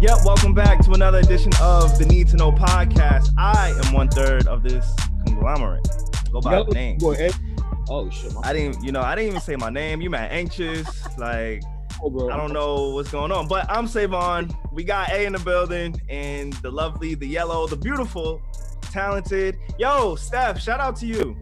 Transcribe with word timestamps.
Yep, 0.00 0.18
welcome 0.24 0.54
back 0.54 0.82
to 0.84 0.92
another 0.92 1.18
edition 1.18 1.52
of 1.60 1.98
the 1.98 2.06
Need 2.06 2.28
to 2.28 2.36
Know 2.36 2.50
podcast. 2.52 3.28
I 3.36 3.70
am 3.84 3.92
one 3.92 4.08
third 4.08 4.46
of 4.46 4.62
this 4.62 4.90
conglomerate. 5.26 5.86
Go 6.32 6.40
by 6.40 6.56
Yo, 6.58 6.64
name. 6.64 6.96
boy, 6.96 7.12
eh? 7.14 7.30
Oh 7.90 8.08
shit, 8.08 8.32
my 8.32 8.40
I 8.42 8.52
didn't, 8.54 8.82
you 8.82 8.92
know, 8.92 9.02
I 9.02 9.14
didn't 9.14 9.28
even 9.28 9.40
say 9.42 9.56
my 9.56 9.68
name. 9.68 10.00
You 10.00 10.08
mad 10.08 10.32
anxious? 10.32 10.88
Like, 11.18 11.62
fault, 11.98 12.14
bro. 12.14 12.30
I 12.30 12.36
don't 12.38 12.54
know 12.54 12.90
what's 12.90 13.10
going 13.10 13.30
on, 13.30 13.46
but 13.46 13.70
I'm 13.70 13.86
Savon. 13.86 14.50
We 14.72 14.84
got 14.84 15.10
A 15.10 15.26
in 15.26 15.34
the 15.34 15.38
building, 15.40 16.00
and 16.08 16.54
the 16.54 16.70
lovely, 16.70 17.14
the 17.14 17.26
yellow, 17.26 17.66
the 17.66 17.76
beautiful, 17.76 18.40
talented. 18.80 19.58
Yo, 19.78 20.16
Steph, 20.16 20.58
shout 20.60 20.80
out 20.80 20.96
to 20.96 21.06
you. 21.06 21.36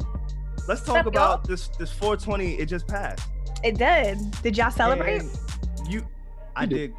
Let's 0.66 0.80
talk 0.82 0.96
Steph, 0.96 1.04
yo. 1.04 1.10
about 1.10 1.46
this 1.46 1.68
this 1.78 1.92
420. 1.92 2.54
It 2.58 2.66
just 2.66 2.88
passed. 2.88 3.28
It 3.62 3.78
did. 3.78 4.18
Did 4.42 4.56
y'all 4.56 4.70
celebrate? 4.72 5.22
And 5.22 5.38
You, 5.88 6.04
I 6.56 6.64
You 6.64 6.68
did. 6.68 6.94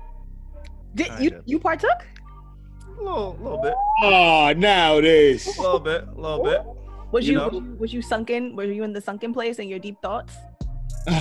Did 0.95 1.07
Did 1.07 1.19
you 1.23 1.29
kinda. 1.31 1.43
you 1.45 1.59
partook? 1.59 2.05
a 2.87 3.01
little, 3.01 3.37
little 3.41 3.61
bit, 3.61 3.73
Oh, 4.03 4.53
now 4.57 4.99
this. 4.99 5.57
a 5.57 5.61
little 5.61 5.79
bit, 5.79 6.05
a 6.07 6.19
little 6.19 6.43
bit. 6.43 6.61
Was 7.11 7.25
You 7.27 7.33
you, 7.33 7.37
know? 7.39 7.75
was 7.79 7.93
you 7.93 8.01
sunken? 8.01 8.55
Were 8.55 8.65
you 8.65 8.83
in 8.83 8.91
the 8.93 9.01
sunken 9.01 9.33
place 9.33 9.57
in 9.59 9.67
your 9.69 9.79
deep 9.79 10.01
thoughts? 10.01 10.35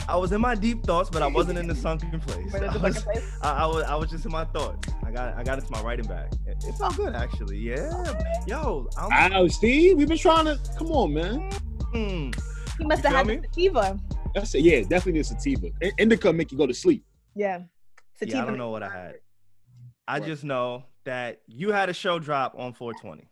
I 0.09 0.17
was 0.17 0.33
in 0.33 0.41
my 0.41 0.55
deep 0.57 0.83
thoughts, 0.85 1.09
but 1.09 1.23
I 1.23 1.29
wasn't 1.29 1.59
in 1.59 1.67
the 1.69 1.75
sunken 1.75 2.19
place. 2.21 2.53
Were 2.53 2.59
you 2.59 2.65
in 2.71 2.71
I 2.71 2.77
was, 2.79 3.03
place? 3.05 3.23
I, 3.43 3.51
I 3.51 3.67
was, 3.67 3.85
I 3.85 3.95
was 3.95 4.11
just 4.11 4.27
in 4.27 4.33
my 4.33 4.45
thoughts. 4.47 4.89
I 5.07 5.13
got, 5.13 5.35
I 5.39 5.45
got 5.45 5.59
into 5.61 5.71
my 5.71 5.81
writing 5.83 6.07
bag. 6.07 6.33
It, 6.47 6.63
it 6.67 6.75
felt 6.77 6.97
good 6.97 7.15
actually. 7.15 7.59
Yeah, 7.59 7.91
yo, 8.47 8.89
I'm. 8.99 9.33
Wow, 9.33 9.47
Steve, 9.49 9.97
we've 9.97 10.09
been 10.09 10.19
trying 10.19 10.47
to. 10.47 10.59
Come 10.77 10.89
on, 10.91 11.15
man. 11.15 11.51
mm, 11.95 12.35
He 12.77 12.85
must 12.85 13.05
You 13.05 13.11
have 13.11 13.17
had 13.19 13.27
feel 13.27 13.37
the 13.37 13.41
me? 13.43 13.49
sativa. 13.55 14.01
That's 14.35 14.55
it. 14.57 14.61
Yeah, 14.63 14.81
definitely 14.81 15.21
a 15.21 15.25
sativa. 15.25 15.69
I- 15.83 15.93
Indica 15.99 16.33
make 16.33 16.51
you 16.53 16.59
go 16.59 16.67
to 16.67 16.75
sleep. 16.75 17.05
Yeah. 17.37 17.61
Sativa. 18.19 18.37
yeah, 18.39 18.43
I 18.43 18.47
don't 18.47 18.59
know 18.59 18.71
what 18.71 18.83
I 18.83 18.91
had. 18.91 19.15
I 20.09 20.21
just 20.21 20.43
know 20.45 20.85
that 21.05 21.43
you 21.47 21.71
had 21.71 21.89
a 21.89 21.95
show 21.95 22.19
drop 22.19 22.55
on 22.59 22.73
420. 22.73 23.29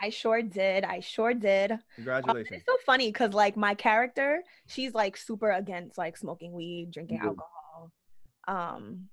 I 0.00 0.10
sure 0.10 0.42
did. 0.42 0.84
I 0.84 1.00
sure 1.00 1.32
did. 1.32 1.72
Um, 1.72 1.78
Congratulations. 1.94 2.50
it's 2.52 2.66
so 2.66 2.76
funny 2.84 3.08
because 3.10 3.32
like 3.32 3.56
my 3.56 3.74
character, 3.74 4.42
she's 4.66 4.92
like 4.94 5.16
super 5.16 5.50
against 5.50 5.96
like 5.96 6.16
smoking 6.16 6.52
weed, 6.52 6.90
drinking 6.92 7.18
Yeah. 7.18 7.28
alcohol. 7.28 7.92
Um 8.48 9.08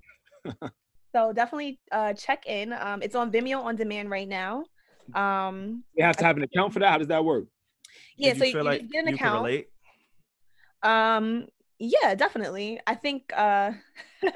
so 1.15 1.31
definitely 1.33 1.79
uh 1.91 2.13
check 2.13 2.45
in. 2.47 2.73
Um 2.73 3.01
it's 3.01 3.15
on 3.15 3.31
Vimeo 3.31 3.63
on 3.63 3.75
demand 3.75 4.09
right 4.09 4.27
now. 4.27 4.65
Um 5.13 5.83
You 5.95 6.03
have 6.03 6.17
to 6.17 6.25
have 6.25 6.37
an 6.37 6.43
account 6.43 6.73
for 6.73 6.79
that. 6.79 6.89
How 6.89 6.97
does 6.97 7.07
that 7.07 7.23
work? 7.23 7.45
yeah, 8.17 8.33
Did 8.33 8.39
so 8.39 8.45
you, 8.45 8.51
feel 8.53 8.63
you 8.63 8.65
like 8.69 8.81
get 8.91 9.03
an 9.03 9.07
you 9.09 9.13
could 9.17 9.25
account. 9.25 9.43
relate? 9.43 9.67
Um, 10.81 11.47
yeah, 11.79 12.15
definitely. 12.15 12.79
I 12.85 12.95
think 12.95 13.31
uh 13.35 13.71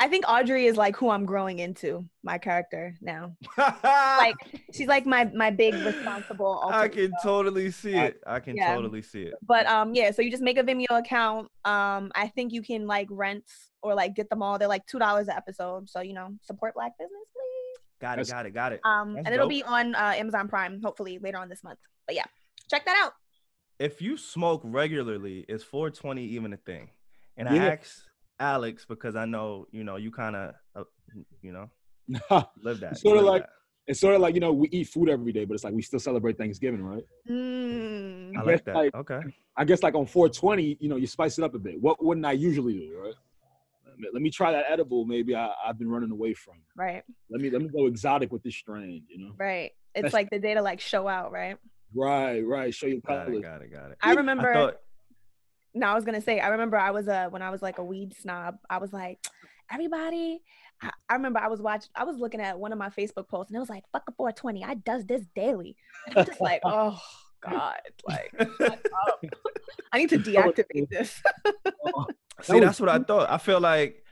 I 0.00 0.06
think 0.08 0.24
Audrey 0.28 0.66
is 0.66 0.76
like 0.76 0.96
who 0.96 1.10
I'm 1.10 1.24
growing 1.26 1.58
into, 1.58 2.04
my 2.22 2.38
character 2.38 2.94
now. 3.00 3.32
Like 3.82 4.36
she's 4.72 4.86
like 4.86 5.06
my 5.06 5.24
my 5.34 5.50
big 5.50 5.74
responsible 5.74 6.60
I 6.70 6.88
can 6.88 7.04
ego. 7.04 7.14
totally 7.22 7.70
see 7.70 7.94
it. 7.96 8.20
I 8.26 8.38
can 8.40 8.56
Yeah. 8.56 8.74
totally 8.74 9.02
see 9.02 9.22
it. 9.22 9.34
But 9.42 9.66
um 9.66 9.94
yeah, 9.94 10.10
so 10.12 10.22
you 10.22 10.30
just 10.30 10.42
make 10.42 10.56
a 10.58 10.62
Vimeo 10.62 10.86
account. 10.90 11.48
Um 11.64 12.12
I 12.14 12.28
think 12.34 12.52
you 12.52 12.62
can 12.62 12.86
like 12.86 13.08
rent 13.10 13.44
or 13.82 13.94
like 13.94 14.14
get 14.14 14.30
them 14.30 14.42
all. 14.42 14.58
They're 14.58 14.68
like 14.68 14.86
two 14.86 14.98
dollars 15.00 15.28
an 15.28 15.34
episode. 15.36 15.88
So 15.90 16.00
you 16.00 16.14
know, 16.14 16.28
support 16.42 16.74
black 16.74 16.92
business, 16.98 17.26
please. 17.32 17.78
Got 18.00 18.18
it. 18.20 18.26
That's- 18.26 18.30
Got 18.30 18.46
it. 18.46 18.54
Got 18.54 18.72
it. 18.74 18.80
Um 18.84 19.14
That's 19.14 19.26
and 19.26 19.34
it'll 19.34 19.46
dope. 19.46 19.50
be 19.50 19.62
on 19.64 19.94
uh, 19.94 20.14
Amazon 20.16 20.48
Prime 20.48 20.80
hopefully 20.82 21.18
later 21.18 21.38
on 21.38 21.48
this 21.48 21.64
month. 21.64 21.78
But 22.06 22.14
yeah, 22.16 22.24
check 22.70 22.84
that 22.84 22.96
out. 23.04 23.14
if 23.80 24.00
you 24.02 24.16
smoke 24.16 24.60
regularly, 24.64 25.44
is 25.48 25.62
420 25.64 26.22
even 26.24 26.52
a 26.52 26.56
thing? 26.56 26.90
And 27.36 27.48
I 27.48 27.54
Yeah. 27.54 27.66
asked 27.78 28.02
Alex 28.40 28.84
because 28.86 29.16
I 29.16 29.24
know, 29.24 29.66
you 29.70 29.84
know, 29.84 29.96
you 29.96 30.10
kind 30.10 30.36
of, 30.36 30.54
uh, 30.76 30.84
you 31.42 31.52
know, 31.52 31.70
live 32.62 32.80
that. 32.80 32.98
Sorta 32.98 33.20
like- 33.20 33.42
that. 33.42 33.50
it's 33.86 34.00
sort 34.00 34.14
of 34.14 34.20
like 34.20 34.34
you 34.34 34.40
know 34.40 34.52
we 34.52 34.68
eat 34.68 34.84
food 34.88 35.08
every 35.08 35.32
day, 35.32 35.44
but 35.44 35.54
it's 35.54 35.64
like 35.64 35.74
we 35.74 35.82
still 35.82 35.98
celebrate 36.00 36.38
Thanksgiving, 36.38 36.82
right? 36.82 37.04
Mm. 37.28 38.36
I 38.36 38.40
I 38.40 38.44
like 38.44 38.56
guess, 38.56 38.64
that. 38.66 38.74
like- 38.74 38.94
okay. 38.94 39.20
I 39.56 39.64
guess 39.64 39.82
like 39.82 39.94
on 39.94 40.06
420, 40.06 40.76
you 40.80 40.88
know, 40.88 40.96
you 40.96 41.06
spice 41.06 41.38
it 41.38 41.44
up 41.44 41.54
a 41.54 41.58
bit. 41.58 41.80
What 41.80 42.02
wouldn't 42.04 42.24
I 42.26 42.32
usually 42.32 42.74
do, 42.74 42.98
right? 43.02 43.14
Let 44.12 44.22
me- 44.22 44.30
try 44.30 44.52
that 44.52 44.66
edible. 44.68 45.04
Maybe 45.04 45.34
I, 45.34 45.50
I've 45.66 45.78
been 45.78 45.88
running 45.90 46.12
away 46.12 46.32
from. 46.34 46.54
Right, 46.76 47.02
Let 47.30 47.40
me 47.40 47.50
let 47.50 47.60
me 47.62 47.68
go 47.68 47.86
exotic 47.86 48.30
with 48.30 48.42
this 48.44 48.54
strain. 48.54 49.02
You 49.08 49.18
know. 49.18 49.32
right. 49.38 49.72
It's 49.94 50.02
That's- 50.02 50.12
like 50.12 50.30
the 50.30 50.38
day 50.38 50.54
to 50.54 50.62
like 50.62 50.80
show 50.80 51.08
out, 51.08 51.32
right? 51.32 51.56
Right, 51.94 52.40
right. 52.42 52.72
Show 52.72 52.86
your 52.86 53.00
Got 53.00 53.28
it. 53.30 53.42
Got 53.42 53.62
it. 53.62 53.72
Got 53.72 53.90
it. 53.92 53.98
I 54.02 54.12
remember 54.12 54.50
I 54.50 54.54
thought, 54.54 54.76
no, 55.74 55.86
I 55.86 55.94
was 55.94 56.04
gonna 56.04 56.20
say, 56.20 56.40
I 56.40 56.48
remember 56.48 56.76
I 56.76 56.90
was 56.90 57.08
a 57.08 57.26
when 57.28 57.42
I 57.42 57.50
was 57.50 57.62
like 57.62 57.78
a 57.78 57.84
weed 57.84 58.14
snob, 58.14 58.58
I 58.68 58.78
was 58.78 58.92
like, 58.92 59.18
everybody. 59.72 60.42
I, 60.80 60.90
I 61.08 61.14
remember 61.14 61.40
I 61.40 61.48
was 61.48 61.60
watching, 61.60 61.90
I 61.96 62.04
was 62.04 62.16
looking 62.16 62.40
at 62.40 62.58
one 62.58 62.72
of 62.72 62.78
my 62.78 62.88
Facebook 62.88 63.28
posts, 63.28 63.50
and 63.50 63.56
it 63.56 63.60
was 63.60 63.68
like, 63.68 63.84
"Fuck 63.92 64.04
a 64.08 64.12
420, 64.12 64.64
I 64.64 64.74
does 64.74 65.04
this 65.06 65.24
daily." 65.34 65.76
And 66.06 66.18
I'm 66.18 66.26
just 66.26 66.40
like, 66.40 66.60
oh 66.64 67.00
god, 67.40 67.80
like 68.06 68.32
up. 68.60 69.24
I 69.92 69.98
need 69.98 70.10
to 70.10 70.18
deactivate 70.18 70.88
this. 70.90 71.22
see, 72.42 72.60
that's 72.60 72.80
what 72.80 72.88
I 72.88 72.98
thought. 72.98 73.30
I 73.30 73.38
feel 73.38 73.60
like, 73.60 74.04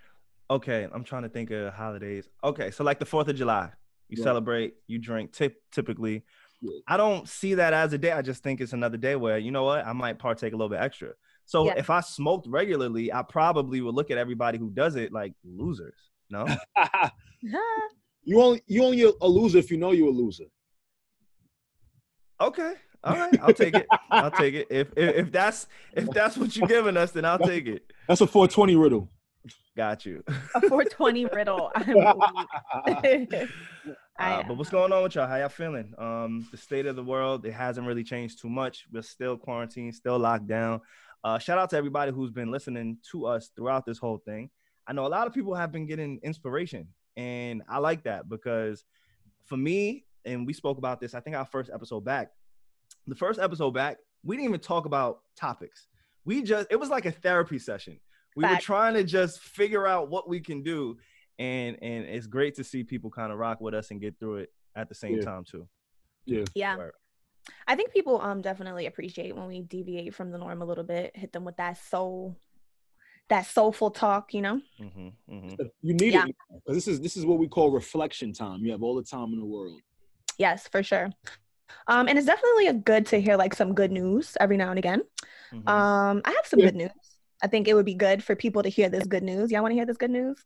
okay, 0.50 0.88
I'm 0.92 1.04
trying 1.04 1.22
to 1.22 1.28
think 1.28 1.50
of 1.50 1.72
holidays. 1.74 2.28
Okay, 2.42 2.70
so 2.70 2.82
like 2.82 2.98
the 2.98 3.04
4th 3.06 3.28
of 3.28 3.36
July, 3.36 3.70
you 4.08 4.16
Right. 4.18 4.24
celebrate, 4.24 4.74
you 4.86 4.98
drink 4.98 5.32
tip, 5.32 5.60
typically. 5.72 6.24
Yeah. 6.60 6.78
I 6.88 6.96
don't 6.96 7.28
see 7.28 7.54
that 7.54 7.72
as 7.74 7.92
a 7.92 7.98
day. 7.98 8.12
I 8.12 8.22
just 8.22 8.42
think 8.42 8.60
it's 8.60 8.72
another 8.72 8.96
day 8.96 9.16
where, 9.16 9.38
you 9.38 9.50
know 9.50 9.64
what, 9.64 9.86
I 9.86 9.92
might 9.92 10.18
partake 10.18 10.52
a 10.52 10.56
little 10.56 10.70
bit 10.70 10.80
extra. 10.80 11.10
So 11.46 11.66
Yeah. 11.66 11.74
if 11.76 11.90
I 11.90 12.00
smoked 12.00 12.46
regularly, 12.48 13.12
I 13.12 13.22
probably 13.22 13.80
would 13.80 13.94
look 13.94 14.10
at 14.10 14.18
everybody 14.18 14.58
who 14.58 14.68
does 14.70 14.96
it 14.96 15.12
like 15.12 15.32
losers. 15.44 15.98
No? 16.28 16.44
you 18.24 18.40
only 18.40 18.62
you 18.66 18.84
only 18.84 19.02
a, 19.04 19.12
a 19.20 19.28
loser 19.28 19.58
if 19.58 19.70
you 19.70 19.76
know 19.76 19.92
you're 19.92 20.08
a 20.08 20.10
loser. 20.12 20.46
Okay. 22.40 22.74
All 23.04 23.16
right. 23.16 23.38
I'll 23.40 23.54
take 23.54 23.74
it. 23.74 23.86
I'll 24.10 24.30
take 24.30 24.54
it. 24.54 24.66
If, 24.68 24.88
if 24.96 25.16
if 25.16 25.32
that's 25.32 25.68
if 25.92 26.10
that's 26.10 26.36
what 26.36 26.56
you're 26.56 26.68
giving 26.68 26.96
us, 26.96 27.12
then 27.12 27.24
I'll 27.24 27.38
take 27.38 27.66
it. 27.66 27.92
That's 28.08 28.20
a 28.20 28.26
420 28.26 28.74
riddle. 28.76 29.10
Got 29.76 30.04
you. 30.06 30.24
a 30.54 30.60
420 30.60 31.26
riddle. 31.26 31.70
I'm 31.76 31.86
weak. 31.94 33.48
I 34.18 34.32
Uh, 34.40 34.42
but 34.48 34.56
what's 34.56 34.70
going 34.70 34.90
on 34.92 35.02
with 35.02 35.14
y'all? 35.14 35.28
How 35.28 35.36
y'all 35.36 35.50
feeling? 35.50 35.92
Um, 35.98 36.48
the 36.50 36.56
state 36.56 36.86
of 36.86 36.96
the 36.96 37.04
world, 37.04 37.44
it 37.44 37.52
hasn't 37.52 37.86
really 37.86 38.02
changed 38.02 38.40
too 38.40 38.48
much. 38.48 38.86
We're 38.90 39.02
still 39.02 39.36
quarantined, 39.36 39.94
still 39.94 40.18
locked 40.18 40.46
down. 40.46 40.80
Uh, 41.26 41.40
shout 41.40 41.58
out 41.58 41.68
to 41.68 41.76
everybody 41.76 42.12
who's 42.12 42.30
been 42.30 42.52
listening 42.52 42.96
to 43.10 43.26
us 43.26 43.50
throughout 43.56 43.84
this 43.84 43.98
whole 43.98 44.18
thing. 44.18 44.48
I 44.86 44.92
know 44.92 45.04
a 45.04 45.08
lot 45.08 45.26
of 45.26 45.34
people 45.34 45.56
have 45.56 45.72
been 45.72 45.84
getting 45.84 46.20
inspiration, 46.22 46.86
and 47.16 47.64
I 47.68 47.78
like 47.78 48.04
that 48.04 48.28
because 48.28 48.84
for 49.44 49.56
me, 49.56 50.04
and 50.24 50.46
we 50.46 50.52
spoke 50.52 50.78
about 50.78 51.00
this, 51.00 51.14
I 51.14 51.20
think 51.20 51.34
our 51.34 51.44
first 51.44 51.68
episode 51.74 52.04
back, 52.04 52.30
the 53.08 53.16
first 53.16 53.40
episode 53.40 53.72
back, 53.72 53.96
we 54.22 54.36
didn't 54.36 54.50
even 54.50 54.60
talk 54.60 54.86
about 54.86 55.22
topics. 55.36 55.88
We 56.24 56.42
just, 56.42 56.68
it 56.70 56.76
was 56.76 56.90
like 56.90 57.06
a 57.06 57.10
therapy 57.10 57.58
session. 57.58 57.98
We 58.36 58.44
were 58.44 58.58
trying 58.60 58.94
to 58.94 59.02
just 59.02 59.40
figure 59.40 59.84
out 59.84 60.08
what 60.08 60.28
we 60.28 60.38
can 60.38 60.62
do 60.62 60.96
and 61.40 61.76
and 61.82 62.04
it's 62.04 62.26
great 62.26 62.54
to 62.54 62.64
see 62.64 62.84
people 62.84 63.10
kind 63.10 63.32
of 63.32 63.38
rock 63.38 63.60
with 63.60 63.74
us 63.74 63.90
and 63.90 64.00
get 64.00 64.18
through 64.20 64.36
it 64.36 64.52
at 64.76 64.88
the 64.88 64.94
same 64.94 65.16
Yeah. 65.16 65.22
time 65.24 65.44
too. 65.44 65.66
Yeah. 66.24 66.44
yeah. 66.54 66.76
Word. 66.76 66.92
I 67.66 67.76
think 67.76 67.92
people 67.92 68.20
um 68.20 68.40
definitely 68.42 68.86
appreciate 68.86 69.34
when 69.36 69.46
we 69.46 69.62
deviate 69.62 70.14
from 70.14 70.30
the 70.30 70.38
norm 70.38 70.62
a 70.62 70.64
little 70.64 70.84
bit, 70.84 71.16
hit 71.16 71.32
them 71.32 71.44
with 71.44 71.56
that 71.56 71.78
soul, 71.78 72.36
that 73.28 73.46
soulful 73.46 73.90
talk, 73.90 74.34
you 74.34 74.42
know. 74.42 74.60
hmm 74.78 75.08
hmm 75.28 75.54
You 75.82 75.94
need 75.94 76.14
Yeah. 76.14 76.24
it 76.26 76.36
because 76.54 76.74
this 76.76 76.88
is 76.88 77.00
this 77.00 77.16
is 77.16 77.24
what 77.24 77.38
we 77.38 77.48
call 77.48 77.70
reflection 77.70 78.32
time. 78.32 78.64
You 78.64 78.72
have 78.72 78.82
all 78.82 78.94
the 78.96 79.04
time 79.04 79.32
in 79.32 79.38
the 79.38 79.46
world. 79.46 79.80
Yes, 80.38 80.68
for 80.68 80.82
sure. 80.82 81.10
Um, 81.88 82.08
and 82.08 82.18
it's 82.18 82.26
definitely 82.26 82.68
a 82.68 82.72
good 82.74 83.06
to 83.06 83.20
hear 83.20 83.36
like 83.36 83.54
some 83.54 83.74
good 83.74 83.90
news 83.90 84.36
every 84.38 84.56
now 84.56 84.70
and 84.70 84.78
again. 84.78 85.02
Mm-hmm. 85.52 85.68
Um, 85.68 86.22
I 86.24 86.30
have 86.30 86.46
some 86.46 86.60
Yeah. 86.60 86.66
good 86.66 86.76
news. 86.76 86.90
I 87.42 87.48
think 87.48 87.68
it 87.68 87.74
would 87.74 87.86
be 87.86 87.94
good 87.94 88.22
for 88.24 88.34
people 88.36 88.62
to 88.62 88.68
hear 88.68 88.88
this 88.88 89.06
good 89.06 89.22
news. 89.22 89.50
Y'all 89.50 89.62
want 89.62 89.72
to 89.72 89.76
hear 89.76 89.86
this 89.86 89.96
good 89.96 90.10
news? 90.10 90.36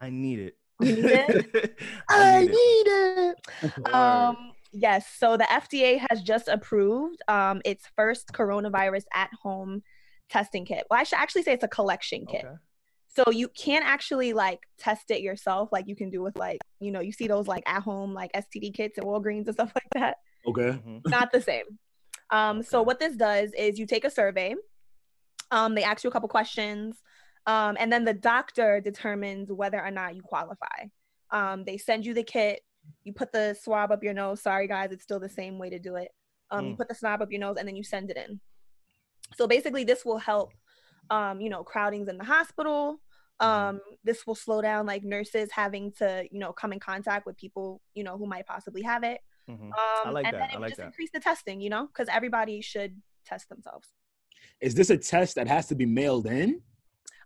I 0.00 0.10
need 0.10 0.38
it. 0.38 0.56
You 0.80 0.92
need 0.94 1.04
it? 1.06 1.76
I 2.08 2.40
need 2.40 2.50
it. 2.50 2.52
need 2.52 2.86
it. 2.90 3.76
Word. 3.78 3.94
Um, 3.94 4.52
yes. 4.72 5.06
So 5.18 5.36
the 5.36 5.44
FDA 5.44 6.04
has 6.10 6.22
just 6.22 6.48
approved 6.48 7.20
um, 7.28 7.60
its 7.64 7.84
first 7.96 8.32
coronavirus 8.32 9.04
at 9.14 9.30
home 9.42 9.82
testing 10.28 10.64
kit. 10.64 10.84
Well, 10.90 11.00
I 11.00 11.04
should 11.04 11.18
actually 11.18 11.42
say 11.42 11.52
it's 11.52 11.64
a 11.64 11.68
collection 11.68 12.26
kit. 12.26 12.44
okay. 12.44 12.54
So 13.08 13.24
you 13.32 13.48
can 13.48 13.82
actually 13.82 14.32
like 14.32 14.60
test 14.78 15.10
it 15.10 15.20
yourself, 15.20 15.70
like 15.72 15.88
you 15.88 15.96
can 15.96 16.10
do 16.10 16.22
with 16.22 16.36
like, 16.38 16.60
you 16.78 16.92
know, 16.92 17.00
you 17.00 17.10
see 17.12 17.26
those 17.26 17.48
like 17.48 17.64
at 17.66 17.82
home 17.82 18.14
like 18.14 18.30
STD 18.32 18.72
kits 18.72 18.98
at 18.98 19.04
Walgreens 19.04 19.46
and 19.46 19.54
stuff 19.54 19.72
like 19.74 19.88
that. 19.94 20.18
Okay. 20.46 20.78
Mhm. 20.86 21.00
Not 21.06 21.32
the 21.32 21.40
same. 21.40 21.64
Um, 22.30 22.62
so 22.62 22.82
what 22.82 23.00
this 23.00 23.16
does 23.16 23.50
is 23.58 23.78
you 23.78 23.86
take 23.86 24.04
a 24.04 24.10
survey. 24.10 24.54
Um, 25.50 25.74
they 25.74 25.82
ask 25.82 26.04
you 26.04 26.10
a 26.10 26.12
couple 26.12 26.28
questions, 26.28 26.96
um, 27.46 27.76
and 27.80 27.92
then 27.92 28.04
the 28.04 28.14
doctor 28.14 28.80
determines 28.80 29.50
whether 29.50 29.84
or 29.84 29.90
not 29.90 30.14
you 30.14 30.22
qualify. 30.22 30.86
Um, 31.32 31.64
they 31.64 31.76
send 31.76 32.06
you 32.06 32.14
the 32.14 32.22
kit. 32.22 32.60
You 33.04 33.12
put 33.12 33.32
the 33.32 33.54
swab 33.60 33.90
up 33.92 34.02
your 34.02 34.14
nose. 34.14 34.42
Sorry, 34.42 34.66
guys, 34.68 34.92
it's 34.92 35.02
still 35.02 35.20
the 35.20 35.28
same 35.28 35.58
way 35.58 35.70
to 35.70 35.78
do 35.78 35.96
it. 35.96 36.10
Um, 36.50 36.66
You 36.66 36.72
Mm. 36.74 36.76
put 36.78 36.88
the 36.88 36.94
swab 36.94 37.22
up 37.22 37.30
your 37.30 37.40
nose, 37.40 37.56
and 37.58 37.66
then 37.68 37.76
you 37.76 37.84
send 37.84 38.10
it 38.10 38.16
in. 38.16 38.40
So 39.36 39.46
basically, 39.46 39.84
this 39.84 40.04
will 40.04 40.18
help, 40.18 40.50
um, 41.10 41.40
you 41.40 41.48
know, 41.50 41.62
crowdings 41.64 42.08
in 42.08 42.18
the 42.18 42.24
hospital. 42.24 43.00
Um, 43.38 43.80
this 44.04 44.26
will 44.26 44.34
slow 44.34 44.60
down 44.60 44.84
like 44.84 45.02
nurses 45.02 45.50
having 45.52 45.92
to, 45.92 46.26
you 46.30 46.38
know, 46.38 46.52
come 46.52 46.72
in 46.74 46.80
contact 46.80 47.24
with 47.24 47.36
people, 47.38 47.80
you 47.94 48.04
know, 48.04 48.18
who 48.18 48.26
might 48.26 48.46
possibly 48.46 48.82
have 48.82 49.02
it. 49.02 49.20
Mhm. 49.48 49.62
Um, 49.72 49.72
I 50.04 50.10
like 50.10 50.26
and 50.26 50.34
that. 50.34 50.40
then 50.40 50.48
I 50.50 50.52
it 50.52 50.56
would 50.56 50.60
like 50.62 50.70
just 50.72 50.78
that. 50.78 50.86
increase 50.86 51.10
the 51.12 51.20
testing, 51.20 51.60
you 51.60 51.70
know, 51.70 51.86
because 51.86 52.08
everybody 52.08 52.60
should 52.60 53.00
test 53.24 53.48
themselves. 53.48 53.88
Is 54.60 54.74
this 54.74 54.90
a 54.90 54.98
test 54.98 55.36
that 55.36 55.48
has 55.48 55.66
to 55.68 55.74
be 55.74 55.86
mailed 55.86 56.26
in? 56.26 56.62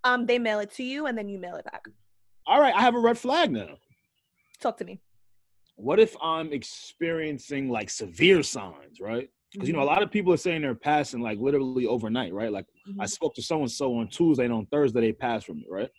Um, 0.05 0.27
they 0.27 0.39
mail 0.39 0.61
it 0.61 0.71
to 0.73 0.85
you 0.85 1.07
and 1.07 1.17
then 1.19 1.29
you 1.29 1.39
mail 1.39 1.57
it 1.57 1.65
back. 1.65 1.85
All 2.47 2.61
right, 2.61 2.75
I 2.75 2.81
have 2.83 2.95
a 2.95 2.99
red 3.01 3.19
flag 3.19 3.51
now. 3.51 3.79
Talk 4.61 4.77
to 4.79 4.85
me. 4.85 5.01
What 5.77 5.99
if 5.99 6.17
I'm 6.23 6.53
experiencing 6.53 7.69
like 7.69 7.91
severe 7.91 8.43
signs, 8.43 9.01
right? 9.01 9.29
Because 9.53 9.69
you 9.69 9.75
know 9.75 9.83
a 9.83 9.85
lot 9.85 10.03
of 10.03 10.11
people 10.11 10.33
are 10.33 10.37
saying 10.39 10.63
they're 10.63 10.75
passing 10.75 11.21
like 11.21 11.39
literally 11.39 11.87
overnight, 11.87 12.33
right? 12.33 12.53
Like 12.53 12.67
I 13.01 13.05
Mhm. 13.05 13.09
spoke 13.11 13.35
to 13.35 13.43
so 13.43 13.61
and 13.61 13.71
so 13.71 13.95
on 13.97 14.09
Tuesday 14.09 14.45
and 14.45 14.53
on 14.53 14.67
Thursday 14.67 15.01
they 15.01 15.13
passed 15.13 15.47
from 15.47 15.59
it, 15.59 15.67
right? 15.69 15.91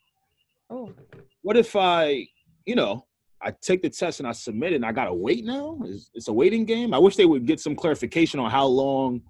Oh, 0.69 0.93
What 1.41 1.57
if 1.57 1.75
I, 1.75 2.27
you 2.65 2.75
know, 2.75 3.05
I 3.41 3.51
take 3.51 3.81
the 3.81 3.89
test 3.89 4.19
and 4.19 4.27
I 4.27 4.31
submit 4.31 4.73
it 4.73 4.77
and 4.77 4.85
I 4.85 4.91
gotta 4.91 5.13
wait 5.13 5.45
now? 5.45 5.77
Is 5.85 6.09
it's 6.13 6.27
a 6.27 6.33
waiting 6.33 6.65
game? 6.65 6.93
I 6.93 6.97
wish 6.97 7.15
they 7.15 7.25
would 7.25 7.45
get 7.45 7.59
some 7.59 7.75
clarification 7.75 8.39
on 8.39 8.49
how 8.49 8.65
long, 8.65 9.21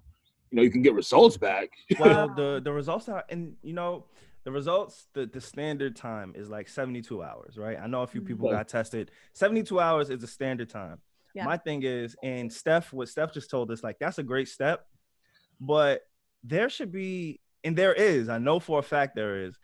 you 0.50 0.56
know, 0.56 0.62
you 0.62 0.70
can 0.70 0.82
get 0.82 0.94
results 0.94 1.36
back. 1.36 1.70
Well, 1.98 2.28
the 2.40 2.60
the 2.62 2.72
results 2.72 3.08
are, 3.08 3.24
and 3.28 3.56
you 3.62 3.74
know, 3.74 4.04
the 4.46 4.52
results, 4.52 5.08
the 5.12 5.26
the 5.26 5.40
standard 5.40 5.96
time 5.96 6.32
is 6.36 6.48
like 6.48 6.68
72 6.68 7.20
hours, 7.20 7.58
right? 7.58 7.76
I 7.78 7.88
know 7.88 8.02
a 8.02 8.06
few 8.06 8.20
Mhm. 8.22 8.26
people 8.28 8.48
got 8.48 8.68
tested. 8.68 9.10
72 9.32 9.80
hours 9.80 10.08
is 10.08 10.20
the 10.20 10.28
standard 10.28 10.70
time. 10.70 11.02
Yeah. 11.34 11.44
My 11.44 11.56
thing 11.56 11.82
is, 11.82 12.14
and 12.22 12.50
Steph, 12.50 12.92
what 12.92 13.08
Steph 13.08 13.32
just 13.32 13.50
told 13.50 13.72
us, 13.72 13.82
like 13.82 13.98
that's 13.98 14.18
a 14.18 14.22
great 14.22 14.46
step, 14.48 14.86
but 15.60 16.02
there 16.44 16.70
should 16.70 16.92
be, 16.92 17.40
and 17.64 17.76
there 17.76 17.92
is, 17.92 18.28
I 18.28 18.38
know 18.38 18.60
for 18.60 18.78
a 18.78 18.82
fact 18.84 19.16
there 19.16 19.42
is, 19.46 19.58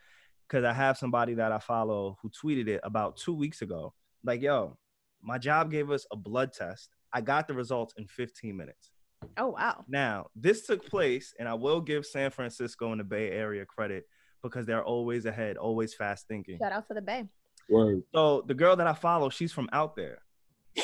because 0.49 0.65
I 0.65 0.73
have 0.73 0.97
somebody 0.97 1.35
that 1.35 1.53
I 1.53 1.59
follow 1.59 2.17
who 2.21 2.29
tweeted 2.29 2.67
it 2.67 2.81
about 2.83 3.15
two 3.15 3.33
weeks 3.33 3.61
ago. 3.61 3.93
Like, 4.21 4.41
yo, 4.41 4.77
my 5.21 5.37
job 5.37 5.71
gave 5.71 5.91
us 5.91 6.05
a 6.11 6.17
blood 6.17 6.51
test. 6.51 6.89
I 7.13 7.21
got 7.21 7.47
the 7.47 7.53
results 7.53 7.93
in 7.97 8.05
15 8.07 8.57
minutes. 8.57 8.91
oh 9.37 9.47
wow. 9.51 9.85
Now, 9.87 10.27
this 10.35 10.67
took 10.67 10.85
place, 10.85 11.33
and 11.39 11.47
I 11.47 11.53
will 11.53 11.79
give 11.79 12.05
San 12.05 12.29
Francisco 12.31 12.91
and 12.91 12.99
the 12.99 13.05
Bay 13.05 13.31
Area 13.31 13.65
credit 13.65 14.03
because 14.43 14.65
they're 14.65 14.83
always 14.83 15.25
ahead, 15.25 15.57
always 15.57 15.93
fast 15.93 16.27
thinking. 16.27 16.59
Shout 16.59 16.71
out 16.71 16.87
to 16.89 16.93
the 16.93 17.01
Bay. 17.01 17.27
Word. 17.69 18.03
So 18.13 18.43
the 18.45 18.53
girl 18.53 18.75
that 18.75 18.87
I 18.87 18.93
follow, 18.93 19.29
she's 19.29 19.53
from 19.53 19.69
out 19.71 19.95
there, 19.95 20.19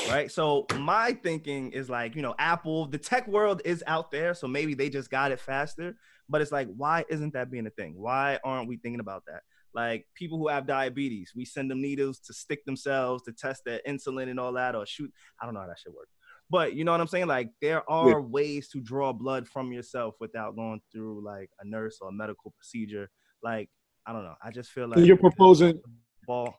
right? 0.10 0.32
So 0.32 0.66
my 0.78 1.12
thinking 1.22 1.72
is 1.74 1.90
like, 1.90 2.16
you 2.16 2.22
know, 2.22 2.34
Apple, 2.40 2.88
the 2.88 2.98
tech 2.98 3.28
world 3.28 3.62
is 3.66 3.84
out 3.86 4.12
there, 4.12 4.34
so 4.34 4.48
maybe 4.48 4.74
they 4.74 4.90
just 4.90 5.12
got 5.12 5.32
it 5.32 5.42
faster. 5.42 5.96
But 6.30 6.42
it's 6.42 6.52
like, 6.52 6.70
why 6.76 7.06
isn't 7.10 7.34
that 7.34 7.52
being 7.52 7.68
a 7.68 7.72
thing? 7.72 7.96
Why 7.98 8.40
aren't 8.44 8.70
we 8.70 8.78
thinking 8.78 9.02
about 9.02 9.24
that? 9.28 9.42
Like 9.74 10.08
people 10.16 10.38
who 10.38 10.48
have 10.48 10.66
diabetes, 10.66 11.34
we 11.36 11.44
send 11.46 11.70
them 11.70 11.82
needles 11.82 12.20
to 12.20 12.34
stick 12.34 12.66
themselves 12.66 13.24
to 13.24 13.34
test 13.34 13.66
their 13.66 13.82
insulin 13.88 14.30
and 14.30 14.40
all 14.40 14.54
that, 14.54 14.76
or 14.76 14.86
shoot. 14.86 15.12
I 15.42 15.46
don't 15.46 15.54
know 15.54 15.62
how 15.62 15.68
that 15.68 15.80
should 15.80 15.94
work. 15.94 16.08
But 16.50 16.74
you 16.74 16.84
know 16.84 16.92
what 16.92 17.02
I'm 17.02 17.08
saying? 17.08 17.28
Like 17.28 17.52
there 17.62 17.88
are 17.90 18.22
ways 18.22 18.70
to 18.70 18.80
draw 18.80 19.14
blood 19.14 19.48
from 19.48 19.72
yourself 19.72 20.16
without 20.20 20.56
going 20.56 20.82
through 20.92 21.24
like 21.24 21.50
a 21.60 21.68
nurse 21.68 22.00
or 22.02 22.10
a 22.10 22.12
medical 22.12 22.52
procedure. 22.52 23.10
Like 23.44 23.70
I 24.06 24.14
don't 24.14 24.24
know. 24.24 24.36
I 24.44 24.52
just 24.52 24.72
feel 24.72 24.88
like 24.88 25.00
So 25.00 25.04
you're 25.06 25.18
proposing 25.18 25.82
ball. 26.26 26.54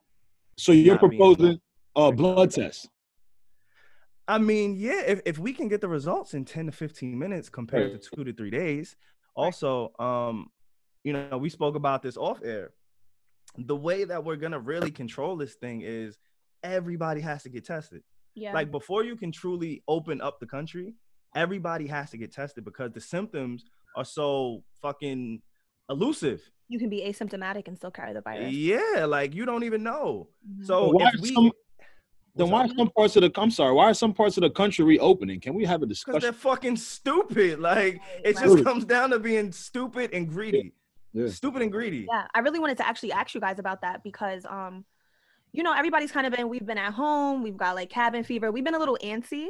so 0.57 0.73
you're 0.73 0.99
proposing 0.99 1.59
a 1.97 2.13
blood 2.13 2.51
test. 2.53 2.89
I 4.29 4.39
mean, 4.39 4.77
yeah, 4.77 5.01
if, 5.07 5.21
if 5.27 5.39
we 5.39 5.53
can 5.53 5.67
get 5.67 5.81
the 5.81 5.89
results 5.89 6.35
in 6.35 6.45
10 6.45 6.67
to 6.67 6.73
15 6.73 7.19
minutes 7.19 7.49
compared 7.49 7.91
Right. 7.93 8.01
to 8.03 8.11
two 8.17 8.25
to 8.25 8.33
three 8.33 8.51
days. 8.51 8.95
Also, 9.35 9.91
um, 9.99 10.49
you 11.03 11.13
know, 11.13 11.37
we 11.39 11.49
spoke 11.49 11.75
about 11.75 12.03
this 12.03 12.17
off 12.17 12.41
air. 12.45 12.73
The 13.59 13.75
way 13.75 14.05
that 14.05 14.25
we're 14.25 14.37
gonna 14.37 14.61
really 14.61 14.91
control 14.93 15.37
this 15.37 15.55
thing 15.55 15.81
is 15.83 16.19
everybody 16.63 17.21
has 17.23 17.43
to 17.45 17.49
get 17.49 17.65
tested. 17.65 18.03
Yeah. 18.37 18.53
Like 18.53 18.71
before 18.71 19.03
you 19.03 19.17
can 19.17 19.33
truly 19.33 19.83
open 19.89 20.21
up 20.21 20.39
the 20.39 20.47
country, 20.47 20.95
everybody 21.35 21.87
has 21.89 22.11
to 22.11 22.17
get 22.17 22.31
tested 22.33 22.65
because 22.65 22.93
the 22.93 23.01
symptoms 23.01 23.65
are 23.97 24.05
so 24.05 24.63
fucking 24.83 25.43
elusive. 25.89 26.41
You 26.71 26.79
can 26.79 26.89
be 26.89 27.01
asymptomatic 27.03 27.67
and 27.69 27.77
still 27.77 27.91
carry 27.91 28.13
the 28.13 28.21
virus. 28.23 28.55
Yeah, 28.55 29.05
like 29.07 29.35
you 29.35 29.45
don't 29.45 29.65
even 29.65 29.83
know. 29.83 30.29
Mhm. 30.49 30.65
So 30.67 30.91
Why 30.93 31.11
if 31.13 31.21
we 31.21 31.35
some- 31.35 31.53
Then 32.37 32.49
why 32.49 32.65
are 32.65 32.69
some 32.69 32.89
parts 32.97 33.17
of 33.17 33.23
the 33.23 33.31
I'm 33.41 33.51
sorry, 33.51 33.75
why 33.75 33.87
are 33.91 33.95
some 33.95 34.15
parts 34.15 34.37
of 34.37 34.43
the 34.43 34.51
country 34.51 34.85
reopening? 34.85 35.41
Can 35.41 35.53
we 35.55 35.65
have 35.65 35.83
a 35.83 35.87
discussion? 35.87 36.21
Because 36.21 36.31
discussion? 36.31 36.51
they're 36.51 36.53
fucking 36.55 36.77
stupid. 36.77 37.59
Like 37.59 38.01
it 38.25 38.37
Right. 38.37 38.45
just 38.45 38.65
comes 38.65 38.85
down 38.85 39.11
to 39.11 39.19
being 39.19 39.51
stupid 39.51 40.15
and 40.15 40.29
greedy. 40.29 40.73
Yeah. 41.13 41.27
Stupid 41.27 41.63
and 41.63 41.73
greedy. 41.73 42.07
Yeah, 42.09 42.29
I 42.33 42.39
really 42.39 42.61
wanted 42.61 42.77
to 42.79 42.87
actually 42.87 43.11
ask 43.13 43.35
you 43.35 43.41
guys 43.41 43.59
about 43.59 43.81
that 43.83 44.05
because 44.05 44.47
um, 44.49 44.85
you 45.53 45.65
know, 45.65 45.73
everybody's 45.75 46.13
kind 46.13 46.25
of 46.29 46.33
been 46.33 46.49
we've 46.49 46.65
been 46.65 46.79
at 46.79 46.93
home, 46.93 47.43
we've 47.43 47.57
got 47.57 47.75
like 47.75 47.91
cabin 47.91 48.23
fever, 48.23 48.53
we've 48.53 48.63
been 48.65 48.77
a 48.77 48.79
little 48.79 48.99
antsy. 49.03 49.49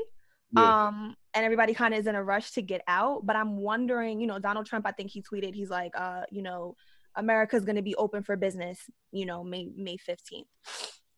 Yeah. 0.57 0.87
Um, 0.87 1.15
and 1.35 1.45
everybody 1.45 1.75
kind 1.75 1.93
of 1.95 2.01
is 2.01 2.07
in 2.09 2.15
a 2.17 2.25
rush 2.25 2.53
to 2.53 2.63
get 2.63 2.81
out. 2.89 3.25
But 3.27 3.37
I'm 3.37 3.59
wondering, 3.59 4.21
you 4.21 4.27
know, 4.27 4.39
Donald 4.41 4.65
Trump, 4.67 4.85
I 4.87 4.91
think 4.91 5.11
he 5.11 5.23
tweeted, 5.23 5.55
he's 5.55 5.71
like, 5.71 5.93
uh, 5.97 6.23
you 6.31 6.43
know, 6.43 6.75
America's 7.17 7.65
gonna 7.65 7.83
be 7.83 7.95
open 7.97 8.23
for 8.23 8.37
business, 8.37 8.79
you 9.13 9.27
know, 9.27 9.43
May 9.45 9.69
May 9.77 9.97
15th. 9.97 10.47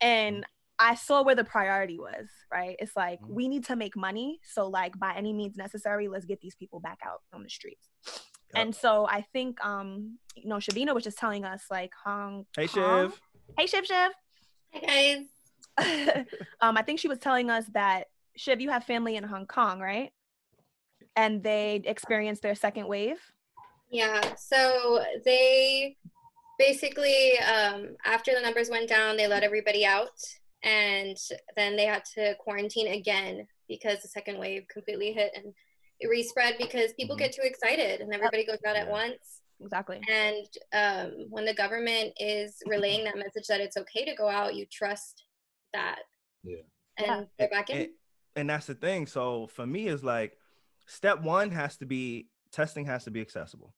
And 0.00 0.44
I 0.78 0.94
saw 0.96 1.22
where 1.22 1.34
the 1.36 1.44
priority 1.44 1.98
was, 1.98 2.28
right? 2.52 2.74
It's 2.80 2.96
like 2.96 3.20
Mhm. 3.20 3.28
we 3.28 3.46
need 3.48 3.64
to 3.66 3.76
make 3.76 3.96
money. 3.96 4.40
So 4.42 4.66
like 4.68 4.98
by 4.98 5.14
any 5.14 5.32
means 5.32 5.56
necessary, 5.56 6.08
let's 6.08 6.24
get 6.24 6.40
these 6.40 6.54
people 6.56 6.80
back 6.80 6.98
out 7.06 7.22
on 7.32 7.42
the 7.42 7.50
streets. 7.50 7.88
And 8.54 8.74
so 8.74 9.06
I 9.06 9.22
think 9.32 9.64
um, 9.64 10.18
you 10.34 10.48
know, 10.48 10.56
Shavina 10.56 10.92
was 10.94 11.04
just 11.04 11.18
telling 11.18 11.44
us 11.44 11.64
like 11.70 11.92
Hong 12.04 12.46
Hey 12.56 12.66
Kong- 12.66 13.10
Shiv. 13.10 13.20
Hey 13.58 13.66
Shiv 13.66 13.86
Shiv. 13.86 14.12
Hey 14.70 15.26
guys. 15.78 16.26
um, 16.60 16.76
I 16.76 16.82
think 16.82 16.98
she 16.98 17.08
was 17.08 17.18
telling 17.18 17.48
us 17.50 17.64
that 17.74 18.08
Shiv, 18.36 18.60
you 18.60 18.70
have 18.70 18.84
family 18.84 19.16
in 19.16 19.24
Hong 19.24 19.46
Kong, 19.46 19.78
right? 19.80 20.10
And 21.16 21.42
they 21.42 21.76
experienced 21.84 22.42
their 22.42 22.54
second 22.54 22.88
wave. 22.88 23.20
Yeah, 23.92 24.34
so 24.36 25.04
they 25.24 25.96
basically, 26.58 27.38
um, 27.40 27.94
after 28.06 28.32
the 28.34 28.40
numbers 28.40 28.70
went 28.70 28.88
down, 28.88 29.18
they 29.18 29.28
let 29.28 29.42
everybody 29.42 29.84
out, 29.84 30.18
and 30.62 31.16
then 31.56 31.76
they 31.76 31.84
had 31.84 32.02
to 32.14 32.34
quarantine 32.40 32.88
again 32.88 33.46
because 33.68 34.00
the 34.00 34.08
second 34.08 34.38
wave 34.38 34.62
completely 34.72 35.12
hit 35.12 35.32
and 35.36 35.52
it 36.00 36.08
respread 36.08 36.56
because 36.58 36.94
people 36.94 37.14
Mhm. 37.16 37.20
get 37.20 37.32
too 37.32 37.42
excited 37.42 38.00
and 38.00 38.12
everybody 38.14 38.44
goes 38.44 38.58
out 38.66 38.76
at 38.76 38.88
once. 38.88 39.42
Exactly. 39.60 40.00
And 40.10 40.46
um, 40.72 41.26
when 41.30 41.44
the 41.44 41.54
government 41.54 42.14
is 42.16 42.56
relaying 42.66 43.04
that 43.04 43.16
message 43.16 43.46
that 43.48 43.60
it's 43.60 43.76
okay 43.76 44.04
to 44.06 44.14
go 44.14 44.28
out, 44.28 44.54
you 44.54 44.66
trust 44.66 45.24
that. 45.72 46.00
Yeah. 46.42 46.62
And 46.96 47.28
Yeah. 47.38 47.46
go 47.46 47.50
back 47.50 47.70
in. 47.70 47.76
And, 47.76 47.90
and 48.36 48.50
that's 48.50 48.66
the 48.66 48.74
thing. 48.74 49.06
So 49.06 49.46
for 49.48 49.66
me, 49.66 49.86
is 49.86 50.02
like 50.02 50.36
step 50.86 51.20
one 51.20 51.50
has 51.50 51.76
to 51.76 51.86
be 51.86 52.28
testing 52.50 52.84
has 52.86 53.04
to 53.04 53.10
be 53.10 53.20
accessible 53.20 53.74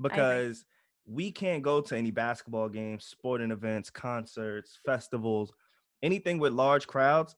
because 0.00 0.64
we 1.06 1.30
can't 1.30 1.62
go 1.62 1.80
to 1.80 1.96
any 1.96 2.10
basketball 2.10 2.68
games, 2.68 3.04
sporting 3.04 3.50
events, 3.50 3.90
concerts, 3.90 4.78
festivals, 4.84 5.52
anything 6.02 6.38
with 6.38 6.52
large 6.52 6.86
crowds 6.86 7.34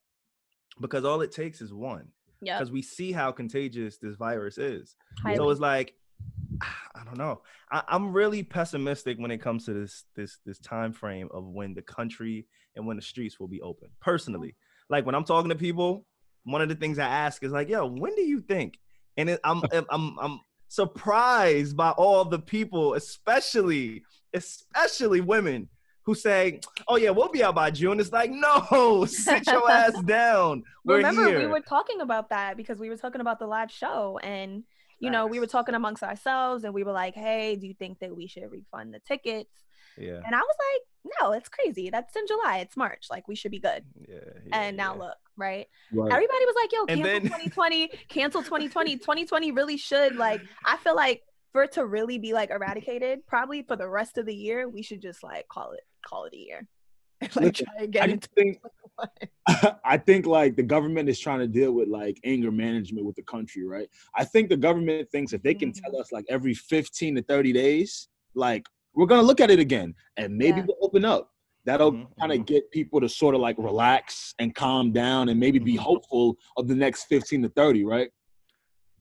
because 0.79 1.05
all 1.05 1.21
it 1.21 1.31
takes 1.31 1.61
is 1.61 1.73
one. 1.73 2.07
Yeah. 2.41 2.57
Because 2.57 2.71
we 2.71 2.81
see 2.81 3.11
how 3.11 3.31
contagious 3.31 3.97
this 3.97 4.15
virus 4.15 4.57
is. 4.57 4.95
So 5.17 5.23
Highly. 5.23 5.51
it's 5.51 5.61
like, 5.61 5.93
I 6.61 7.03
don't 7.05 7.17
know. 7.17 7.41
I, 7.71 7.83
I'm 7.87 8.11
really 8.11 8.43
pessimistic 8.43 9.17
when 9.17 9.31
it 9.31 9.41
comes 9.41 9.65
to 9.65 9.73
this 9.73 10.03
this 10.15 10.37
this 10.45 10.59
time 10.59 10.91
frame 10.91 11.29
of 11.31 11.45
when 11.45 11.73
the 11.73 11.81
country 11.81 12.47
and 12.75 12.85
when 12.85 12.95
the 12.95 13.01
streets 13.01 13.39
will 13.39 13.47
be 13.47 13.61
open. 13.61 13.89
Personally, 13.99 14.55
like 14.89 15.05
when 15.05 15.15
I'm 15.15 15.23
talking 15.23 15.49
to 15.49 15.55
people, 15.55 16.05
one 16.43 16.61
of 16.61 16.69
the 16.69 16.75
things 16.75 16.99
I 16.99 17.07
ask 17.07 17.43
is 17.43 17.51
like, 17.51 17.69
"Yo, 17.69 17.85
when 17.85 18.15
do 18.15 18.21
you 18.21 18.41
think?" 18.41 18.79
And 19.17 19.29
it, 19.29 19.39
I'm 19.43 19.61
I'm 19.89 20.17
I'm 20.19 20.39
surprised 20.71 21.75
by 21.75 21.91
all 21.91 22.23
the 22.23 22.39
people, 22.39 22.93
especially 22.93 24.03
especially 24.33 25.19
women 25.19 25.67
who 26.03 26.15
say, 26.15 26.61
"Oh 26.87 26.95
yeah, 26.95 27.09
we'll 27.09 27.27
be 27.27 27.43
out 27.43 27.55
by 27.55 27.71
June." 27.71 27.99
It's 27.99 28.13
like, 28.13 28.31
no, 28.31 29.05
sit 29.07 29.45
your 29.47 29.69
ass 29.69 30.01
down. 30.05 30.63
We're 30.85 30.97
Remember, 30.97 31.27
here. 31.27 31.39
we 31.39 31.47
were 31.47 31.59
talking 31.59 31.99
about 31.99 32.29
that 32.29 32.55
because 32.55 32.79
we 32.79 32.89
were 32.89 32.95
talking 32.95 33.19
about 33.19 33.37
the 33.39 33.47
live 33.47 33.69
show 33.69 34.17
and 34.23 34.63
you 34.99 35.09
know, 35.09 35.25
we 35.25 35.39
were 35.39 35.47
talking 35.47 35.73
amongst 35.73 36.03
ourselves 36.03 36.63
and 36.63 36.75
we 36.75 36.83
were 36.83 36.91
like, 36.91 37.15
hey, 37.15 37.55
do 37.55 37.65
you 37.65 37.73
think 37.73 37.97
that 37.99 38.15
we 38.15 38.27
should 38.27 38.49
refund 38.51 38.93
the 38.93 38.99
tickets? 38.99 39.49
Yeah, 39.97 40.21
And 40.25 40.35
I 40.35 40.39
was 40.39 40.55
like, 40.59 41.13
no, 41.19 41.31
it's 41.31 41.49
crazy. 41.49 41.89
That's 41.89 42.15
in 42.15 42.27
July. 42.27 42.59
It's 42.59 42.77
March. 42.77 43.07
Like, 43.09 43.27
we 43.27 43.35
should 43.35 43.51
be 43.51 43.59
good. 43.59 43.83
yeah, 44.07 44.19
and 44.51 44.77
now 44.77 44.93
yeah. 44.93 44.99
look, 44.99 45.17
right? 45.37 45.67
Right. 45.91 46.11
Everybody 46.11 46.45
was 46.45 46.55
like, 46.55 46.71
yo, 46.71 46.85
cancel 46.85 47.03
then- 47.03 47.21
2020, 47.23 47.91
cancel 48.07 48.43
2020. 48.43 48.97
2020 48.97 49.51
really 49.51 49.77
should, 49.77 50.15
like, 50.15 50.41
I 50.65 50.77
feel 50.77 50.95
like 50.95 51.23
for 51.51 51.63
it 51.63 51.73
to 51.73 51.85
really 51.85 52.17
be 52.17 52.33
like 52.33 52.49
eradicated, 52.49 53.25
probably 53.27 53.63
for 53.63 53.75
the 53.75 53.87
rest 53.87 54.17
of 54.17 54.25
the 54.25 54.35
year, 54.35 54.69
we 54.69 54.81
should 54.81 55.01
just 55.01 55.21
like 55.23 55.47
call 55.49 55.71
it, 55.73 55.81
call 56.05 56.25
it 56.25 56.33
a 56.33 56.37
year. 56.37 56.67
like, 57.21 57.35
Listen, 57.35 57.53
try 57.53 57.75
I 57.79 57.83
again. 57.83 58.19
just 58.19 58.29
think 58.35 58.59
I 59.83 59.97
think 59.97 60.25
like 60.25 60.55
the 60.55 60.63
government 60.63 61.09
is 61.09 61.19
trying 61.19 61.39
to 61.39 61.47
deal 61.47 61.71
with 61.73 61.87
like 61.87 62.19
anger 62.23 62.51
management 62.51 63.05
with 63.05 63.15
the 63.15 63.23
country, 63.23 63.65
right? 63.65 63.87
I 64.15 64.23
think 64.23 64.49
the 64.49 64.57
government 64.57 65.09
thinks 65.11 65.33
if 65.33 65.41
they 65.43 65.53
can 65.53 65.71
mm-hmm. 65.71 65.91
tell 65.91 65.99
us 65.99 66.11
like 66.11 66.25
every 66.29 66.53
15 66.53 67.15
to 67.15 67.21
30 67.23 67.53
days, 67.53 68.07
like 68.35 68.65
we're 68.95 69.05
gonna 69.05 69.21
look 69.21 69.39
at 69.39 69.49
it 69.51 69.59
again, 69.59 69.93
and 70.17 70.35
maybe 70.37 70.59
Yeah. 70.59 70.65
we'll 70.67 70.77
open 70.81 71.05
up. 71.05 71.31
That'll 71.65 71.91
Mhm, 71.91 72.07
kind 72.19 72.31
of 72.31 72.39
mhm. 72.39 72.45
get 72.47 72.71
people 72.71 72.99
to 73.01 73.07
sort 73.07 73.35
of 73.35 73.41
like 73.41 73.57
relax 73.59 74.33
and 74.39 74.53
calm 74.55 74.91
down, 74.91 75.29
and 75.29 75.39
maybe 75.39 75.59
be 75.59 75.73
Mhm. 75.75 75.79
hopeful 75.79 76.37
of 76.57 76.67
the 76.67 76.75
next 76.75 77.03
fifteen 77.05 77.41
to 77.43 77.49
thirty, 77.49 77.83
right? 77.85 78.09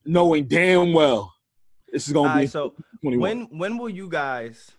Knowing 0.05 0.47
damn 0.47 0.93
well 0.93 1.33
this 1.93 2.07
is 2.07 2.13
gonna 2.13 2.29
All 2.29 2.35
be 2.35 2.41
right, 2.43 2.51
so 2.51 2.75
21. 3.03 3.21
when 3.49 3.59
when 3.59 3.79
will 3.79 3.89
you 3.89 4.09
guys? 4.09 4.71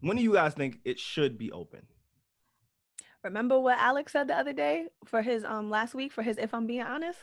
When 0.00 0.16
do 0.16 0.22
you 0.22 0.32
guys 0.34 0.54
think 0.54 0.80
it 0.84 0.98
should 0.98 1.36
be 1.36 1.50
open? 1.52 1.86
Remember 3.26 3.58
what 3.58 3.76
Alex 3.78 4.12
said 4.12 4.28
the 4.28 4.34
other 4.38 4.52
day 4.52 4.86
for 5.04 5.20
his 5.20 5.44
um 5.44 5.68
last 5.68 5.94
week 5.96 6.12
for 6.12 6.22
his 6.22 6.38
if 6.38 6.54
I'm 6.54 6.64
being 6.66 6.82
honest? 6.82 7.18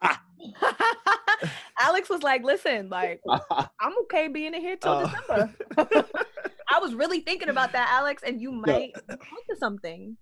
Alex 1.80 2.08
was 2.08 2.22
like, 2.22 2.44
listen, 2.44 2.88
like 2.88 3.20
I'm 3.80 3.92
okay 4.02 4.28
being 4.28 4.54
in 4.54 4.60
here 4.60 4.76
till 4.76 4.92
Uh, 4.92 5.06
December. 5.06 5.54
I 6.72 6.78
was 6.78 6.94
really 6.94 7.18
thinking 7.20 7.48
about 7.48 7.72
that, 7.72 7.88
Alex, 7.90 8.22
and 8.24 8.40
you 8.40 8.52
might 8.52 8.92
point 9.08 9.44
to 9.50 9.56
something. 9.58 10.16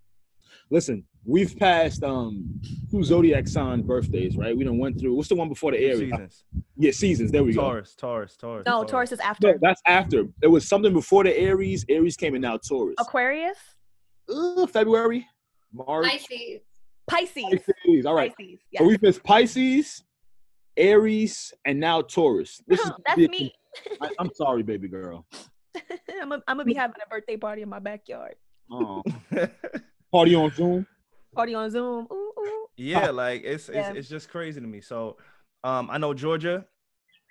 Listen, 0.71 1.05
we've 1.27 1.55
passed 1.59 2.03
um 2.03 2.61
two 2.91 3.03
zodiac 3.05 3.47
sign 3.49 3.83
birthdays, 3.83 4.35
right? 4.39 4.57
We 4.57 4.65
done 4.65 4.79
went 4.79 4.99
through. 4.99 5.15
What's 5.15 5.29
the 5.29 5.35
one 5.35 5.51
before 5.51 5.73
the 5.73 5.79
Aries? 5.79 5.99
Seasons. 6.11 6.45
Yeah, 6.79 6.91
seasons. 6.93 7.31
There 7.33 7.45
we 7.45 7.53
go. 7.53 7.61
Taurus, 7.61 7.95
Taurus, 7.95 8.37
Taurus. 8.37 8.65
No, 8.67 8.83
Taurus 8.85 9.13
is 9.13 9.19
No, 9.19 9.25
after. 9.27 9.59
that's 9.61 9.83
after. 9.87 10.25
It 10.43 10.47
was 10.49 10.67
something 10.67 10.95
before 10.95 11.25
the 11.25 11.37
Aries. 11.39 11.85
Aries 11.91 12.17
came 12.17 12.35
in 12.35 12.41
now 12.41 12.57
Taurus. 12.57 12.95
Aquarius, 12.99 13.59
Uh, 14.29 14.67
February, 14.67 15.27
March, 15.73 16.07
Pisces. 16.07 16.61
Pisces. 17.09 17.45
Pisces. 17.45 18.07
All 18.07 18.15
right. 18.15 18.35
Pisces. 18.37 18.59
So 18.61 18.67
Yes. 18.73 18.83
we 18.83 18.99
missed 19.01 19.23
Pisces, 19.23 20.05
Aries, 20.77 21.53
and 21.65 21.81
now 21.81 22.03
Taurus. 22.03 22.61
This 22.67 22.81
is 22.81 22.91
That's 23.07 23.17
gonna 23.17 23.29
me. 23.29 23.53
I, 24.01 24.11
am 24.19 24.31
sorry, 24.35 24.63
baby 24.63 24.89
girl. 24.89 25.27
I'm 26.21 26.29
gonna 26.29 26.43
I'm 26.49 26.57
gonna 26.57 26.65
be 26.65 26.75
having 26.75 26.97
a 27.05 27.09
birthday 27.09 27.37
party 27.37 27.63
in 27.63 27.69
my 27.69 27.79
backyard. 27.79 28.35
Oh, 28.71 29.03
party 30.13 30.35
on 30.35 30.51
Zoom. 30.53 30.87
Party 31.35 31.55
on 31.55 31.71
Zoom. 31.71 32.07
Ooh, 32.13 32.33
ooh. 32.39 32.67
yeah, 32.77 33.11
like 33.11 33.43
it's, 33.45 33.69
Yeah. 33.69 33.91
it's 33.91 33.99
it's 34.01 34.09
just 34.09 34.29
crazy 34.31 34.61
to 34.61 34.67
me. 34.67 34.81
So, 34.81 35.17
um, 35.65 35.89
I 35.91 35.99
know 35.99 36.13
Georgia, 36.15 36.67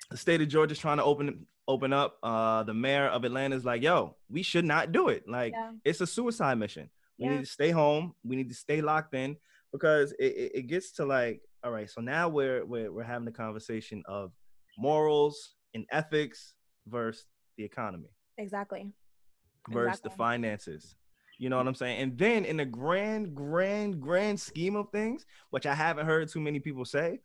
the 0.10 0.18
state 0.18 0.42
of 0.42 0.48
Georgia 0.48 0.72
is 0.74 0.80
trying 0.80 0.98
to 0.98 1.04
open 1.04 1.46
open 1.68 1.94
up. 1.94 2.18
Uh, 2.24 2.64
the 2.64 2.74
mayor 2.74 3.08
of 3.08 3.24
Atlanta 3.24 3.56
is 3.56 3.66
like, 3.66 3.82
yo, 3.82 4.16
we 4.30 4.42
should 4.44 4.66
not 4.66 4.92
do 4.92 5.10
it. 5.10 5.28
Like, 5.28 5.54
Yeah. 5.54 5.72
it's 5.84 6.02
a 6.02 6.08
suicide 6.08 6.58
mission. 6.58 6.90
We 7.20 7.26
Yeah. 7.26 7.32
need 7.36 7.40
to 7.42 7.46
stay 7.52 7.72
home. 7.72 8.14
We 8.24 8.36
need 8.36 8.50
to 8.50 8.56
stay 8.56 8.82
locked 8.82 9.14
in 9.14 9.38
because 9.72 10.14
it, 10.14 10.26
it, 10.26 10.52
it 10.56 10.62
gets 10.68 10.92
to 10.94 11.06
like, 11.06 11.42
all 11.64 11.72
right, 11.72 11.90
so 11.90 12.02
now 12.02 12.30
we're 12.30 12.64
we're 12.66 12.92
we're 12.92 13.04
having 13.04 13.26
the 13.26 13.32
conversation 13.32 14.04
of 14.06 14.32
morals 14.78 15.56
and 15.74 15.86
ethics 15.92 16.54
versus 16.88 17.26
the 17.58 17.64
economy 17.64 18.10
Exactly. 18.38 18.94
versus 19.70 20.00
the 20.02 20.10
finances. 20.12 20.96
You 21.40 21.50
know 21.50 21.58
what 21.58 21.68
I'm 21.68 21.76
saying? 21.76 22.00
And 22.02 22.18
then 22.18 22.46
in 22.46 22.58
the 22.58 22.66
grand, 22.66 23.36
grand, 23.36 24.00
grand 24.02 24.40
scheme 24.40 24.76
of 24.76 24.90
things, 24.92 25.26
which 25.50 25.66
I 25.66 25.74
haven't 25.76 26.06
heard 26.06 26.30
too 26.30 26.40
many 26.40 26.60
people 26.60 26.86
say, 26.86 27.20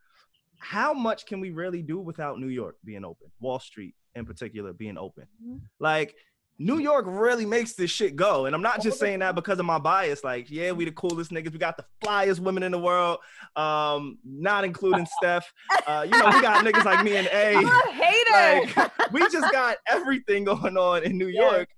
how 0.58 0.92
much 0.92 1.24
can 1.26 1.40
we 1.40 1.50
really 1.50 1.82
do 1.82 1.98
without 1.98 2.38
New 2.38 2.48
York 2.48 2.76
being 2.84 3.04
open? 3.04 3.30
Wall 3.40 3.58
Street 3.58 3.94
in 4.14 4.24
particular 4.26 4.72
being 4.72 4.98
open. 4.98 5.26
Mhm. 5.44 5.60
Like 5.78 6.14
New 6.58 6.78
York 6.78 7.06
really 7.08 7.46
makes 7.46 7.72
this 7.72 7.90
shit 7.90 8.14
go. 8.14 8.44
And 8.46 8.54
I'm 8.54 8.62
not 8.62 8.82
just 8.82 9.00
saying 9.00 9.20
that 9.20 9.34
because 9.34 9.58
of 9.58 9.64
my 9.64 9.78
bias. 9.78 10.22
Like, 10.22 10.50
yeah, 10.50 10.70
we 10.72 10.84
the 10.84 10.92
coolest 10.92 11.30
niggas. 11.32 11.50
We 11.50 11.58
got 11.58 11.76
the 11.76 11.84
flyest 12.04 12.38
women 12.40 12.62
in 12.62 12.70
the 12.70 12.78
world. 12.78 13.18
Um, 13.56 14.18
not 14.24 14.64
including 14.64 15.06
Steph. 15.18 15.50
Uh, 15.86 16.06
you 16.08 16.16
know, 16.16 16.26
we 16.26 16.40
got 16.42 16.64
niggas 16.64 16.84
like 16.84 17.02
me 17.04 17.16
and 17.16 17.26
A. 17.28 17.56
I'm 17.56 17.64
a 17.66 17.92
hater. 17.92 18.80
Like, 18.80 19.12
we 19.12 19.20
just 19.30 19.50
got 19.50 19.78
everything 19.88 20.44
going 20.44 20.76
on 20.76 21.02
in 21.04 21.16
New 21.18 21.28
Yeah. 21.28 21.50
York 21.50 21.68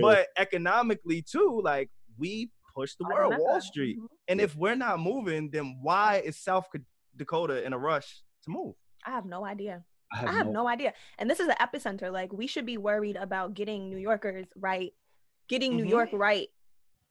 but 0.00 0.28
economically 0.38 1.20
too 1.20 1.60
like 1.62 1.90
we 2.16 2.50
push 2.74 2.94
the 2.98 3.04
world 3.04 3.34
wall 3.38 3.60
street 3.60 3.98
Mhm. 3.98 4.06
and 4.28 4.40
if 4.40 4.56
we're 4.56 4.74
not 4.74 4.98
moving 4.98 5.50
then 5.50 5.78
why 5.82 6.22
is 6.24 6.38
south 6.38 6.66
dakota 7.14 7.62
in 7.62 7.74
a 7.74 7.78
rush 7.78 8.22
to 8.44 8.50
move 8.50 8.74
I 9.04 9.10
have 9.10 9.26
no 9.26 9.44
idea. 9.44 9.84
I 10.14 10.18
I 10.18 10.20
have, 10.26 10.34
have 10.34 10.46
no. 10.46 10.62
no 10.62 10.68
idea. 10.68 10.92
And 11.18 11.28
this 11.30 11.40
is 11.40 11.46
the 11.48 11.56
epicenter. 11.60 12.12
Like 12.12 12.32
we 12.32 12.46
should 12.46 12.66
be 12.66 12.76
worried 12.78 13.16
about 13.16 13.54
getting 13.54 13.90
New 13.90 13.96
Yorkers 13.98 14.46
right, 14.56 14.92
getting 15.48 15.76
New 15.76 15.84
Mhm. 15.84 15.90
York 15.90 16.08
right. 16.12 16.48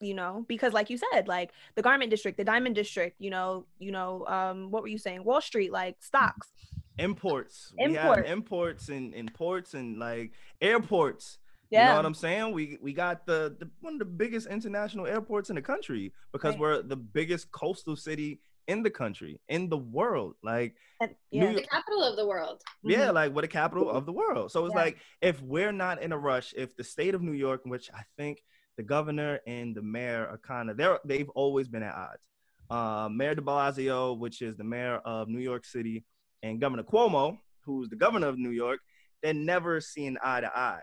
You 0.00 0.14
know, 0.14 0.44
because 0.48 0.72
like 0.72 0.90
you 0.90 0.98
said, 0.98 1.28
like 1.28 1.52
the 1.76 1.82
garment 1.82 2.10
district, 2.10 2.36
the 2.36 2.44
diamond 2.44 2.74
district, 2.74 3.16
you 3.20 3.30
know, 3.30 3.66
you 3.78 3.92
know, 3.92 4.26
um, 4.26 4.70
what 4.70 4.82
were 4.82 4.88
you 4.88 4.98
saying? 4.98 5.24
Wall 5.24 5.40
Street, 5.40 5.70
like 5.72 5.96
stocks. 6.00 6.52
imports 6.98 7.72
we 7.76 7.84
Import. 7.86 8.24
imports 8.26 8.88
and, 8.88 9.14
and 9.14 9.32
ports 9.34 9.74
and 9.74 9.98
like 9.98 10.30
airports 10.60 11.38
Yeah. 11.70 11.82
you 11.82 11.88
know 11.90 11.96
what 11.96 12.06
i'm 12.06 12.14
saying 12.14 12.52
we 12.52 12.78
we 12.80 12.92
got 12.92 13.26
the, 13.26 13.56
the 13.58 13.68
one 13.80 13.94
of 13.94 13.98
the 13.98 14.04
biggest 14.04 14.46
international 14.46 15.04
airports 15.06 15.50
in 15.50 15.56
the 15.56 15.62
country 15.62 16.12
because 16.32 16.52
Right. 16.54 16.60
we're 16.60 16.82
the 16.82 16.96
biggest 16.96 17.50
coastal 17.50 17.96
city 17.96 18.40
in 18.66 18.82
the 18.82 18.90
country 18.90 19.40
in 19.48 19.68
the 19.68 19.76
world 19.76 20.34
like 20.42 20.74
and, 21.00 21.14
yeah. 21.30 21.44
York- 21.50 21.56
The 21.56 21.62
capital 21.68 22.02
of 22.02 22.16
the 22.16 22.26
world. 22.26 22.62
Yeah, 22.82 23.08
Mhm. 23.08 23.14
like 23.14 23.32
we're 23.32 23.42
the 23.42 23.48
capital 23.48 23.90
of 23.90 24.06
the 24.06 24.12
world. 24.12 24.50
So 24.52 24.64
it's 24.64 24.74
Yeah. 24.74 24.80
like 24.82 24.98
if 25.20 25.40
we're 25.42 25.72
not 25.72 26.00
in 26.02 26.12
a 26.12 26.18
rush, 26.18 26.54
if 26.56 26.74
the 26.76 26.84
state 26.84 27.14
of 27.14 27.22
New 27.22 27.32
York, 27.32 27.62
which 27.64 27.90
I 27.92 28.02
think 28.16 28.42
the 28.76 28.82
governor 28.82 29.40
and 29.46 29.74
the 29.74 29.82
mayor 29.82 30.26
are 30.26 30.38
kind 30.38 30.70
of 30.70 30.76
they're 30.76 30.98
they've 31.04 31.28
always 31.30 31.68
been 31.68 31.82
at 31.82 31.94
odds. 31.94 32.22
Uh, 32.70 33.08
mayor 33.10 33.34
De 33.34 33.42
Blasio, 33.42 34.18
which 34.18 34.40
is 34.40 34.56
the 34.56 34.64
mayor 34.64 34.96
of 35.04 35.28
New 35.28 35.40
York 35.40 35.64
City, 35.64 36.04
and 36.42 36.60
Governor 36.60 36.82
Cuomo, 36.84 37.38
who's 37.64 37.88
the 37.88 37.96
governor 37.96 38.28
of 38.28 38.38
New 38.38 38.50
York, 38.50 38.80
they're 39.22 39.34
never 39.34 39.80
seen 39.80 40.16
eye 40.22 40.40
to 40.40 40.56
eye. 40.56 40.82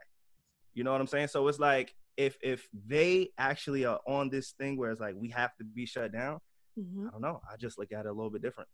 You 0.73 0.83
know 0.83 0.91
what 0.91 1.01
I'm 1.01 1.07
saying? 1.07 1.27
So 1.29 1.47
it's 1.47 1.59
like 1.59 1.93
if 2.17 2.37
if 2.41 2.67
they 2.87 3.31
actually 3.37 3.85
are 3.85 3.99
on 4.07 4.29
this 4.29 4.51
thing 4.51 4.77
where 4.77 4.91
it's 4.91 5.01
like 5.01 5.15
we 5.15 5.29
have 5.29 5.55
to 5.57 5.63
be 5.63 5.85
shut 5.85 6.11
down, 6.11 6.39
Mhm. 6.79 7.07
I 7.07 7.11
don't 7.11 7.21
know. 7.21 7.41
I 7.51 7.57
just 7.57 7.77
look 7.77 7.91
at 7.91 8.05
it 8.05 8.09
a 8.09 8.13
little 8.13 8.29
bit 8.29 8.41
different. 8.41 8.69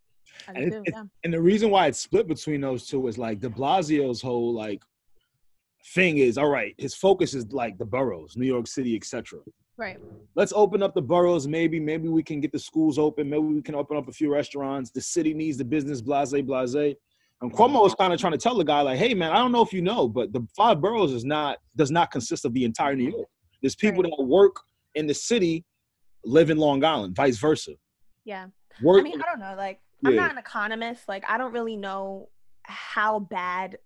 And 0.47 0.71
do, 0.71 0.77
it- 0.85 0.89
yeah. 0.91 1.03
And 1.23 1.33
the 1.33 1.41
reason 1.41 1.69
why 1.69 1.87
it's 1.87 1.99
split 1.99 2.27
between 2.27 2.61
those 2.61 2.85
two 2.87 3.07
is 3.07 3.17
like 3.17 3.39
De 3.39 3.49
Blasio's 3.49 4.21
whole 4.21 4.53
like 4.53 4.83
thing 5.93 6.17
is 6.17 6.37
all 6.37 6.49
right. 6.49 6.75
His 6.77 6.93
focus 6.93 7.33
is 7.33 7.51
like 7.51 7.77
the 7.77 7.85
boroughs, 7.85 8.35
New 8.35 8.45
York 8.45 8.67
City, 8.67 8.95
etc. 8.95 9.39
Right. 9.77 9.97
Let's 10.35 10.51
open 10.53 10.81
up 10.83 10.93
the 10.95 11.01
boroughs. 11.01 11.47
Maybe, 11.47 11.79
maybe 11.79 12.07
we 12.09 12.23
can 12.23 12.41
get 12.41 12.51
the 12.51 12.59
schools 12.59 12.97
open. 12.97 13.29
Maybe 13.29 13.43
we 13.43 13.61
can 13.61 13.75
open 13.75 13.95
up 13.95 14.07
a 14.07 14.11
few 14.11 14.31
restaurants. 14.33 14.89
The 14.91 15.01
city 15.01 15.33
needs 15.33 15.57
the 15.57 15.65
business. 15.65 16.01
Blase, 16.01 16.33
blase. 16.41 16.95
And 17.41 17.53
Cuomo 17.53 17.85
is 17.85 17.93
kind 17.93 18.11
of 18.11 18.19
trying 18.19 18.31
to 18.33 18.37
tell 18.39 18.55
the 18.57 18.63
guy, 18.63 18.81
like, 18.81 18.97
"Hey, 18.97 19.13
man, 19.13 19.31
I 19.31 19.35
don't 19.37 19.51
know 19.51 19.61
if 19.61 19.71
you 19.71 19.83
know, 19.83 20.07
but 20.09 20.33
the 20.33 20.45
five 20.55 20.81
boroughs 20.81 21.11
is 21.13 21.23
not 21.23 21.59
does 21.75 21.91
not 21.91 22.09
consist 22.09 22.43
of 22.45 22.53
the 22.53 22.65
entire 22.65 22.95
New 22.95 23.11
York. 23.11 23.27
There's 23.61 23.75
people 23.75 24.01
Right. 24.01 24.11
that 24.17 24.23
work 24.23 24.55
in 24.95 25.05
the 25.05 25.13
city, 25.13 25.63
live 26.25 26.49
in 26.49 26.57
Long 26.57 26.83
Island, 26.83 27.15
vice 27.15 27.37
versa. 27.37 27.73
Yeah. 28.27 28.47
Work. 28.81 28.99
I 28.99 29.03
mean, 29.03 29.21
I 29.21 29.25
don't 29.25 29.39
know. 29.39 29.55
Like, 29.55 29.79
I'm 30.05 30.15
not 30.15 30.31
an 30.31 30.37
economist. 30.37 31.07
Like, 31.07 31.23
I 31.29 31.37
don't 31.37 31.53
really 31.53 31.77
know 31.77 32.27
how 32.63 33.19
bad 33.19 33.77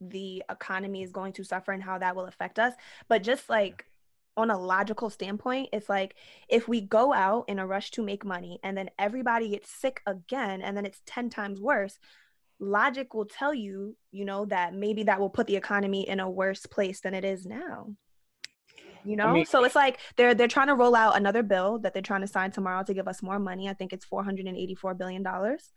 the 0.00 0.42
economy 0.50 1.02
is 1.02 1.12
going 1.12 1.34
to 1.34 1.44
suffer 1.44 1.72
and 1.72 1.82
how 1.82 1.98
that 1.98 2.16
will 2.16 2.24
affect 2.24 2.58
us. 2.58 2.72
But 3.08 3.22
just 3.22 3.50
like 3.50 3.84
on 4.38 4.50
a 4.50 4.58
logical 4.58 5.10
standpoint, 5.10 5.68
it's 5.74 5.90
like 5.90 6.14
if 6.48 6.66
we 6.66 6.80
go 6.80 7.12
out 7.12 7.44
in 7.46 7.58
a 7.58 7.66
rush 7.66 7.90
to 7.92 8.02
make 8.02 8.24
money 8.24 8.58
and 8.62 8.74
then 8.74 8.88
everybody 8.98 9.50
gets 9.50 9.70
sick 9.70 10.00
again 10.06 10.62
and 10.62 10.74
then 10.74 10.86
it's 10.86 11.02
10 11.04 11.28
times 11.28 11.60
worse, 11.60 11.98
logic 12.58 13.12
will 13.12 13.26
tell 13.26 13.52
you, 13.52 13.94
you 14.12 14.24
know, 14.24 14.46
that 14.46 14.72
maybe 14.72 15.02
that 15.02 15.20
will 15.20 15.28
put 15.28 15.46
the 15.46 15.56
economy 15.56 16.08
in 16.08 16.20
a 16.20 16.30
worse 16.30 16.64
place 16.64 17.00
than 17.02 17.12
it 17.12 17.24
is 17.26 17.44
now. 17.44 17.94
You 19.04 19.16
know, 19.16 19.32
mean- 19.32 19.46
so 19.46 19.64
it's 19.64 19.74
like 19.74 19.98
they're 20.16 20.34
they're 20.34 20.48
trying 20.48 20.66
to 20.68 20.74
roll 20.74 20.94
out 20.94 21.16
another 21.16 21.42
bill 21.42 21.78
that 21.80 21.92
they're 21.94 22.02
trying 22.02 22.20
to 22.20 22.26
sign 22.26 22.50
tomorrow 22.50 22.82
to 22.84 22.94
give 22.94 23.08
us 23.08 23.22
more 23.22 23.38
money. 23.38 23.68
I 23.68 23.74
think 23.74 23.92
it's 23.92 24.04
484 24.04 24.94
billion 24.94 25.22
dollars 25.22 25.70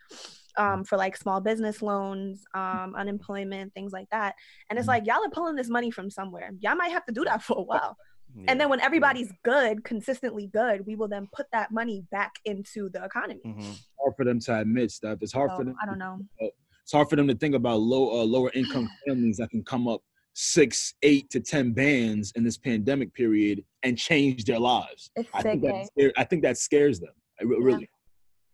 um, 0.58 0.84
for 0.84 0.98
like 0.98 1.18
small 1.18 1.42
business 1.42 1.82
loans, 1.82 2.44
um, 2.54 2.94
unemployment, 2.96 3.74
things 3.74 3.92
like 3.92 4.10
that. 4.12 4.36
And 4.70 4.78
it's 4.78 4.86
Mhm. 4.86 4.90
like 4.90 5.06
y'all 5.08 5.26
are 5.26 5.30
pulling 5.30 5.56
this 5.56 5.70
money 5.70 5.90
from 5.90 6.10
somewhere. 6.10 6.52
Y'all 6.60 6.76
might 6.76 6.92
have 6.92 7.06
to 7.06 7.12
do 7.14 7.24
that 7.26 7.42
for 7.42 7.58
a 7.58 7.62
while. 7.64 7.98
Yeah, 8.36 8.46
And 8.50 8.60
then 8.62 8.70
when 8.70 8.80
yeah. 8.80 8.86
everybody's 8.86 9.32
good, 9.44 9.84
consistently 9.84 10.48
good, 10.48 10.86
we 10.86 10.96
will 10.96 11.08
then 11.08 11.28
put 11.32 11.46
that 11.54 11.72
money 11.72 12.04
back 12.12 12.34
into 12.46 12.90
the 12.90 13.04
economy. 13.04 13.42
Mhm. 13.46 13.80
hard 14.00 14.16
for 14.18 14.26
them 14.26 14.40
to 14.42 14.60
admit 14.60 14.92
stuff. 14.92 15.20
It's 15.22 15.32
hard 15.32 15.52
So, 15.52 15.58
for 15.58 15.64
them. 15.64 15.76
I 15.82 15.86
don't 15.86 15.98
know. 16.00 16.20
It's 16.40 16.92
hard 16.92 17.10
for 17.10 17.16
them 17.16 17.28
to 17.30 17.36
think 17.36 17.56
about 17.56 17.80
low 17.80 18.20
uh, 18.22 18.24
lower 18.26 18.52
income 18.54 18.90
families 19.08 19.38
that 19.38 19.50
can 19.50 19.64
come 19.64 19.88
up 19.88 20.02
six, 20.34 20.94
eight 21.04 21.30
to 21.32 21.40
ten 21.40 21.72
bands 21.72 22.32
in 22.36 22.44
this 22.44 22.58
pandemic 22.58 23.14
period 23.14 23.64
and 23.84 23.98
change 23.98 24.46
their 24.46 24.60
lives. 24.60 25.12
It's 25.16 25.30
I 25.34 25.42
think 25.42 25.62
that 25.64 25.88
eh? 26.00 26.10
I 26.18 26.24
think 26.24 26.42
that 26.44 26.58
scares 26.58 27.00
them. 27.00 27.14
I 27.40 27.44
re- 27.44 27.58
Yeah. 27.60 27.66
Really. 27.66 27.90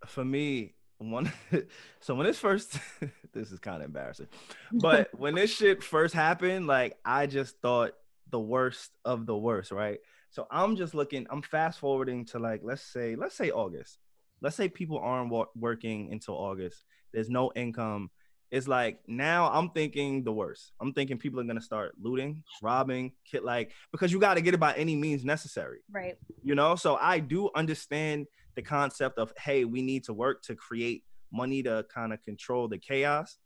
for 0.06 0.24
me 0.26 0.76
one 1.00 1.32
so 2.02 2.14
when 2.16 2.26
this 2.28 2.40
first 2.40 2.78
this 3.34 3.52
is 3.52 3.60
kind 3.60 3.78
of 3.82 3.88
embarrassing 3.88 4.28
but 4.74 5.10
when 5.18 5.34
this 5.36 5.54
shit 5.54 5.82
first 5.84 6.14
happened 6.14 6.68
like 6.68 6.98
i 7.06 7.26
just 7.26 7.58
thought 7.62 7.92
the 8.32 8.40
worst 8.40 8.92
of 9.06 9.26
the 9.26 9.36
worst 9.38 9.72
right 9.72 10.00
so 10.30 10.46
i'm 10.52 10.76
just 10.76 10.94
looking 10.94 11.26
i'm 11.30 11.42
fast 11.42 11.80
forwarding 11.80 12.26
to 12.26 12.38
like 12.40 12.62
let's 12.64 12.82
say 12.82 13.16
let's 13.16 13.36
say 13.36 13.50
august 13.50 13.98
let's 14.42 14.56
say 14.58 14.68
people 14.68 14.98
aren't 15.00 15.30
wa- 15.30 15.46
working 15.56 16.12
until 16.12 16.36
august 16.36 16.84
there's 17.14 17.30
no 17.30 17.50
income 17.56 18.10
it's 18.52 18.68
like 18.68 19.00
now 19.08 19.50
I'm 19.52 19.70
thinking 19.70 20.24
the 20.24 20.32
worst. 20.32 20.72
I'm 20.82 20.94
thinking 20.94 21.18
people 21.18 21.40
are 21.40 21.44
gonna 21.44 21.62
start 21.62 21.94
looting, 22.02 22.44
robbing, 22.62 23.14
kid 23.30 23.44
like 23.44 23.72
because 23.92 24.12
you 24.12 24.20
got 24.20 24.36
to 24.36 24.42
get 24.42 24.54
it 24.54 24.60
by 24.60 24.74
any 24.74 24.96
means 24.96 25.24
necessary. 25.24 25.80
Right. 25.92 26.18
You 26.44 26.56
know, 26.56 26.76
so 26.76 26.98
I 27.00 27.20
do 27.20 27.50
understand 27.56 28.28
the 28.56 28.62
concept 28.62 29.20
of 29.20 29.34
hey, 29.38 29.66
we 29.66 29.82
need 29.82 30.04
to 30.06 30.14
work 30.14 30.42
to 30.44 30.56
create 30.56 31.04
money 31.32 31.62
to 31.64 31.86
kind 31.94 32.12
of 32.12 32.22
control 32.24 32.68
the 32.68 32.78
chaos, 32.78 33.38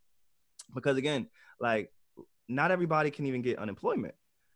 because 0.74 0.98
again, 0.98 1.28
like 1.60 1.92
not 2.48 2.72
everybody 2.72 3.12
can 3.12 3.26
even 3.26 3.42
get 3.42 3.60
unemployment. 3.60 4.16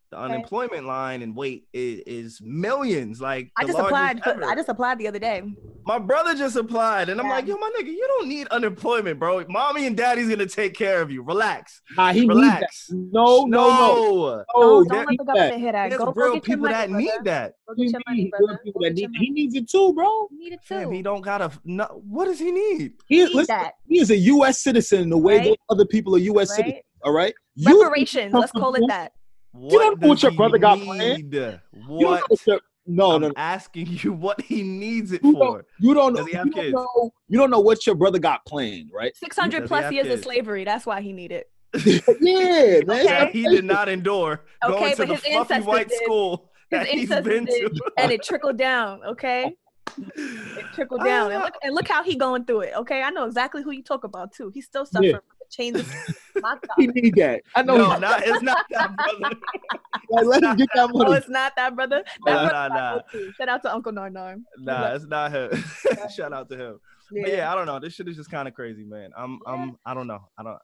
The 0.10 0.16
Okay. 0.18 0.24
unemployment 0.36 0.86
line 0.86 1.22
and 1.22 1.36
wait 1.36 1.68
is, 1.74 2.00
is 2.08 2.40
millions. 2.42 3.20
Like 3.20 3.52
I 3.58 3.66
just 3.66 3.78
applied. 3.78 4.24
For, 4.24 4.30
ever. 4.30 4.46
I 4.46 4.56
just 4.56 4.70
applied 4.70 5.00
the 5.00 5.08
other 5.10 5.20
day. 5.20 5.42
My 5.86 6.00
brother 6.00 6.34
just 6.34 6.56
applied, 6.56 7.10
and 7.10 7.20
I'm 7.20 7.28
like, 7.28 7.46
yo, 7.46 7.58
my 7.58 7.70
nigga, 7.78 7.88
you 7.88 8.06
don't 8.18 8.30
need 8.30 8.48
unemployment, 8.48 9.20
bro. 9.20 9.44
Mommy 9.50 9.86
and 9.86 9.98
daddy's 9.98 10.30
gonna 10.30 10.46
take 10.46 10.76
care 10.76 11.02
of 11.02 11.12
you. 11.12 11.24
Relax. 11.24 11.82
Nah, 11.98 12.14
he 12.14 12.22
needs 12.22 12.40
that. 12.40 12.56
Relax. 12.56 12.88
No, 12.92 13.44
no, 13.46 13.48
no. 13.48 13.68
no. 13.68 14.44
Oh, 14.56 14.84
don't 14.86 14.88
that- 14.88 14.94
don't 14.94 14.98
let 14.98 15.06
the 15.08 15.12
need 15.12 15.20
that. 15.20 15.26
government 15.26 15.60
hear 15.62 15.72
that. 15.74 15.90
There's 15.90 16.00
Go, 16.00 16.06
go 16.14 16.22
real 16.22 16.34
get 16.36 16.44
people 16.44 16.62
money, 16.64 16.74
that 16.74 16.90
need 16.92 17.12
that. 17.26 17.52
Go 17.52 17.56
What 17.66 17.78
do 17.78 17.84
get 17.84 17.86
you 17.86 17.92
your 17.92 18.00
mean? 18.00 18.04
money, 18.08 18.32
There 18.32 18.40
are 18.44 18.48
brother. 18.48 18.62
people 18.64 18.82
that 18.84 18.94
need- 18.94 19.10
He 19.20 19.30
needs 19.32 19.56
it 19.56 19.70
too, 19.70 19.94
bro. 19.94 20.28
You 20.32 20.40
need 20.40 20.54
it 20.54 20.60
Damn, 20.70 20.84
too. 20.86 20.92
he 20.92 21.02
don't 21.02 21.22
got 21.22 21.42
a. 21.42 21.52
No, 21.66 22.02
what 22.08 22.26
does 22.26 22.40
he 22.40 22.52
need? 22.54 22.94
He 23.08 23.20
is, 23.20 23.30
Need 23.30 23.36
listen, 23.36 23.58
that, 23.58 23.74
he 23.90 24.00
is 24.00 24.10
a 24.10 24.18
U.S. 24.18 24.60
citizen 24.60 25.10
the 25.10 25.18
way 25.18 25.38
Right? 25.40 25.44
those 25.48 25.56
other 25.70 25.86
people 25.86 26.16
are 26.16 26.20
U.S. 26.20 26.56
citizens. 26.56 26.76
right? 26.76 26.84
All 27.04 27.12
right. 27.14 27.34
You- 27.56 27.82
Reparations. 27.84 28.34
Let's 28.34 28.54
call 28.54 28.74
it 28.76 28.84
that. 28.88 29.12
What 29.52 29.80
don't 29.80 30.02
know 30.02 30.08
what 30.10 30.16
does 30.16 30.24
your 30.24 30.32
he 30.32 30.38
brother 30.38 30.58
got 30.58 30.80
planned. 30.80 31.32
need? 31.32 31.34
You 31.34 31.42
don't 31.42 31.62
What? 31.90 32.30
know 32.30 32.38
what 32.46 32.62
no, 32.90 33.12
I'm 33.12 33.22
no, 33.22 33.28
no. 33.30 33.34
asking 33.36 33.88
you 33.88 34.14
what 34.14 34.40
he 34.42 34.64
needs 34.64 35.12
it 35.12 35.24
You 35.24 35.34
for. 35.34 35.40
don't, 35.40 35.66
you 35.80 35.94
don't 35.94 36.14
know. 36.14 36.20
Does 36.20 36.28
he 36.28 36.34
have 36.38 36.48
you 36.48 36.54
don't 36.54 36.72
know. 36.72 37.12
You 37.28 37.38
don't 37.38 37.50
know 37.50 37.60
what 37.60 37.86
your 37.86 37.96
brother 37.96 38.20
got 38.20 38.46
planned, 38.46 38.92
right? 38.94 39.16
Six 39.16 39.36
Does 39.36 39.42
hundred 39.44 39.64
he 39.64 39.68
plus 39.68 39.84
have 39.84 39.94
years 39.94 40.08
of 40.10 40.24
slavery. 40.24 40.64
That's 40.64 40.86
why 40.86 41.02
he 41.02 41.12
needed. 41.12 41.46
yeah, 41.86 42.00
man. 42.22 42.86
That 42.88 43.30
he 43.34 43.44
did 43.44 43.66
not 43.66 43.90
endure 43.90 44.46
Okay, 44.64 44.74
going 44.80 44.96
to 44.96 45.06
the 45.06 45.14
his 45.16 45.22
fluffy 45.22 45.60
white 45.62 45.90
did. 45.90 45.98
school 46.04 46.52
His 46.70 46.80
that 46.80 46.88
he's 46.88 47.10
ancestors 47.10 47.34
been 47.34 47.46
did, 47.46 47.76
to. 47.76 47.92
and 47.98 48.12
it 48.12 48.24
trickled 48.24 48.58
down. 48.58 49.04
Okay, 49.04 49.54
it 49.98 50.66
trickled 50.74 51.04
down, 51.04 51.32
and 51.32 51.42
look, 51.44 51.54
and 51.64 51.76
look 51.76 51.88
how 51.90 52.04
he 52.04 52.16
going 52.16 52.46
through 52.46 52.62
it. 52.62 52.74
Okay, 52.78 53.02
I 53.04 53.10
know 53.10 53.26
exactly 53.26 53.64
who 53.64 53.72
you 53.72 53.84
talk 53.84 54.06
about 54.06 54.32
too. 54.32 54.50
He's 54.54 54.66
still 54.66 54.86
suffering 54.86 55.12
Yeah. 55.12 55.20
From 55.56 55.74
the 55.74 56.16
my 56.42 56.58
He 56.78 56.88
God. 56.88 56.96
need 56.96 57.16
that. 57.16 57.42
I 57.56 57.62
know. 57.64 57.78
No, 57.78 57.98
not, 57.98 58.22
it's 58.26 58.42
not 58.42 58.66
that, 58.72 58.96
brother. 58.96 59.36
like, 60.10 60.26
let 60.26 60.44
him 60.44 60.56
get 60.58 60.70
that 60.76 60.90
money. 60.94 61.14
it's 61.18 61.30
not 61.30 61.54
that 61.56 61.76
brother. 61.76 62.04
That 62.26 62.34
Nah, 62.34 62.50
brother 62.50 62.70
nah, 62.74 62.96
nah. 62.96 63.02
too. 63.12 63.32
Shout 63.38 63.50
out 63.50 63.62
to 63.64 63.74
Uncle 63.74 63.92
Narnar. 63.92 64.38
Nah, 64.60 64.94
it's 64.94 65.06
not 65.06 65.32
him. 65.32 65.64
Shout 66.16 66.34
out 66.34 66.50
to 66.50 66.58
him. 66.58 66.80
But 67.12 67.32
yeah, 67.32 67.52
I 67.52 67.56
don't 67.56 67.66
know. 67.66 67.80
This 67.80 67.94
shit 67.94 68.08
is 68.08 68.16
just 68.18 68.30
kind 68.30 68.48
of 68.48 68.54
crazy, 68.54 68.84
man. 68.84 69.12
I'm, 69.18 69.40
Yeah. 69.46 69.54
I'm, 69.54 69.78
I 69.86 69.94
don't 69.94 70.08
know. 70.08 70.20
I 70.38 70.44
don't. 70.44 70.58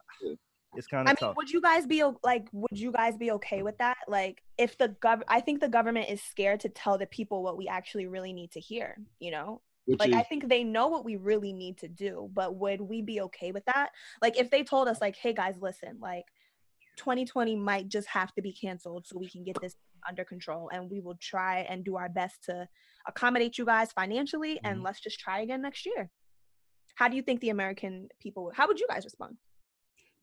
It's 0.75 0.87
kind 0.87 1.07
of. 1.07 1.09
I 1.09 1.11
mean, 1.11 1.15
tough. 1.17 1.37
would 1.37 1.49
you 1.51 1.61
guys 1.61 1.85
be 1.85 2.03
like, 2.23 2.47
would 2.51 2.77
you 2.77 2.91
guys 2.91 3.15
be 3.15 3.31
okay 3.33 3.61
with 3.61 3.77
that? 3.77 3.97
Like, 4.07 4.41
if 4.57 4.77
the 4.77 4.89
gov, 4.89 5.21
I 5.27 5.39
think 5.39 5.61
the 5.61 5.69
government 5.69 6.09
is 6.09 6.21
scared 6.21 6.61
to 6.61 6.69
tell 6.69 6.97
the 6.97 7.05
people 7.05 7.43
what 7.43 7.57
we 7.57 7.67
actually 7.67 8.07
really 8.07 8.33
need 8.33 8.51
to 8.53 8.59
hear. 8.59 8.97
You 9.19 9.31
know, 9.31 9.61
Which 9.85 9.99
like 9.99 10.09
is, 10.09 10.15
I 10.15 10.23
think 10.23 10.47
they 10.47 10.63
know 10.63 10.87
what 10.87 11.03
we 11.05 11.15
really 11.17 11.51
need 11.53 11.77
to 11.79 11.87
do, 11.87 12.29
but 12.33 12.55
would 12.55 12.79
we 12.81 13.01
be 13.01 13.21
okay 13.21 13.51
with 13.51 13.65
that? 13.65 13.89
Like, 14.21 14.37
if 14.37 14.49
they 14.49 14.63
told 14.63 14.87
us, 14.87 15.01
like, 15.01 15.15
hey 15.17 15.33
guys, 15.33 15.55
listen, 15.59 15.97
like, 16.01 16.25
2020 16.97 17.55
might 17.55 17.89
just 17.89 18.07
have 18.07 18.33
to 18.35 18.41
be 18.41 18.53
canceled 18.53 19.07
so 19.07 19.17
we 19.17 19.29
can 19.29 19.43
get 19.43 19.59
this 19.61 19.75
under 20.07 20.23
control, 20.23 20.69
and 20.71 20.89
we 20.89 21.01
will 21.01 21.17
try 21.21 21.59
and 21.61 21.83
do 21.83 21.97
our 21.97 22.07
best 22.09 22.43
to 22.45 22.67
accommodate 23.07 23.57
you 23.57 23.65
guys 23.65 23.91
financially, 23.91 24.59
and 24.63 24.79
Mhm. 24.79 24.83
let's 24.85 25.01
just 25.01 25.19
try 25.19 25.41
again 25.41 25.61
next 25.61 25.85
year. 25.85 26.09
How 26.95 27.07
do 27.09 27.15
you 27.17 27.21
think 27.21 27.41
the 27.41 27.49
American 27.49 28.07
people? 28.19 28.51
How 28.55 28.67
would 28.67 28.79
you 28.79 28.87
guys 28.87 29.03
respond? 29.03 29.37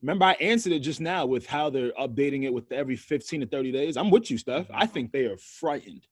remember, 0.02 0.24
I 0.24 0.32
answered 0.40 0.72
it 0.72 0.78
just 0.78 0.98
now 0.98 1.26
with 1.26 1.44
how 1.44 1.68
they're 1.68 1.92
updating 1.92 2.44
it 2.44 2.54
with 2.54 2.72
every 2.72 2.96
15 2.96 3.40
to 3.42 3.46
30 3.46 3.70
days. 3.70 3.98
I'm 3.98 4.08
with 4.10 4.30
you, 4.30 4.38
Steph. 4.38 4.66
I 4.72 4.86
think 4.86 5.12
they 5.12 5.26
are 5.26 5.36
frightened. 5.36 6.06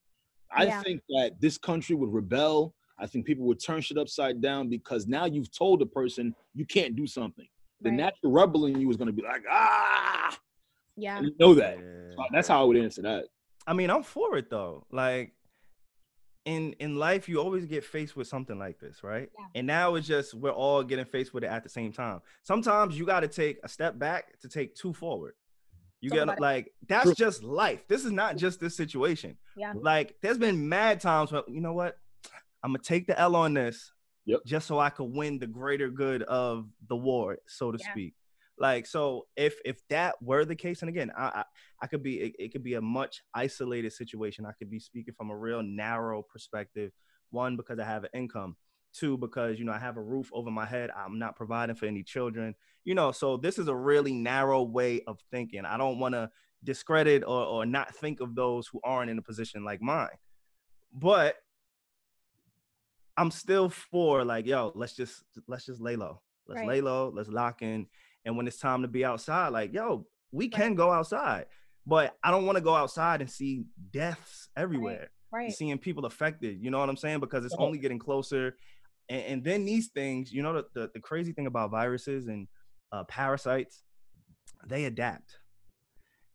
I 0.50 0.67
Yeah. 0.67 0.83
think 0.83 1.00
that 1.09 1.40
this 1.40 1.57
country 1.57 1.97
would 1.97 2.12
rebel. 2.12 2.75
I 2.99 3.07
think 3.07 3.26
people 3.26 3.45
would 3.47 3.61
turn 3.63 3.80
shit 3.80 3.97
upside 3.99 4.41
down 4.41 4.69
because 4.69 5.06
now 5.06 5.25
you've 5.25 5.50
told 5.56 5.82
a 5.82 5.87
person 5.87 6.34
you 6.54 6.67
can't 6.67 6.97
do 6.97 7.06
something. 7.06 7.47
The 7.80 7.91
Right. 7.91 7.97
natural 7.97 8.32
rebel 8.32 8.67
in 8.67 8.80
you 8.80 8.91
is 8.91 8.97
going 8.97 9.06
to 9.06 9.13
be 9.13 9.23
like, 9.23 9.45
ah, 9.49 10.37
Yeah. 10.97 11.21
you 11.21 11.32
know 11.39 11.54
that. 11.54 11.78
Yeah. 11.78 12.15
So 12.17 12.25
that's 12.32 12.49
how 12.49 12.61
I 12.61 12.65
would 12.65 12.76
answer 12.76 13.02
that. 13.02 13.26
I 13.67 13.73
mean, 13.73 13.91
I'm 13.91 14.02
for 14.02 14.37
it 14.37 14.50
though. 14.50 14.84
Like 14.91 15.34
in 16.45 16.73
in 16.75 16.97
life, 16.97 17.28
you 17.28 17.41
always 17.41 17.67
get 17.67 17.84
faced 17.84 18.17
with 18.17 18.26
something 18.26 18.58
like 18.58 18.78
this, 18.80 19.02
right? 19.04 19.28
Yeah. 19.39 19.47
And 19.54 19.67
now 19.67 19.95
it's 19.97 20.06
just 20.08 20.34
we're 20.34 20.50
all 20.50 20.82
getting 20.82 21.04
faced 21.04 21.34
with 21.34 21.45
it 21.45 21.49
at 21.49 21.63
the 21.63 21.69
same 21.69 21.93
time. 21.93 22.21
Sometimes 22.43 22.99
you 22.99 23.04
got 23.04 23.21
to 23.21 23.28
take 23.28 23.58
a 23.63 23.69
step 23.69 23.99
back 23.99 24.39
to 24.41 24.49
take 24.49 24.75
two 24.75 24.93
forward. 24.93 25.34
You 26.00 26.11
Talk 26.11 26.17
get 26.17 26.23
about 26.25 26.39
it. 26.39 26.41
like 26.41 26.73
that's 26.89 27.04
True. 27.04 27.15
just 27.15 27.43
life. 27.43 27.87
This 27.89 28.04
is 28.04 28.13
not 28.13 28.37
just 28.37 28.61
this 28.61 28.76
situation. 28.76 29.37
Yeah. 29.56 29.75
Like 29.76 30.17
there's 30.23 30.39
been 30.39 30.69
mad 30.69 31.00
times 31.00 31.30
when 31.32 31.43
you 31.49 31.61
know 31.61 31.75
what? 31.75 31.99
I'm 32.62 32.71
gonna 32.73 32.82
take 32.82 33.06
the 33.06 33.18
L 33.18 33.36
on 33.36 33.54
this, 33.54 33.92
Yep. 34.26 34.40
just 34.44 34.66
so 34.66 34.78
I 34.78 34.90
could 34.90 35.12
win 35.12 35.38
the 35.38 35.47
greater 35.47 35.88
good 35.90 36.23
of 36.25 36.68
the 36.88 36.97
war, 36.97 37.38
so 37.47 37.73
to 37.73 37.78
Yeah. 37.78 37.90
speak. 37.92 38.14
Like 38.60 38.86
so, 38.86 39.26
if 39.36 39.60
if 39.64 39.86
that 39.88 40.21
were 40.21 40.44
the 40.44 40.56
case, 40.56 40.82
and 40.82 40.88
again, 40.88 41.12
I 41.16 41.26
I, 41.28 41.44
I 41.82 41.86
could 41.86 42.02
be 42.02 42.21
it, 42.21 42.34
it 42.38 42.52
could 42.52 42.64
be 42.64 42.75
a 42.75 42.80
much 42.80 43.23
isolated 43.32 43.92
situation. 43.92 44.44
I 44.44 44.52
could 44.52 44.68
be 44.71 44.80
speaking 44.80 45.14
from 45.14 45.30
a 45.30 45.36
real 45.36 45.62
narrow 45.62 46.23
perspective. 46.23 46.92
One 47.30 47.56
because 47.56 47.78
I 47.78 47.84
have 47.84 48.04
an 48.04 48.10
income. 48.14 48.56
Two 48.92 49.16
because 49.16 49.58
you 49.60 49.64
know 49.64 49.73
I 49.73 49.78
have 49.78 49.97
a 49.97 50.02
roof 50.02 50.30
over 50.32 50.50
my 50.50 50.66
head. 50.66 50.90
I'm 50.97 51.18
not 51.21 51.36
providing 51.36 51.76
for 51.76 51.86
any 51.86 52.02
children. 52.02 52.56
You 52.84 52.94
know, 52.97 53.12
so 53.12 53.36
this 53.36 53.58
is 53.58 53.68
a 53.68 53.76
really 53.76 54.12
narrow 54.12 54.62
way 54.62 55.02
of 55.06 55.21
thinking. 55.30 55.64
I 55.64 55.76
don't 55.76 56.00
want 56.00 56.14
to 56.14 56.28
discredit 56.64 57.23
or 57.23 57.44
or 57.44 57.64
not 57.66 57.94
think 57.94 58.21
of 58.21 58.34
those 58.34 58.66
who 58.66 58.80
aren't 58.82 59.10
in 59.10 59.18
a 59.18 59.23
position 59.23 59.62
like 59.62 59.80
mine. 59.80 60.08
But 60.92 61.36
I'm 63.19 63.31
still 63.33 63.69
for 63.69 64.25
like, 64.25 64.47
yo, 64.47 64.73
let's 64.75 64.95
just 64.95 65.25
let's 65.49 65.67
just 65.67 65.81
lay 65.81 65.97
low. 65.97 66.23
Let's 66.47 66.61
Right. 66.61 66.69
lay 66.69 66.81
low. 66.81 67.13
Let's 67.15 67.28
lock 67.28 67.63
in. 67.63 67.87
And 68.25 68.37
when 68.37 68.47
it's 68.47 68.59
time 68.59 68.83
to 68.83 68.89
be 68.89 69.04
outside, 69.04 69.49
like, 69.49 69.73
yo, 69.73 70.07
we 70.33 70.49
can 70.49 70.75
go 70.75 70.91
outside. 70.91 71.47
But 71.87 72.17
I 72.23 72.31
don't 72.31 72.47
want 72.47 72.57
to 72.57 72.63
go 72.63 72.75
outside 72.75 73.21
and 73.21 73.31
see 73.31 73.65
deaths 73.91 74.49
everywhere. 74.57 75.09
Right. 75.33 75.52
Seeing 75.52 75.78
people 75.78 76.07
affected. 76.07 76.63
You 76.63 76.71
know 76.71 76.78
what 76.78 76.89
I'm 76.89 76.97
saying? 76.97 77.21
Because 77.21 77.45
it's 77.45 77.54
only 77.59 77.78
getting 77.78 77.99
closer. 77.99 78.57
And, 79.09 79.23
and 79.25 79.45
then 79.45 79.65
these 79.65 79.89
things, 79.89 80.33
you 80.33 80.43
know, 80.43 80.52
the, 80.54 80.65
the, 80.75 80.91
the 80.95 81.00
crazy 81.00 81.33
thing 81.33 81.47
about 81.47 81.71
viruses 81.71 82.28
and 82.28 82.47
uh, 82.93 83.04
parasites, 83.04 83.83
they 84.67 84.85
adapt. 84.85 85.39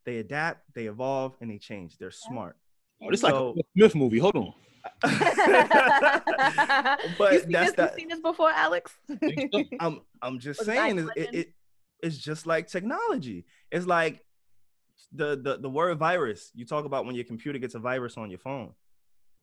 They 0.05 0.17
adapt, 0.17 0.73
they 0.75 0.87
evolve, 0.87 1.35
and 1.39 1.49
they 1.49 1.59
change. 1.59 1.97
They're 1.97 2.11
smart. 2.11 2.57
Oh, 3.03 3.09
this 3.11 3.19
is 3.19 3.23
like 3.23 3.33
So- 3.33 3.49
a 3.49 3.53
Will 3.53 3.63
Smith 3.75 3.95
movie. 3.95 4.19
Hold 4.19 4.35
on. 4.35 4.53
But 7.17 7.33
you 7.33 7.39
seen 7.39 7.51
that's 7.51 7.67
this, 7.71 7.75
that- 7.75 7.93
you 7.93 7.99
seen 7.99 8.07
this 8.09 8.19
before, 8.19 8.49
Alex? 8.51 8.95
I'm 9.79 10.01
I'm 10.21 10.39
just 10.39 10.59
Was 10.59 10.67
it 10.67 10.71
saying 10.75 10.97
is 10.99 11.05
9/11? 11.05 11.11
it, 11.17 11.35
it 11.35 11.53
it's 12.01 12.17
just 12.17 12.45
like 12.47 12.67
technology. 12.67 13.45
It's 13.71 13.85
like 13.85 14.23
the 15.11 15.35
the 15.41 15.57
the 15.57 15.69
word 15.69 15.97
virus 15.97 16.51
you 16.55 16.65
talk 16.65 16.85
about 16.85 17.05
when 17.05 17.15
your 17.15 17.23
computer 17.25 17.59
gets 17.59 17.75
a 17.75 17.79
virus 17.79 18.17
on 18.17 18.29
your 18.29 18.39
phone. 18.39 18.71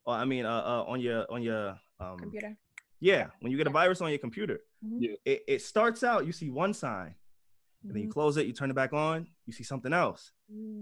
Or 0.04 0.14
I 0.14 0.24
mean 0.24 0.44
uh, 0.46 0.50
uh 0.50 0.84
on 0.88 1.00
your 1.00 1.30
on 1.30 1.42
your 1.42 1.78
um 2.00 2.18
Computer. 2.18 2.56
yeah, 3.00 3.26
when 3.40 3.50
you 3.52 3.58
get 3.58 3.66
a 3.66 3.70
virus 3.70 4.00
on 4.00 4.10
your 4.10 4.18
computer. 4.18 4.60
Mhm. 4.84 4.96
Yeah. 5.00 5.14
It 5.24 5.42
it 5.48 5.62
starts 5.62 6.02
out 6.04 6.26
you 6.26 6.32
see 6.32 6.50
one 6.50 6.74
sign, 6.74 7.14
and 7.82 7.92
then 7.94 8.02
you 8.02 8.08
Mhm. 8.08 8.12
close 8.12 8.36
it, 8.36 8.46
you 8.46 8.52
turn 8.52 8.70
it 8.70 8.74
back 8.74 8.92
on, 8.92 9.26
you 9.46 9.52
see 9.52 9.62
something 9.64 9.92
else. 9.92 10.32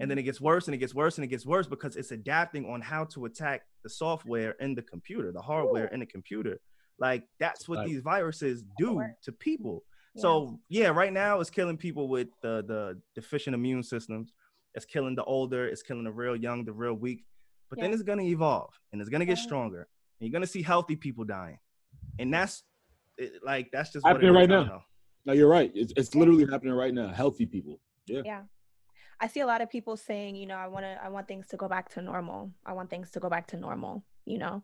And 0.00 0.10
then 0.10 0.18
it 0.18 0.22
gets 0.24 0.40
worse 0.40 0.66
and 0.66 0.74
it 0.74 0.78
gets 0.78 0.94
worse 0.94 1.18
and 1.18 1.24
it 1.24 1.28
gets 1.28 1.44
worse 1.46 1.66
because 1.66 1.94
it's 1.96 2.10
adapting 2.10 2.64
on 2.66 2.80
how 2.80 3.04
to 3.06 3.26
attack 3.26 3.66
the 3.82 3.90
software 3.90 4.52
in 4.52 4.74
the 4.74 4.82
computer, 4.82 5.30
the 5.30 5.42
hardware 5.42 5.86
in 5.88 6.00
the 6.00 6.06
computer. 6.06 6.58
Like 6.98 7.28
that's 7.38 7.68
what 7.68 7.78
Right. 7.78 7.88
these 7.88 8.00
viruses 8.00 8.64
do 8.78 9.00
to 9.22 9.32
people. 9.32 9.84
Yeah. 10.14 10.22
So 10.22 10.60
yeah, 10.68 10.88
right 10.88 11.12
now 11.12 11.38
it's 11.40 11.50
killing 11.50 11.76
people 11.76 12.08
with 12.08 12.28
the 12.40 12.64
the 12.66 13.00
deficient 13.14 13.54
immune 13.54 13.82
systems. 13.82 14.32
It's 14.74 14.84
killing 14.86 15.14
the 15.14 15.24
older, 15.24 15.66
it's 15.68 15.82
killing 15.82 16.04
the 16.04 16.12
real 16.12 16.34
young, 16.36 16.64
the 16.64 16.72
real 16.72 16.94
weak. 16.94 17.24
But 17.70 17.78
then 17.78 17.92
it's 17.92 18.02
gonna 18.02 18.22
evolve 18.24 18.72
and 18.92 19.00
it's 19.00 19.10
gonna 19.10 19.26
get 19.26 19.38
stronger. 19.38 19.82
And 20.18 20.26
you're 20.28 20.32
gonna 20.32 20.46
see 20.46 20.62
healthy 20.62 20.96
people 20.96 21.24
dying. 21.24 21.58
And 22.18 22.32
that's 22.32 22.64
it, 23.18 23.42
like 23.44 23.70
that's 23.70 23.92
just 23.92 24.02
what 24.04 24.14
Happening 24.14 24.32
right 24.34 24.48
don't 24.48 24.66
now. 24.66 24.84
No, 25.28 25.34
you're 25.34 25.46
right. 25.46 25.70
It's, 25.74 25.92
it's 25.94 26.14
literally 26.14 26.46
happening 26.50 26.72
right 26.72 26.94
now. 26.94 27.08
Healthy 27.08 27.44
people. 27.44 27.78
yeah 28.06 28.22
Yeah. 28.24 28.42
i 29.20 29.26
see 29.26 29.40
a 29.40 29.46
lot 29.46 29.60
of 29.60 29.68
people 29.68 29.94
saying 29.98 30.36
you 30.36 30.46
know 30.46 30.56
i 30.56 30.66
want 30.66 30.84
to 30.86 30.98
i 31.04 31.08
want 31.10 31.28
things 31.28 31.46
to 31.48 31.56
go 31.58 31.68
back 31.68 31.90
to 31.90 32.00
normal 32.00 32.50
i 32.64 32.72
want 32.72 32.88
things 32.88 33.10
to 33.10 33.20
go 33.20 33.28
back 33.28 33.46
to 33.48 33.56
normal 33.58 34.02
you 34.24 34.38
know 34.38 34.62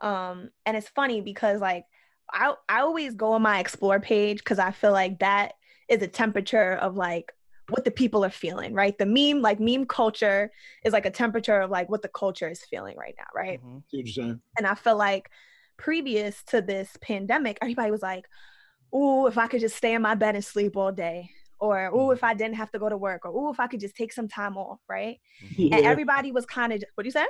um 0.00 0.48
and 0.64 0.74
it's 0.78 0.88
funny 0.88 1.20
because 1.20 1.60
like 1.60 1.84
i 2.32 2.54
i 2.70 2.80
always 2.80 3.12
go 3.14 3.32
on 3.32 3.42
my 3.42 3.58
explore 3.60 4.00
page 4.00 4.38
because 4.38 4.58
i 4.58 4.70
feel 4.70 4.92
like 4.92 5.18
that 5.18 5.52
is 5.94 6.00
a 6.00 6.08
temperature 6.08 6.72
of 6.86 6.96
like 6.96 7.30
what 7.68 7.84
the 7.84 7.90
people 7.90 8.24
are 8.24 8.36
feeling 8.44 8.72
right 8.72 8.96
the 8.96 9.10
meme 9.16 9.42
like 9.42 9.60
meme 9.60 9.84
culture 9.84 10.50
is 10.86 10.94
like 10.94 11.04
a 11.04 11.10
temperature 11.22 11.60
of 11.60 11.70
like 11.70 11.90
what 11.90 12.00
the 12.00 12.14
culture 12.22 12.48
is 12.48 12.64
feeling 12.72 12.96
right 12.96 13.16
now 13.18 13.30
right 13.34 13.60
Mhm. 13.62 13.82
You're 13.90 14.38
and 14.56 14.66
I 14.66 14.74
feel 14.74 14.96
like 14.96 15.30
previous 15.76 16.42
to 16.44 16.62
this 16.62 16.96
pandemic, 17.00 17.58
everybody 17.60 17.90
was 17.90 18.02
like, 18.02 18.24
"Ooh, 18.94 19.26
if 19.26 19.36
I 19.38 19.46
could 19.46 19.60
just 19.60 19.76
stay 19.76 19.94
in 19.94 20.02
my 20.02 20.14
bed 20.14 20.34
and 20.34 20.44
sleep 20.44 20.76
all 20.76 20.92
day. 20.92 21.30
or 21.58 21.86
oh 21.90 22.08
Mhm. 22.08 22.12
if 22.12 22.22
i 22.22 22.34
didn't 22.34 22.56
have 22.56 22.70
to 22.70 22.78
go 22.78 22.86
to 22.86 22.98
work 22.98 23.24
or 23.24 23.32
oh 23.34 23.50
if 23.50 23.58
i 23.58 23.66
could 23.66 23.80
just 23.80 23.96
take 23.96 24.12
some 24.12 24.28
time 24.28 24.58
off 24.58 24.78
right 24.90 25.18
Mhm. 25.42 25.72
and 25.72 25.86
everybody 25.86 26.30
was 26.30 26.44
kind 26.44 26.70
of 26.70 26.84
what 26.94 27.02
do 27.04 27.06
you 27.08 27.12
say 27.12 27.24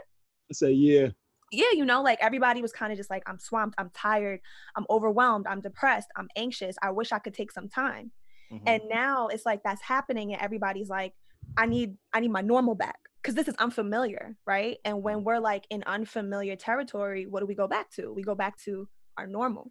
I 0.51 0.53
say 0.53 0.73
yeah. 0.73 1.11
yeah, 1.53 1.71
you 1.73 1.85
know, 1.85 2.03
like 2.03 2.19
everybody 2.21 2.61
was 2.61 2.73
kind 2.73 2.91
of 2.93 2.99
just 2.99 3.09
like, 3.09 3.23
I'm 3.29 3.39
swamped, 3.39 3.77
I'm 3.79 3.91
tired, 3.91 4.41
I'm 4.75 4.85
overwhelmed, 4.91 5.47
I'm 5.47 5.61
depressed, 5.61 6.09
I'm 6.17 6.29
anxious. 6.35 6.75
I 6.83 6.91
wish 6.91 7.13
I 7.13 7.21
could 7.21 7.35
take 7.35 7.53
some 7.53 7.69
time. 7.69 8.11
Mhm. 8.51 8.63
And 8.67 8.83
now 8.89 9.29
it's 9.29 9.47
like 9.47 9.63
that's 9.63 9.83
happening, 9.83 10.33
and 10.33 10.43
everybody's 10.43 10.89
like, 10.89 11.15
I 11.57 11.67
need, 11.67 11.97
I 12.13 12.19
need 12.19 12.33
my 12.33 12.41
normal 12.41 12.75
back 12.75 12.99
because 13.23 13.37
this 13.37 13.47
is 13.47 13.55
unfamiliar, 13.59 14.37
right? 14.45 14.79
And 14.85 15.05
when 15.05 15.23
we're 15.23 15.39
like 15.39 15.65
in 15.71 15.85
unfamiliar 15.85 16.57
territory, 16.57 17.27
what 17.27 17.41
do 17.41 17.47
we 17.47 17.55
go 17.55 17.69
back 17.69 17.91
to? 17.93 18.13
We 18.13 18.23
go 18.25 18.35
back 18.35 18.59
to 18.67 18.89
our 19.17 19.29
normal. 19.29 19.71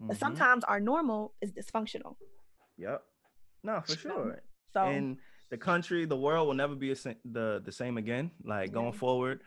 But 0.00 0.16
Mhm. 0.16 0.20
sometimes 0.20 0.64
our 0.64 0.80
normal 0.80 1.34
is 1.40 1.52
dysfunctional. 1.52 2.16
Yep. 2.78 3.04
No, 3.62 3.80
for 3.82 3.96
sure. 3.96 4.42
So 4.72 4.80
and 4.82 5.18
the 5.50 5.58
country, 5.58 6.04
the 6.06 6.16
world 6.16 6.46
will 6.48 6.54
never 6.54 6.74
be 6.74 6.92
a, 6.92 6.94
the 7.24 7.60
the 7.64 7.72
same 7.72 7.98
again. 7.98 8.30
Like 8.42 8.72
going 8.72 8.92
Yeah. 8.92 8.98
forward, 8.98 9.42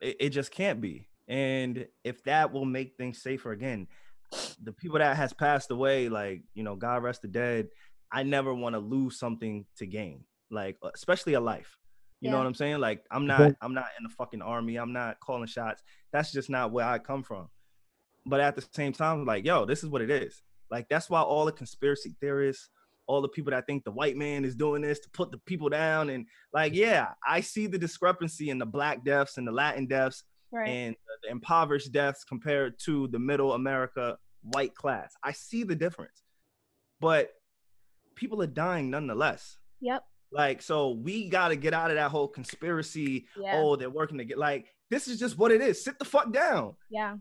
it, 0.00 0.16
it 0.20 0.28
just 0.30 0.50
can't 0.50 0.80
be. 0.80 1.08
And 1.28 1.86
if 2.02 2.22
that 2.24 2.52
will 2.52 2.64
make 2.64 2.96
things 2.96 3.22
safer 3.22 3.52
again, 3.52 3.86
the 4.62 4.72
people 4.72 4.98
that 4.98 5.16
has 5.16 5.32
passed 5.32 5.70
away, 5.70 6.08
like 6.08 6.42
you 6.54 6.62
know, 6.62 6.76
God 6.76 7.02
rest 7.02 7.22
the 7.22 7.28
dead. 7.28 7.68
I 8.12 8.22
never 8.24 8.52
want 8.54 8.74
to 8.74 8.80
lose 8.80 9.18
something 9.18 9.66
to 9.76 9.86
gain, 9.86 10.24
like 10.50 10.76
uh, 10.82 10.90
especially 10.94 11.34
a 11.34 11.40
life. 11.40 11.76
You 12.20 12.28
know 12.30 12.38
what 12.38 12.46
I'm 12.46 12.54
saying? 12.54 12.80
Like 12.80 13.04
I'm 13.10 13.26
not, 13.26 13.52
I'm 13.62 13.72
not 13.74 13.86
in 13.98 14.02
the 14.02 14.10
fucking 14.10 14.42
army. 14.42 14.76
I'm 14.76 14.92
not 14.92 15.20
calling 15.20 15.46
shots. 15.46 15.82
That's 16.12 16.32
just 16.32 16.50
not 16.50 16.70
where 16.72 16.84
I 16.86 16.98
come 16.98 17.22
from. 17.22 17.48
But 18.26 18.40
at 18.40 18.54
the 18.54 18.64
same 18.74 18.92
time, 18.92 19.24
like, 19.24 19.44
yo, 19.44 19.64
this 19.64 19.82
is 19.82 19.88
what 19.88 20.02
it 20.02 20.10
is. 20.10 20.42
Like 20.70 20.88
that's 20.88 21.10
why 21.10 21.20
all 21.20 21.44
the 21.44 21.52
conspiracy 21.52 22.14
theorists, 22.20 22.68
all 23.06 23.22
the 23.22 23.28
people 23.28 23.50
that 23.50 23.66
think 23.66 23.84
the 23.84 23.90
white 23.90 24.16
man 24.16 24.44
is 24.44 24.54
doing 24.54 24.82
this 24.82 25.00
to 25.00 25.10
put 25.10 25.32
the 25.32 25.38
people 25.38 25.68
down, 25.68 26.10
and 26.10 26.26
like, 26.52 26.74
yeah, 26.74 27.08
I 27.26 27.40
see 27.40 27.66
the 27.66 27.78
discrepancy 27.78 28.50
in 28.50 28.58
the 28.58 28.66
black 28.66 29.04
deaths 29.04 29.36
and 29.36 29.46
the 29.46 29.52
Latin 29.52 29.86
deaths 29.86 30.22
right. 30.52 30.68
and 30.68 30.96
the 31.22 31.30
impoverished 31.30 31.92
deaths 31.92 32.24
compared 32.24 32.78
to 32.84 33.08
the 33.08 33.18
middle 33.18 33.52
America 33.54 34.16
white 34.42 34.74
class. 34.74 35.12
I 35.24 35.32
see 35.32 35.64
the 35.64 35.74
difference, 35.74 36.22
but 37.00 37.30
people 38.14 38.42
are 38.42 38.46
dying 38.46 38.90
nonetheless. 38.90 39.58
yep. 39.80 40.04
Like, 40.32 40.62
so 40.62 40.90
we 40.90 41.28
got 41.28 41.48
to 41.48 41.56
get 41.56 41.74
out 41.74 41.90
of 41.90 41.96
that 41.96 42.12
whole 42.12 42.28
conspiracy. 42.28 43.26
Yeah. 43.36 43.56
Oh, 43.56 43.74
they're 43.74 43.90
working 43.90 44.18
to 44.18 44.24
get 44.24 44.38
like 44.38 44.66
this 44.88 45.08
is 45.08 45.18
just 45.18 45.36
what 45.36 45.50
it 45.50 45.60
is. 45.60 45.82
Sit 45.82 45.98
the 45.98 46.04
fuck 46.04 46.32
down. 46.32 46.76
Yeah. 46.88 47.16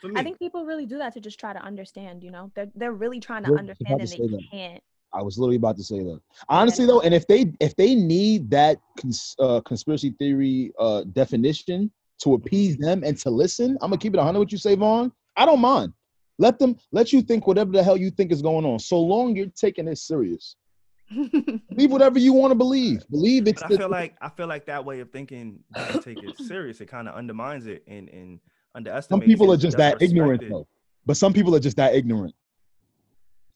For 0.00 0.08
me. 0.08 0.14
I 0.18 0.22
think 0.22 0.38
people 0.38 0.64
really 0.64 0.86
do 0.86 0.98
that 0.98 1.12
to 1.14 1.20
just 1.20 1.38
try 1.38 1.52
to 1.52 1.60
understand, 1.62 2.22
you 2.22 2.30
know. 2.30 2.50
They're 2.54 2.70
they're 2.74 2.92
really 2.92 3.20
trying 3.20 3.44
to 3.44 3.50
Well, 3.50 3.58
understand 3.58 4.00
about 4.00 4.12
and 4.14 4.30
they 4.30 4.36
that. 4.36 4.42
can't. 4.50 4.82
I 5.12 5.22
was 5.22 5.38
literally 5.38 5.56
about 5.56 5.76
to 5.76 5.82
say 5.84 5.98
that. 5.98 6.20
Honestly, 6.48 6.86
though, 6.86 7.00
and 7.00 7.12
if 7.12 7.26
they 7.26 7.52
if 7.60 7.76
they 7.76 7.94
need 7.94 8.50
that 8.50 8.78
cons- 8.98 9.34
uh, 9.38 9.60
conspiracy 9.60 10.14
theory 10.18 10.72
uh, 10.78 11.04
definition 11.12 11.90
to 12.22 12.34
appease 12.34 12.76
them 12.76 13.02
and 13.04 13.16
to 13.18 13.30
listen, 13.30 13.72
I'm 13.82 13.90
gonna 13.90 13.98
keep 13.98 14.14
it 14.14 14.18
100 14.18 14.38
what 14.38 14.52
you, 14.52 14.58
say 14.58 14.74
Vaughn. 14.76 15.12
I 15.36 15.44
don't 15.46 15.60
mind. 15.60 15.92
Let 16.38 16.58
them 16.58 16.76
let 16.92 17.12
you 17.12 17.20
think 17.22 17.46
whatever 17.46 17.70
the 17.72 17.82
hell 17.82 17.96
you 17.96 18.10
think 18.10 18.32
is 18.32 18.40
going 18.40 18.64
on, 18.64 18.78
so 18.78 18.98
long 19.00 19.36
you're 19.36 19.46
taking 19.54 19.86
it 19.88 19.98
serious. 19.98 20.56
Believe 21.10 21.90
whatever 21.90 22.18
you 22.18 22.32
want 22.32 22.52
to 22.52 22.54
believe. 22.54 23.02
Believe 23.10 23.48
it's. 23.48 23.60
But 23.62 23.66
I 23.66 23.74
the- 23.74 23.78
feel 23.78 23.90
like 23.90 24.16
I 24.22 24.28
feel 24.28 24.46
like 24.46 24.64
that 24.66 24.84
way 24.84 25.00
of 25.00 25.10
thinking 25.10 25.58
doesn't 25.74 26.02
take 26.04 26.22
it 26.22 26.38
serious. 26.46 26.80
It 26.80 26.86
kind 26.86 27.08
of 27.08 27.14
undermines 27.14 27.66
it 27.66 27.82
and 27.88 28.08
and 28.08 28.38
underestimates. 28.74 29.08
some 29.08 29.20
people 29.20 29.52
are 29.52 29.56
just 29.56 29.76
doesn't 29.76 29.98
that 29.98 30.02
ignorant 30.04 30.42
though. 30.48 30.66
But 31.06 31.16
some 31.16 31.32
people 31.32 31.54
are 31.56 31.60
just 31.60 31.76
that 31.78 31.94
ignorant. 31.94 32.34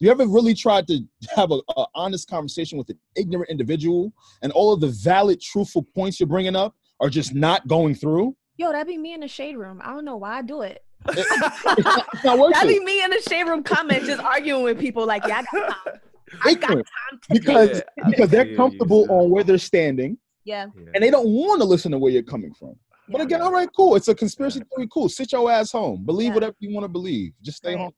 You 0.00 0.10
ever 0.10 0.26
really 0.26 0.54
tried 0.54 0.86
to 0.88 1.00
have 1.36 1.50
a, 1.52 1.60
a 1.76 1.86
honest 1.94 2.28
conversation 2.28 2.78
with 2.78 2.88
an 2.90 2.98
ignorant 3.16 3.50
individual, 3.50 4.12
and 4.42 4.50
all 4.52 4.72
of 4.72 4.80
the 4.80 4.88
valid, 4.88 5.40
truthful 5.40 5.82
points 5.94 6.18
you're 6.18 6.26
bringing 6.26 6.56
up 6.56 6.74
are 7.00 7.08
just 7.08 7.34
not 7.34 7.66
going 7.68 7.94
through? 7.94 8.34
Yo, 8.56 8.72
that'd 8.72 8.86
be 8.86 8.98
me 8.98 9.12
in 9.14 9.20
the 9.20 9.28
shade 9.28 9.56
room. 9.56 9.80
I 9.84 9.92
don't 9.92 10.04
know 10.04 10.16
why 10.16 10.38
I 10.38 10.42
do 10.42 10.62
it. 10.62 10.84
It's 11.16 12.24
not 12.24 12.38
worth 12.38 12.52
That'd 12.54 12.70
it. 12.70 12.78
be 12.78 12.84
me 12.84 13.02
in 13.04 13.10
the 13.10 13.20
shade 13.28 13.44
room 13.44 13.62
comments, 13.62 14.06
just 14.06 14.22
arguing 14.22 14.62
with 14.62 14.78
people 14.78 15.06
like, 15.06 15.26
yeah, 15.26 15.42
I 15.42 15.42
got 15.42 15.70
time. 15.84 16.00
I 16.44 16.54
got 16.54 16.68
time 16.68 16.84
today. 17.30 17.38
because 17.40 17.82
Yeah, 17.98 18.08
because 18.08 18.30
they're 18.30 18.56
comfortable 18.56 19.06
on 19.10 19.30
where 19.30 19.44
they're 19.44 19.58
standing, 19.58 20.16
Yeah. 20.44 20.66
Yeah. 20.76 20.90
and 20.94 21.02
they 21.04 21.10
don't 21.10 21.28
want 21.28 21.60
to 21.60 21.66
listen 21.66 21.92
to 21.92 21.98
where 21.98 22.10
you're 22.12 22.22
coming 22.22 22.54
from. 22.54 22.74
But 23.08 23.20
again, 23.20 23.42
all 23.42 23.52
right, 23.52 23.68
cool. 23.76 23.96
It's 23.96 24.08
a 24.08 24.14
conspiracy 24.14 24.60
theory. 24.74 24.88
Cool. 24.92 25.08
Sit 25.08 25.32
your 25.32 25.50
ass 25.50 25.72
home. 25.72 26.04
Believe 26.04 26.28
Yeah. 26.28 26.34
whatever 26.34 26.56
you 26.58 26.72
want 26.74 26.84
to 26.84 26.88
believe. 26.88 27.32
Just 27.42 27.58
stay 27.58 27.74
Right. 27.74 27.82
home. 27.84 27.92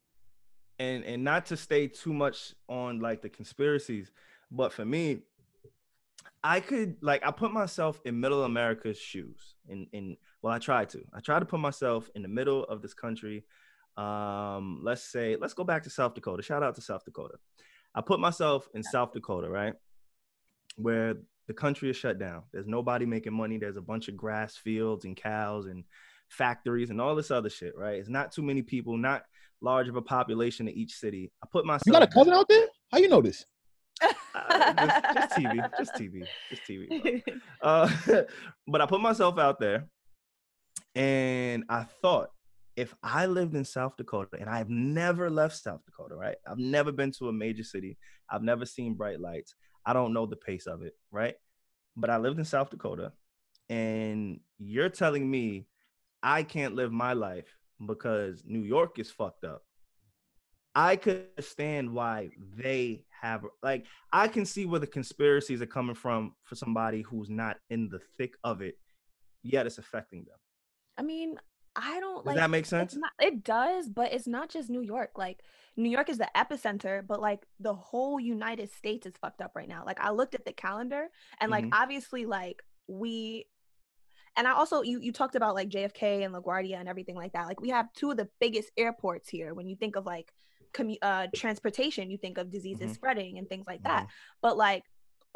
and 0.79 1.05
and 1.05 1.25
not 1.25 1.47
to 1.47 1.57
stay 1.57 1.88
too 1.88 2.12
much 2.12 2.55
on 2.69 3.01
like 3.01 3.23
the 3.23 3.31
conspiracies, 3.31 4.11
but 4.51 4.73
for 4.75 4.85
me, 4.85 5.23
I 6.45 6.61
could 6.61 6.97
like 7.03 7.25
I 7.27 7.31
put 7.31 7.51
myself 7.51 8.01
in 8.05 8.21
middle 8.21 8.45
America's 8.45 8.99
shoes. 8.99 9.55
In 9.69 9.87
in 9.92 10.16
well, 10.42 10.53
I 10.53 10.59
tried 10.59 10.90
to. 10.90 11.03
I 11.14 11.21
tried 11.21 11.38
to 11.40 11.47
put 11.47 11.61
myself 11.61 12.11
in 12.14 12.21
the 12.23 12.29
middle 12.29 12.64
of 12.64 12.83
this 12.83 12.92
country. 12.92 13.45
Um, 13.97 14.81
let's 14.83 15.03
say, 15.03 15.37
let's 15.40 15.55
go 15.55 15.64
back 15.64 15.83
to 15.85 15.90
South 15.90 16.12
Dakota. 16.14 16.42
Shout 16.42 16.62
out 16.62 16.75
to 16.75 16.83
South 16.83 17.05
Dakota. 17.07 17.38
I 17.95 18.03
put 18.03 18.21
myself 18.21 18.69
in 18.75 18.83
South 18.83 19.12
Dakota, 19.12 19.49
right? 19.49 19.73
Where 20.77 21.14
the 21.46 21.54
country 21.54 21.90
is 21.90 21.96
shut 21.96 22.18
down. 22.18 22.42
There's 22.52 22.66
nobody 22.66 23.06
making 23.06 23.35
money. 23.35 23.59
There's 23.59 23.76
a 23.76 23.82
bunch 23.82 24.09
of 24.09 24.16
grass 24.16 24.56
fields 24.56 25.04
and 25.04 25.16
cows 25.16 25.66
and 25.66 25.85
factories 26.28 26.90
and 26.90 27.00
all 27.00 27.14
this 27.14 27.30
other 27.30 27.50
shit, 27.50 27.76
right? 27.76 27.98
It's 27.98 28.09
not 28.09 28.32
too 28.32 28.42
many 28.42 28.62
people, 28.62 28.96
not 28.96 29.22
large 29.61 29.88
of 29.88 29.96
a 29.96 30.02
population 30.02 30.68
in 30.68 30.74
each 30.74 30.94
city. 30.94 31.32
I 31.42 31.46
put 31.50 31.64
myself 31.64 31.82
You 31.87 31.92
got 31.92 32.02
a 32.02 32.06
cousin 32.09 32.32
out 32.32 32.48
there? 32.48 32.66
How 32.92 32.98
you 32.98 33.09
know 33.09 33.22
this? 33.22 33.44
uh, 34.02 34.72
just, 34.74 35.14
just 35.14 35.30
TV, 35.38 35.70
just 35.78 35.94
TV, 35.94 36.26
just 36.50 36.62
TV. 36.68 37.22
Uh, 37.62 37.90
but 38.68 38.80
I 38.80 38.87
put 38.87 39.00
myself 39.00 39.38
out 39.38 39.59
there, 39.59 39.87
and 40.94 41.64
I 41.68 41.85
thought 42.02 42.30
if 42.76 42.94
I 43.02 43.26
lived 43.26 43.56
in 43.56 43.64
South 43.64 43.96
Dakota, 43.96 44.37
and 44.38 44.48
I've 44.48 44.68
never 44.68 45.30
left 45.30 45.56
South 45.56 45.80
Dakota, 45.87 46.14
right? 46.14 46.37
I've 46.46 46.59
never 46.59 46.92
been 46.92 47.11
to 47.12 47.28
a 47.28 47.32
major 47.32 47.64
city. 47.64 47.96
I've 48.30 48.42
never 48.42 48.66
seen 48.66 48.94
bright 48.94 49.18
lights. 49.18 49.54
I 49.87 49.92
don't 49.92 50.12
know 50.12 50.27
the 50.27 50.37
pace 50.37 50.66
of 50.66 50.83
it, 50.83 50.94
right? 51.11 51.37
But 51.96 52.11
I 52.11 52.18
lived 52.18 52.38
in 52.38 52.44
South 52.44 52.68
Dakota, 52.70 53.12
and 53.70 54.40
you're 54.59 54.88
telling 54.88 55.31
me 55.31 55.68
I 56.22 56.42
can't 56.42 56.75
live 56.75 56.92
my 56.92 57.12
life 57.12 57.57
because 57.87 58.42
New 58.44 58.61
York 58.61 58.99
is 58.99 59.11
fucked 59.11 59.44
up. 59.44 59.62
I 60.75 60.96
could 60.96 61.29
understand 61.38 61.90
why 61.90 62.31
they 62.55 63.05
have 63.22 63.44
like 63.62 63.87
I 64.12 64.29
can 64.29 64.44
see 64.44 64.66
where 64.66 64.81
the 64.81 64.87
conspiracies 64.87 65.62
are 65.62 65.66
coming 65.66 65.94
from 65.94 66.35
for 66.44 66.55
somebody 66.55 67.01
who's 67.01 67.31
not 67.31 67.57
in 67.70 67.88
the 67.88 68.01
thick 68.18 68.35
of 68.44 68.61
it, 68.61 68.75
yet 69.42 69.66
it's 69.66 69.79
affecting 69.79 70.25
them. 70.25 70.37
I 70.99 71.03
mean, 71.03 71.37
I 71.76 72.00
don't 72.00 72.16
Does 72.24 72.26
like 72.26 72.36
that 72.36 72.50
make 72.50 72.66
sense? 72.66 72.96
not- 72.96 73.12
it 73.20 73.44
does, 73.44 73.88
but 73.88 74.12
it's 74.12 74.26
not 74.26 74.48
just 74.48 74.70
New 74.70 74.80
York. 74.80 75.12
Like 75.16 75.42
New 75.76 75.90
York 75.90 76.08
is 76.08 76.16
the 76.18 76.28
epicenter, 76.34 77.06
but 77.06 77.20
like 77.20 77.46
the 77.60 77.74
whole 77.74 78.18
United 78.18 78.72
States 78.72 79.06
is 79.06 79.12
fucked 79.20 79.42
up 79.42 79.52
right 79.54 79.68
now. 79.68 79.84
Like 79.84 80.00
I 80.00 80.10
looked 80.10 80.34
at 80.34 80.44
the 80.46 80.52
calendar 80.52 81.08
and 81.40 81.50
like 81.50 81.66
Mhm. 81.66 81.70
obviously 81.74 82.24
like 82.24 82.62
we 82.88 83.46
and 84.38 84.46
I 84.48 84.52
also 84.52 84.82
you 84.82 85.00
you 85.00 85.12
talked 85.12 85.34
about 85.34 85.54
like 85.54 85.68
JFK 85.68 86.24
and 86.24 86.34
LaGuardia 86.34 86.76
and 86.80 86.88
everything 86.88 87.14
like 87.16 87.32
that. 87.32 87.46
Like 87.46 87.60
we 87.60 87.68
have 87.70 87.92
two 87.92 88.10
of 88.10 88.16
the 88.16 88.28
biggest 88.40 88.70
airports 88.76 89.28
here. 89.28 89.52
When 89.54 89.66
you 89.68 89.76
think 89.76 89.96
of 89.96 90.06
like 90.06 90.32
commu- 90.72 90.98
uh 91.02 91.26
transportation, 91.34 92.10
you 92.10 92.18
think 92.18 92.38
of 92.38 92.50
diseases 92.50 92.90
Mhm. 92.92 92.94
spreading 92.94 93.38
and 93.38 93.48
things 93.48 93.66
like 93.66 93.82
that. 93.82 94.06
Mhm. 94.06 94.10
But 94.40 94.56
like 94.56 94.84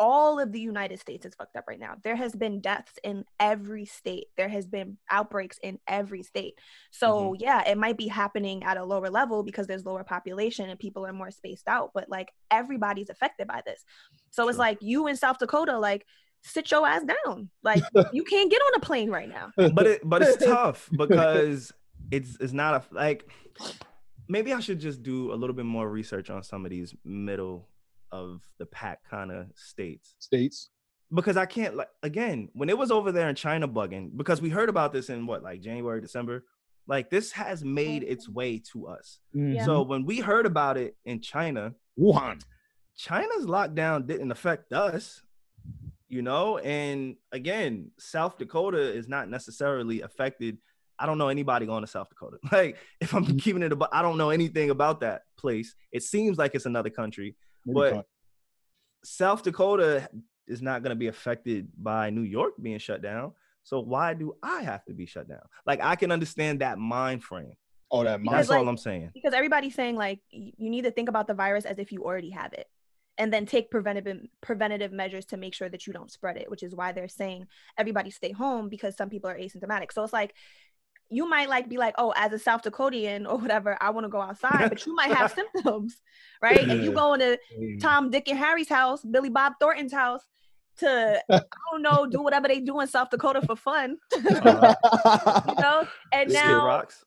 all 0.01 0.41
of 0.41 0.51
the 0.51 0.59
United 0.59 0.99
States 0.99 1.27
is 1.27 1.35
fucked 1.35 1.57
up 1.57 1.67
right 1.69 1.79
now. 1.79 1.95
There 2.03 2.17
has 2.17 2.35
been 2.35 2.61
deaths 2.61 2.95
in 3.05 3.27
every 3.39 3.85
state. 3.85 4.29
There 4.39 4.49
has 4.49 4.67
been 4.67 4.97
outbreaks 5.11 5.59
in 5.63 5.79
every 5.87 6.23
state. 6.23 6.55
So 6.91 7.33
mm-hmm. 7.33 7.43
yeah, 7.43 7.69
it 7.69 7.77
might 7.77 7.99
be 7.99 8.09
happening 8.09 8.65
at 8.65 8.79
a 8.79 8.85
lower 8.85 9.11
level 9.11 9.43
because 9.43 9.67
there's 9.67 9.85
lower 9.85 10.03
population 10.03 10.71
and 10.71 10.81
people 10.81 11.07
are 11.07 11.13
more 11.13 11.31
spaced 11.31 11.69
out, 11.69 11.91
but 11.93 12.09
like 12.09 12.33
everybody's 12.51 13.11
affected 13.11 13.47
by 13.47 13.61
this. 13.67 13.85
So 14.31 14.49
it's 14.49 14.59
like 14.59 14.79
you 14.81 15.07
in 15.07 15.17
South 15.17 15.39
Dakota, 15.39 15.79
like 15.79 16.07
sit 16.43 16.71
your 16.71 16.89
ass 16.89 17.03
down. 17.05 17.51
Like 17.63 17.83
you 18.15 18.25
can't 18.25 18.51
get 18.51 18.63
on 18.63 18.77
a 18.77 18.81
plane 18.81 19.11
right 19.11 19.29
now. 19.29 19.51
but 19.57 19.87
it 19.87 20.01
but 20.03 20.23
it's 20.23 20.43
tough 20.43 20.89
because 20.97 21.75
it's 22.11 22.39
it's 22.41 22.55
not 22.55 22.75
a 22.75 22.95
like 22.95 23.31
maybe 24.31 24.55
I 24.55 24.61
should 24.61 24.81
just 24.81 25.03
do 25.03 25.31
a 25.31 25.37
little 25.37 25.55
bit 25.55 25.67
more 25.67 25.91
research 25.91 26.31
on 26.31 26.43
some 26.43 26.65
of 26.65 26.71
these 26.71 26.95
middle 27.05 27.69
of 28.13 28.43
the 28.59 28.67
pack 28.67 29.01
kind 29.09 29.31
of 29.31 29.47
states 29.55 30.15
States. 30.19 30.71
because 31.15 31.37
I 31.37 31.47
can't 31.47 31.77
like 31.77 31.89
again 32.03 32.49
when 32.53 32.69
it 32.69 32.79
was 32.79 32.91
over 32.91 33.13
there 33.13 33.29
in 33.29 33.35
China 33.35 33.69
bugging 33.69 34.17
because 34.17 34.41
we 34.41 34.51
heard 34.51 34.69
about 34.69 34.93
this 34.93 35.09
in 35.09 35.27
what 35.27 35.43
like 35.43 35.61
January 35.61 36.01
December 36.01 36.45
like 36.87 37.11
this 37.11 37.33
has 37.33 37.65
made 37.65 38.03
its 38.03 38.29
mm. 38.29 38.35
way 38.35 38.63
to 38.73 38.87
us 38.87 39.21
mm. 39.35 39.55
Yeah. 39.55 39.65
so 39.65 39.83
when 39.83 40.05
we 40.05 40.19
heard 40.19 40.47
about 40.47 40.77
it 40.77 40.97
in 41.05 41.21
China 41.21 41.75
Wuhan. 41.99 42.41
China's 42.97 43.47
lockdown 43.47 44.07
didn't 44.07 44.31
affect 44.31 44.75
us, 44.75 45.23
you 46.09 46.23
know. 46.23 46.59
And 46.59 47.17
again, 47.33 47.91
South 47.99 48.37
Dakota 48.39 48.79
is 48.79 49.09
not 49.09 49.29
necessarily 49.29 50.03
affected. 50.03 50.59
I 50.99 51.07
don't 51.07 51.17
know 51.17 51.29
anybody 51.29 51.65
going 51.65 51.83
to 51.83 51.87
South 51.87 52.09
Dakota. 52.11 52.37
Like, 52.53 52.77
if 53.01 53.15
I'm 53.15 53.25
mm. 53.25 53.41
keeping 53.41 53.63
it 53.63 53.73
about, 53.73 53.89
I 53.93 54.03
don't 54.03 54.19
know 54.19 54.31
anything 54.31 54.69
about 54.69 55.01
that 55.01 55.23
place. 55.39 55.75
It 55.93 56.03
seems 56.03 56.37
like 56.37 56.55
it's 56.55 56.67
another 56.67 56.91
country, 56.91 57.37
Maybe 57.37 57.37
But- 57.67 57.93
con- 57.93 58.05
South 59.03 59.43
Dakota 59.43 60.09
is 60.47 60.61
not 60.61 60.83
going 60.83 60.91
to 60.91 60.97
be 60.97 61.07
affected 61.07 61.69
by 61.77 62.11
New 62.11 62.23
York 62.23 62.55
being 62.61 62.79
shut 62.79 63.01
down. 63.03 63.33
So 63.63 63.81
why 63.81 64.15
do 64.15 64.35
I 64.43 64.63
have 64.63 64.85
to 64.87 64.95
be 64.95 65.07
shut 65.07 65.29
down? 65.29 65.43
Like 65.67 65.81
I 65.83 65.97
can 65.97 66.11
understand 66.13 66.61
that 66.61 66.79
mind 66.79 67.23
frame. 67.25 67.55
Oh, 67.91 68.05
that 68.05 68.21
Because, 68.23 68.37
That's 68.37 68.49
like, 68.51 68.59
all 68.59 68.69
I'm 68.69 68.77
saying. 68.77 69.11
because 69.15 69.35
everybody's 69.35 69.75
saying 69.75 69.97
like 69.97 70.21
you 70.31 70.71
need 70.71 70.85
to 70.85 70.91
think 70.91 71.09
about 71.09 71.27
the 71.27 71.35
virus 71.35 71.65
as 71.65 71.79
if 71.79 71.93
you 71.93 72.05
already 72.05 72.31
have 72.31 72.53
it 72.53 72.67
and 73.19 73.33
then 73.33 73.47
take 73.47 73.71
preventative 73.71 74.19
preventative 74.41 74.93
measures 74.93 75.27
to 75.27 75.37
make 75.37 75.55
sure 75.55 75.69
that 75.69 75.87
you 75.87 75.93
don't 75.93 76.11
spread 76.11 76.37
it 76.37 76.49
which 76.51 76.63
is 76.63 76.75
why 76.75 76.93
they're 76.93 77.09
saying 77.09 77.47
everybody 77.77 78.11
stay 78.11 78.31
home 78.33 78.69
because 78.69 78.97
some 78.97 79.11
people 79.11 79.29
are 79.29 79.37
asymptomatic 79.37 79.93
so 79.93 80.05
it's 80.05 80.13
like 80.13 80.35
you 81.11 81.29
might 81.29 81.49
like 81.49 81.69
be 81.69 81.77
like 81.77 81.95
oh 81.99 82.13
as 82.17 82.33
a 82.33 82.39
south 82.39 82.63
dakotian 82.63 83.27
or 83.29 83.37
whatever 83.37 83.77
i 83.81 83.91
want 83.91 84.05
to 84.05 84.09
go 84.09 84.21
outside 84.21 84.69
but 84.69 84.87
you 84.87 84.95
might 84.95 85.13
have 85.13 85.33
symptoms 85.55 86.01
right 86.41 86.69
and 86.69 86.83
you 86.83 86.93
go 86.93 87.15
into 87.15 87.39
mm. 87.59 87.81
tom 87.81 88.11
dick 88.11 88.29
and 88.29 88.39
harry's 88.39 88.69
house 88.69 89.03
billy 89.03 89.29
bob 89.29 89.55
thornton's 89.61 89.93
house 89.93 90.23
to 90.79 91.23
i 91.31 91.41
don't 91.71 91.83
know 91.83 92.07
do 92.07 92.23
whatever 92.23 92.49
they 92.49 92.61
do 92.61 92.81
in 92.81 92.87
south 92.87 93.11
dakota 93.11 93.43
for 93.43 93.57
fun 93.57 93.97
you 94.17 94.31
know 94.31 95.87
and 96.13 96.31
Skid 96.31 96.33
now 96.33 96.67
rocks. 96.67 97.05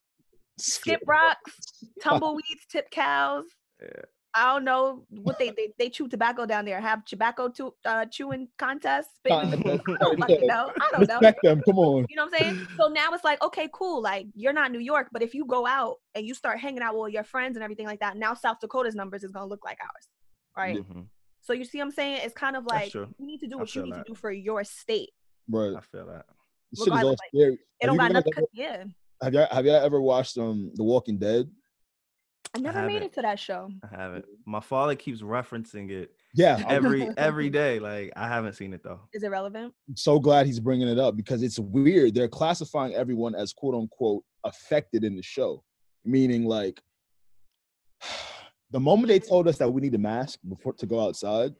skip 0.57 1.01
rocks, 1.07 1.83
tumbleweeds, 2.01 2.65
tip 2.69 2.89
cows. 2.91 3.45
Yeah. 3.81 3.87
I 4.35 4.51
don't 4.51 4.63
know 4.63 5.05
what 5.09 5.37
they, 5.37 5.49
they 5.51 5.73
they 5.77 5.89
chew 5.89 6.07
tobacco 6.07 6.45
down 6.47 6.65
there. 6.65 6.81
Have 6.81 7.05
tobacco 7.05 7.49
to, 7.49 7.73
uh, 7.85 8.05
chewing 8.05 8.47
contests. 8.57 9.11
spitting- 9.17 9.37
I 9.37 9.97
don't 9.99 10.19
fucking 10.19 10.47
know. 10.47 10.71
I 10.81 10.89
don't 10.91 11.07
know. 11.07 11.15
Respect 11.19 11.39
them. 11.43 11.61
Come 11.65 11.77
on. 11.77 12.05
You 12.09 12.15
know 12.15 12.25
what 12.25 12.41
I'm 12.41 12.55
saying? 12.55 12.67
So 12.77 12.87
now 12.87 13.09
it's 13.13 13.23
like, 13.23 13.43
okay, 13.43 13.69
cool. 13.71 14.01
Like 14.01 14.25
you're 14.35 14.53
not 14.53 14.71
New 14.71 14.79
York, 14.79 15.09
but 15.11 15.21
if 15.21 15.35
you 15.35 15.45
go 15.45 15.67
out 15.67 15.97
and 16.15 16.25
you 16.25 16.33
start 16.33 16.59
hanging 16.59 16.81
out 16.81 16.97
with 16.97 17.13
your 17.13 17.23
friends 17.23 17.57
and 17.57 17.63
everything 17.63 17.85
like 17.85 17.99
that, 17.99 18.17
now 18.17 18.33
South 18.33 18.57
Dakota's 18.59 18.95
numbers 18.95 19.23
is 19.23 19.31
gonna 19.31 19.45
look 19.45 19.63
like 19.63 19.77
ours, 19.81 20.07
right? 20.57 20.77
Mhm. 20.77 21.07
So 21.41 21.53
you 21.53 21.65
see, 21.65 21.77
what 21.77 21.85
I'm 21.85 21.91
saying 21.91 22.21
it's 22.23 22.33
kind 22.33 22.55
of 22.55 22.65
like 22.65 22.93
you 22.93 23.07
need 23.19 23.39
to 23.41 23.47
do 23.47 23.57
what 23.59 23.75
you 23.75 23.83
need 23.83 23.93
that. 23.93 24.05
to 24.07 24.13
do 24.13 24.15
for 24.15 24.31
your 24.31 24.63
state. 24.63 25.11
Right. 25.49 25.73
I 25.75 25.81
feel 25.81 26.07
that. 26.07 26.25
This 26.71 26.85
shit 26.85 26.93
is 26.93 27.03
all 27.03 27.09
like, 27.09 27.17
scary. 27.35 27.59
It 27.81 27.85
don't 27.85 27.97
got 27.97 28.11
nothing. 28.13 28.33
ever- 28.37 28.47
Yeah, 28.53 28.83
Have 29.21 29.33
y'all 29.35 29.47
have 29.51 29.65
y'all 29.65 29.75
ever 29.75 30.01
watched 30.01 30.37
um 30.39 30.71
The 30.73 30.83
Walking 30.83 31.19
Dead? 31.19 31.51
I 32.55 32.59
never 32.59 32.83
made 32.83 33.01
it 33.01 33.13
to 33.13 33.21
that 33.21 33.39
show. 33.39 33.69
I 33.83 33.95
haven't. 33.95 34.25
My 34.45 34.59
father 34.59 34.95
keeps 34.95 35.21
referencing 35.21 35.89
it 35.89 36.11
Yeah, 36.33 36.63
every 36.69 37.09
every 37.17 37.49
day. 37.49 37.79
Like 37.79 38.13
I 38.15 38.27
haven't 38.27 38.53
seen 38.53 38.73
it 38.73 38.83
though. 38.83 38.99
Is 39.13 39.23
it 39.23 39.29
relevant? 39.29 39.73
I'm 39.87 39.95
so 39.95 40.19
glad 40.19 40.45
he's 40.45 40.59
bringing 40.59 40.87
it 40.87 40.99
up 40.99 41.17
because 41.17 41.41
it's 41.41 41.57
weird. 41.57 42.13
They're 42.13 42.27
classifying 42.27 42.93
everyone 42.93 43.33
as 43.33 43.53
quote 43.53 43.75
unquote 43.75 44.23
affected 44.43 45.03
in 45.03 45.15
the 45.15 45.23
show, 45.23 45.63
meaning 46.05 46.45
like 46.45 46.79
the 48.71 48.79
moment 48.79 49.07
they 49.07 49.19
told 49.19 49.47
us 49.47 49.57
that 49.57 49.69
we 49.69 49.81
need 49.81 49.95
a 49.95 49.99
mask 49.99 50.39
before 50.47 50.73
to 50.73 50.85
go 50.85 50.99
outside, 50.99 51.53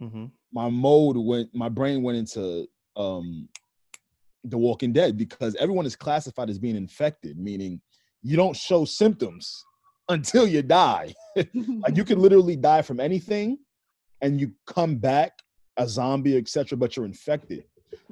hmm 0.00 0.26
my 0.52 0.70
mode 0.70 1.18
went, 1.18 1.54
my 1.54 1.68
brain 1.68 2.02
went 2.02 2.16
into 2.16 2.66
um 2.94 3.48
The 4.44 4.56
Walking 4.56 4.92
Dead 4.92 5.16
because 5.18 5.56
everyone 5.56 5.86
is 5.86 5.96
classified 5.96 6.48
as 6.48 6.58
being 6.58 6.76
infected, 6.76 7.36
meaning 7.36 7.80
you 8.22 8.36
don't 8.36 8.56
show 8.56 8.84
symptoms 8.84 9.64
until 10.08 10.46
you 10.46 10.62
die. 10.62 11.14
Like 11.84 11.96
you 11.96 12.04
can 12.04 12.18
literally 12.18 12.56
die 12.56 12.80
from 12.82 12.98
anything 12.98 13.58
and 14.22 14.40
you 14.40 14.52
come 14.66 14.96
back 14.96 15.32
a 15.76 15.86
zombie, 15.86 16.36
etc., 16.38 16.78
but 16.78 16.96
you're 16.96 17.04
infected. 17.04 17.64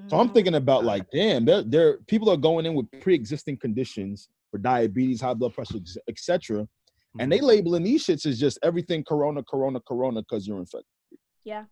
So 0.08 0.18
I'm 0.18 0.28
Mhm. 0.28 0.34
thinking 0.34 0.54
about 0.56 0.84
like, 0.84 1.10
damn, 1.10 1.46
there, 1.46 1.62
there 1.62 1.98
people 2.06 2.28
are 2.28 2.36
going 2.36 2.66
in 2.66 2.74
with 2.74 2.86
pre-existing 3.00 3.56
conditions 3.56 4.28
for 4.50 4.58
diabetes, 4.58 5.22
high 5.22 5.32
blood 5.32 5.54
pressure, 5.54 5.78
etc. 6.06 6.68
And 7.18 7.32
they 7.32 7.40
labeling 7.40 7.84
these 7.84 8.04
shits 8.04 8.26
as 8.26 8.38
just 8.38 8.58
everything 8.62 9.02
corona, 9.04 9.42
corona, 9.42 9.80
corona, 9.80 10.20
because 10.20 10.46
you're 10.46 10.58
infected. 10.58 10.84
Yeah. 11.44 11.64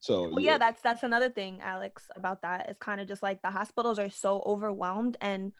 So 0.00 0.30
Well, 0.30 0.40
yeah, 0.40 0.58
that's 0.58 0.82
that's 0.82 1.04
another 1.04 1.30
thing, 1.30 1.60
Alex, 1.62 2.10
about 2.16 2.42
that. 2.42 2.68
It's 2.68 2.78
kind 2.80 3.00
of 3.00 3.06
just 3.06 3.22
like 3.22 3.40
the 3.42 3.50
hospitals 3.50 3.98
are 4.00 4.10
so 4.10 4.42
overwhelmed 4.44 5.16
and 5.20 5.52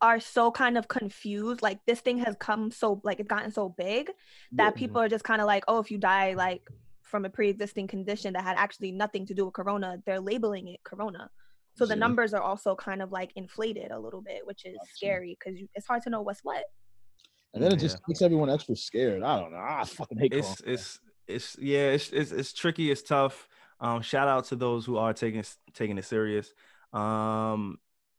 are 0.00 0.20
so 0.20 0.50
kind 0.50 0.76
of 0.76 0.88
confused. 0.88 1.62
Like 1.62 1.78
this 1.86 2.00
thing 2.00 2.18
has 2.18 2.36
come 2.38 2.70
so 2.70 3.00
like 3.04 3.18
it's 3.20 3.28
gotten 3.28 3.50
so 3.50 3.68
big 3.70 4.08
that 4.52 4.74
Yeah. 4.74 4.78
people 4.78 5.00
are 5.00 5.08
just 5.08 5.24
kind 5.24 5.40
of 5.40 5.46
like, 5.46 5.64
oh, 5.68 5.78
if 5.78 5.90
you 5.90 5.98
die 5.98 6.34
like 6.34 6.62
from 7.02 7.24
a 7.24 7.30
pre-existing 7.30 7.86
condition 7.86 8.32
that 8.34 8.42
had 8.42 8.56
actually 8.58 8.92
nothing 8.92 9.24
to 9.26 9.34
do 9.34 9.44
with 9.46 9.54
corona, 9.54 10.02
they're 10.04 10.20
labeling 10.20 10.68
it 10.68 10.80
corona. 10.84 11.30
So 11.76 11.86
the 11.86 11.94
Yeah. 11.94 12.00
numbers 12.00 12.34
are 12.34 12.42
also 12.42 12.74
kind 12.74 13.00
of 13.02 13.12
like 13.12 13.32
inflated 13.36 13.90
a 13.90 13.98
little 13.98 14.22
bit, 14.22 14.46
which 14.46 14.64
is 14.66 14.76
Gotcha. 14.76 14.90
scary 14.96 15.36
because 15.38 15.58
it's 15.74 15.86
hard 15.86 16.02
to 16.02 16.10
know 16.10 16.22
what's 16.22 16.40
what. 16.42 16.64
and 17.54 17.62
then 17.64 17.72
it 17.72 17.76
Yeah. 17.76 17.88
just 17.88 18.02
makes 18.06 18.20
everyone 18.20 18.50
extra 18.50 18.76
scared. 18.76 19.22
I 19.22 19.40
don't 19.40 19.52
know. 19.52 19.58
I 19.58 19.84
fucking 19.84 20.18
hate 20.18 20.34
It's 20.34 20.60
corona. 20.60 20.72
it's 20.74 21.00
it's 21.26 21.56
yeah. 21.58 21.90
It's 21.92 22.10
it's 22.10 22.30
it's 22.32 22.52
tricky. 22.52 22.90
It's 22.90 23.02
tough. 23.02 23.48
Um, 23.80 24.02
shout 24.02 24.28
out 24.28 24.44
to 24.46 24.56
those 24.56 24.84
who 24.84 24.98
are 24.98 25.14
taking 25.14 25.42
taking 25.72 25.96
it 25.96 26.04
serious. 26.04 26.52
Um, 26.92 27.78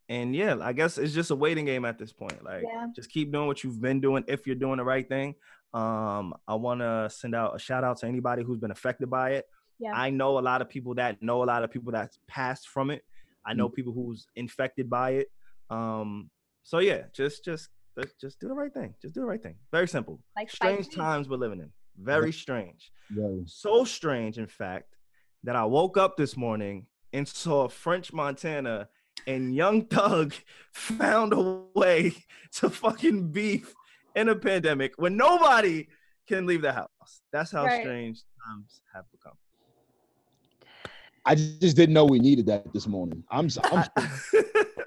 and 0.09 0.35
yeah, 0.35 0.57
I 0.61 0.73
guess 0.73 0.97
it's 0.97 1.13
just 1.13 1.31
a 1.31 1.35
waiting 1.35 1.65
game 1.65 1.85
at 1.85 1.97
this 1.99 2.13
point. 2.13 2.43
Like, 2.43 2.63
Yeah. 2.63 2.87
just 2.95 3.09
keep 3.09 3.31
doing 3.31 3.47
what 3.47 3.63
you've 3.63 3.81
been 3.81 3.99
doing 4.01 4.23
if 4.27 4.45
you're 4.47 4.55
doing 4.55 4.77
the 4.77 4.83
right 4.83 5.07
thing. 5.07 5.35
Um, 5.73 6.33
I 6.47 6.55
want 6.55 6.79
to 6.81 7.09
send 7.09 7.35
out 7.35 7.55
a 7.55 7.59
shout 7.59 7.83
out 7.83 7.97
to 7.99 8.07
anybody 8.07 8.43
who's 8.43 8.59
been 8.59 8.71
affected 8.71 9.09
by 9.09 9.31
it. 9.31 9.45
Yeah. 9.79 9.91
I 9.93 10.09
know 10.09 10.39
a 10.39 10.41
lot 10.41 10.61
of 10.61 10.69
people 10.69 10.95
that 10.95 11.21
know 11.21 11.43
a 11.43 11.45
lot 11.45 11.63
of 11.63 11.71
people 11.71 11.91
that's 11.91 12.17
passed 12.27 12.67
from 12.69 12.89
it. 12.89 13.03
I 13.45 13.53
know 13.53 13.69
people 13.69 13.93
who's 13.93 14.27
infected 14.35 14.89
by 14.89 15.11
it. 15.11 15.27
Um, 15.69 16.29
so 16.63 16.79
yeah, 16.79 17.03
just 17.13 17.43
just 17.45 17.69
just 18.19 18.39
do 18.39 18.47
the 18.47 18.53
right 18.53 18.73
thing. 18.73 18.93
Just 19.01 19.13
do 19.13 19.21
the 19.21 19.25
right 19.25 19.41
thing. 19.41 19.55
Very 19.71 19.87
simple. 19.87 20.19
Like 20.35 20.49
Strange 20.49 20.87
Lee. 20.89 20.95
times 20.95 21.27
we're 21.29 21.37
living 21.37 21.59
in. 21.59 21.71
Very 21.97 22.31
strange. 22.31 22.91
Yeah. 23.13 23.27
So 23.45 23.83
strange, 23.85 24.37
in 24.37 24.47
fact, 24.47 24.95
that 25.43 25.55
I 25.55 25.65
woke 25.65 25.97
up 25.97 26.15
this 26.17 26.35
morning 26.37 26.85
and 27.13 27.27
saw 27.27 27.67
French 27.67 28.11
Montana 28.13 28.89
and 29.25 29.55
Young 29.55 29.85
Thug 29.85 30.33
found 30.73 31.33
a 31.33 31.61
way 31.75 32.13
to 32.53 32.69
fucking 32.69 33.31
beef 33.31 33.73
in 34.15 34.29
a 34.29 34.35
pandemic 34.35 34.93
when 34.97 35.17
nobody 35.17 35.87
can 36.27 36.45
leave 36.45 36.61
the 36.61 36.73
house. 36.73 37.21
That's 37.31 37.51
how 37.51 37.65
Right. 37.65 37.79
strange 37.79 38.23
times 38.45 38.81
have 38.93 39.05
become. 39.11 39.33
I 41.25 41.35
just 41.35 41.75
didn't 41.75 41.93
know 41.93 42.05
we 42.05 42.19
needed 42.19 42.45
that 42.47 42.71
this 42.73 42.87
morning. 42.87 43.23
I'm 43.29 43.47
s- 43.47 43.57
I'm 43.71 43.83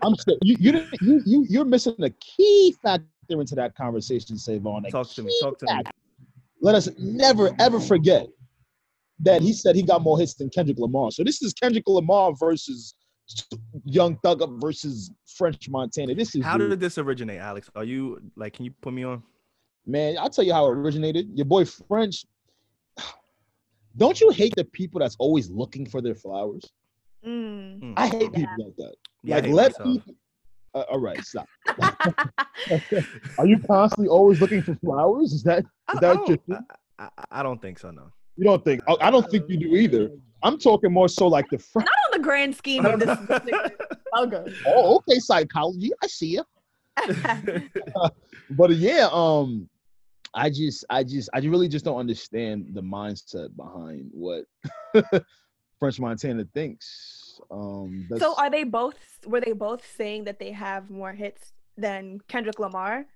I'm 0.03 0.15
still, 0.17 0.39
you 0.43 0.57
you 0.59 0.73
didn't 0.73 1.03
you 1.03 1.23
you 1.27 1.47
you're 1.49 1.65
missing 1.67 1.95
a 2.03 2.09
key 2.11 2.75
factor 2.83 3.05
into 3.29 3.55
that 3.57 3.75
conversation, 3.75 4.39
Savon. 4.39 4.85
talk 4.85 5.11
to 5.11 5.23
me. 5.23 5.39
Talk 5.43 5.59
to 5.59 5.67
me. 5.67 5.83
Let 6.63 6.75
us 6.75 6.89
never 6.99 7.51
ever 7.59 7.79
forget 7.79 8.27
that 9.21 9.43
he 9.43 9.53
said 9.53 9.77
he 9.77 9.83
got 9.83 10.01
more 10.01 10.19
hits 10.19 10.33
than 10.35 10.49
Kendrick 10.49 10.79
Lamar. 10.79 11.11
So 11.11 11.23
this 11.23 11.43
is 11.43 11.53
Kendrick 11.53 11.85
Lamar 11.87 12.33
versus 12.41 12.95
Young 13.85 14.17
Thug 14.23 14.43
up 14.43 14.51
versus 14.61 15.11
French 15.37 15.69
Montana. 15.69 16.15
This 16.15 16.35
is 16.35 16.45
How 16.45 16.59
the- 16.59 16.69
did 16.69 16.81
this 16.81 16.99
originate, 16.99 17.39
Alex? 17.41 17.71
Are 17.75 17.85
you 17.85 18.21
like? 18.37 18.53
Can 18.55 18.65
you 18.65 18.73
put 18.81 18.93
me 18.93 19.05
on? 19.05 19.23
man. 19.87 20.17
I'll 20.19 20.31
tell 20.31 20.45
you 20.45 20.53
how 20.53 20.67
it 20.67 20.71
originated. 20.77 21.31
Your 21.35 21.47
boy 21.47 21.65
French. 21.65 22.25
Don't 23.97 24.21
you 24.21 24.31
hate 24.31 24.55
the 24.57 24.65
people 24.65 25.01
that's 25.01 25.17
always 25.19 25.51
looking 25.51 25.85
for 25.87 26.01
their 26.01 26.15
flowers? 26.15 26.63
Mm. 27.27 27.95
I 27.97 28.07
hate 28.07 28.23
Yeah. 28.23 28.29
people 28.29 28.65
like 28.67 28.77
that. 28.77 28.95
Yeah, 29.23 29.35
like 29.37 29.47
let 29.49 29.73
myself. 29.79 29.95
people. 29.97 30.15
Uh, 30.75 30.85
all 30.91 31.01
right, 31.01 31.21
stop. 31.25 31.47
Are 33.39 33.47
you 33.47 33.59
constantly 33.67 34.07
always 34.09 34.41
looking 34.41 34.63
for 34.63 34.75
flowers? 34.77 35.33
Is 35.33 35.43
that 35.43 35.65
I, 35.89 35.93
is 35.93 35.99
I 35.99 36.01
that 36.01 36.15
don't, 36.15 36.29
your 36.29 36.37
thing? 36.39 36.59
I, 36.99 37.05
I- 37.19 37.25
I 37.41 37.43
don't 37.43 37.61
think 37.61 37.79
so. 37.79 37.91
No. 37.91 38.11
You 38.37 38.45
don't 38.45 38.65
think? 38.65 38.83
I, 38.89 38.97
I 39.01 39.11
don't 39.11 39.29
think 39.31 39.49
you 39.49 39.57
do 39.57 39.75
either. 39.75 40.11
I'm 40.43 40.59
talking 40.59 40.93
more 40.93 41.09
so 41.09 41.27
like 41.29 41.49
the. 41.51 41.59
Fr- 41.59 41.81
Not 41.81 41.89
on 41.89 42.11
the 42.13 42.19
grand 42.25 42.55
scheme 42.57 42.85
of 42.87 43.01
this. 43.01 43.19
Okay. 44.19 44.53
oh, 44.67 44.97
okay, 44.97 45.21
psychology. 45.21 45.93
I 46.03 46.07
see 46.09 46.39
you. 46.39 46.45
But 48.51 48.71
uh, 48.71 48.75
yeah, 48.75 49.09
um, 49.13 49.69
I 50.35 50.51
just, 50.51 50.85
I 50.91 51.05
just, 51.05 51.31
I 51.33 51.39
really 51.39 51.69
just 51.69 51.85
don't 51.85 51.99
understand 51.99 52.71
the 52.73 52.83
mindset 52.83 53.55
behind 53.57 54.11
what 54.13 54.45
French 55.79 56.01
Montana 56.01 56.45
thinks. 56.53 57.39
Um, 57.51 58.09
so 58.19 58.35
are 58.37 58.51
they 58.51 58.65
both? 58.65 58.97
Were 59.25 59.41
they 59.41 59.53
both 59.53 59.87
saying 59.97 60.25
that 60.25 60.41
they 60.41 60.51
have 60.51 60.91
more 60.91 61.13
hits 61.13 61.53
than 61.77 62.19
Kendrick 62.27 62.59
Lamar, 62.59 63.07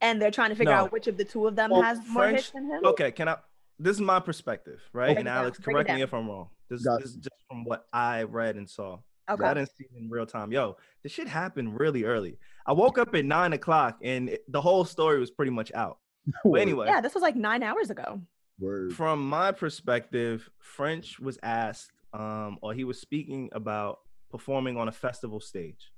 and 0.00 0.22
they're 0.22 0.30
trying 0.30 0.50
to 0.50 0.54
figure 0.56 0.72
No. 0.74 0.82
out 0.84 0.92
which 0.92 1.08
of 1.08 1.16
the 1.16 1.24
two 1.24 1.46
of 1.48 1.56
them 1.56 1.70
Well, 1.70 1.82
has 1.82 1.98
more 2.06 2.22
French- 2.24 2.36
hits 2.36 2.50
than 2.50 2.66
him? 2.70 2.84
okay, 2.84 3.10
can 3.10 3.28
I? 3.28 3.36
This 3.78 3.96
is 3.96 4.00
my 4.00 4.20
perspective, 4.20 4.80
right? 4.92 5.10
Okay. 5.10 5.20
And 5.20 5.24
Break 5.24 5.26
it 5.26 5.28
down, 5.28 5.36
Alex, 5.44 5.58
break 5.60 5.74
correct 5.74 5.90
me 5.90 6.02
if 6.02 6.12
I'm 6.14 6.28
wrong. 6.28 6.48
This, 6.68 6.84
Got 6.84 7.00
this 7.00 7.10
is 7.10 7.16
just 7.16 7.34
from 7.48 7.64
what 7.64 7.86
I 7.92 8.24
read 8.24 8.56
and 8.56 8.68
saw. 8.68 8.98
Okay. 9.30 9.44
I 9.44 9.54
didn't 9.54 9.68
see 9.76 9.84
it 9.84 9.90
in 10.02 10.08
real 10.10 10.26
time. 10.26 10.50
Yo, 10.52 10.76
this 11.02 11.12
shit 11.12 11.28
happened 11.28 11.78
really 11.78 12.04
early. 12.04 12.38
I 12.66 12.72
woke 12.72 12.98
up 12.98 13.14
at 13.14 13.24
nine 13.24 13.52
o'clock 13.52 13.98
and 14.02 14.30
it- 14.30 14.44
the 14.50 14.60
whole 14.60 14.84
story 14.84 15.18
was 15.20 15.30
pretty 15.30 15.50
much 15.52 15.70
out. 15.74 15.98
But 16.44 16.60
anyway, 16.60 16.86
Yeah, 16.86 17.00
this 17.00 17.14
was 17.14 17.22
like 17.22 17.36
nine 17.36 17.62
hours 17.62 17.90
ago. 17.90 18.20
Word. 18.60 18.92
from 18.94 19.28
my 19.28 19.52
perspective, 19.52 20.50
French 20.58 21.20
was 21.20 21.38
asked, 21.44 21.92
um, 22.12 22.58
or 22.60 22.74
he 22.74 22.82
was 22.82 23.00
speaking 23.00 23.48
about 23.52 24.00
performing 24.30 24.76
on 24.76 24.88
a 24.88 24.92
festival 24.92 25.38
stage. 25.38 25.92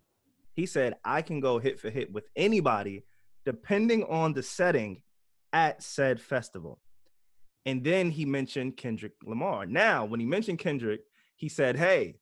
He 0.52 0.66
said, 0.66 0.94
I 1.04 1.22
can 1.22 1.40
go 1.40 1.58
hit 1.58 1.80
for 1.80 1.88
hit 1.88 2.12
with 2.12 2.26
anybody, 2.36 3.04
depending 3.46 4.04
on 4.04 4.34
the 4.34 4.42
setting 4.42 5.02
at 5.54 5.82
said 5.82 6.20
festival. 6.20 6.80
And 7.66 7.84
then 7.84 8.10
he 8.10 8.24
mentioned 8.24 8.76
Kendrick 8.76 9.12
Lamar. 9.24 9.66
Now, 9.66 10.04
when 10.04 10.18
he 10.20 10.26
mentioned 10.26 10.58
Kendrick, 10.58 11.00
he 11.36 11.48
said, 11.48 11.76
Hey, 11.76 12.16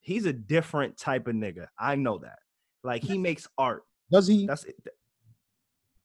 he's 0.00 0.24
a 0.26 0.32
different 0.32 0.96
type 0.96 1.26
of 1.26 1.34
nigga. 1.34 1.66
I 1.78 1.96
know 1.96 2.18
that. 2.18 2.38
Like 2.82 3.02
he 3.02 3.18
makes 3.18 3.48
art. 3.58 3.82
Does 4.10 4.26
he? 4.28 4.46
That's 4.46 4.64
it. 4.64 4.76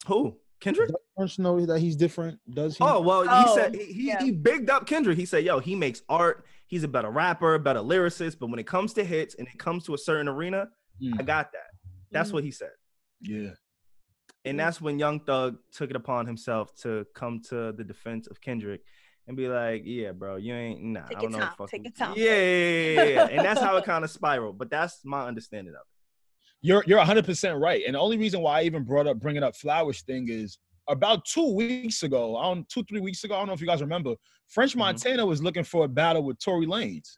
Who? 0.07 0.37
Kendrick? 0.59 0.89
Does 0.89 0.97
French 1.15 1.39
know 1.39 1.65
that 1.65 1.79
he's 1.79 1.95
different? 1.95 2.39
Does 2.49 2.77
he? 2.77 2.83
Oh 2.83 2.99
well, 3.01 3.21
he 3.23 3.29
Oh, 3.31 3.55
said 3.55 3.75
he 3.75 3.83
he, 3.85 4.07
yeah. 4.07 4.21
he 4.23 4.31
bigged 4.31 4.69
up 4.69 4.85
Kendrick. 4.85 5.17
He 5.17 5.25
said, 5.25 5.43
"Yo, 5.45 5.59
he 5.59 5.75
makes 5.75 6.01
art. 6.09 6.45
He's 6.67 6.83
a 6.83 6.87
better 6.87 7.09
rapper, 7.09 7.57
better 7.59 7.79
lyricist. 7.79 8.37
But 8.39 8.49
when 8.49 8.59
it 8.59 8.67
comes 8.67 8.93
to 8.93 9.03
hits 9.03 9.35
and 9.35 9.47
it 9.47 9.57
comes 9.57 9.85
to 9.85 9.93
a 9.93 9.97
certain 9.97 10.27
arena, 10.27 10.67
I 11.01 11.05
Mm, 11.21 11.25
got 11.25 11.51
that." 11.53 11.67
That's 12.11 12.29
Mhm. 12.31 12.33
what 12.33 12.43
he 12.43 12.51
said. 12.51 12.71
yeah. 13.21 13.51
And 14.45 14.59
that's 14.59 14.79
when 14.79 14.97
Young 14.99 15.19
Thug 15.19 15.57
took 15.71 15.89
it 15.89 15.95
upon 15.95 16.25
himself 16.25 16.73
to 16.81 17.05
come 17.13 17.41
to 17.49 17.71
the 17.73 17.83
defense 17.83 18.27
of 18.27 18.39
Kendrick 18.39 18.81
and 19.27 19.35
be 19.35 19.47
like, 19.47 19.83
"Yeah, 19.85 20.11
bro, 20.13 20.37
you 20.37 20.53
ain't 20.53 20.81
nah. 20.81 21.05
Take 21.07 21.17
I 21.17 21.21
your 21.21 21.29
don't 21.31 21.39
know. 21.39 21.45
time, 21.45 21.55
fuck 21.57 21.69
take 21.69 21.83
your 21.83 21.91
time. 21.91 22.13
Yeah, 22.15 22.25
yeah, 22.25 22.33
yeah, 22.35 23.03
yeah, 23.03 23.03
yeah. 23.09 23.25
and 23.27 23.45
that's 23.45 23.59
how 23.61 23.75
it 23.77 23.83
kind 23.85 24.03
of 24.03 24.09
spiraled. 24.19 24.57
But 24.57 24.69
that's 24.69 25.01
my 25.03 25.27
understanding 25.27 25.73
of 25.75 25.81
it. 25.81 25.87
You're 26.61 26.83
you're 26.87 26.97
100 26.97 27.25
percent 27.25 27.59
right. 27.59 27.83
And 27.85 27.95
the 27.95 27.99
only 27.99 28.17
reason 28.17 28.41
why 28.41 28.59
I 28.59 28.63
even 28.63 28.83
brought 28.83 29.07
up 29.07 29.19
bringing 29.19 29.43
up 29.43 29.55
Flowers 29.55 30.01
thing 30.01 30.27
is 30.29 30.57
about 30.87 31.25
two 31.25 31.53
weeks 31.53 32.03
ago, 32.03 32.35
I 32.37 32.43
don't 32.45 32.67
two 32.69 32.83
three 32.83 33.01
weeks 33.01 33.23
ago. 33.23 33.35
I 33.35 33.39
don't 33.39 33.47
know 33.47 33.53
if 33.53 33.61
you 33.61 33.67
guys 33.67 33.81
remember. 33.81 34.15
French 34.47 34.73
Mhm. 34.73 34.79
Montana 34.79 35.25
was 35.25 35.43
looking 35.43 35.63
for 35.63 35.85
a 35.85 35.87
battle 35.87 36.23
with 36.23 36.39
Tory 36.39 36.65
Lanez. 36.65 37.17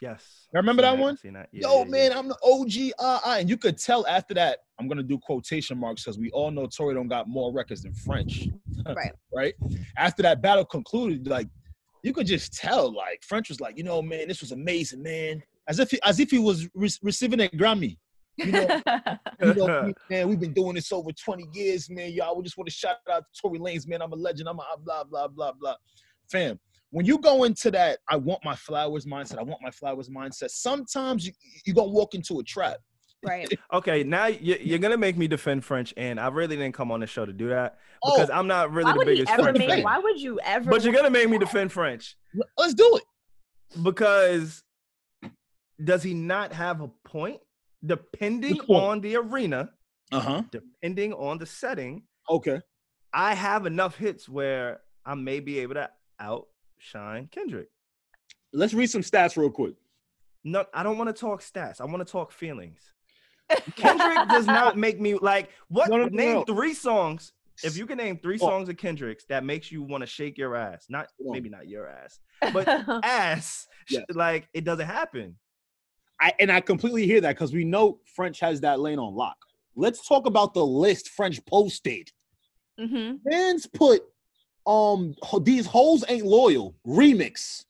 Yes. 0.00 0.48
You 0.52 0.58
remember 0.58 0.82
Seen 0.82 0.96
that 0.96 1.02
one? 1.02 1.16
Seen 1.16 1.32
that. 1.34 1.48
Yeah, 1.52 1.68
Yo, 1.68 1.72
yeah, 1.72 1.84
yeah. 1.84 1.90
man, 1.90 2.12
I'm 2.12 2.28
the 2.28 2.36
OG. 2.42 2.92
Uh, 2.98 3.20
uh, 3.24 3.36
and 3.38 3.48
you 3.48 3.56
could 3.56 3.78
tell 3.78 4.06
after 4.06 4.34
that. 4.34 4.58
I'm 4.78 4.88
gonna 4.88 5.02
do 5.02 5.18
quotation 5.18 5.78
marks 5.78 6.04
because 6.04 6.18
we 6.18 6.30
all 6.32 6.50
know 6.50 6.66
Tory 6.66 6.94
don't 6.94 7.08
got 7.08 7.28
more 7.28 7.50
records 7.52 7.82
than 7.82 7.94
French. 7.94 8.48
Right. 8.94 9.12
right. 9.34 9.54
After 9.96 10.22
that 10.22 10.40
battle 10.40 10.64
concluded, 10.64 11.26
like 11.26 11.48
you 12.04 12.12
could 12.12 12.28
just 12.28 12.52
tell, 12.52 12.94
like 12.94 13.24
French 13.24 13.48
was 13.48 13.60
like, 13.60 13.76
you 13.76 13.82
know, 13.82 14.00
man, 14.00 14.28
this 14.28 14.40
was 14.40 14.52
amazing, 14.52 15.02
man. 15.02 15.42
As 15.66 15.80
if 15.80 15.90
he, 15.90 15.98
as 16.04 16.20
if 16.20 16.30
he 16.30 16.38
was 16.38 16.68
re- 16.72 16.88
receiving 17.02 17.40
a 17.40 17.48
Grammy. 17.48 17.96
You 18.36 18.52
know, 18.52 18.80
you 19.42 19.54
know, 19.54 19.92
man, 20.08 20.28
we've 20.28 20.38
been 20.38 20.52
doing 20.52 20.76
this 20.76 20.92
over 20.92 21.10
20 21.10 21.48
years, 21.52 21.90
man. 21.90 22.12
Y'all, 22.12 22.36
we 22.36 22.44
just 22.44 22.56
want 22.56 22.68
to 22.68 22.74
shout 22.74 22.98
out 23.10 23.24
to 23.34 23.40
Tory 23.40 23.58
Lanez, 23.58 23.88
man. 23.88 24.02
I'm 24.02 24.12
a 24.12 24.16
legend. 24.16 24.48
I'm 24.48 24.60
a 24.60 24.64
blah, 24.78 25.02
blah, 25.02 25.26
blah, 25.26 25.50
blah. 25.58 25.74
Fam, 26.30 26.60
when 26.90 27.04
you 27.06 27.18
go 27.18 27.44
into 27.44 27.70
that, 27.72 27.98
I 28.08 28.16
want 28.16 28.44
my 28.44 28.54
flowers 28.56 29.04
mindset, 29.06 29.38
I 29.38 29.42
want 29.42 29.60
my 29.62 29.70
flowers 29.70 30.08
mindset, 30.08 30.50
sometimes 30.50 31.26
you, 31.26 31.32
you're 31.64 31.74
going 31.74 31.88
to 31.88 31.92
walk 31.92 32.14
into 32.14 32.38
a 32.38 32.44
trap. 32.44 32.78
right. 33.24 33.52
Okay, 33.72 34.04
now 34.04 34.26
you- 34.26 34.58
you're 34.60 34.78
gonna 34.78 34.96
make 34.96 35.16
me 35.16 35.26
defend 35.26 35.64
French, 35.64 35.92
and 35.96 36.20
I 36.20 36.28
really 36.28 36.56
didn't 36.56 36.74
come 36.74 36.92
on 36.92 37.00
the 37.00 37.06
show 37.06 37.26
to 37.26 37.32
do 37.32 37.48
that 37.48 37.78
Oh, 38.02 38.14
because 38.14 38.30
I'm 38.30 38.46
not 38.46 38.70
really 38.72 38.92
the 38.92 39.04
biggest 39.04 39.32
ever 39.32 39.42
French 39.44 39.58
make? 39.58 39.68
fan. 39.70 39.82
Why 39.82 39.98
would 39.98 40.20
you 40.20 40.38
ever? 40.44 40.70
But 40.70 40.84
you're 40.84 40.92
gonna 40.94 41.10
make 41.10 41.28
me 41.28 41.36
defend 41.38 41.72
French 41.72 42.16
let's 42.56 42.74
do 42.74 42.96
it. 42.98 43.82
because 43.82 44.62
does 45.82 46.02
he 46.02 46.14
not 46.14 46.52
have 46.52 46.80
a 46.80 46.88
point? 47.04 47.40
Depending 47.84 48.52
Which 48.58 48.66
point? 48.66 48.82
on 48.84 49.00
the 49.00 49.16
arena, 49.16 49.70
Uh 50.12 50.20
huh. 50.20 50.42
depending 50.50 51.12
on 51.12 51.38
the 51.38 51.46
setting, 51.46 52.04
Okay. 52.30 52.60
I 53.12 53.34
have 53.34 53.66
enough 53.66 53.96
hits 53.96 54.28
where 54.28 54.80
I 55.04 55.14
may 55.14 55.40
be 55.40 55.58
able 55.60 55.74
to 55.74 55.90
outshine 56.86 57.28
Kendrick. 57.30 57.68
Let's 58.52 58.74
read 58.74 58.88
some 58.88 59.02
stats 59.02 59.36
real 59.36 59.50
quick. 59.50 59.74
No, 60.44 60.64
I 60.72 60.82
don't 60.82 60.98
want 60.98 61.14
to 61.14 61.18
talk 61.20 61.42
stats. 61.42 61.80
I 61.80 61.84
want 61.84 62.06
to 62.06 62.10
talk 62.10 62.30
feelings. 62.32 62.80
Kendrick 63.76 64.28
does 64.28 64.46
not 64.46 64.76
make 64.76 65.00
me 65.00 65.14
like 65.14 65.50
what 65.68 65.88
No, 65.90 65.98
no, 65.98 66.04
no, 66.04 66.08
name 66.16 66.34
no. 66.36 66.44
three 66.44 66.74
songs. 66.74 67.32
If 67.62 67.76
you 67.76 67.86
can 67.86 67.96
name 67.98 68.18
three 68.18 68.38
Oh. 68.40 68.46
songs 68.48 68.68
of 68.68 68.76
Kendrick's 68.76 69.24
that 69.28 69.44
makes 69.44 69.72
you 69.72 69.82
want 69.82 70.02
to 70.02 70.06
shake 70.06 70.36
your 70.36 70.56
ass, 70.56 70.86
not 70.88 71.06
Come 71.18 71.28
on. 71.28 71.32
maybe 71.32 71.48
not 71.48 71.66
your 71.68 71.88
ass, 71.88 72.20
but 72.52 72.68
ass, 73.04 73.66
Yes. 73.88 74.04
like 74.14 74.48
it 74.52 74.64
doesn't 74.64 74.86
happen. 74.86 75.36
I 76.20 76.32
and 76.38 76.50
I 76.50 76.60
completely 76.60 77.06
hear 77.06 77.20
that 77.22 77.34
because 77.34 77.52
we 77.52 77.64
know 77.64 78.00
French 78.14 78.40
has 78.40 78.60
that 78.60 78.80
lane 78.80 78.98
on 78.98 79.14
lock. 79.14 79.36
Let's 79.74 80.06
talk 80.06 80.26
about 80.26 80.54
the 80.54 80.64
list 80.64 81.08
French 81.10 81.44
posted. 81.46 82.10
hmm 82.78 83.14
Fans 83.30 83.66
put 83.66 84.02
um 84.66 85.14
these 85.42 85.66
hoes 85.66 86.04
ain't 86.08 86.26
loyal 86.26 86.74
remix. 86.86 87.64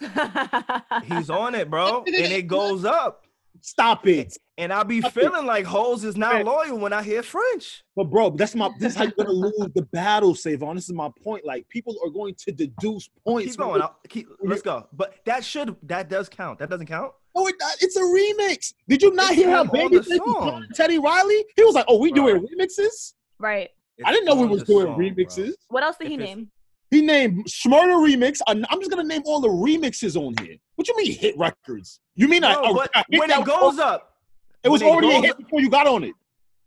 He's 1.04 1.30
on 1.30 1.54
it, 1.54 1.70
bro, 1.70 2.04
and 2.06 2.14
it 2.14 2.46
goes 2.46 2.84
up. 2.84 3.24
Stop 3.60 4.08
it. 4.08 4.36
And 4.58 4.72
I 4.72 4.82
be 4.82 5.00
Stop 5.00 5.16
it. 5.16 5.20
feeling 5.20 5.46
like 5.46 5.64
Hoes 5.64 6.02
is 6.04 6.16
not 6.16 6.44
loyal 6.44 6.78
when 6.78 6.92
I 6.92 7.02
hear 7.02 7.22
French. 7.22 7.84
But 7.94 8.04
bro, 8.10 8.30
that's 8.30 8.54
my 8.56 8.70
this 8.78 8.92
is 8.92 8.98
how 8.98 9.04
you're 9.04 9.12
gonna 9.16 9.30
lose 9.30 9.68
the 9.74 9.82
battle, 9.92 10.34
SaVon. 10.34 10.74
This 10.74 10.84
is 10.88 10.92
my 10.92 11.10
point. 11.22 11.44
Like 11.44 11.68
people 11.68 11.94
are 12.04 12.10
going 12.10 12.34
to 12.34 12.50
deduce 12.52 13.08
points. 13.24 13.52
Keep 13.52 13.58
going. 13.60 13.82
I'll, 13.82 13.96
keep, 14.08 14.28
let's 14.42 14.62
go. 14.62 14.88
But 14.92 15.14
that 15.26 15.44
should 15.44 15.76
that 15.84 16.08
does 16.08 16.28
count. 16.28 16.58
That 16.58 16.70
doesn't 16.70 16.86
count. 16.86 17.12
No, 17.36 17.46
it, 17.46 17.54
it's 17.80 17.96
a 17.96 18.00
remix. 18.00 18.74
Did 18.88 19.00
you 19.02 19.12
not 19.14 19.30
It's 19.32 19.40
hear 19.40 19.50
how 19.50 19.62
not 19.62 19.74
on 19.78 19.90
Baby 19.90 20.02
song. 20.18 20.66
Teddy 20.74 20.98
Riley? 20.98 21.44
He 21.56 21.62
was 21.64 21.74
like, 21.74 21.84
"Oh, 21.88 21.98
we 21.98 22.12
Bro. 22.12 22.26
doing 22.26 22.46
remixes." 22.48 23.14
right. 23.38 23.70
I 24.04 24.12
didn't 24.12 24.26
know 24.26 24.34
we 24.36 24.42
on 24.44 24.50
was 24.50 24.62
doing 24.64 24.86
song, 24.86 24.96
bro. 24.96 25.06
remixes. 25.10 25.52
What 25.68 25.82
else 25.82 25.96
did 25.96 26.06
If 26.06 26.10
he 26.12 26.16
name? 26.16 26.50
He 26.90 27.00
named 27.02 27.46
Shmurda 27.46 27.96
remix. 28.06 28.40
I'm 28.46 28.64
I'm 28.70 28.78
just 28.80 28.90
gonna 28.90 29.04
name 29.04 29.22
all 29.24 29.40
the 29.40 29.48
remixes 29.48 30.14
on 30.16 30.34
here. 30.44 30.56
What 30.76 30.88
you 30.88 30.96
mean 30.96 31.12
hit 31.12 31.36
records? 31.38 32.00
You 32.16 32.28
mean 32.28 32.44
I, 32.44 32.54
Bro, 32.54 32.64
I- 32.64 32.72
but 32.74 32.90
I 32.94 33.04
when 33.16 33.28
that 33.30 33.40
it 33.40 33.46
goes 33.46 33.78
up, 33.78 34.16
It 34.62 34.68
was 34.68 34.82
when 34.82 34.90
it 34.90 34.92
already 34.92 35.08
a 35.16 35.20
hit 35.22 35.30
up- 35.32 35.38
before 35.38 35.60
you 35.60 35.70
got 35.70 35.86
on 35.86 36.04
it. 36.04 36.14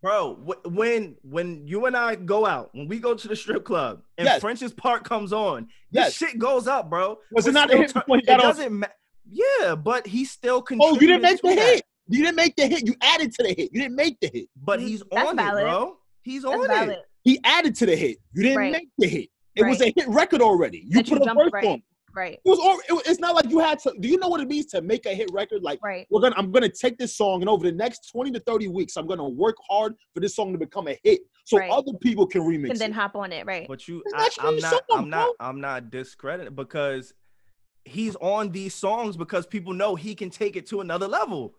bro. 0.02 0.36
wh- 0.36 0.66
When 0.76 1.16
when 1.24 1.68
you 1.68 1.86
and 1.86 1.96
I 1.96 2.16
go 2.16 2.46
out, 2.46 2.70
when 2.74 2.88
we 2.88 2.98
go 3.00 3.14
to 3.14 3.28
the 3.28 3.36
strip 3.36 3.64
club, 3.66 4.02
and 4.18 4.26
Yes. 4.26 4.42
French's 4.42 4.74
part 4.74 5.04
comes 5.04 5.32
on, 5.32 5.68
Yes. 5.92 6.18
this 6.18 6.30
shit 6.30 6.40
goes 6.40 6.68
up, 6.68 6.90
bro. 6.90 7.20
Was 7.32 7.46
it 7.46 7.50
We're 7.50 7.54
not 7.54 7.72
a 7.74 7.78
hit 7.78 7.90
tur- 7.90 8.00
before 8.00 8.18
he 8.18 8.24
It 8.24 8.30
on? 8.32 8.40
doesn't 8.40 8.80
matter. 8.80 8.94
Yeah, 9.30 9.76
but 9.76 10.08
he 10.08 10.26
still 10.26 10.66
Oh, 10.80 10.94
you 10.94 11.00
didn't 11.08 11.22
make 11.24 11.38
to 11.42 11.50
the 11.50 11.56
that. 11.56 11.76
hit. 11.76 11.86
You 12.08 12.24
didn't 12.24 12.36
make 12.36 12.56
the 12.56 12.68
hit. 12.68 12.86
You 12.88 12.94
added 13.02 13.32
to 13.34 13.44
the 13.44 13.50
hit. 13.50 13.72
You 13.74 13.82
didn't 13.82 13.96
make 13.96 14.20
the 14.20 14.28
hit. 14.32 14.50
But 14.56 14.80
Mm, 14.80 14.88
he's 14.88 15.04
that's 15.12 15.28
on 15.30 15.36
valid. 15.36 15.62
it, 15.64 15.66
bro. 15.66 15.98
He's 16.22 16.44
That's 16.44 16.56
on 16.56 16.68
valid. 16.68 16.90
it. 16.90 17.06
He 17.26 17.40
added 17.44 17.76
to 17.76 17.86
the 17.86 17.96
hit. 17.96 18.20
You 18.34 18.44
didn't 18.44 18.58
Right. 18.60 18.72
make 18.72 18.88
the 18.98 19.08
hit. 19.08 19.30
It 19.56 19.64
was 19.66 19.82
a 19.82 19.86
hit 19.96 20.08
record 20.08 20.42
already. 20.42 20.80
You 20.88 20.92
That 20.98 21.08
you 21.10 21.16
put 21.18 21.24
a 21.24 21.26
jumped 21.26 21.44
verse 21.44 21.52
right. 21.54 21.66
on. 21.66 21.84
Right. 22.14 22.34
It 22.46 22.50
was. 22.50 22.60
al- 22.60 22.98
it 22.98 23.08
It's 23.08 23.20
not 23.20 23.36
like 23.36 23.50
you 23.50 23.60
had 23.60 23.80
to. 23.80 23.94
Do 24.00 24.08
you 24.08 24.18
know 24.18 24.30
what 24.30 24.40
it 24.40 24.48
means 24.48 24.68
to 24.68 24.82
make 24.82 25.06
a 25.06 25.14
hit 25.14 25.30
record? 25.34 25.64
Like 25.64 25.80
Right. 25.84 26.08
we're 26.10 26.22
gonna. 26.22 26.36
I'm 26.38 26.50
gonna 26.52 26.70
take 26.70 26.98
this 26.98 27.14
song 27.16 27.42
and 27.42 27.50
over 27.50 27.66
the 27.70 27.76
next 27.76 28.10
20 28.10 28.32
to 28.32 28.40
30 28.40 28.70
weeks, 28.70 28.96
I'm 28.96 29.06
gonna 29.08 29.28
work 29.28 29.56
hard 29.70 29.96
for 30.14 30.22
this 30.22 30.34
song 30.36 30.54
to 30.54 30.58
become 30.58 30.88
a 30.88 30.98
hit, 31.04 31.22
so 31.44 31.58
Right. 31.58 31.70
other 31.70 31.92
people 32.02 32.26
can 32.26 32.42
remix 32.44 32.70
And 32.70 32.80
then 32.80 32.92
it. 32.92 32.94
hop 32.94 33.16
on 33.18 33.34
it. 33.34 33.46
Right. 33.46 33.68
But 33.68 33.86
you, 33.88 34.02
I, 34.14 34.30
I'm 34.40 34.58
not, 34.60 34.72
song, 34.72 34.80
I'm 34.92 35.10
not. 35.10 35.36
I'm 35.42 35.60
not 35.60 35.90
discrediting 35.90 36.54
because 36.56 37.14
he's 37.84 38.16
on 38.18 38.52
these 38.52 38.74
songs 38.76 39.18
because 39.18 39.46
people 39.46 39.74
know 39.74 39.96
he 39.96 40.16
can 40.16 40.30
take 40.30 40.56
it 40.56 40.68
to 40.68 40.80
another 40.82 41.08
level, 41.08 41.56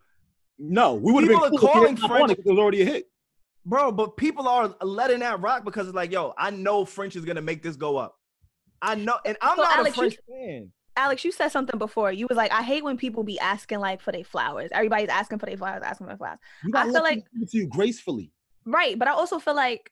No, 0.58 0.94
we 0.94 1.12
would 1.12 1.24
have 1.24 1.38
been 1.42 1.50
cool 1.50 1.58
calling 1.68 1.96
hop 1.98 2.08
French- 2.10 2.22
on 2.22 2.30
it 2.30 2.36
'cause 2.36 2.46
it 2.46 2.50
was 2.50 2.58
already 2.58 2.80
a 2.80 2.84
hit. 2.86 3.10
Bro. 3.66 3.92
But 3.92 4.16
people 4.16 4.48
are 4.48 4.74
letting 4.80 5.18
that 5.20 5.40
rock 5.40 5.64
because 5.64 5.86
it's 5.88 5.94
like, 5.96 6.10
yo, 6.10 6.32
I 6.38 6.50
know 6.50 6.84
French 6.86 7.16
is 7.16 7.24
gonna 7.26 7.42
make 7.42 7.62
this 7.62 7.76
go 7.76 7.98
up. 7.98 8.16
I 8.80 8.94
know, 8.94 9.18
and 9.26 9.36
I'm 9.42 9.56
So, 9.56 9.62
not 9.62 9.76
Alex, 9.78 9.98
a 9.98 10.02
you- 10.04 10.10
French 10.10 10.18
fan. 10.28 10.72
Alex, 10.98 11.24
you 11.26 11.32
said 11.32 11.48
something 11.48 11.78
before. 11.78 12.10
You 12.10 12.26
was 12.26 12.38
like, 12.38 12.50
I 12.52 12.62
hate 12.62 12.82
when 12.82 12.96
people 12.96 13.22
be 13.22 13.38
asking 13.38 13.80
like 13.80 14.00
for 14.00 14.12
their 14.12 14.24
flowers. 14.24 14.70
Everybody's 14.72 15.10
asking 15.10 15.38
for 15.40 15.44
their 15.46 15.58
flowers, 15.58 15.82
asking 15.84 16.06
for 16.06 16.12
their 16.12 16.16
flowers. 16.16 16.38
You 16.64 16.72
I 16.74 16.84
feel 16.84 17.02
like 17.02 17.24
to 17.50 17.58
you 17.58 17.66
gracefully. 17.66 18.32
Right. 18.64 18.98
But 18.98 19.06
I 19.06 19.10
also 19.10 19.38
feel 19.38 19.54
like 19.54 19.90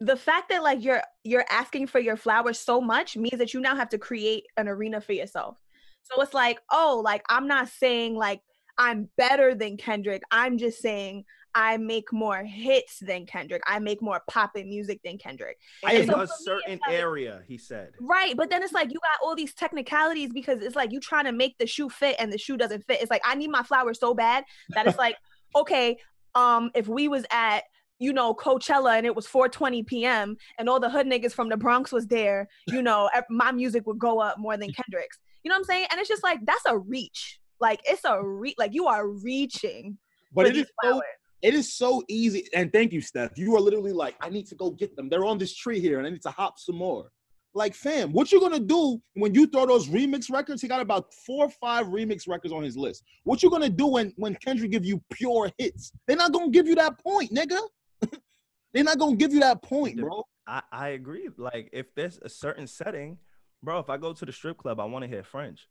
the 0.00 0.16
fact 0.18 0.50
that 0.50 0.62
like 0.62 0.84
you're 0.84 1.02
you're 1.22 1.46
asking 1.48 1.86
for 1.86 1.98
your 1.98 2.16
flowers 2.18 2.58
so 2.58 2.78
much 2.78 3.16
means 3.16 3.38
that 3.38 3.54
you 3.54 3.60
now 3.60 3.74
have 3.74 3.88
to 3.90 3.98
create 3.98 4.44
an 4.58 4.68
arena 4.68 5.00
for 5.00 5.14
yourself. 5.14 5.56
So 6.02 6.20
it's 6.20 6.34
like, 6.34 6.60
oh, 6.70 7.00
like 7.02 7.22
I'm 7.30 7.48
not 7.48 7.68
saying 7.70 8.14
like 8.14 8.42
I'm 8.76 9.08
better 9.16 9.54
than 9.54 9.78
Kendrick. 9.78 10.22
I'm 10.30 10.58
just 10.58 10.78
saying 10.82 11.24
I 11.54 11.76
make 11.76 12.12
more 12.12 12.42
hits 12.42 12.98
than 13.00 13.26
Kendrick. 13.26 13.62
I 13.66 13.78
make 13.78 14.02
more 14.02 14.20
poppin' 14.28 14.68
music 14.68 15.00
than 15.04 15.18
Kendrick. 15.18 15.58
I 15.84 15.92
In 15.94 16.00
And 16.02 16.10
so 16.10 16.14
a 16.20 16.26
for 16.26 16.32
me, 16.32 16.36
certain 16.44 16.80
like- 16.86 16.98
area, 16.98 17.42
he 17.46 17.58
said. 17.58 17.92
Right, 18.00 18.36
but 18.36 18.50
then 18.50 18.62
it's 18.62 18.72
like 18.72 18.90
you 18.92 18.98
got 19.00 19.24
all 19.26 19.36
these 19.36 19.54
technicalities 19.54 20.30
because 20.32 20.62
it's 20.62 20.76
like 20.76 20.92
you 20.92 21.00
trying 21.00 21.24
to 21.26 21.32
make 21.32 21.56
the 21.58 21.66
shoe 21.66 21.88
fit 21.88 22.16
and 22.18 22.32
the 22.32 22.38
shoe 22.38 22.56
doesn't 22.56 22.84
fit. 22.86 23.00
It's 23.00 23.10
like 23.10 23.22
I 23.24 23.34
need 23.34 23.50
my 23.50 23.62
flowers 23.62 24.00
so 24.00 24.14
bad 24.14 24.44
that 24.70 24.86
it's 24.86 24.98
like, 24.98 25.16
okay, 25.56 25.96
um, 26.34 26.70
if 26.74 26.88
we 26.88 27.06
was 27.08 27.24
at 27.30 27.64
you 28.00 28.12
know 28.12 28.34
Coachella 28.34 28.96
and 28.98 29.06
it 29.06 29.14
was 29.14 29.26
4:20 29.26 29.86
p.m. 29.86 30.36
and 30.58 30.68
all 30.68 30.80
the 30.80 30.90
hood 30.90 31.06
niggas 31.06 31.32
from 31.32 31.48
the 31.48 31.56
Bronx 31.56 31.92
was 31.92 32.06
there, 32.08 32.48
you 32.66 32.82
know, 32.82 33.08
my 33.30 33.52
music 33.52 33.86
would 33.86 33.98
go 34.00 34.18
up 34.20 34.38
more 34.38 34.56
than 34.56 34.70
Kendrick's. 34.72 35.18
You 35.44 35.50
know 35.50 35.54
what 35.54 35.58
I'm 35.60 35.64
saying? 35.64 35.86
And 35.92 36.00
it's 36.00 36.08
just 36.08 36.24
like 36.24 36.40
that's 36.44 36.64
a 36.66 36.76
reach. 36.76 37.38
Like 37.60 37.80
it's 37.84 38.04
a 38.04 38.20
re 38.22 38.54
like 38.58 38.74
you 38.74 38.86
are 38.88 39.06
reaching 39.08 39.96
But 40.32 40.46
for 40.46 40.48
it 40.50 40.54
these 40.54 40.64
is 40.64 40.72
so 40.82 40.88
flowers. 40.90 41.04
It 41.42 41.54
is 41.54 41.74
so 41.74 42.02
easy. 42.08 42.48
And 42.54 42.72
thank 42.72 42.92
you, 42.92 43.00
Steph. 43.00 43.36
You 43.36 43.54
are 43.56 43.60
literally 43.60 43.92
like, 43.92 44.16
I 44.20 44.30
need 44.30 44.46
to 44.48 44.54
go 44.54 44.70
get 44.70 44.96
them. 44.96 45.08
They're 45.08 45.24
on 45.24 45.38
this 45.38 45.54
tree 45.54 45.80
here, 45.80 45.98
and 45.98 46.06
I 46.06 46.10
need 46.10 46.22
to 46.22 46.30
hop 46.30 46.58
some 46.58 46.76
more. 46.76 47.10
Like, 47.56 47.74
fam, 47.74 48.12
what 48.12 48.32
you 48.32 48.40
gonna 48.40 48.58
do 48.58 49.00
when 49.14 49.32
you 49.32 49.46
throw 49.46 49.64
those 49.64 49.88
remix 49.88 50.28
records? 50.30 50.60
He 50.60 50.66
got 50.66 50.80
about 50.80 51.14
four 51.14 51.46
or 51.46 51.50
five 51.50 51.86
remix 51.86 52.26
records 52.26 52.52
on 52.52 52.64
his 52.64 52.76
list. 52.76 53.04
What 53.22 53.44
you 53.44 53.50
gonna 53.50 53.68
do 53.68 53.86
when 53.86 54.12
when 54.16 54.34
Kendrick 54.36 54.72
give 54.72 54.84
you 54.84 55.00
pure 55.12 55.50
hits? 55.56 55.92
They're 56.08 56.16
not 56.16 56.32
gonna 56.32 56.50
give 56.50 56.66
you 56.66 56.74
that 56.74 56.98
point, 56.98 57.32
nigga. 57.32 57.60
They're 58.72 58.82
not 58.82 58.98
gonna 58.98 59.14
give 59.14 59.32
you 59.32 59.38
that 59.40 59.62
point, 59.62 60.00
bro. 60.00 60.24
I, 60.48 60.62
I 60.72 60.88
agree. 60.88 61.28
Like 61.36 61.68
if 61.72 61.94
there's 61.94 62.18
a 62.22 62.28
certain 62.28 62.66
setting 62.66 63.18
bro, 63.64 63.78
if 63.78 63.90
I 63.90 63.96
go 63.96 64.12
to 64.12 64.24
the 64.24 64.32
strip 64.32 64.58
club, 64.58 64.78
I 64.78 64.84
want 64.84 65.02
to 65.02 65.08
hear 65.08 65.24
French. 65.24 65.68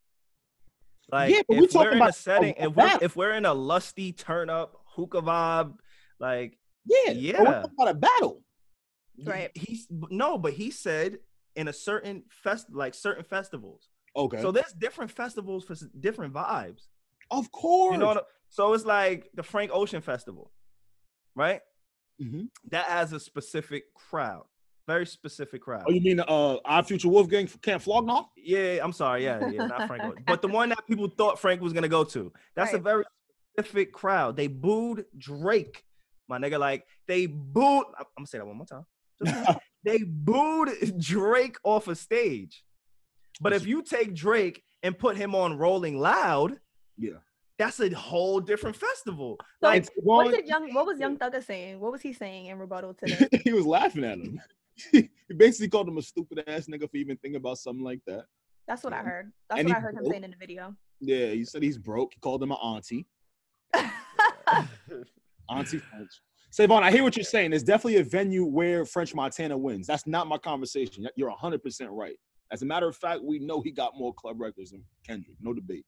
Like 1.11 1.31
Yeah, 1.31 1.41
if 1.49 1.73
we're 1.73 1.91
in 1.91 2.01
a 2.01 2.11
setting, 2.11 2.55
a 2.57 2.67
if 2.67 2.75
we're 2.75 2.97
if 3.01 3.15
we're 3.15 3.33
in 3.33 3.45
a 3.45 3.53
lusty 3.53 4.11
turn 4.11 4.49
up 4.49 4.82
hookah 4.95 5.21
vibe, 5.21 5.75
like 6.19 6.57
Yeah, 6.85 7.11
Yeah. 7.11 7.31
But 7.37 7.45
we're 7.47 7.61
talking 7.61 7.75
about 7.79 7.95
a 7.95 7.99
battle. 7.99 8.43
Right. 9.25 9.51
He's 9.55 9.87
no, 10.09 10.37
but 10.37 10.53
he 10.53 10.71
said 10.71 11.19
in 11.55 11.67
a 11.67 11.73
certain 11.73 12.23
fest, 12.29 12.67
like 12.71 12.93
certain 12.95 13.23
festivals. 13.23 13.89
Okay, 14.15 14.41
So 14.41 14.51
there's 14.51 14.73
different 14.73 15.11
festivals 15.11 15.63
for 15.65 15.75
different 15.99 16.33
vibes. 16.33 16.87
of 17.31 17.51
course. 17.51 17.93
You 17.93 17.99
know 17.99 18.07
what? 18.07 18.17
I- 18.17 18.21
So 18.49 18.73
it's 18.73 18.85
like 18.85 19.29
the 19.33 19.41
Frank 19.43 19.71
Ocean 19.73 20.01
Festival, 20.01 20.51
right? 21.35 21.61
Mhm. 22.21 22.49
That 22.69 22.85
has 22.85 23.11
a 23.13 23.19
specific 23.19 23.91
crowd, 23.95 24.45
very 24.87 25.05
specific 25.07 25.61
crowd. 25.63 25.85
Oh, 25.87 25.91
you 25.91 26.01
mean 26.01 26.19
uh, 26.19 26.57
our 26.65 26.83
future 26.83 27.09
Wolfgang 27.09 27.47
Camp 27.61 27.81
Flog 27.81 28.05
Gnaw? 28.05 28.25
Yeah, 28.37 28.79
I'm 28.83 28.93
sorry. 28.93 29.23
Yeah, 29.23 29.47
yeah, 29.49 29.65
not 29.65 29.87
Frank 29.87 30.03
but 30.27 30.41
the 30.43 30.47
one 30.47 30.69
that 30.69 30.85
people 30.87 31.07
thought 31.07 31.39
Frank 31.39 31.61
was 31.61 31.73
gonna 31.73 31.87
go 31.87 32.03
to. 32.03 32.31
That's 32.55 32.73
a 32.73 32.77
very 32.79 33.05
specific 33.57 33.93
crowd. 33.93 34.35
They 34.35 34.47
booed 34.47 35.05
Drake, 35.17 35.83
my 36.27 36.39
nigga. 36.39 36.59
Like 36.59 36.85
they 37.07 37.25
booed. 37.27 37.85
I'm 37.97 38.05
gonna 38.17 38.27
say 38.27 38.37
that 38.39 38.45
one 38.47 38.57
more 38.57 38.65
time. 38.65 38.85
Just 39.23 39.35
one 39.35 39.45
more. 39.45 39.61
they 39.83 39.99
booed 40.03 40.97
Drake 40.99 41.57
off 41.63 41.87
a 41.87 41.95
stage. 41.95 42.63
But 43.41 43.53
if 43.53 43.65
you 43.65 43.81
take 43.81 44.13
Drake 44.13 44.63
and 44.83 44.97
put 44.97 45.17
him 45.17 45.33
on 45.35 45.57
Rolling 45.57 45.97
Loud, 45.99 46.59
Yeah. 46.97 47.13
that's 47.57 47.79
a 47.79 47.89
whole 47.89 48.39
different 48.39 48.75
festival. 48.75 49.37
So 49.61 49.67
Like 49.69 49.87
what 49.95 50.25
one- 50.25 50.31
did 50.35 50.47
young 50.47 50.73
what 50.73 50.85
was 50.85 50.99
Young 50.99 51.17
Thugger 51.17 51.43
saying? 51.43 51.79
What 51.79 51.91
was 51.91 52.01
he 52.01 52.13
saying 52.13 52.47
in 52.47 52.59
rebuttal 52.59 52.93
to 52.95 53.05
this? 53.05 53.41
he 53.43 53.53
was 53.53 53.65
laughing 53.65 54.03
at 54.03 54.17
him. 54.19 54.39
he 54.91 55.09
basically 55.35 55.69
called 55.69 55.87
him 55.87 55.97
a 55.97 56.01
stupid 56.01 56.43
ass 56.47 56.65
nigga 56.67 56.89
for 56.89 56.97
even 56.97 57.17
thinking 57.17 57.37
about 57.37 57.57
something 57.59 57.83
like 57.83 57.99
that. 58.07 58.25
That's 58.67 58.83
what 58.83 58.93
I 58.93 58.99
heard. 59.03 59.31
That's 59.49 59.59
And 59.59 59.67
what 59.69 59.75
I 59.77 59.79
he 59.79 59.83
heard 59.83 59.95
him 59.95 60.05
saying 60.05 60.23
in 60.23 60.31
the 60.31 60.37
video. 60.37 60.75
Yeah, 61.01 61.27
he 61.27 61.43
said 61.43 61.63
he's 61.63 61.77
broke. 61.77 62.13
He 62.13 62.19
called 62.21 62.41
him 62.41 62.51
an 62.51 62.57
auntie. 62.63 63.05
Auntie 65.49 65.79
French. 65.79 66.11
SaVon, 66.51 66.83
I 66.83 66.91
hear 66.91 67.03
what 67.03 67.15
you're 67.15 67.23
saying. 67.23 67.49
There's 67.49 67.63
definitely 67.63 67.97
a 67.97 68.03
venue 68.03 68.45
where 68.45 68.85
French 68.85 69.15
Montana 69.15 69.57
wins. 69.57 69.87
That's 69.87 70.05
not 70.05 70.27
my 70.27 70.37
conversation. 70.37 71.07
You're 71.15 71.31
100% 71.31 71.87
right. 71.89 72.15
As 72.51 72.61
a 72.61 72.65
matter 72.65 72.87
of 72.87 72.95
fact, 72.95 73.21
we 73.23 73.39
know 73.39 73.61
he 73.61 73.71
got 73.71 73.97
more 73.97 74.13
club 74.13 74.39
records 74.39 74.71
than 74.71 74.83
Kendrick. 75.05 75.35
No 75.41 75.53
debate. 75.53 75.85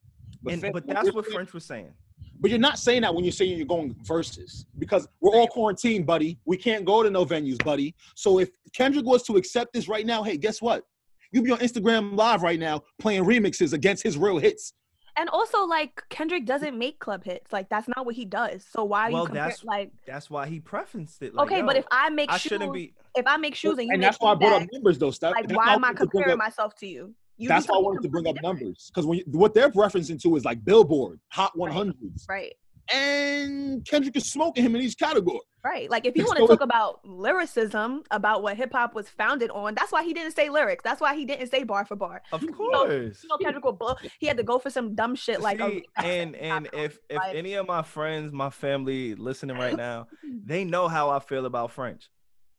and, 0.50 0.60
fam, 0.60 0.72
but 0.72 0.88
that's 0.88 1.14
what 1.14 1.28
French 1.28 1.54
was 1.54 1.66
saying. 1.66 1.94
But 2.40 2.50
you're 2.50 2.60
not 2.60 2.80
saying 2.80 3.04
that 3.04 3.14
when 3.14 3.24
you're 3.24 3.32
saying 3.32 3.58
you're 3.58 3.68
going 3.68 3.96
versus 4.02 4.66
because 4.80 5.08
we're 5.22 5.36
all 5.36 5.48
quarantined, 5.48 6.08
buddy. 6.08 6.40
We 6.46 6.58
can't 6.58 6.84
go 6.84 7.04
to 7.04 7.10
no 7.10 7.26
venues, 7.26 7.64
buddy. 7.64 7.94
So 8.16 8.40
if 8.40 8.50
Kendrick 8.74 9.06
was 9.06 9.24
to 9.24 9.38
accept 9.38 9.74
this 9.74 9.88
right 9.88 10.06
now, 10.06 10.24
hey, 10.24 10.38
guess 10.38 10.62
what? 10.62 10.84
You'd 11.32 11.44
be 11.44 11.52
on 11.52 11.60
Instagram 11.60 12.16
live 12.16 12.42
right 12.42 12.60
now 12.60 12.82
playing 13.00 13.26
remixes 13.26 13.74
against 13.74 14.04
his 14.04 14.18
real 14.18 14.38
hits. 14.38 14.74
And 15.18 15.30
also 15.30 15.66
like 15.66 16.04
Kendrick 16.10 16.46
doesn't 16.46 16.78
make 16.78 17.00
club 17.00 17.24
hits. 17.24 17.52
Like 17.54 17.70
that's 17.70 17.88
not 17.96 18.06
what 18.06 18.16
he 18.16 18.26
does. 18.26 18.66
So 18.70 18.84
why 18.84 19.10
are 19.10 19.12
Well, 19.12 19.22
you 19.24 19.28
compare, 19.28 19.44
that's- 19.44 19.64
like 19.64 19.92
That's 20.06 20.30
why 20.30 20.48
he 20.48 20.60
prefaced 20.60 21.22
it. 21.22 21.34
Like, 21.34 21.48
okay, 21.52 21.62
but 21.62 21.78
if 21.78 21.86
I 21.92 22.10
make 22.10 22.32
I 22.32 22.38
shoes, 22.38 22.50
shouldn't 22.52 22.74
be. 22.74 22.94
if 23.16 23.26
I 23.28 23.38
make 23.38 23.56
shoes 23.56 23.78
and 23.78 23.88
you 23.88 23.94
and 23.94 24.02
make 24.02 24.08
that's 24.12 24.18
why 24.20 24.32
I 24.32 24.34
shoe 24.36 24.40
brought 24.40 24.62
up 24.62 24.68
numbers, 24.72 24.98
though. 24.98 25.12
Steph. 25.12 25.34
like 25.34 25.50
why 25.52 25.74
am 25.74 25.84
I 25.84 25.88
wanted 25.90 26.00
to 26.00 26.06
bring 26.06 26.10
comparing 26.10 26.34
up- 26.34 26.40
myself 26.40 26.76
to 26.78 26.88
you? 26.88 27.14
You 27.38 27.50
That's 27.50 27.68
why 27.68 27.76
I 27.76 27.80
wanted 27.82 28.02
to 28.04 28.08
bring 28.10 28.28
up 28.28 28.36
different. 28.36 28.60
numbers 28.62 28.90
because 28.94 29.06
when 29.06 29.18
you, 29.18 29.24
what 29.32 29.54
they're 29.54 29.70
referencing 29.72 30.22
to 30.22 30.36
is 30.38 30.46
like 30.46 30.64
Billboard 30.64 31.20
Hot 31.32 31.52
100s, 31.58 32.28
Right. 32.30 32.54
And 32.94 33.86
Kendrick 33.86 34.16
is 34.16 34.32
smoking 34.32 34.64
him 34.64 34.76
in 34.76 34.82
each 34.82 34.98
category. 34.98 35.40
Right. 35.64 35.90
Like 35.90 36.06
if 36.06 36.16
you 36.16 36.26
want 36.26 36.38
to 36.38 36.48
talk 36.48 36.62
about 36.62 37.00
lyricism, 37.04 38.04
about 38.12 38.44
what 38.44 38.56
hip 38.56 38.72
hop 38.72 38.94
was 38.94 39.10
founded 39.10 39.50
on, 39.50 39.74
that's 39.74 39.92
why 39.92 40.04
he 40.04 40.14
didn't 40.14 40.34
say 40.36 40.50
lyrics. 40.50 40.84
That's 40.84 41.02
why 41.02 41.16
he 41.16 41.26
didn't 41.26 41.48
say 41.50 41.64
bar 41.64 41.86
for 41.86 41.96
bar. 41.96 42.22
Of 42.32 42.42
course. 42.52 43.24
You 43.24 43.30
know, 43.30 43.38
Kendrick 43.38 43.66
will 43.66 43.74
bull- 43.74 43.98
he 44.20 44.28
had 44.28 44.38
to 44.38 44.44
go 44.44 44.60
for 44.60 44.70
some 44.70 44.94
dumb 44.94 45.16
shit 45.16 45.42
like 45.42 45.60
a 45.60 45.70
See, 45.70 45.86
and 45.98 46.36
and 46.52 46.70
if 46.74 47.00
if 47.10 47.18
Like- 47.18 47.36
any 47.36 47.56
of 47.56 47.66
my 47.68 47.82
friends, 47.82 48.32
my 48.32 48.50
family 48.52 49.16
listening 49.16 49.58
right 49.58 49.76
now, 49.76 50.08
they 50.46 50.64
know 50.64 50.88
how 50.88 51.10
I 51.10 51.20
feel 51.20 51.46
about 51.48 51.72
French. 51.72 52.10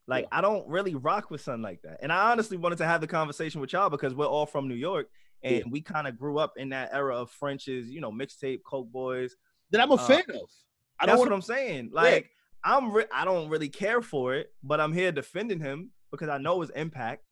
Like 0.08 0.26
I 0.32 0.40
don't 0.40 0.66
really 0.68 0.94
rock 0.94 1.30
with 1.30 1.40
something 1.40 1.62
like 1.62 1.82
that. 1.82 1.98
And 2.02 2.12
I 2.12 2.30
honestly 2.32 2.56
wanted 2.56 2.78
to 2.78 2.86
have 2.86 3.00
the 3.00 3.06
conversation 3.08 3.60
with 3.60 3.72
y'all 3.72 3.90
because 3.90 4.14
we're 4.14 4.26
all 4.26 4.46
from 4.46 4.68
New 4.68 4.74
York 4.76 5.08
and 5.42 5.56
Yeah. 5.56 5.62
we 5.70 5.80
kind 5.80 6.06
of 6.08 6.16
grew 6.18 6.38
up 6.38 6.54
in 6.56 6.68
that 6.70 6.90
era 6.92 7.16
of 7.16 7.30
French's, 7.30 7.88
you 7.90 8.00
know, 8.00 8.10
mixtape, 8.12 8.60
Coke 8.64 8.90
Boys. 8.90 9.34
That 9.70 9.80
I'm 9.80 9.90
a 9.90 9.94
Uh, 9.94 10.06
fan 10.06 10.24
of. 10.30 10.50
I 10.98 11.06
That's 11.06 11.18
don't 11.18 11.28
what 11.28 11.32
I'm 11.34 11.42
saying. 11.42 11.90
Like 11.92 12.30
I'm 12.64 12.92
re- 12.92 13.06
I 13.12 13.24
don't 13.24 13.48
really 13.48 13.68
care 13.68 14.02
for 14.02 14.34
it, 14.34 14.52
but 14.62 14.80
I'm 14.80 14.92
here 14.92 15.12
defending 15.12 15.60
him 15.60 15.90
because 16.10 16.28
I 16.28 16.38
know 16.38 16.60
his 16.60 16.70
impact. 16.70 17.22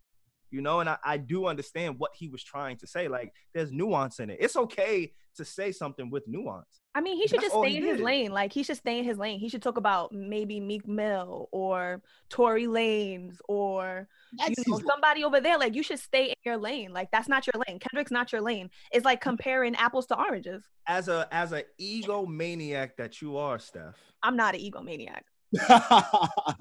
You 0.50 0.60
know, 0.60 0.78
and 0.78 0.88
I, 0.88 0.98
I 1.04 1.16
do 1.16 1.46
understand 1.46 1.96
what 1.98 2.12
he 2.14 2.28
was 2.28 2.44
trying 2.44 2.76
to 2.76 2.86
say. 2.86 3.08
Like, 3.08 3.32
there's 3.54 3.72
nuance 3.72 4.20
in 4.20 4.30
it. 4.30 4.38
It's 4.40 4.54
okay 4.54 5.12
to 5.36 5.44
say 5.44 5.72
something 5.72 6.10
with 6.10 6.22
nuance. 6.28 6.80
I 6.96 7.00
mean, 7.00 7.16
he 7.16 7.26
should 7.26 7.38
That's 7.38 7.46
just 7.46 7.56
oh, 7.56 7.62
stay 7.62 7.70
he 7.70 7.76
in 7.78 7.84
his 7.84 8.00
lane. 8.00 8.30
Like 8.30 8.52
he 8.52 8.62
should 8.62 8.76
stay 8.76 9.00
in 9.00 9.04
his 9.04 9.18
lane. 9.18 9.40
He 9.40 9.48
should 9.48 9.62
talk 9.62 9.78
about 9.78 10.12
maybe 10.12 10.60
Meek 10.60 10.86
Mill 10.86 11.48
or 11.50 12.02
Tory 12.28 12.66
Lanez 12.66 13.38
or 13.48 14.08
you 14.32 14.54
know 14.68 14.78
somebody 14.86 15.24
over 15.24 15.40
there. 15.40 15.58
Like 15.58 15.74
you 15.74 15.82
should 15.82 15.98
stay 15.98 16.26
in 16.26 16.36
your 16.44 16.56
lane. 16.56 16.92
Like 16.92 17.10
that's 17.10 17.28
not 17.28 17.48
your 17.48 17.60
lane. 17.66 17.80
Kendrick's 17.80 18.12
not 18.12 18.30
your 18.30 18.42
lane. 18.42 18.70
It's 18.92 19.04
like 19.04 19.20
comparing 19.20 19.74
apples 19.74 20.06
to 20.06 20.18
oranges. 20.18 20.62
As 20.86 21.08
a 21.08 21.26
as 21.32 21.52
a 21.52 21.64
egomaniac 21.80 22.96
that 22.96 23.20
you 23.20 23.38
are, 23.38 23.58
Steph. 23.58 23.96
I'm 24.22 24.36
not 24.36 24.54
an 24.54 24.60
egomaniac. 24.60 25.22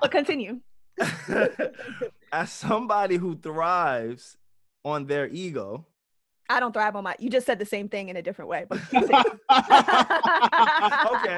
But 0.00 0.10
continue. 0.10 0.60
as 2.32 2.52
somebody 2.52 3.16
who 3.16 3.36
thrives 3.36 4.36
on 4.84 5.06
their 5.06 5.28
ego. 5.28 5.84
I 6.48 6.60
don't 6.60 6.72
thrive 6.72 6.96
on 6.96 7.04
my. 7.04 7.16
You 7.18 7.30
just 7.30 7.46
said 7.46 7.58
the 7.58 7.66
same 7.66 7.88
thing 7.88 8.08
in 8.08 8.16
a 8.16 8.22
different 8.22 8.48
way. 8.48 8.66
But 8.68 8.78
Okay, 8.92 9.02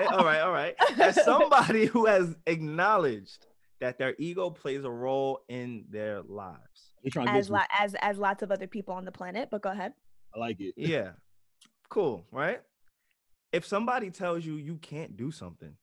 all 0.04 0.24
right, 0.24 0.40
all 0.40 0.52
right. 0.52 0.74
As 0.98 1.22
somebody 1.24 1.86
who 1.86 2.06
has 2.06 2.36
acknowledged 2.46 3.46
that 3.80 3.98
their 3.98 4.14
ego 4.18 4.50
plays 4.50 4.84
a 4.84 4.90
role 4.90 5.40
in 5.48 5.84
their 5.88 6.22
lives. 6.22 6.92
You're 7.02 7.10
trying 7.10 7.26
to 7.26 7.32
get 7.32 7.38
as 7.38 7.50
lo- 7.50 7.60
as 7.78 7.94
as 7.96 8.18
lots 8.18 8.42
of 8.42 8.50
other 8.50 8.66
people 8.66 8.94
on 8.94 9.04
the 9.04 9.12
planet. 9.12 9.48
But 9.50 9.62
go 9.62 9.70
ahead. 9.70 9.92
I 10.34 10.38
like 10.38 10.60
it. 10.60 10.74
Yeah. 10.76 11.12
Cool, 11.88 12.26
right? 12.30 12.60
If 13.52 13.64
somebody 13.64 14.10
tells 14.10 14.44
you 14.44 14.56
you 14.56 14.76
can't 14.76 15.16
do 15.16 15.30
something, 15.30 15.74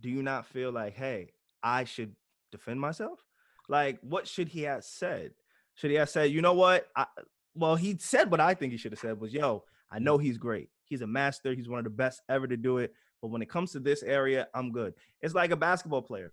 do 0.00 0.08
you 0.08 0.22
not 0.22 0.46
feel 0.46 0.70
like, 0.72 0.94
hey, 0.94 1.32
I 1.62 1.84
should 1.84 2.16
defend 2.50 2.80
myself? 2.80 3.20
Like, 3.68 3.98
what 4.00 4.26
should 4.26 4.48
he 4.48 4.62
have 4.62 4.84
said? 4.84 5.32
Should 5.74 5.90
he 5.90 5.96
have 5.96 6.08
said, 6.08 6.30
you 6.30 6.40
know 6.40 6.54
what? 6.54 6.88
I, 6.96 7.06
well, 7.54 7.76
he 7.76 7.96
said 7.98 8.30
what 8.30 8.40
I 8.40 8.54
think 8.54 8.72
he 8.72 8.78
should 8.78 8.92
have 8.92 8.98
said 8.98 9.20
was, 9.20 9.32
yo, 9.32 9.64
I 9.90 9.98
know 9.98 10.18
mm. 10.18 10.22
he's 10.22 10.38
great. 10.38 10.70
He's 10.84 11.02
a 11.02 11.06
master. 11.06 11.54
He's 11.54 11.68
one 11.68 11.78
of 11.78 11.84
the 11.84 11.90
best 11.90 12.22
ever 12.28 12.46
to 12.46 12.56
do 12.56 12.78
it. 12.78 12.92
But 13.20 13.28
when 13.28 13.42
it 13.42 13.48
comes 13.48 13.72
to 13.72 13.80
this 13.80 14.02
area, 14.02 14.48
I'm 14.54 14.72
good. 14.72 14.94
It's 15.20 15.34
like 15.34 15.50
a 15.50 15.56
basketball 15.56 16.02
player. 16.02 16.32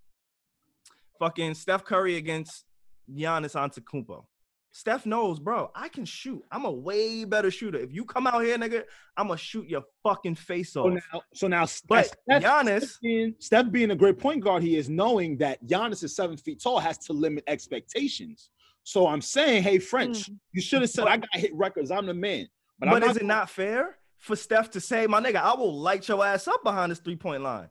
Fucking 1.19 1.53
Steph 1.53 1.85
Curry 1.85 2.15
against 2.15 2.65
Giannis 3.13 3.55
Antetokounmpo. 3.55 4.23
Steph 4.71 5.05
knows, 5.05 5.39
bro, 5.39 5.71
I 5.73 5.89
can 5.89 6.05
shoot. 6.05 6.43
I'm 6.51 6.65
a 6.65 6.71
way 6.71 7.25
better 7.25 7.49
shooter. 7.49 7.79
If 7.79 7.91
you 7.91 8.05
come 8.05 8.27
out 8.27 8.43
here, 8.43 8.55
nigga, 8.57 8.83
I'm 9.17 9.27
gonna 9.27 9.37
shoot 9.37 9.67
your 9.67 9.83
fucking 10.03 10.35
face 10.35 10.73
So 10.73 10.87
off. 10.87 10.93
now, 11.11 11.21
so 11.33 11.47
now 11.47 11.65
But 11.87 12.05
Steph, 12.05 12.43
Giannis, 12.43 12.99
being, 13.01 13.33
Steph 13.39 13.71
being 13.71 13.91
a 13.91 13.95
great 13.95 14.19
point 14.19 14.43
guard, 14.43 14.61
he 14.61 14.77
is 14.77 14.87
knowing 14.87 15.37
that 15.37 15.65
Giannis 15.65 16.03
is 16.03 16.15
seven 16.15 16.37
feet 16.37 16.61
tall 16.61 16.79
has 16.79 16.99
to 16.99 17.13
limit 17.13 17.43
expectations. 17.47 18.51
So 18.89 19.05
I'm 19.05 19.21
saying, 19.21 19.61
hey, 19.61 19.77
French, 19.77 20.27
Mm. 20.31 20.39
you 20.51 20.61
should 20.61 20.81
have 20.81 20.89
said, 20.89 21.05
I 21.05 21.17
got 21.17 21.29
hit 21.35 21.53
records. 21.53 21.91
I'm 21.91 22.07
the 22.07 22.13
man. 22.15 22.47
But, 22.79 22.89
but, 22.89 23.03
is 23.03 23.17
it 23.17 23.25
not 23.25 23.47
fair 23.47 23.97
for 24.17 24.35
Steph 24.35 24.71
to 24.71 24.81
say, 24.81 25.05
my 25.05 25.21
nigga, 25.21 25.35
I 25.35 25.53
will 25.53 25.79
light 25.79 26.07
your 26.07 26.25
ass 26.25 26.47
up 26.47 26.63
behind 26.63 26.91
this 26.91 26.97
three 26.97 27.15
point 27.15 27.43
line? 27.43 27.69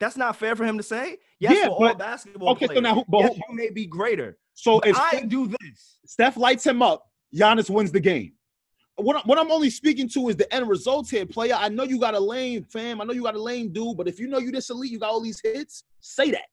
That's 0.00 0.16
not 0.16 0.34
fair 0.34 0.56
for 0.56 0.64
him 0.64 0.76
to 0.76 0.82
say. 0.82 1.18
Yes, 1.38 1.54
Yeah, 1.58 1.64
for 1.66 1.70
all 1.70 1.78
but- 1.80 1.98
basketball 1.98 2.48
okay, 2.50 2.66
so 2.66 2.80
now 2.80 2.96
who- 2.96 3.04
but 3.08 3.18
yes, 3.20 3.34
who- 3.36 3.42
you 3.50 3.54
may 3.56 3.70
be 3.70 3.86
greater. 3.86 4.36
So 4.54 4.80
if 4.80 4.96
I 4.98 5.10
Steph, 5.10 5.28
do 5.28 5.46
this. 5.46 5.98
Steph 6.06 6.36
lights 6.36 6.66
him 6.66 6.82
up, 6.82 7.06
Giannis 7.32 7.70
wins 7.70 7.92
the 7.92 8.00
game. 8.00 8.32
What, 8.96 9.24
what 9.28 9.38
I'm 9.38 9.52
only 9.52 9.70
speaking 9.70 10.08
to 10.08 10.28
is 10.28 10.34
the 10.34 10.52
end 10.52 10.68
results 10.68 11.08
here, 11.08 11.24
player. 11.24 11.54
I 11.56 11.68
know 11.68 11.84
you 11.84 12.00
got 12.00 12.14
a 12.14 12.20
lane, 12.20 12.64
fam. 12.64 13.00
I 13.00 13.04
know 13.04 13.12
you 13.12 13.22
got 13.22 13.36
a 13.36 13.40
lane, 13.40 13.72
dude. 13.72 13.96
But 13.96 14.08
if 14.08 14.18
you 14.18 14.26
know 14.26 14.38
you 14.38 14.50
this 14.50 14.70
elite, 14.70 14.90
you 14.90 14.98
got 14.98 15.10
all 15.10 15.20
these 15.20 15.40
hits, 15.40 15.84
say 16.00 16.32
that. 16.32 16.46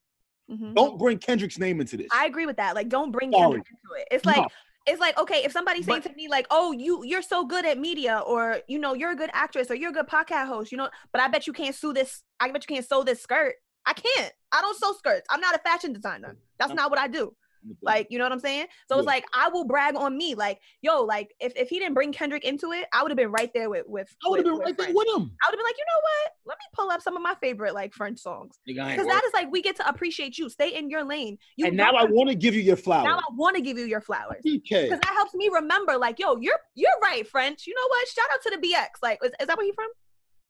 Mhm. 0.50 0.76
Don't 0.76 0.98
bring 1.00 1.18
Kendrick's 1.18 1.58
name 1.58 1.82
into 1.82 1.98
this. 1.98 2.08
I 2.12 2.26
agree 2.26 2.46
with 2.46 2.58
that. 2.58 2.76
Like, 2.76 2.89
don't 2.89 3.12
bring 3.12 3.32
Sorry. 3.32 3.43
Kendrick 3.43 3.68
into 3.70 4.02
it. 4.02 4.08
It's 4.12 4.26
like 4.26 4.38
No. 4.38 4.48
it's 4.88 5.00
like 5.00 5.18
okay, 5.18 5.43
if 5.43 5.52
somebody's 5.52 5.86
saying 5.86 6.04
to 6.04 6.14
me 6.14 6.28
like, 6.28 6.46
"Oh, 6.52 6.72
you 6.72 7.04
you're 7.04 7.24
so 7.24 7.46
good 7.46 7.66
at 7.66 7.80
media," 7.80 8.20
or 8.26 8.62
you 8.68 8.78
know, 8.78 8.93
you're 8.93 9.12
a 9.12 9.16
good 9.16 9.32
actress, 9.34 9.72
or 9.72 9.76
you're 9.76 9.89
a 9.89 9.93
good 9.93 10.08
podcast 10.08 10.48
host, 10.48 10.72
you 10.72 10.78
know, 10.78 10.89
but 11.12 11.22
I 11.22 11.28
bet 11.28 11.48
you 11.48 11.54
can't 11.54 11.74
sew 11.76 11.93
this. 11.93 12.22
I 12.39 12.52
bet 12.52 12.64
you 12.70 12.76
can't 12.76 12.88
sew 12.88 13.04
this 13.04 13.22
skirt. 13.22 13.56
I 13.88 13.93
can't. 13.93 14.34
I 14.52 14.62
don't 14.62 14.78
sew 14.78 14.93
skirts. 14.93 15.26
I'm 15.30 15.41
not 15.41 15.56
a 15.56 15.60
fashion 15.60 15.93
designer. 15.93 16.38
That's 16.60 16.74
not 16.74 16.89
what 16.91 17.00
I 17.00 17.08
do. 17.08 17.36
Like, 17.82 18.07
you 18.09 18.18
know 18.18 18.26
what 18.26 18.32
I'm 18.32 18.39
saying? 18.39 18.68
So 18.89 18.97
it's 18.97 19.05
Yeah. 19.05 19.11
like 19.13 19.26
I 19.34 19.49
will 19.49 19.66
brag 19.66 19.95
on 19.95 20.18
me. 20.18 20.36
Like, 20.36 20.59
yo, 20.82 21.03
like 21.03 21.34
if, 21.39 21.53
if 21.55 21.70
he 21.70 21.80
didn't 21.80 21.93
bring 21.93 22.11
Kendrick 22.11 22.43
into 22.43 22.72
it, 22.72 22.86
I 22.93 23.01
would 23.01 23.11
have 23.11 23.18
been 23.18 23.32
right 23.32 23.51
there 23.53 23.70
with 23.70 23.86
with. 23.88 24.07
I 24.26 24.30
would 24.30 24.39
have 24.39 24.45
been 24.45 24.53
with 24.53 24.66
right 24.66 24.78
there 24.78 24.93
with 24.93 25.07
him. 25.07 25.13
I 25.43 25.49
would 25.49 25.51
have 25.51 25.57
been 25.57 25.63
like, 25.66 25.78
you 25.78 25.86
know 25.88 26.01
what? 26.01 26.32
Let 26.45 26.57
me 26.57 26.66
pull 26.74 26.89
up 26.91 27.01
some 27.01 27.16
of 27.16 27.22
my 27.24 27.36
favorite 27.41 27.74
like 27.74 27.93
French 27.93 28.20
songs 28.20 28.59
Nigga, 28.70 28.82
I 28.82 28.89
ain't 28.91 28.97
because 28.97 29.07
that 29.07 29.24
is 29.26 29.34
like 29.34 29.51
we 29.51 29.61
get 29.61 29.76
to 29.78 29.88
appreciate 29.88 30.38
you. 30.38 30.49
Stay 30.49 30.76
in 30.76 30.89
your 30.89 31.03
lane. 31.03 31.38
You 31.57 31.68
and 31.68 31.78
now 31.78 31.91
I 31.91 32.05
want 32.05 32.30
to 32.30 32.36
give 32.36 32.53
you 32.55 32.61
your 32.61 32.76
flowers. 32.76 33.05
now 33.05 33.18
I 33.18 33.34
want 33.36 33.55
to 33.55 33.61
give 33.61 33.78
you 33.78 33.86
your 33.86 34.01
flowers 34.01 34.39
Okay. 34.45 34.59
because 34.84 34.99
that 34.99 35.13
helps 35.16 35.34
me 35.34 35.49
remember. 35.53 35.97
Like, 35.97 36.20
yo, 36.20 36.38
you're 36.38 36.59
you're 36.76 36.89
right, 37.01 37.28
French. 37.28 37.66
You 37.68 37.74
know 37.76 37.88
what? 37.88 38.07
Shout 38.07 38.26
out 38.34 38.41
to 38.43 38.59
the 38.59 38.68
BX. 38.68 38.88
Like, 39.01 39.20
is, 39.24 39.32
is 39.39 39.47
that 39.47 39.57
where 39.57 39.66
he 39.66 39.72
from? 39.74 39.88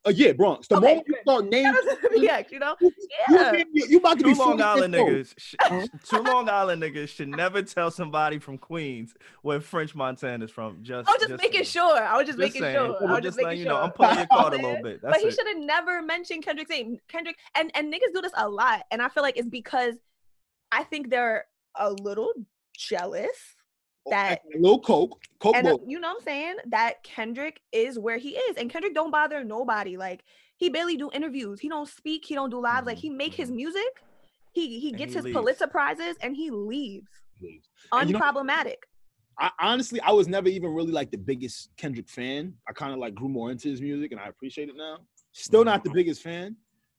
Uh, 0.06 0.12
yeah, 0.16 0.32
Bronx. 0.34 0.68
The 0.68 0.76
Okay, 0.78 0.86
moment 0.88 1.08
you 1.08 1.14
good. 1.16 1.22
start 1.24 1.46
naming, 1.50 1.74
Shout 1.74 1.88
out 1.88 2.02
to 2.02 2.10
the 2.10 2.20
You 2.52 2.60
know? 2.60 2.76
you, 2.80 2.92
Yeah. 3.30 3.64
you, 3.74 3.86
you 3.90 3.98
about 3.98 4.18
to 4.20 4.24
Two 4.24 4.34
be 4.34 4.40
Long 4.40 4.62
Island 4.62 4.94
niggas, 4.94 5.34
sh- 5.38 5.56
two 6.04 6.22
Long 6.22 6.48
Island 6.48 6.84
niggas 6.84 7.08
should 7.10 7.30
never 7.30 7.64
tell 7.64 7.90
somebody 7.90 8.38
from 8.38 8.58
Queens 8.60 9.16
where 9.42 9.60
French 9.60 9.96
Montana 9.96 10.46
is 10.46 10.52
from. 10.52 10.84
Just, 10.84 11.10
I 11.10 11.14
was 11.14 11.28
just, 11.28 11.42
making 11.42 11.64
sure. 11.64 11.98
I 12.04 12.18
was 12.18 12.28
just, 12.28 12.38
Just 12.38 12.54
making 12.54 12.62
saying. 12.62 12.76
sure. 12.76 13.08
I 13.10 13.14
was 13.14 13.22
just, 13.24 13.38
making 13.38 13.46
letting 13.48 13.60
you 13.62 13.66
sure. 13.66 13.74
know. 13.74 13.82
I'm 13.82 13.92
pulling 13.92 14.18
your 14.18 14.28
card 14.28 14.54
a 14.54 14.58
little 14.58 14.78
bit. 14.84 15.02
but 15.02 15.18
he 15.18 15.32
should 15.32 15.48
have 15.48 15.58
never 15.58 16.02
mentioned 16.04 16.44
Kendrick's 16.46 16.70
name. 16.70 16.98
Kendrick 17.08 17.38
and 17.56 17.72
and 17.76 17.92
niggas 17.92 18.14
do 18.14 18.22
this 18.22 18.34
a 18.38 18.48
lot, 18.48 18.84
and 18.92 19.02
I 19.02 19.10
feel 19.10 19.24
like 19.24 19.38
it's 19.38 19.50
because 19.50 19.96
I 20.72 20.84
think 20.84 21.10
they're 21.10 21.46
a 21.76 21.92
little 21.92 22.32
jealous 22.78 23.55
that 24.10 24.42
a 24.54 24.58
little 24.60 24.80
coke, 24.80 25.20
coke 25.40 25.56
and 25.56 25.68
uh, 25.68 25.78
you 25.86 26.00
know 26.00 26.10
what 26.10 26.18
I'm 26.18 26.24
saying 26.24 26.56
that 26.68 27.04
Kendrick 27.04 27.62
is 27.72 27.98
where 27.98 28.18
he 28.18 28.32
is, 28.32 28.58
and 28.58 28.70
Kendrick 28.70 28.94
don't 28.94 29.12
bother 29.12 29.44
nobody. 29.44 29.98
Like 29.98 30.24
he 30.58 30.70
barely 30.70 30.98
do 30.98 31.10
interviews. 31.14 31.60
He 31.60 31.70
don't 31.70 31.88
speak. 31.88 32.26
He 32.26 32.36
don't 32.36 32.50
do 32.50 32.60
live. 32.60 32.86
Like 32.86 32.98
Mhm, 32.98 33.02
he 33.02 33.10
make 33.10 33.34
his 33.34 33.52
mhm. 33.52 33.56
music. 33.56 34.04
He 34.54 34.80
he 34.80 34.92
gets 34.92 35.14
he 35.14 35.18
his 35.18 35.26
leaves. 35.26 35.36
Pulitzer 35.38 35.68
prizes 35.68 36.16
and 36.22 36.36
he 36.36 36.50
leaves 36.52 37.08
you 37.42 37.60
know- 37.92 38.20
unproblematic. 38.20 38.76
I 39.38 39.52
honestly, 39.60 40.00
I 40.00 40.12
was 40.12 40.30
never 40.30 40.48
even 40.48 40.74
really 40.74 40.94
like 40.94 41.12
the 41.12 41.18
biggest 41.18 41.70
Kendrick 41.76 42.08
fan. 42.08 42.54
I 42.70 42.72
kind 42.72 42.94
of 42.94 43.00
like 43.00 43.16
grew 43.16 43.28
more 43.28 43.52
into 43.52 43.68
his 43.70 43.82
music, 43.82 44.14
and 44.14 44.22
I 44.22 44.28
appreciate 44.28 44.70
it 44.70 44.76
now. 44.78 45.00
Still 45.34 45.66
not 45.66 45.84
the 45.84 45.90
biggest 45.90 46.22
fan. 46.22 46.56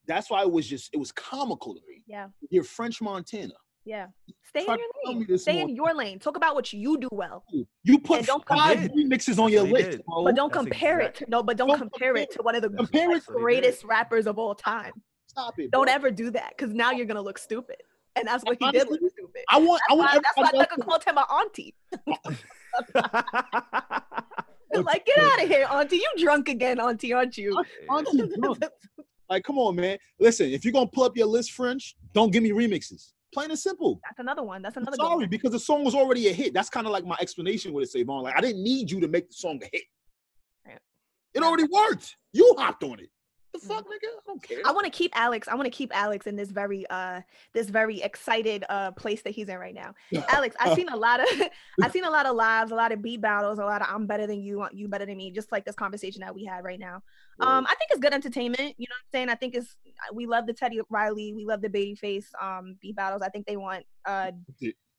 That's 0.07 0.28
why 0.30 0.42
it 0.42 0.50
was 0.52 0.68
just 0.68 0.92
it 0.92 0.98
was 0.98 1.12
comical 1.12 1.74
to 1.74 1.80
me. 1.88 2.02
Yeah, 2.07 2.28
You're 2.50 2.62
French 2.64 3.00
Montana. 3.00 3.54
Yeah. 3.87 4.07
Stay 4.49 4.61
in 4.61 4.66
your 4.66 4.76
to 4.76 4.82
tell 5.05 5.12
me 5.12 5.18
lane. 5.20 5.26
this 5.28 5.43
Stay 5.43 5.61
in 5.61 5.68
your 5.74 5.95
lane. 5.95 6.18
Talk 6.18 6.37
about 6.37 6.55
what 6.55 6.72
you 6.72 6.99
do 6.99 7.09
well. 7.12 7.45
You 7.84 7.99
put 7.99 8.18
And 8.18 8.26
don't 8.26 8.47
five 8.47 8.78
compare- 8.78 8.97
remixes 8.97 9.39
on 9.39 9.51
your 9.53 9.64
he 9.66 9.72
list, 9.72 10.01
bro. 10.07 10.24
But 10.24 10.34
don't 10.37 10.53
That's 10.53 10.64
compare 10.64 11.01
exact- 11.01 11.22
it 11.22 11.24
to 11.26 11.30
no, 11.30 11.43
but 11.43 11.57
don't, 11.57 11.68
Don't 11.68 11.78
compare 11.78 12.16
it 12.16 12.30
to 12.32 12.43
one 12.43 12.55
of 12.55 12.62
the 12.62 12.68
compare 12.70 13.09
like, 13.09 13.16
it 13.18 13.24
to 13.26 13.32
what 13.32 13.37
he 13.37 13.39
did. 13.39 13.43
greatest 13.43 13.84
rappers 13.84 14.26
of 14.26 14.39
all 14.39 14.55
time. 14.55 14.93
Stop 15.28 15.59
it. 15.59 15.70
Don't 15.70 15.89
ever 15.89 16.11
do 16.11 16.30
that 16.30 16.53
because 16.57 16.72
now 16.74 16.91
you're 16.93 17.07
gonna 17.07 17.20
look 17.22 17.39
stupid. 17.39 17.76
And 18.16 18.26
that's 18.26 18.43
what 18.45 18.57
he 18.61 18.70
did 18.70 18.89
look 18.89 19.01
stupid. 19.11 19.43
I 19.51 19.59
want. 19.59 19.82
I 19.91 19.97
That's 19.97 19.99
want. 19.99 20.11
why, 20.14 20.20
that's 20.20 20.37
why 20.37 20.43
everybody 20.45 20.59
else 20.59 20.68
Thugger 20.68 20.76
to- 20.76 20.84
called 20.84 21.05
him 21.05 21.18
an 21.18 21.24
auntie. 21.30 21.74
like, 24.84 25.07
get 25.07 25.18
out 25.18 25.43
of 25.43 25.49
here, 25.49 25.66
auntie. 25.70 25.97
You 25.97 26.09
drunk 26.18 26.49
again, 26.49 26.80
auntie, 26.80 27.12
aren't 27.12 27.37
you? 27.37 27.62
Auntie 27.91 28.22
drunk. 28.39 28.62
Like, 29.28 29.43
come 29.45 29.59
on, 29.59 29.74
man. 29.76 29.99
Listen, 30.20 30.51
if 30.51 30.64
you're 30.64 30.72
gonna 30.72 30.87
pull 30.87 31.05
up 31.05 31.16
your 31.16 31.26
list, 31.26 31.53
French, 31.53 31.97
don't 32.12 32.30
give 32.32 32.43
me 32.43 32.51
remixes. 32.51 33.12
Plain 33.37 33.51
and 33.51 33.59
simple. 33.59 34.01
That's 34.03 34.18
another 34.18 34.43
one. 34.43 34.62
That's 34.62 34.78
I'm 34.78 34.84
another 34.84 34.97
sorry, 34.97 35.16
one. 35.24 35.28
because 35.28 35.51
the 35.51 35.59
song 35.59 35.84
was 35.84 35.95
already 35.95 36.28
a 36.28 36.32
hit. 36.32 36.55
That's 36.55 36.70
kind 36.70 36.87
of 36.87 36.93
like 36.95 37.05
my 37.05 37.18
explanation 37.20 37.74
with 37.74 37.95
it, 37.95 38.07
SaVon. 38.07 38.22
Like, 38.22 38.34
I 38.34 38.41
didn't 38.41 38.64
need 38.64 38.91
you 38.91 38.99
to 38.99 39.09
make 39.09 39.28
the 39.28 39.34
song 39.34 39.61
a 39.62 39.68
hit. 39.70 39.82
Right. 40.66 40.78
It 41.34 41.43
already 41.43 41.64
worked. 41.64 42.16
You 42.32 42.55
hopped 42.57 42.82
on 42.82 42.99
it. 42.99 43.11
The 43.61 43.66
fuck, 43.66 43.84
nigga? 43.86 43.90
I 43.92 44.20
don't 44.26 44.42
care. 44.42 44.59
I 44.64 44.72
want 44.72 44.84
to 44.84 44.90
keep 44.90 45.12
Alex. 45.14 45.48
I 45.48 45.54
want 45.54 45.66
to 45.66 45.70
keep 45.70 45.94
Alex 45.94 46.26
in 46.26 46.36
this 46.36 46.50
very 46.50 46.86
uh 46.90 47.20
this 47.52 47.68
very 47.68 48.02
excited 48.02 48.64
uh 48.68 48.92
place 48.92 49.22
that 49.22 49.30
he's 49.30 49.48
in 49.48 49.59
right 49.59 49.74
now. 49.74 49.94
Alex, 50.28 50.57
I've 50.61 50.74
seen 50.74 50.88
a 50.88 50.96
lot 50.96 51.20
of 51.20 51.28
I've 51.82 51.92
seen 51.92 52.04
a 52.04 52.11
lot 52.11 52.26
of 52.26 52.36
lives, 52.36 52.72
a 52.72 52.74
lot 52.74 52.92
of 52.92 53.02
beat 53.02 53.20
battles, 53.20 53.59
a 53.59 53.64
lot 53.64 53.82
of 53.82 53.88
I'm 53.90 54.07
better 54.07 54.26
than 54.26 54.40
you, 54.40 54.66
you 54.72 54.88
better 54.88 55.07
than 55.07 55.16
me, 55.16 55.30
just 55.30 55.52
like 55.52 55.64
this 55.64 55.74
conversation 55.74 56.20
that 56.20 56.34
we 56.34 56.44
had 56.44 56.64
right 56.64 56.80
now. 56.80 57.02
Um, 57.40 57.66
I 57.66 57.74
think 57.74 57.90
it's 57.90 58.00
good 58.00 58.14
entertainment. 58.14 58.74
You 58.78 58.86
know 58.88 58.94
what 58.94 59.18
I'm 59.18 59.18
saying? 59.18 59.28
I 59.28 59.34
think 59.34 59.54
it's 59.54 59.76
we 60.12 60.26
love 60.26 60.46
the 60.46 60.52
Teddy 60.52 60.80
Riley, 60.88 61.32
we 61.34 61.44
love 61.44 61.61
the 61.62 61.68
Babyface 61.68 62.26
um 62.40 62.76
beat 62.80 62.96
battles. 62.96 63.22
I 63.22 63.28
think 63.28 63.46
they 63.46 63.57
want 63.57 63.84
uh 64.04 64.32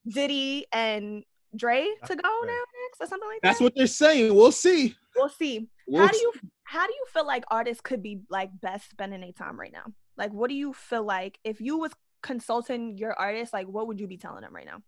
Diddy 0.07 0.65
and 0.71 1.23
Dre 1.55 1.87
to 2.05 2.15
go 2.15 2.29
now 2.45 2.61
next 2.85 3.01
or 3.01 3.07
something 3.07 3.27
like 3.27 3.41
that. 3.41 3.49
That's 3.49 3.61
what 3.61 3.73
they're 3.75 3.87
saying. 3.87 4.33
We'll 4.35 4.51
see. 4.51 4.95
We'll 5.17 5.29
see. 5.29 5.69
We'll 5.87 6.05
how 6.05 6.11
do 6.11 6.17
you 6.17 6.33
how 6.63 6.85
do 6.85 6.93
you 6.93 7.05
feel 7.13 7.25
like 7.25 7.43
artists 7.49 7.81
could 7.81 8.03
be 8.03 8.21
like 8.29 8.49
best 8.61 8.89
spending 8.89 9.21
their 9.21 9.31
time 9.31 9.59
right 9.59 9.71
now? 9.71 9.85
Like 10.17 10.31
what 10.31 10.49
do 10.49 10.55
you 10.55 10.73
feel 10.73 11.03
like 11.03 11.39
if 11.43 11.59
you 11.61 11.77
was 11.77 11.91
consulting 12.21 12.97
your 12.97 13.13
artist, 13.13 13.53
like 13.53 13.67
what 13.67 13.87
would 13.87 13.99
you 13.99 14.07
be 14.07 14.17
telling 14.17 14.41
them 14.41 14.53
right 14.55 14.65
now? 14.65 14.81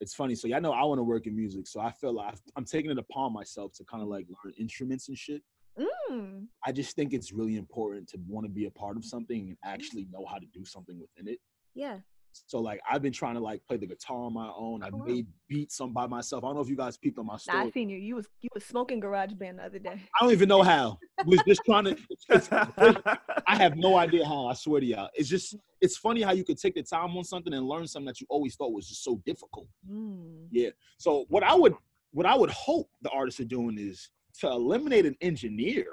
It's 0.00 0.14
funny. 0.14 0.34
So, 0.34 0.48
y'all 0.48 0.60
know 0.60 0.72
I 0.72 0.82
want 0.82 0.98
to 0.98 1.04
work 1.04 1.26
in 1.26 1.36
music. 1.36 1.68
So, 1.68 1.80
I 1.80 1.92
feel 1.92 2.12
like 2.12 2.34
I'm 2.56 2.64
taking 2.64 2.90
it 2.90 2.98
upon 2.98 3.32
myself 3.32 3.72
to 3.74 3.84
kind 3.84 4.02
of 4.02 4.08
like 4.08 4.26
learn 4.44 4.52
instruments 4.58 5.08
and 5.08 5.16
shit. 5.16 5.42
Mm, 5.78 6.46
I 6.66 6.72
just 6.72 6.96
think 6.96 7.12
it's 7.12 7.32
really 7.32 7.56
important 7.56 8.08
to 8.08 8.18
want 8.26 8.44
to 8.44 8.50
be 8.50 8.66
a 8.66 8.70
part 8.70 8.96
of 8.96 9.04
something 9.04 9.48
and 9.48 9.56
actually 9.64 10.06
know 10.10 10.26
how 10.28 10.38
to 10.38 10.46
do 10.52 10.64
something 10.64 10.98
within 10.98 11.32
it. 11.32 11.38
yeah. 11.74 11.98
So 12.46 12.60
like 12.60 12.80
I've 12.90 13.02
been 13.02 13.12
trying 13.12 13.34
to 13.34 13.40
like 13.40 13.64
play 13.66 13.76
the 13.76 13.86
guitar 13.86 14.24
on 14.24 14.32
my 14.32 14.50
own. 14.56 14.82
I've 14.82 14.94
Oh, 14.94 15.04
made 15.04 15.26
beats 15.48 15.76
some 15.76 15.92
by 15.92 16.06
myself. 16.06 16.44
I 16.44 16.48
don't 16.48 16.56
know 16.56 16.62
if 16.62 16.68
you 16.68 16.76
guys 16.76 16.96
peeped 16.96 17.18
on 17.18 17.26
my 17.26 17.34
Nah, 17.34 17.38
story. 17.38 17.66
I 17.66 17.70
seen 17.70 17.88
you. 17.88 17.98
You 17.98 18.16
was 18.16 18.26
you 18.40 18.48
was 18.54 18.64
smoking 18.64 19.00
GarageBand 19.00 19.56
the 19.56 19.64
other 19.64 19.78
day. 19.78 20.00
I 20.20 20.24
don't 20.24 20.32
even 20.32 20.48
know 20.48 20.62
how. 20.62 20.98
Was 21.24 21.42
just 21.46 21.62
trying 21.64 21.84
to. 21.84 21.96
I 23.46 23.56
have 23.56 23.76
no 23.76 23.96
idea 23.96 24.26
how. 24.26 24.46
I 24.46 24.54
swear 24.54 24.80
to 24.80 24.86
y'all. 24.86 25.10
It's 25.14 25.28
just 25.28 25.56
it's 25.80 25.96
funny 25.96 26.22
how 26.22 26.32
you 26.32 26.44
could 26.44 26.58
take 26.58 26.74
the 26.74 26.82
time 26.82 27.16
on 27.16 27.24
something 27.24 27.52
and 27.52 27.66
learn 27.66 27.86
something 27.86 28.06
that 28.06 28.20
you 28.20 28.26
always 28.30 28.54
thought 28.56 28.72
was 28.72 28.88
just 28.88 29.02
so 29.04 29.20
difficult. 29.26 29.66
Mm. 29.90 30.46
Yeah. 30.50 30.70
So 30.98 31.26
what 31.28 31.42
I 31.42 31.54
would 31.54 31.74
what 32.12 32.26
I 32.26 32.34
would 32.36 32.50
hope 32.50 32.90
the 33.02 33.10
artists 33.10 33.40
are 33.40 33.44
doing 33.44 33.78
is 33.78 34.10
to 34.40 34.48
eliminate 34.48 35.06
an 35.06 35.16
engineer 35.20 35.86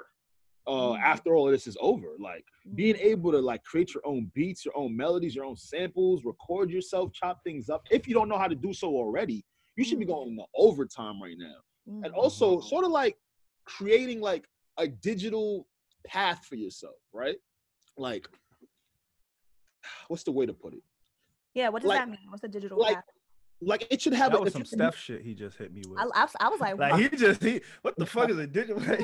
uh, 0.70 0.92
Mm. 0.92 1.00
after 1.00 1.34
all 1.34 1.46
of 1.48 1.52
this 1.52 1.66
is 1.66 1.76
over. 1.80 2.10
Like 2.18 2.44
being 2.74 2.94
Mm. 2.94 3.04
able 3.12 3.32
to 3.32 3.40
like 3.40 3.62
create 3.64 3.92
your 3.94 4.06
own 4.06 4.30
beats, 4.34 4.64
your 4.64 4.76
own 4.76 4.96
melodies, 4.96 5.34
your 5.34 5.44
own 5.44 5.56
samples, 5.56 6.24
record 6.24 6.70
yourself, 6.70 7.12
chop 7.12 7.42
things 7.42 7.68
up. 7.68 7.82
If 7.90 8.06
you 8.06 8.14
don't 8.14 8.28
know 8.28 8.38
how 8.38 8.46
to 8.48 8.54
do 8.54 8.72
so 8.72 8.88
already, 8.94 9.44
you 9.76 9.84
should 9.84 9.98
be 9.98 10.04
Mm. 10.04 10.14
going 10.14 10.28
into 10.32 10.44
overtime 10.54 11.20
right 11.22 11.36
now. 11.36 11.58
And 12.04 12.12
also 12.14 12.60
sort 12.60 12.84
of 12.84 12.92
like 12.92 13.18
creating 13.64 14.20
like 14.20 14.44
a 14.78 14.86
digital 14.86 15.66
path 16.06 16.44
for 16.46 16.54
yourself, 16.54 16.94
right? 17.12 17.38
Like 17.96 18.28
what's 20.08 20.22
the 20.24 20.32
way 20.32 20.46
to 20.46 20.52
put 20.54 20.74
it? 20.74 20.82
yeah, 21.54 21.68
what 21.68 21.82
does 21.82 21.88
like- 21.88 21.98
that 21.98 22.08
mean? 22.08 22.26
What's 22.28 22.42
the 22.42 22.48
digital 22.48 22.78
like, 22.78 22.94
path? 22.94 23.04
Like 23.62 23.86
it 23.90 24.00
should 24.00 24.14
have 24.14 24.32
that 24.32 24.38
a, 24.38 24.40
was 24.42 24.52
some 24.54 24.60
you're- 24.62 24.68
Steph 24.90 24.96
shit 24.96 25.22
he 25.22 25.34
just 25.34 25.58
hit 25.58 25.72
me 25.72 25.82
with. 25.86 25.98
I, 25.98 26.04
I, 26.14 26.22
was- 26.24 26.36
I 26.40 26.48
was 26.48 26.60
like, 26.60 26.78
Like 26.78 26.92
wow. 26.92 26.98
he 26.98 27.08
just 27.10 27.42
he 27.42 27.60
what 27.82 27.94
the 27.98 28.06
fuck 28.14 28.30
is 28.30 28.38
a 28.38 28.46
digital? 28.46 28.80
I 28.82 28.96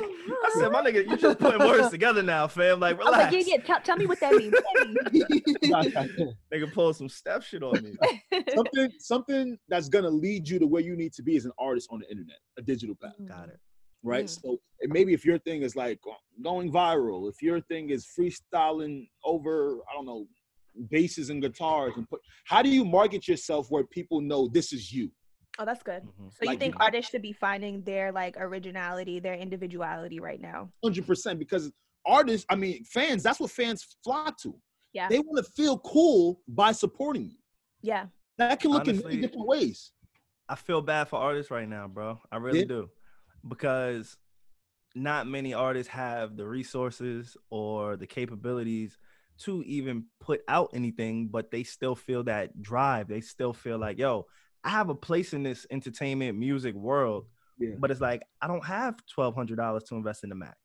said, 0.55 0.71
my 0.71 0.81
nigga, 0.81 1.07
you 1.07 1.15
just 1.15 1.37
putting 1.37 1.59
words 1.59 1.89
together 1.91 2.23
now, 2.23 2.47
fam. 2.47 2.79
Like 2.79 2.95
I 2.95 2.97
was 2.97 3.05
relax. 3.05 3.33
like, 3.33 3.47
yeah, 3.47 3.53
yeah. 3.57 3.61
Tell, 3.63 3.81
tell 3.81 3.97
me 3.97 4.07
what 4.07 4.19
that 4.19 4.33
means. 4.33 4.53
What 5.69 5.93
that 5.93 6.09
means? 6.17 6.33
Nigga 6.53 6.73
pull 6.73 6.93
some 6.93 7.09
Steph 7.09 7.45
shit 7.45 7.61
on 7.63 7.81
me. 7.83 7.93
something 8.55 8.91
something 8.99 9.57
that's 9.69 9.89
gonna 9.89 10.09
lead 10.09 10.47
you 10.47 10.59
to 10.59 10.67
where 10.67 10.81
you 10.81 10.95
need 10.95 11.13
to 11.13 11.23
be 11.23 11.35
as 11.37 11.45
an 11.45 11.51
artist 11.59 11.89
on 11.91 11.99
the 11.99 12.09
internet, 12.09 12.37
a 12.57 12.61
digital 12.61 12.95
path, 13.01 13.13
Got 13.27 13.49
it. 13.49 13.59
right? 14.03 14.25
Mm. 14.25 14.41
So 14.41 14.57
and 14.81 14.91
maybe 14.91 15.13
if 15.13 15.25
your 15.25 15.39
thing 15.39 15.61
is 15.61 15.75
like 15.75 15.99
going 16.43 16.71
viral, 16.71 17.29
if 17.29 17.41
your 17.41 17.61
thing 17.61 17.89
is 17.89 18.07
freestyling 18.19 19.07
over, 19.23 19.77
I 19.91 19.95
don't 19.95 20.05
know, 20.05 20.27
basses 20.89 21.29
and 21.29 21.41
guitars, 21.41 21.93
and 21.95 22.09
put 22.09 22.21
how 22.45 22.61
do 22.61 22.69
you 22.69 22.85
market 22.85 23.27
yourself 23.27 23.67
where 23.69 23.83
people 23.83 24.21
know 24.21 24.47
this 24.47 24.73
is 24.73 24.91
you? 24.91 25.11
Oh, 25.59 25.65
that's 25.65 25.83
good. 25.83 26.03
Mhm. 26.03 26.31
So 26.33 26.51
you 26.51 26.57
think 26.57 26.75
you 26.75 26.79
artists 26.81 27.11
should 27.11 27.21
be 27.23 27.33
finding 27.33 27.81
their 27.81 28.11
like 28.11 28.35
originality, 28.37 29.19
their 29.19 29.33
individuality 29.33 30.19
right 30.19 30.39
now? 30.39 30.71
Hundred 30.83 31.07
percent, 31.07 31.39
because 31.39 31.71
artists, 32.05 32.45
I 32.49 32.55
mean, 32.55 32.83
fans, 32.85 33.23
that's 33.23 33.39
what 33.39 33.51
fans 33.51 33.97
flock 34.03 34.37
to. 34.41 34.59
Yeah. 34.93 35.09
They 35.09 35.19
want 35.19 35.43
to 35.45 35.51
feel 35.51 35.79
cool 35.79 36.41
by 36.47 36.71
supporting 36.71 37.25
you. 37.25 37.37
Yeah. 37.81 38.05
That 38.37 38.59
can 38.59 38.71
look 38.71 38.87
in 38.87 38.95
Honestly, 38.95 39.15
many 39.15 39.21
different 39.21 39.47
ways. 39.47 39.91
I 40.47 40.55
feel 40.55 40.81
bad 40.81 41.09
for 41.09 41.17
artists 41.17 41.51
right 41.51 41.67
now, 41.67 41.87
bro. 41.87 42.19
I 42.31 42.37
really 42.37 42.59
Yeah. 42.59 42.65
do. 42.65 42.89
Because 43.47 44.17
not 44.95 45.27
many 45.27 45.53
artists 45.53 45.91
have 45.91 46.37
the 46.37 46.47
resources 46.47 47.35
or 47.49 47.97
the 47.97 48.07
capabilities 48.07 48.97
to 49.39 49.63
even 49.63 50.05
put 50.19 50.41
out 50.47 50.69
anything, 50.73 51.27
but 51.27 51.51
they 51.51 51.63
still 51.63 51.95
feel 51.95 52.23
that 52.25 52.61
drive. 52.61 53.07
They 53.07 53.21
still 53.21 53.53
feel 53.53 53.77
like, 53.77 53.97
yo, 53.97 54.25
I 54.63 54.69
have 54.69 54.89
a 54.89 54.95
place 54.95 55.33
in 55.33 55.43
this 55.43 55.65
entertainment 55.71 56.37
music 56.37 56.75
world, 56.75 57.25
Yeah. 57.59 57.75
but 57.79 57.91
it's 57.91 58.01
like 58.01 58.23
I 58.41 58.47
don't 58.47 58.65
have 58.65 58.95
twelve 59.13 59.35
hundred 59.35 59.57
dollars 59.57 59.83
to 59.85 59.95
invest 59.95 60.23
in 60.23 60.29
the 60.29 60.35
Mac. 60.35 60.57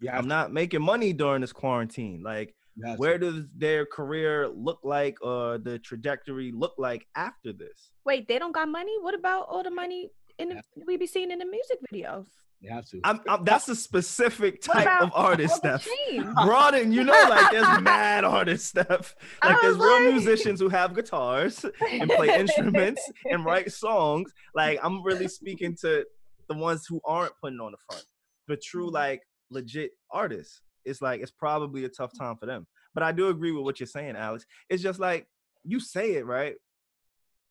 Yeah, 0.00 0.16
I'm 0.18 0.28
not 0.28 0.52
making 0.52 0.82
money 0.82 1.12
during 1.12 1.40
this 1.42 1.52
quarantine. 1.52 2.22
Like, 2.24 2.54
where 2.96 3.18
does 3.18 3.44
their 3.56 3.86
career 3.86 4.48
look 4.48 4.80
like 4.82 5.16
or 5.22 5.58
the 5.58 5.78
trajectory 5.78 6.50
look 6.52 6.74
like 6.78 7.06
after 7.14 7.52
this? 7.52 7.90
Wait, 8.04 8.26
they 8.28 8.38
don't 8.38 8.52
got 8.52 8.68
money? 8.68 8.94
What 9.00 9.14
about 9.14 9.46
all 9.48 9.62
the 9.62 9.70
money 9.70 10.10
in 10.38 10.48
the, 10.48 10.62
we 10.86 10.96
be 10.96 11.06
seeing 11.06 11.30
in 11.30 11.38
the 11.38 11.44
music 11.46 11.78
videos? 11.92 12.26
You 12.62 12.70
have 12.70 12.86
to. 12.90 13.00
I'm, 13.02 13.20
I'm 13.28 13.44
that's 13.44 13.68
a 13.68 13.74
specific 13.74 14.62
type 14.62 14.82
about 14.82 15.02
of 15.02 15.10
artist, 15.14 15.60
All 15.64 15.72
the 15.72 15.78
Steph. 15.80 16.44
Broaden, 16.46 16.92
you 16.92 17.02
know, 17.02 17.26
like 17.28 17.50
there's 17.50 17.80
mad 17.80 18.22
artists, 18.24 18.68
Steph. 18.68 19.16
Like 19.42 19.60
there's 19.60 19.76
was 19.76 19.84
real 19.84 20.12
musicians 20.12 20.60
who 20.60 20.68
have 20.68 20.94
guitars 20.94 21.66
and 21.90 22.08
play 22.08 22.28
instruments 22.38 23.02
and 23.24 23.44
write 23.44 23.72
songs. 23.72 24.32
Like 24.54 24.78
I'm 24.80 25.02
really 25.02 25.26
speaking 25.26 25.76
to 25.80 26.04
the 26.48 26.54
ones 26.54 26.86
who 26.88 27.00
aren't 27.04 27.32
putting 27.40 27.58
on 27.58 27.72
the 27.72 27.78
front, 27.88 28.04
but 28.46 28.62
true 28.62 28.88
like 28.88 29.22
legit 29.50 29.90
artists. 30.12 30.60
It's 30.84 31.02
like 31.02 31.20
it's 31.20 31.32
probably 31.32 31.84
a 31.84 31.88
tough 31.88 32.12
time 32.16 32.36
for 32.36 32.46
them. 32.46 32.68
But 32.94 33.02
I 33.02 33.10
do 33.10 33.28
agree 33.28 33.50
with 33.50 33.64
what 33.64 33.80
you're 33.80 33.88
saying, 33.88 34.14
Alex. 34.14 34.46
It's 34.68 34.84
just 34.84 35.00
like 35.00 35.26
you 35.64 35.80
say 35.80 36.12
it 36.12 36.26
right, 36.26 36.54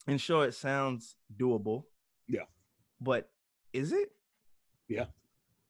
and 0.07 0.22
sure 0.22 0.45
it 0.45 0.53
sounds 0.53 1.18
doable. 1.38 1.84
Yeah. 2.30 2.45
But 3.01 3.30
is 3.74 3.91
it? 3.91 4.09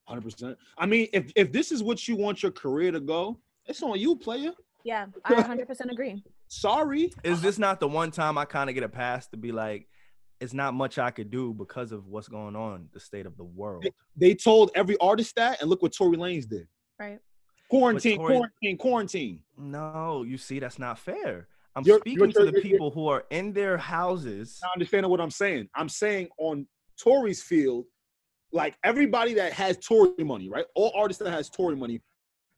Hundred 0.08 0.22
percent. 0.24 0.58
I 0.78 0.86
mean, 0.86 1.08
if 1.14 1.32
if 1.36 1.52
this 1.52 1.72
is 1.72 1.84
what 1.84 2.08
you 2.08 2.16
want 2.16 2.42
your 2.44 2.52
career 2.52 2.92
to 2.92 3.00
go, 3.00 3.40
it's 3.66 3.82
on 3.84 3.98
you, 4.00 4.16
player. 4.16 4.52
Yeah, 4.84 5.06
I 5.26 5.36
100% 5.36 5.92
agree. 5.92 6.24
Sorry. 6.48 7.12
Is 7.24 7.42
this 7.42 7.60
not 7.60 7.80
the 7.80 7.88
one 7.88 8.10
time 8.12 8.38
I 8.38 8.46
kind 8.46 8.68
of 8.70 8.74
get 8.74 8.84
a 8.84 8.90
pass 8.90 9.28
to 9.28 9.38
be 9.38 9.52
like, 9.52 9.88
it's 10.40 10.54
not 10.54 10.74
much 10.74 10.98
I 10.98 11.12
could 11.12 11.30
do 11.30 11.54
because 11.54 11.92
of 11.92 12.08
what's 12.08 12.28
going 12.28 12.56
on, 12.56 12.90
the 12.92 13.00
state 13.00 13.28
of 13.28 13.38
the 13.38 13.44
world. 13.44 13.86
They 14.18 14.34
told 14.34 14.72
every 14.74 14.98
artist 14.98 15.36
that, 15.36 15.62
and 15.62 15.70
look 15.70 15.84
what 15.84 15.94
Tory 15.94 16.18
Lanez 16.18 16.50
did. 16.50 16.68
Right. 17.00 17.20
Quarantine, 17.70 18.18
Tory- 18.18 18.34
quarantine, 18.34 18.78
quarantine. 18.78 19.40
No, 19.58 20.24
you 20.24 20.38
see, 20.40 20.58
that's 20.60 20.80
not 20.80 20.98
fair. 20.98 21.48
I'm 21.76 21.84
You're- 21.86 22.00
speaking 22.02 22.20
you're- 22.22 22.34
to 22.34 22.40
the 22.40 22.46
you're- 22.46 22.56
you're- 22.62 22.72
people 22.72 22.90
who 22.92 23.08
are 23.08 23.24
in 23.30 23.54
their 23.54 23.78
houses. 23.78 24.60
Not 24.64 24.72
understanding 24.76 25.10
what 25.12 25.22
I'm 25.22 25.30
saying. 25.32 25.70
I'm 25.76 25.88
saying 25.90 26.28
on 26.40 26.68
Tory's 26.98 27.42
field, 27.44 27.86
like 28.54 28.76
everybody 28.84 29.34
that 29.36 29.54
has 29.54 29.78
Tory 29.78 30.24
money, 30.24 30.50
right? 30.50 30.66
All 30.76 30.92
artists 30.96 31.22
that 31.24 31.32
has 31.32 31.50
Tory 31.50 31.76
money 31.76 32.02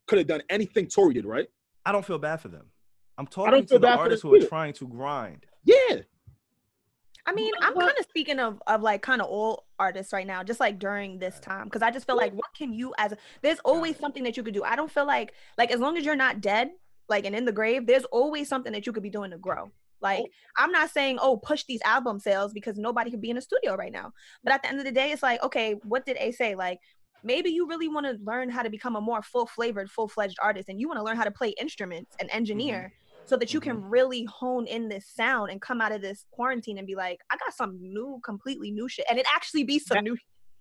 could 0.08 0.18
have 0.18 0.28
done 0.28 0.42
anything 0.50 0.88
Tory 0.88 1.14
did, 1.14 1.26
right? 1.26 1.48
I 1.86 1.92
don't 1.92 2.06
feel 2.06 2.18
bad 2.18 2.42
for 2.42 2.48
them. 2.48 2.66
I'm 3.18 3.26
don't 3.26 3.32
talking 3.32 3.54
feel 3.62 3.68
to 3.68 3.74
the 3.76 3.88
bad 3.88 4.00
artists 4.00 4.22
them 4.22 4.32
who 4.32 4.44
are 4.44 4.48
trying 4.48 4.74
to 4.74 4.88
grind. 4.88 5.46
Yeah. 5.64 6.02
I 7.26 7.34
mean, 7.34 7.54
I'm 7.62 7.74
kind 7.74 7.98
of 7.98 8.06
speaking 8.06 8.40
of 8.40 8.62
of 8.68 8.82
like 8.82 9.02
kind 9.02 9.22
of 9.22 9.30
old 9.30 9.62
artists 9.80 10.12
right 10.12 10.28
now, 10.28 10.44
just 10.44 10.60
like 10.60 10.78
during 10.78 11.20
this 11.20 11.40
time, 11.40 11.66
because 11.66 11.82
I 11.82 11.90
just 11.90 12.06
feel 12.06 12.18
like 12.18 12.34
what 12.34 12.54
can 12.58 12.74
you 12.74 12.94
as 12.98 13.14
a, 13.14 13.18
there's 13.42 13.60
always 13.60 13.98
something 13.98 14.24
that 14.24 14.36
you 14.36 14.44
could 14.44 14.54
do. 14.54 14.64
I 14.64 14.76
don't 14.76 14.92
feel 14.92 15.06
like 15.06 15.34
like 15.58 15.72
as 15.72 15.80
long 15.80 15.98
as 15.98 16.04
you're 16.04 16.16
not 16.16 16.42
dead, 16.42 16.72
like 17.08 17.26
and 17.26 17.34
in 17.34 17.46
the 17.46 17.54
grave, 17.54 17.88
there's 17.88 18.04
always 18.06 18.50
something 18.50 18.74
that 18.74 18.86
you 18.86 18.92
could 18.92 19.04
be 19.04 19.10
doing 19.10 19.32
to 19.32 19.38
grow. 19.38 19.72
Like 20.04 20.26
I'm 20.58 20.72
not 20.72 20.92
saying 20.92 21.18
oh 21.22 21.38
push 21.38 21.64
these 21.68 21.82
album 21.86 22.20
sales 22.20 22.54
because 22.54 22.78
nobody 22.78 23.10
could 23.10 23.22
be 23.22 23.30
in 23.32 23.38
a 23.38 23.42
studio 23.42 23.76
right 23.76 23.92
now, 23.92 24.12
but 24.44 24.54
at 24.54 24.62
the 24.62 24.70
end 24.70 24.80
of 24.80 24.86
the 24.86 24.92
day, 24.92 25.12
it's 25.12 25.24
like 25.24 25.42
okay, 25.44 25.76
what 25.84 26.06
did 26.06 26.18
A 26.20 26.32
say? 26.32 26.54
Like 26.54 26.80
maybe 27.24 27.50
you 27.50 27.68
really 27.68 27.88
want 27.88 28.06
to 28.06 28.18
learn 28.24 28.50
how 28.50 28.62
to 28.62 28.70
become 28.70 28.98
a 28.98 29.02
more 29.02 29.22
full 29.22 29.48
flavored, 29.48 29.90
full 29.90 30.10
fledged 30.10 30.38
artist, 30.44 30.68
and 30.70 30.80
you 30.80 30.88
want 30.90 31.00
to 31.00 31.04
learn 31.04 31.16
how 31.16 31.24
to 31.24 31.32
play 31.32 31.50
instruments 31.60 32.16
and 32.20 32.30
engineer. 32.32 32.92
So 33.26 33.38
that 33.38 33.54
you 33.54 33.62
can 33.62 33.82
really 33.82 34.26
hone 34.26 34.68
in 34.68 34.90
this 34.90 35.08
sound 35.08 35.50
and 35.50 35.62
come 35.62 35.80
out 35.80 35.94
of 35.94 36.02
this 36.02 36.26
quarantine 36.32 36.78
and 36.78 36.86
be 36.86 36.94
like, 36.94 37.22
I 37.32 37.38
got 37.38 37.54
some 37.54 37.80
new, 37.82 38.20
completely 38.22 38.70
new 38.70 38.90
shit, 38.90 39.06
and 39.10 39.18
it 39.18 39.26
actually 39.34 39.64
be 39.64 39.80
some 39.80 40.04
new. 40.04 40.18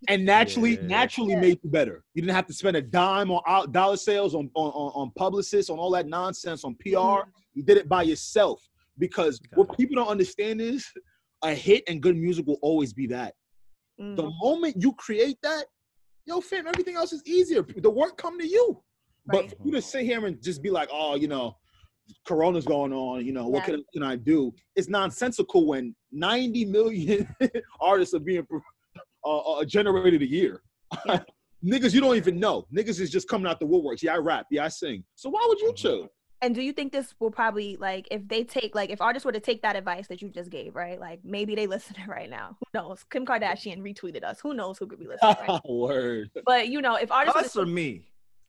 And 0.07 0.25
naturally, 0.25 0.77
Yeah. 0.77 0.87
naturally 0.87 1.33
Yeah. 1.33 1.41
made 1.41 1.59
you 1.65 1.71
better. 1.71 2.05
You 2.15 2.23
didn't 2.23 2.37
have 2.37 2.47
to 2.47 2.53
spend 2.53 2.77
a 2.77 2.81
dime 2.83 3.33
on 3.33 3.43
out- 3.49 3.73
dollar 3.73 3.97
sales 3.97 4.37
on, 4.37 4.49
on, 4.55 4.71
on, 4.71 4.93
on 4.95 5.11
publicists, 5.17 5.71
on 5.71 5.79
all 5.81 5.91
that 5.91 6.07
nonsense, 6.07 6.63
on 6.63 6.77
PR. 6.77 6.89
Mm-hmm. 6.89 7.31
You 7.55 7.63
did 7.65 7.79
it 7.79 7.89
by 7.89 8.03
yourself. 8.05 8.63
Because 8.99 9.41
what 9.55 9.77
people 9.79 9.97
don't 9.97 10.09
understand 10.09 10.61
is 10.61 10.87
a 11.43 11.55
hit 11.55 11.83
and 11.89 12.01
good 12.03 12.17
music 12.17 12.47
will 12.47 12.59
always 12.63 12.93
be 12.93 13.07
that. 13.09 13.35
Mm. 14.01 14.17
The 14.17 14.31
moment 14.43 14.77
you 14.81 14.93
create 14.95 15.39
that, 15.43 15.65
yo, 16.27 16.41
fam, 16.41 16.67
everything 16.67 16.97
else 16.97 17.13
is 17.13 17.23
easier. 17.27 17.63
The 17.63 17.91
work 17.91 18.17
come 18.17 18.39
to 18.39 18.47
you. 18.47 18.83
But 19.27 19.43
Right. 19.43 19.51
for 19.57 19.67
you 19.67 19.73
to 19.73 19.83
sit 19.83 20.05
here 20.05 20.25
and 20.27 20.43
just 20.43 20.63
be 20.63 20.71
like, 20.71 20.89
oh, 20.93 21.15
you 21.15 21.29
know, 21.29 21.57
Corona's 22.27 22.65
going 22.65 22.93
on, 22.93 23.25
you 23.25 23.33
know, 23.33 23.47
what 23.49 23.61
Yeah. 23.67 23.75
can, 23.77 23.85
can 23.95 24.03
I 24.03 24.17
do? 24.17 24.53
It's 24.77 24.89
nonsensical 24.89 25.67
when 25.67 25.95
90 26.11 26.65
million 26.67 27.27
artists 27.81 28.15
are 28.15 28.19
being 28.21 28.47
uh, 29.25 29.39
uh, 29.39 29.65
generated 29.65 30.23
a 30.23 30.27
year. 30.29 30.63
Yeah. 31.07 31.23
Niggas 31.65 31.95
you 31.95 32.01
don't 32.01 32.17
even 32.17 32.41
know. 32.41 32.67
Niggas 32.75 32.99
is 33.01 33.09
just 33.09 33.29
coming 33.29 33.47
out 33.47 33.61
the 33.61 33.67
woodworks. 33.67 34.03
Yeah, 34.03 34.15
I 34.15 34.19
rap. 34.19 34.47
Yeah, 34.51 34.65
I 34.65 34.69
sing. 34.69 35.05
So 35.15 35.31
why 35.31 35.45
would 35.49 35.61
you 35.61 35.71
Mhm. 35.73 35.77
chill? 35.77 36.09
And 36.43 36.55
do 36.57 36.61
you 36.61 36.73
think 36.73 36.91
this 36.93 37.15
will 37.21 37.31
probably 37.31 37.77
like 37.77 38.09
if 38.11 38.27
they 38.27 38.43
take 38.43 38.75
like 38.75 38.91
if 38.91 39.01
artists 39.01 39.25
were 39.25 39.31
to 39.33 39.41
take 39.41 39.63
that 39.63 39.77
advice 39.77 40.09
that 40.09 40.21
you 40.21 40.29
just 40.29 40.51
gave, 40.51 40.75
right? 40.75 40.99
Like 40.99 41.21
maybe 41.25 41.55
they 41.55 41.67
listening 41.77 42.07
right 42.09 42.29
now. 42.29 42.57
Who 42.59 42.79
knows? 42.81 43.05
Kim 43.11 43.25
Kardashian 43.25 43.81
retweeted 43.81 44.25
us. 44.25 44.41
Who 44.41 44.53
knows 44.53 44.77
who 44.77 44.87
could 44.89 44.99
be 44.99 45.07
listening? 45.07 45.37
Right? 45.49 45.61
Word. 45.69 46.31
but 46.45 46.69
you 46.69 46.83
know, 46.83 46.97
if 46.97 47.13
artists 47.13 47.37
were 47.39 47.45
Us 47.47 47.53
to 47.55 47.61
or 47.61 47.67
me? 47.67 48.03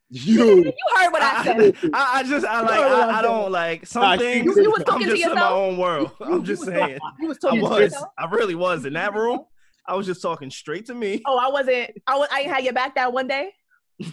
You. 0.09 0.57
you 0.65 0.73
heard 0.97 1.11
what 1.11 1.21
I 1.23 1.39
I, 1.39 1.43
said. 1.43 1.75
I, 1.93 2.19
I 2.19 2.23
just 2.23 2.45
I 2.45 2.61
like 2.61 2.79
I, 2.79 3.09
I'm 3.17 3.23
don't 3.23 3.51
like 3.51 3.85
some 3.87 4.01
Nah, 4.03 4.17
things. 4.17 4.55
you- 4.55 4.63
you 4.63 4.71
was 4.71 4.79
I'm 4.81 4.85
talking 4.85 5.07
to 5.07 5.13
just 5.15 5.25
in 5.27 5.35
my 5.35 5.49
own 5.49 5.77
world. 5.77 6.11
I'm 6.19 6.33
you 6.33 6.43
just 6.43 6.65
was 6.65 6.69
saying. 6.69 6.99
You 7.19 7.27
was 7.29 7.37
I 7.43 7.47
talking 7.47 7.67
to 7.67 7.79
yourself? 7.79 8.09
I 8.17 8.25
really 8.25 8.53
was 8.55 8.85
in 8.85 8.93
that 8.93 9.13
room. 9.15 9.41
I 9.87 9.95
was 9.95 10.05
just 10.05 10.21
talking 10.21 10.49
straight 10.51 10.85
to 10.87 10.95
me. 10.95 11.21
Oh, 11.25 11.37
I 11.37 11.49
wasn't. 11.49 11.91
I 12.07 12.15
was. 12.17 12.27
I 12.31 12.41
had 12.41 12.63
your 12.63 12.73
back 12.73 12.95
that 12.95 13.11
one 13.13 13.27
day. 13.27 13.53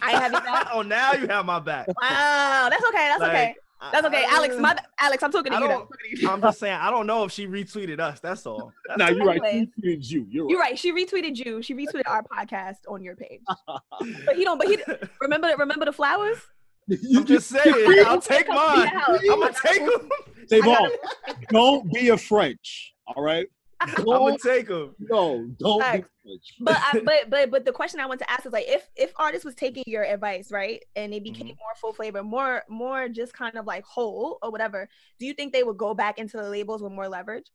I 0.01 0.11
have 0.11 0.31
your 0.31 0.41
back. 0.43 0.67
oh, 0.73 0.81
now 0.81 1.13
you 1.13 1.27
have 1.27 1.45
my 1.45 1.59
back. 1.59 1.87
Wow, 1.87 2.67
that's 2.69 2.83
okay. 2.85 3.07
That's 3.09 3.21
okay. 3.23 3.55
Like, 3.81 3.91
That's 3.93 4.05
okay. 4.07 4.25
I- 4.29 4.35
Alex, 4.35 4.55
my 4.57 4.77
Alex, 4.99 5.23
I'm 5.23 5.31
talking 5.31 5.51
to 5.53 5.57
I 5.57 5.61
you. 5.61 5.67
Though. 6.21 6.29
I'm 6.29 6.41
just 6.41 6.59
saying. 6.59 6.77
I 6.79 6.91
don't 6.91 7.07
know 7.07 7.23
if 7.23 7.31
she 7.31 7.47
retweeted 7.47 7.99
us. 7.99 8.19
That's 8.19 8.45
all. 8.45 8.71
That's 8.87 8.99
Nah, 8.99 9.09
you're 9.09 9.25
right. 9.25 9.41
Anyways. 9.43 9.67
She 9.75 9.81
tweeted 9.81 10.09
you. 10.11 10.27
You're 10.29 10.43
right. 10.43 10.49
You're 10.51 10.59
right. 10.59 10.79
She 10.79 10.93
retweeted 10.93 11.43
you. 11.43 11.61
She 11.63 11.73
retweeted 11.73 12.03
our 12.05 12.23
podcast 12.23 12.77
on 12.87 13.03
your 13.03 13.15
page. 13.15 13.41
But 14.25 14.35
he 14.35 14.43
don't. 14.43 14.57
But 14.57 14.67
he 14.67 14.77
remember. 15.19 15.51
Remember 15.57 15.85
the 15.85 15.93
flowers. 15.93 16.37
I'm 16.89 17.25
just 17.25 17.49
saying. 17.49 18.03
I'll 18.05 18.21
take 18.21 18.47
mine. 18.47 18.91
I'm 19.07 19.39
gonna 19.39 19.53
take 19.63 19.79
them. 19.79 20.09
Save 20.47 20.67
I 20.67 20.89
Don't 21.49 21.91
be 21.91 22.09
a 22.09 22.17
French. 22.17 22.93
All 23.07 23.23
right. 23.23 23.47
I'm 23.81 23.93
gonna 24.05 24.05
Don't, 24.37 24.41
take 24.41 24.67
them. 24.67 24.95
no, 24.99 25.47
don't 25.59 25.79
be 25.79 25.83
Facts. 25.83 26.07
But 26.59 26.77
I, 26.77 27.01
but 27.05 27.29
but 27.29 27.51
but 27.51 27.65
the 27.65 27.71
question 27.71 27.99
I 27.99 28.05
want 28.05 28.19
to 28.19 28.31
ask 28.31 28.45
is 28.45 28.53
like 28.53 28.65
if 28.67 28.89
if 28.95 29.11
artists 29.17 29.43
was 29.43 29.55
taking 29.55 29.83
your 29.87 30.03
advice 30.03 30.51
right 30.51 30.83
and 30.95 31.13
it 31.13 31.23
became 31.23 31.47
Mhm. 31.47 31.57
more 31.57 31.75
full 31.79 31.93
flavor 31.93 32.21
more 32.23 32.63
more 32.69 33.09
just 33.09 33.33
kind 33.33 33.55
of 33.57 33.65
like 33.65 33.83
whole 33.83 34.37
or 34.43 34.51
whatever 34.51 34.87
do 35.19 35.25
you 35.25 35.33
think 35.33 35.51
they 35.51 35.63
would 35.63 35.77
go 35.77 35.93
back 35.95 36.19
into 36.19 36.37
the 36.37 36.47
labels 36.49 36.81
with 36.83 36.91
more 36.91 37.09
leverage 37.09 37.47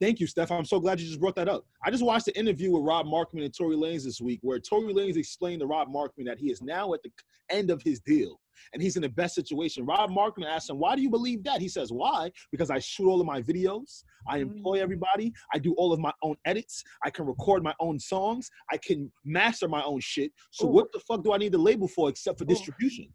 Thank 0.00 0.18
you, 0.18 0.26
Steph. 0.26 0.50
I'm 0.50 0.64
so 0.64 0.80
glad 0.80 0.98
you 0.98 1.06
just 1.06 1.20
brought 1.20 1.36
that 1.36 1.48
up. 1.48 1.64
I 1.84 1.90
just 1.92 2.02
watched 2.04 2.24
the 2.26 2.36
interview 2.36 2.72
with 2.72 2.82
Rob 2.82 3.06
Markman 3.06 3.44
and 3.44 3.56
Tory 3.56 3.76
Lanez 3.76 4.02
this 4.02 4.20
week, 4.20 4.40
where 4.42 4.58
Tory 4.58 4.92
Lanez 4.92 5.16
explained 5.16 5.60
to 5.60 5.66
Rob 5.66 5.86
Markman 5.92 6.24
that 6.26 6.40
he 6.40 6.50
is 6.50 6.60
now 6.60 6.92
at 6.92 7.04
the 7.04 7.10
end 7.50 7.70
of 7.70 7.80
his 7.82 8.00
deal 8.00 8.40
and 8.72 8.82
he's 8.82 8.96
in 8.96 9.02
the 9.02 9.08
best 9.08 9.34
situation. 9.34 9.84
Rob 9.86 10.10
Markman 10.10 10.46
asked 10.46 10.70
him, 10.70 10.78
"Why 10.78 10.96
do 10.96 11.02
you 11.02 11.10
believe 11.10 11.42
that?" 11.44 11.60
He 11.60 11.68
says, 11.68 11.92
"Why? 11.92 12.30
Because 12.50 12.70
I 12.70 12.78
shoot 12.78 13.08
all 13.08 13.20
of 13.20 13.26
my 13.26 13.40
videos. 13.42 14.04
I 14.28 14.38
employ 14.38 14.78
Mm. 14.78 14.82
everybody. 14.82 15.32
I 15.54 15.58
do 15.58 15.74
all 15.74 15.92
of 15.92 15.98
my 16.00 16.12
own 16.22 16.36
edits. 16.44 16.82
I 17.04 17.10
can 17.10 17.26
record 17.26 17.62
my 17.62 17.74
own 17.80 17.98
songs. 17.98 18.50
I 18.70 18.76
can 18.78 19.10
master 19.24 19.68
my 19.68 19.82
own 19.82 20.00
shit. 20.00 20.32
So 20.50 20.66
Ooh. 20.66 20.70
what 20.70 20.92
the 20.92 21.00
fuck 21.00 21.22
do 21.24 21.32
I 21.32 21.38
need 21.38 21.52
the 21.52 21.58
label 21.58 21.88
for 21.88 22.08
except 22.08 22.38
for 22.38 22.44
Ooh. 22.44 22.48
distribution?" 22.48 23.12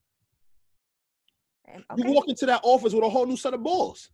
And- 1.65 1.83
You 1.97 2.11
walk 2.11 2.27
into 2.29 2.45
that 2.45 2.61
office 2.63 2.93
with 2.93 3.03
a 3.03 3.09
whole 3.09 3.25
new 3.25 3.37
set 3.37 3.53
of 3.53 3.61
balls. 3.63 4.09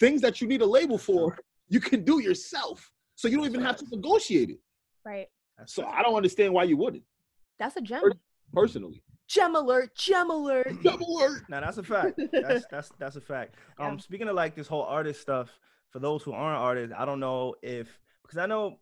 Things 0.00 0.20
that 0.22 0.40
you 0.40 0.46
need 0.48 0.60
a 0.62 0.66
label 0.66 0.98
for, 0.98 1.38
you 1.68 1.80
can 1.80 2.04
do 2.04 2.20
yourself. 2.20 2.92
So 3.14 3.28
you 3.28 3.36
don't 3.36 3.46
even 3.46 3.60
have 3.62 3.76
to 3.76 3.86
negotiate 3.90 4.50
it. 4.50 4.60
right 5.04 5.28
So. 5.66 5.84
I 5.86 6.02
don't 6.02 6.14
understand 6.14 6.52
why 6.52 6.64
you 6.64 6.76
wouldn't, 6.76 7.04
that's 7.58 7.76
a 7.76 7.80
gem 7.80 8.02
personally. 8.52 9.02
Gem 9.28 9.54
alert 9.54 9.94
gem 9.94 10.30
alert 10.30 10.82
Double 10.82 11.14
word. 11.14 11.42
Now 11.48 11.60
that's 11.60 11.78
a 11.78 11.82
fact. 11.82 12.20
That's 12.32 12.66
that's 12.70 12.90
that's 12.98 13.16
a 13.16 13.20
fact. 13.20 13.54
Um, 13.78 13.94
Yeah. 13.94 13.96
speaking 13.98 14.28
of 14.28 14.34
like 14.34 14.54
this 14.54 14.66
whole 14.66 14.84
artist 14.84 15.20
stuff, 15.20 15.58
for 15.90 15.98
those 16.00 16.22
who 16.22 16.32
aren't 16.32 16.58
artists, 16.58 16.94
I 16.96 17.04
don't 17.04 17.20
know 17.20 17.54
if 17.62 17.88
because 18.22 18.38
I 18.38 18.46
know 18.46 18.78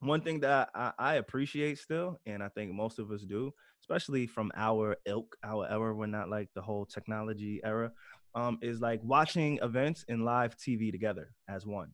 one 0.00 0.20
thing 0.20 0.40
that 0.40 0.70
I, 0.74 0.92
I 0.98 1.14
appreciate 1.14 1.78
still, 1.78 2.20
and 2.26 2.42
I 2.42 2.48
think 2.48 2.72
most 2.72 2.98
of 2.98 3.10
us 3.10 3.22
do, 3.22 3.52
especially 3.80 4.26
from 4.26 4.52
our 4.54 4.96
ilk, 5.06 5.36
our 5.42 5.66
era, 5.70 5.94
we're 5.94 6.06
not 6.06 6.28
like 6.28 6.48
the 6.54 6.62
whole 6.62 6.84
technology 6.84 7.60
era, 7.64 7.90
um, 8.34 8.58
is 8.60 8.80
like 8.80 9.00
watching 9.02 9.58
events 9.62 10.04
and 10.08 10.24
live 10.24 10.56
TV 10.56 10.90
together 10.92 11.30
as 11.48 11.64
one. 11.64 11.92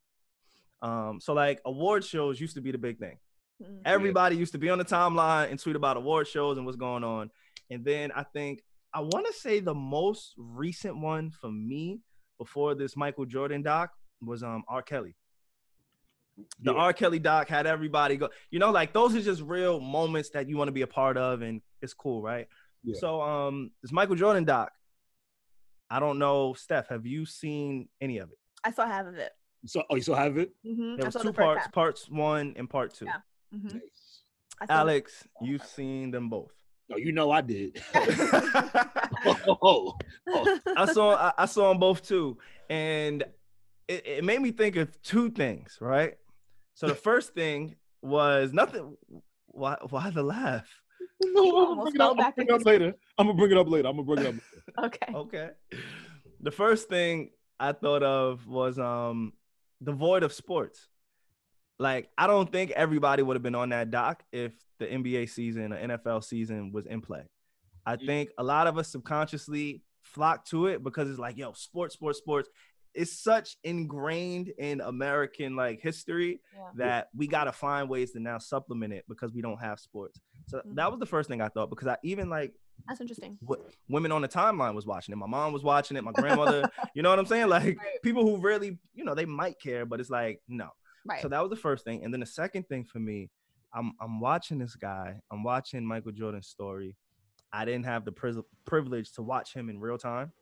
Um, 0.83 1.21
so 1.21 1.35
like 1.35 1.61
award 1.65 2.05
shows 2.05 2.41
used 2.41 2.55
to 2.55 2.61
be 2.61 2.73
the 2.73 2.79
big 2.79 2.99
thing. 2.99 3.19
Mm. 3.63 3.83
Everybody 3.85 4.37
used 4.37 4.53
to 4.53 4.59
be 4.59 4.71
on 4.71 4.79
the 4.79 4.85
timeline 4.85 5.51
and 5.51 5.61
tweet 5.61 5.77
about 5.77 5.97
award 5.97 6.27
shows 6.27 6.57
and 6.57 6.65
what's 6.65 6.79
going 6.79 7.05
on. 7.05 7.31
And 7.71 7.85
then 7.85 8.11
I 8.15 8.25
think 8.25 8.63
I 8.93 9.01
want 9.01 9.27
to 9.27 9.33
say 9.33 9.61
the 9.61 9.75
most 9.75 10.35
recent 10.37 10.97
one 10.99 11.31
for 11.31 11.51
me 11.51 12.01
before 12.39 12.75
this 12.75 12.97
Michael 12.97 13.25
Jordan 13.27 13.63
doc 13.63 13.91
was 14.21 14.43
um 14.43 14.65
R. 14.69 14.83
Kelly. 14.83 15.15
The 16.61 16.73
Yeah. 16.73 16.79
R. 16.81 16.93
Kelly 16.93 17.19
doc 17.19 17.49
had 17.49 17.67
everybody 17.67 18.17
go, 18.17 18.31
you 18.51 18.59
know, 18.59 18.71
like 18.71 18.93
those 18.93 19.15
are 19.15 19.21
just 19.21 19.43
real 19.43 19.79
moments 19.81 20.31
that 20.31 20.49
you 20.49 20.57
want 20.57 20.69
to 20.69 20.73
be 20.73 20.83
a 20.83 20.87
part 20.87 21.17
of, 21.17 21.43
and 21.43 21.61
it's 21.83 21.95
cool, 21.95 22.23
right? 22.23 22.49
Yeah. 22.83 22.99
So 22.99 23.21
um 23.23 23.71
this 23.83 23.93
Michael 23.93 24.17
Jordan 24.17 24.45
doc. 24.45 24.73
I 25.93 25.99
don't 25.99 26.19
know, 26.21 26.55
Steph, 26.55 26.89
have 26.89 27.05
you 27.05 27.27
seen 27.27 27.89
any 28.01 28.19
of 28.19 28.31
it? 28.31 28.39
i 28.63 28.71
saw 28.71 28.87
half 28.87 29.07
of 29.07 29.15
it 29.17 29.33
So, 29.67 29.83
oh, 29.91 29.97
you 29.97 30.03
still 30.03 30.15
have 30.15 30.37
it? 30.39 30.53
hmm 30.65 30.95
There 30.97 31.05
i 31.05 31.09
was 31.09 31.15
two 31.15 31.23
the 31.25 31.33
parts, 31.33 31.63
half 31.63 31.73
parts 31.73 32.09
one 32.11 32.55
and 32.57 32.69
part 32.71 32.95
two. 32.95 33.07
Yeah. 33.07 33.21
Mhm. 33.55 33.81
I 34.61 34.67
saw- 34.67 34.73
Alex, 34.73 35.27
you've 35.41 35.65
seen 35.65 36.11
them 36.11 36.29
both. 36.29 36.53
No, 36.91 36.97
you 36.97 37.13
know 37.13 37.31
I 37.31 37.41
did. 37.41 37.81
oh, 37.95 39.57
oh. 40.29 40.59
I 40.77 40.93
saw 40.93 41.15
I, 41.15 41.33
I 41.39 41.47
saw 41.47 41.69
them 41.69 41.79
both 41.79 42.07
too, 42.07 42.37
and 42.69 43.23
it, 43.87 44.07
it 44.07 44.25
made 44.25 44.43
me 44.43 44.51
think 44.51 44.75
of 44.75 45.01
two 45.03 45.31
things. 45.31 45.79
Right. 45.81 46.15
So 46.75 46.89
the 46.89 46.95
first 46.95 47.33
thing 47.33 47.77
was 48.03 48.53
nothing. 48.53 48.97
Why? 49.47 49.77
Why 49.89 50.11
the 50.11 50.23
laugh? 50.23 50.69
No, 51.23 51.73
I'm 51.73 51.77
gonna 51.77 51.83
bring 51.83 51.95
it 51.97 52.01
up, 52.01 52.17
I'm 52.19 52.33
bring 52.35 52.49
it 52.49 52.55
up 52.55 52.65
later. 52.65 52.95
I'm 53.19 53.27
gonna 53.27 53.37
bring 53.37 53.51
it 53.51 53.59
up 53.59 53.69
later. 53.69 53.89
I'm 53.89 53.97
gonna 53.97 54.07
bring 54.07 54.19
it 54.21 54.27
up. 54.27 54.85
okay. 54.87 55.13
Okay. 55.15 55.51
The 56.41 56.51
first 56.51 56.89
thing 56.89 57.31
I 57.59 57.73
thought 57.73 58.03
of 58.03 58.47
was 58.47 58.79
um 58.79 59.35
devoid 59.83 60.23
of 60.23 60.33
sports. 60.33 60.89
Like 61.81 62.11
I 62.19 62.27
don't 62.27 62.53
think 62.53 62.71
everybody 62.73 63.23
would 63.23 63.35
have 63.35 63.43
been 63.43 63.55
on 63.55 63.71
that 63.71 63.91
doc 63.91 64.23
if 64.33 64.53
the 64.79 64.87
NBA 64.87 65.29
season 65.31 65.73
or 65.73 65.79
NFL 65.79 66.23
season 66.23 66.73
was 66.73 66.85
in 66.87 67.01
play. 67.01 67.23
I 67.87 67.97
Mm. 67.97 68.07
think 68.07 68.31
a 68.39 68.45
lot 68.45 68.67
of 68.67 68.77
us 68.79 68.89
subconsciously 68.89 69.83
flock 70.03 70.45
to 70.47 70.67
it 70.67 70.83
because 70.85 71.09
it's 71.09 71.19
like, 71.19 71.37
yo, 71.39 71.53
sports, 71.55 71.95
sports, 71.95 72.19
sports. 72.19 72.49
It's 72.93 73.13
such 73.13 73.57
ingrained 73.65 74.49
in 74.59 74.81
American 74.81 75.57
like 75.57 75.81
history 75.81 76.41
Yeah. 76.55 76.69
that 76.77 77.09
we 77.15 77.27
got 77.27 77.45
to 77.45 77.53
find 77.53 77.89
ways 77.89 78.11
to 78.13 78.21
now 78.21 78.37
supplement 78.39 78.93
it 78.93 79.05
because 79.09 79.33
we 79.33 79.41
don't 79.41 79.61
have 79.61 79.79
sports. 79.81 80.21
So 80.49 80.61
that 80.75 80.91
was 80.91 81.01
the 81.01 81.07
first 81.07 81.29
thing 81.31 81.41
I 81.41 81.49
thought 81.49 81.71
because 81.71 81.89
I 81.89 81.97
even 82.03 82.29
like 82.29 82.53
That's 82.89 83.01
interesting. 83.01 83.39
what 83.41 83.61
women 83.89 84.11
on 84.13 84.23
the 84.23 84.29
timeline 84.29 84.75
was 84.75 84.87
watching 84.87 85.13
it. 85.13 85.17
My 85.17 85.27
mom 85.27 85.53
was 85.53 85.63
watching 85.63 85.97
it. 85.97 86.05
My 86.05 86.13
grandmother, 86.13 86.69
you 86.95 87.03
know 87.03 87.11
what 87.11 87.19
I'm 87.19 87.27
saying? 87.27 87.49
Like 87.49 87.79
people 88.03 88.23
who 88.25 88.37
really, 88.43 88.79
you 88.95 89.05
know, 89.05 89.15
they 89.15 89.25
might 89.27 89.59
care, 89.61 89.87
but 89.87 90.01
it's 90.01 90.11
like 90.11 90.43
no. 90.49 90.69
Right. 91.09 91.23
So 91.23 91.29
that 91.29 91.41
was 91.41 91.51
the 91.51 91.57
first 91.57 91.85
thing, 91.85 92.05
and 92.05 92.13
then 92.13 92.21
the 92.21 92.27
second 92.27 92.69
thing 92.69 92.85
for 92.85 92.99
me, 92.99 93.31
I'm 93.75 93.93
I'm 94.01 94.21
watching 94.21 94.59
this 94.59 94.77
guy. 94.77 95.21
I'm 95.31 95.43
watching 95.43 95.85
Michael 95.85 96.13
Jordan's 96.13 96.49
story. 96.49 96.97
I 97.53 97.65
didn't 97.65 97.85
have 97.85 98.05
the 98.05 98.13
pri- 98.13 98.43
privilege 98.65 99.13
to 99.13 99.23
watch 99.23 99.55
him 99.55 99.69
in 99.71 99.81
real 99.81 99.99
time. 99.99 100.33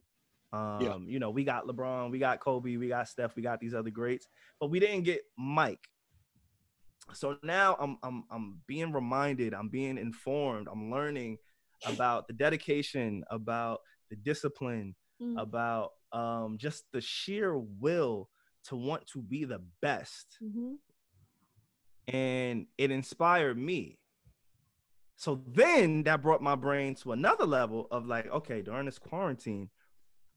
Um, 0.52 1.06
you 1.08 1.18
know, 1.18 1.30
we 1.30 1.44
got 1.44 1.66
LeBron, 1.66 2.10
we 2.10 2.18
got 2.18 2.40
Kobe, 2.40 2.76
we 2.76 2.88
got 2.88 3.06
Steph, 3.08 3.36
we 3.36 3.42
got 3.42 3.60
these 3.60 3.74
other 3.74 3.90
greats, 3.90 4.26
but 4.60 4.70
we 4.70 4.80
didn't 4.80 5.02
get 5.02 5.20
Mike. 5.38 5.86
So 7.14 7.38
now 7.42 7.76
I'm 7.80 7.98
I'm 8.02 8.24
I'm 8.30 8.58
being 8.66 8.92
reminded, 8.92 9.54
I'm 9.54 9.68
being 9.68 9.96
informed, 9.98 10.68
I'm 10.70 10.90
learning 10.90 11.38
about 11.86 12.26
the 12.28 12.34
dedication, 12.34 13.24
about 13.30 13.80
the 14.10 14.16
discipline, 14.16 14.94
Mm. 15.20 15.36
about 15.42 15.94
um 16.12 16.58
just 16.58 16.84
the 16.92 17.00
sheer 17.00 17.58
will 17.58 18.28
to 18.68 18.76
want 18.76 19.06
to 19.08 19.22
be 19.22 19.44
the 19.44 19.60
best 19.82 20.38
Mhm. 20.42 20.76
and 22.06 22.66
it 22.78 22.90
inspired 22.90 23.58
me. 23.58 23.98
So 25.16 25.42
then 25.48 26.04
that 26.04 26.22
brought 26.22 26.42
my 26.42 26.54
brain 26.54 26.94
to 26.96 27.12
another 27.12 27.44
level 27.44 27.88
of 27.90 28.06
like, 28.06 28.26
okay, 28.26 28.62
during 28.62 28.86
this 28.86 28.98
quarantine, 28.98 29.70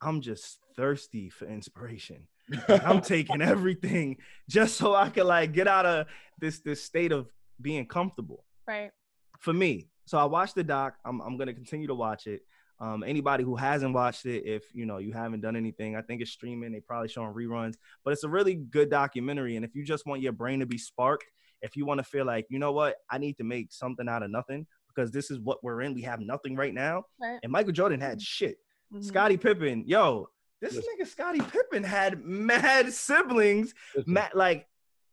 I'm 0.02 0.22
just 0.22 0.60
thirsty 0.76 1.30
for 1.30 1.46
inspiration. 1.46 2.28
I'm 2.68 3.02
taking 3.02 3.42
everything 3.42 4.18
just 4.50 4.76
so 4.78 4.96
I 4.96 5.10
could 5.10 5.26
like 5.26 5.52
get 5.54 5.68
out 5.68 5.86
of 5.86 6.08
this 6.40 6.60
this 6.62 6.84
state 6.84 7.12
of 7.12 7.32
being 7.62 7.86
comfortable 7.86 8.46
Right. 8.68 8.92
for 9.40 9.54
me. 9.54 9.90
So 10.06 10.18
I 10.18 10.26
watched 10.26 10.56
the 10.56 10.64
doc. 10.64 10.98
I'm 11.06 11.22
I'm 11.22 11.38
gonna 11.38 11.54
continue 11.54 11.88
to 11.88 11.96
watch 11.96 12.26
it. 12.26 12.42
Um, 12.82 13.04
anybody 13.04 13.44
who 13.44 13.56
hasn't 13.56 13.94
watched 13.94 14.26
it, 14.26 14.44
if 14.44 14.64
you 14.74 14.88
know 14.88 14.98
you 14.98 15.14
haven't 15.14 15.42
done 15.42 15.56
anything, 15.56 15.96
I 15.96 16.02
think 16.02 16.20
it's 16.20 16.32
streaming. 16.32 16.72
They 16.72 16.80
probably 16.80 17.10
showing 17.10 17.32
reruns, 17.32 17.76
but 18.04 18.12
it's 18.12 18.24
a 18.24 18.30
really 18.30 18.56
good 18.56 18.90
documentary. 18.90 19.56
And 19.56 19.64
if 19.64 19.76
you 19.76 19.86
just 19.86 20.08
want 20.08 20.22
your 20.22 20.32
brain 20.32 20.62
to 20.62 20.66
be 20.66 20.80
sparked, 20.80 21.26
if 21.62 21.76
you 21.76 21.86
want 21.86 22.00
to 22.00 22.04
feel 22.04 22.26
like 22.26 22.48
you 22.50 22.58
know 22.58 22.72
what, 22.72 22.96
I 23.10 23.20
need 23.20 23.38
to 23.38 23.44
make 23.44 23.72
something 23.72 24.10
out 24.10 24.24
of 24.24 24.32
nothing 24.32 24.66
because 24.88 25.12
this 25.12 25.30
is 25.30 25.40
what 25.40 25.64
we're 25.64 25.82
in. 25.84 25.94
We 25.94 26.02
have 26.02 26.22
nothing 26.22 26.56
right 26.56 26.74
now. 26.74 27.04
Right. 27.22 27.40
And 27.44 27.52
Michael 27.52 27.72
Jordan 27.72 28.02
had 28.02 28.20
shit. 28.20 28.58
Mhm. 28.92 29.04
Scottie 29.04 29.38
Pippen, 29.38 29.84
yo, 29.86 30.28
this 30.60 30.74
Listen. 30.74 30.92
nigga 31.00 31.08
Scottie 31.08 31.42
Pippen 31.42 31.84
had 31.84 32.26
mad 32.26 32.92
siblings. 32.92 33.76
Listen, 33.96 34.14
Matt, 34.14 34.36
like 34.36 34.68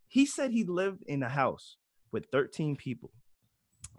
he 0.07 0.25
said 0.25 0.53
he 0.53 0.65
lived 0.65 1.03
in 1.07 1.23
a 1.23 1.29
house 1.29 1.77
with 2.13 2.27
13 2.33 2.77
people. 2.77 3.13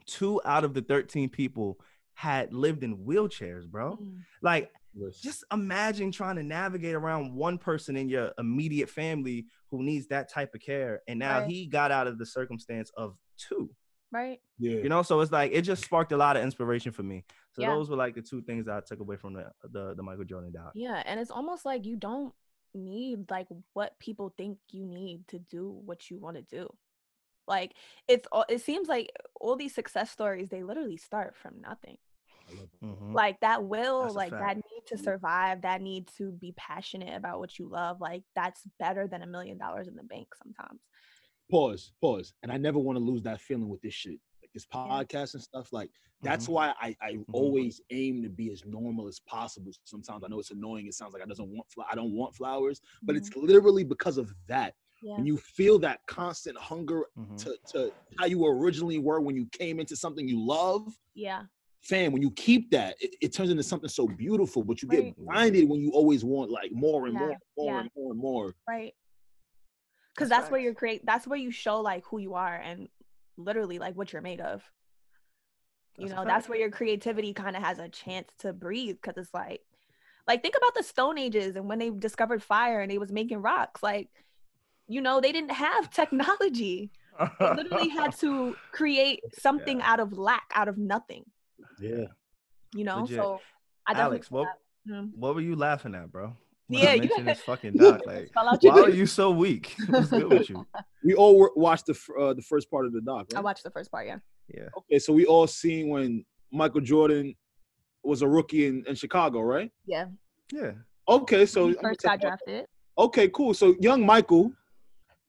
Two 0.08 0.42
out 0.44 0.64
of 0.64 0.74
the 0.74 0.82
13 0.82 1.30
people 1.30 1.80
had 2.20 2.54
lived 2.54 2.84
in 2.84 2.98
wheelchairs, 2.98 3.66
bro. 3.66 3.96
Mm. 3.96 4.18
Like, 4.42 4.74
listen. 4.94 5.22
just 5.24 5.46
imagine 5.54 6.12
trying 6.12 6.36
to 6.36 6.44
navigate 6.44 6.94
around 6.94 7.34
one 7.34 7.58
person 7.58 7.96
in 7.96 8.10
your 8.10 8.34
immediate 8.38 8.90
family 8.90 9.46
who 9.70 9.82
needs 9.84 10.08
that 10.08 10.30
type 10.30 10.54
of 10.54 10.60
care. 10.60 11.00
And 11.08 11.18
now 11.20 11.40
Right. 11.40 11.50
he 11.50 11.66
got 11.66 11.92
out 11.92 12.08
of 12.08 12.18
the 12.18 12.26
circumstance 12.26 12.92
of 12.98 13.16
two. 13.38 13.70
Right. 14.12 14.42
yeah. 14.58 14.82
You 14.84 14.90
know, 14.90 15.02
so 15.02 15.22
it's 15.22 15.32
like 15.32 15.54
it 15.54 15.62
just 15.62 15.86
sparked 15.86 16.12
a 16.12 16.18
lot 16.18 16.36
of 16.36 16.44
inspiration 16.44 16.92
for 16.92 17.04
me. 17.04 17.24
So 17.54 17.62
Yeah. 17.62 17.70
those 17.74 17.90
were 17.90 17.96
like 17.96 18.16
the 18.16 18.22
two 18.22 18.42
things 18.42 18.66
that 18.66 18.76
I 18.76 18.82
took 18.82 19.00
away 19.00 19.16
from 19.16 19.32
the 19.36 19.50
the, 19.64 19.94
the 19.96 20.04
Michael 20.04 20.26
Jordan 20.26 20.52
doc. 20.52 20.74
Yeah, 20.76 21.02
and 21.06 21.22
it's 21.22 21.32
almost 21.32 21.64
like 21.64 21.86
you 21.86 21.96
don't 21.96 22.34
need 22.74 23.32
like 23.32 23.48
what 23.72 23.98
people 24.00 24.34
think 24.38 24.58
you 24.72 24.86
need 24.86 25.26
to 25.30 25.40
do 25.40 25.70
what 25.86 26.10
you 26.10 26.18
want 26.20 26.36
to 26.36 26.42
do. 26.44 26.68
Like 27.48 27.76
it's 28.10 28.28
all 28.32 28.46
it 28.50 28.60
seems 28.62 28.90
like 28.90 29.10
all 29.40 29.56
these 29.56 29.74
success 29.74 30.12
stories 30.12 30.50
they 30.50 30.64
literally 30.64 30.98
start 30.98 31.34
from 31.38 31.62
nothing. 31.62 31.98
Mhm. 32.84 33.14
Like 33.14 33.40
that 33.42 33.64
will, 33.64 34.04
That's 34.04 34.16
like 34.16 34.32
that 34.32 34.58
need 34.58 34.86
to 34.88 34.98
survive, 34.98 35.62
that 35.64 35.82
need 35.82 36.08
to 36.18 36.32
be 36.32 36.54
passionate 36.58 37.16
about 37.16 37.40
what 37.40 37.58
you 37.60 37.68
love, 37.68 38.00
like 38.02 38.24
that's 38.36 38.64
better 38.80 39.08
than 39.08 39.22
a 39.22 39.28
million 39.28 39.58
dollars 39.58 39.88
in 39.88 39.96
the 39.96 40.04
bank 40.04 40.28
sometimes. 40.36 40.80
pause, 41.52 41.92
pause. 42.00 42.34
And 42.44 42.52
I 42.52 42.58
never 42.58 42.78
want 42.78 42.98
to 42.98 43.04
lose 43.04 43.24
that 43.24 43.42
feeling 43.42 43.70
with 43.70 43.82
this 43.82 43.94
shit. 43.94 44.20
Like 44.42 44.52
this 44.54 44.68
Yeah. 44.72 44.86
podcast 44.88 45.34
and 45.34 45.42
stuff. 45.42 45.74
Like 45.74 45.90
that's 46.22 46.46
Mhm. 46.46 46.50
why 46.54 46.74
I, 46.80 46.96
I 47.02 47.18
always 47.32 47.82
aim 47.90 48.22
to 48.22 48.30
be 48.30 48.52
as 48.52 48.64
normal 48.66 49.08
as 49.08 49.20
possible. 49.22 49.72
Sometimes 49.84 50.24
I 50.24 50.28
know 50.28 50.40
it's 50.40 50.52
annoying. 50.52 50.86
It 50.88 50.94
sounds 50.94 51.14
like 51.14 51.24
I 51.24 51.26
doesn't 51.26 51.50
want 51.50 51.68
fl- 51.72 51.82
I 51.90 51.96
don't 51.96 52.14
want 52.14 52.36
flowers, 52.36 52.82
but 53.02 53.16
it's 53.16 53.36
literally 53.36 53.84
because 53.84 54.18
of 54.20 54.32
that. 54.48 54.76
Yeah. 55.02 55.16
When 55.16 55.26
you 55.26 55.38
feel 55.38 55.80
that 55.80 56.06
constant 56.08 56.58
hunger 56.58 57.06
Mhm. 57.18 57.38
to, 57.46 57.58
to 57.72 57.94
how 58.18 58.26
you 58.26 58.46
originally 58.46 59.00
were 59.00 59.22
when 59.22 59.36
you 59.36 59.46
came 59.48 59.80
into 59.80 59.96
something 59.96 60.28
you 60.28 60.40
love, 60.46 61.00
Yeah. 61.16 61.46
Fam, 61.82 62.12
when 62.12 62.22
you 62.22 62.32
keep 62.32 62.72
that, 62.72 62.96
it, 63.00 63.16
it 63.22 63.34
turns 63.34 63.50
into 63.50 63.64
something 63.64 63.90
so 63.90 64.08
beautiful. 64.08 64.64
But 64.64 64.82
you 64.82 64.88
get 64.90 65.04
Right. 65.04 65.16
blinded 65.18 65.70
when 65.70 65.80
you 65.82 65.92
always 65.92 66.24
want 66.24 66.52
like 66.52 66.72
more 66.72 67.06
and 67.08 67.14
Yeah, 67.16 67.20
more, 67.20 67.30
and 67.32 67.40
more 67.58 67.66
yeah. 67.74 67.80
and 67.82 67.90
more 67.96 68.12
and 68.12 68.20
more. 68.22 68.56
Right. 68.68 68.94
Because 70.16 70.30
That's 70.30 70.42
that's, 70.44 70.52
where 70.52 70.60
facts. 70.60 70.66
you 70.70 70.74
create 70.76 71.06
that's 71.06 71.28
where 71.28 71.40
you 71.40 71.52
show 71.52 71.80
like 71.82 72.04
who 72.06 72.18
you 72.20 72.34
are 72.34 72.56
and 72.56 72.90
literally 73.38 73.80
like 73.80 73.96
what 73.96 74.12
you're 74.12 74.22
made 74.22 74.42
of. 74.42 74.62
You 75.98 76.06
That's 76.06 76.12
know, 76.12 76.18
fact. 76.18 76.28
that's 76.28 76.50
where 76.50 76.60
your 76.60 76.72
creativity 76.72 77.34
kind 77.34 77.56
of 77.56 77.64
has 77.64 77.80
a 77.80 77.90
chance 77.90 78.30
to 78.40 78.52
breathe 78.54 78.98
because 79.02 79.18
it's 79.18 79.34
like 79.34 79.62
like 80.28 80.42
think 80.42 80.56
about 80.58 80.76
the 80.76 80.84
stone 80.84 81.18
ages 81.18 81.56
and 81.56 81.68
when 81.68 81.80
they 81.80 81.90
discovered 81.90 82.44
fire 82.44 82.82
and 82.82 82.92
they 82.92 82.98
was 82.98 83.12
making 83.12 83.40
rocks 83.42 83.82
like 83.82 84.10
you 84.88 85.02
know 85.02 85.20
they 85.22 85.32
didn't 85.32 85.52
have 85.52 85.90
technology 85.94 86.92
they 87.40 87.54
literally 87.54 87.90
had 87.90 88.16
to 88.18 88.56
create 88.72 89.22
something 89.40 89.80
Yeah. 89.80 89.92
out 89.92 90.00
of 90.00 90.18
lack 90.18 90.52
out 90.54 90.68
of 90.68 90.78
nothing 90.78 91.26
Yeah. 91.80 92.06
you 92.74 92.84
know 92.84 93.02
Legit. 93.02 93.18
so 93.18 93.40
i 93.88 93.94
definitely 93.94 94.16
Alex, 94.18 94.32
what 94.32 94.48
that. 94.86 94.94
Mhm. 94.94 95.12
what 95.16 95.36
were 95.36 95.42
you 95.42 95.56
laughing 95.56 95.96
at, 95.96 96.12
bro? 96.12 96.36
When 96.68 96.80
Yeah, 96.84 96.92
I 96.92 96.94
you- 96.96 97.00
mentioned 97.02 97.28
this 97.28 97.42
fucking 97.50 97.74
doc. 97.74 98.06
Like, 98.06 98.32
Fell 98.34 98.48
out 98.50 98.62
your 98.64 98.74
why 98.74 98.82
are 98.84 98.90
you 98.90 99.06
so 99.08 99.32
weak? 99.32 99.76
What's 99.90 100.10
good 100.10 100.30
with 100.30 100.50
you? 100.50 100.66
We 101.04 101.14
all 101.16 101.38
were, 101.40 101.52
watched 101.56 101.86
the 101.88 101.98
uh, 102.20 102.34
the 102.34 102.42
first 102.42 102.70
part 102.70 102.86
of 102.86 102.92
the 102.94 103.02
doc. 103.02 103.28
i 103.36 103.40
watched 103.40 103.64
the 103.64 103.72
first 103.72 103.90
part 103.92 104.06
yeah 104.08 104.20
Yeah. 104.54 104.68
Okay, 104.80 105.00
so 105.00 105.14
we 105.14 105.26
all 105.26 105.48
seen 105.48 105.90
when 105.90 106.26
Michael 106.52 106.82
Jordan 106.82 107.36
was 108.04 108.22
a 108.22 108.28
rookie 108.28 108.66
in, 108.68 108.84
in 108.88 108.96
Chicago, 108.96 109.40
right? 109.42 109.72
yeah 109.86 110.06
Yeah. 110.52 110.74
Okay, 111.08 111.46
so 111.46 111.54
so 111.56 111.68
he 111.70 111.78
I'm 111.78 111.84
first 111.84 112.02
got 112.04 112.20
drafted 112.22 112.66
okay, 113.06 113.28
cool. 113.30 113.54
So 113.54 113.66
young 113.80 114.06
Michael, 114.06 114.52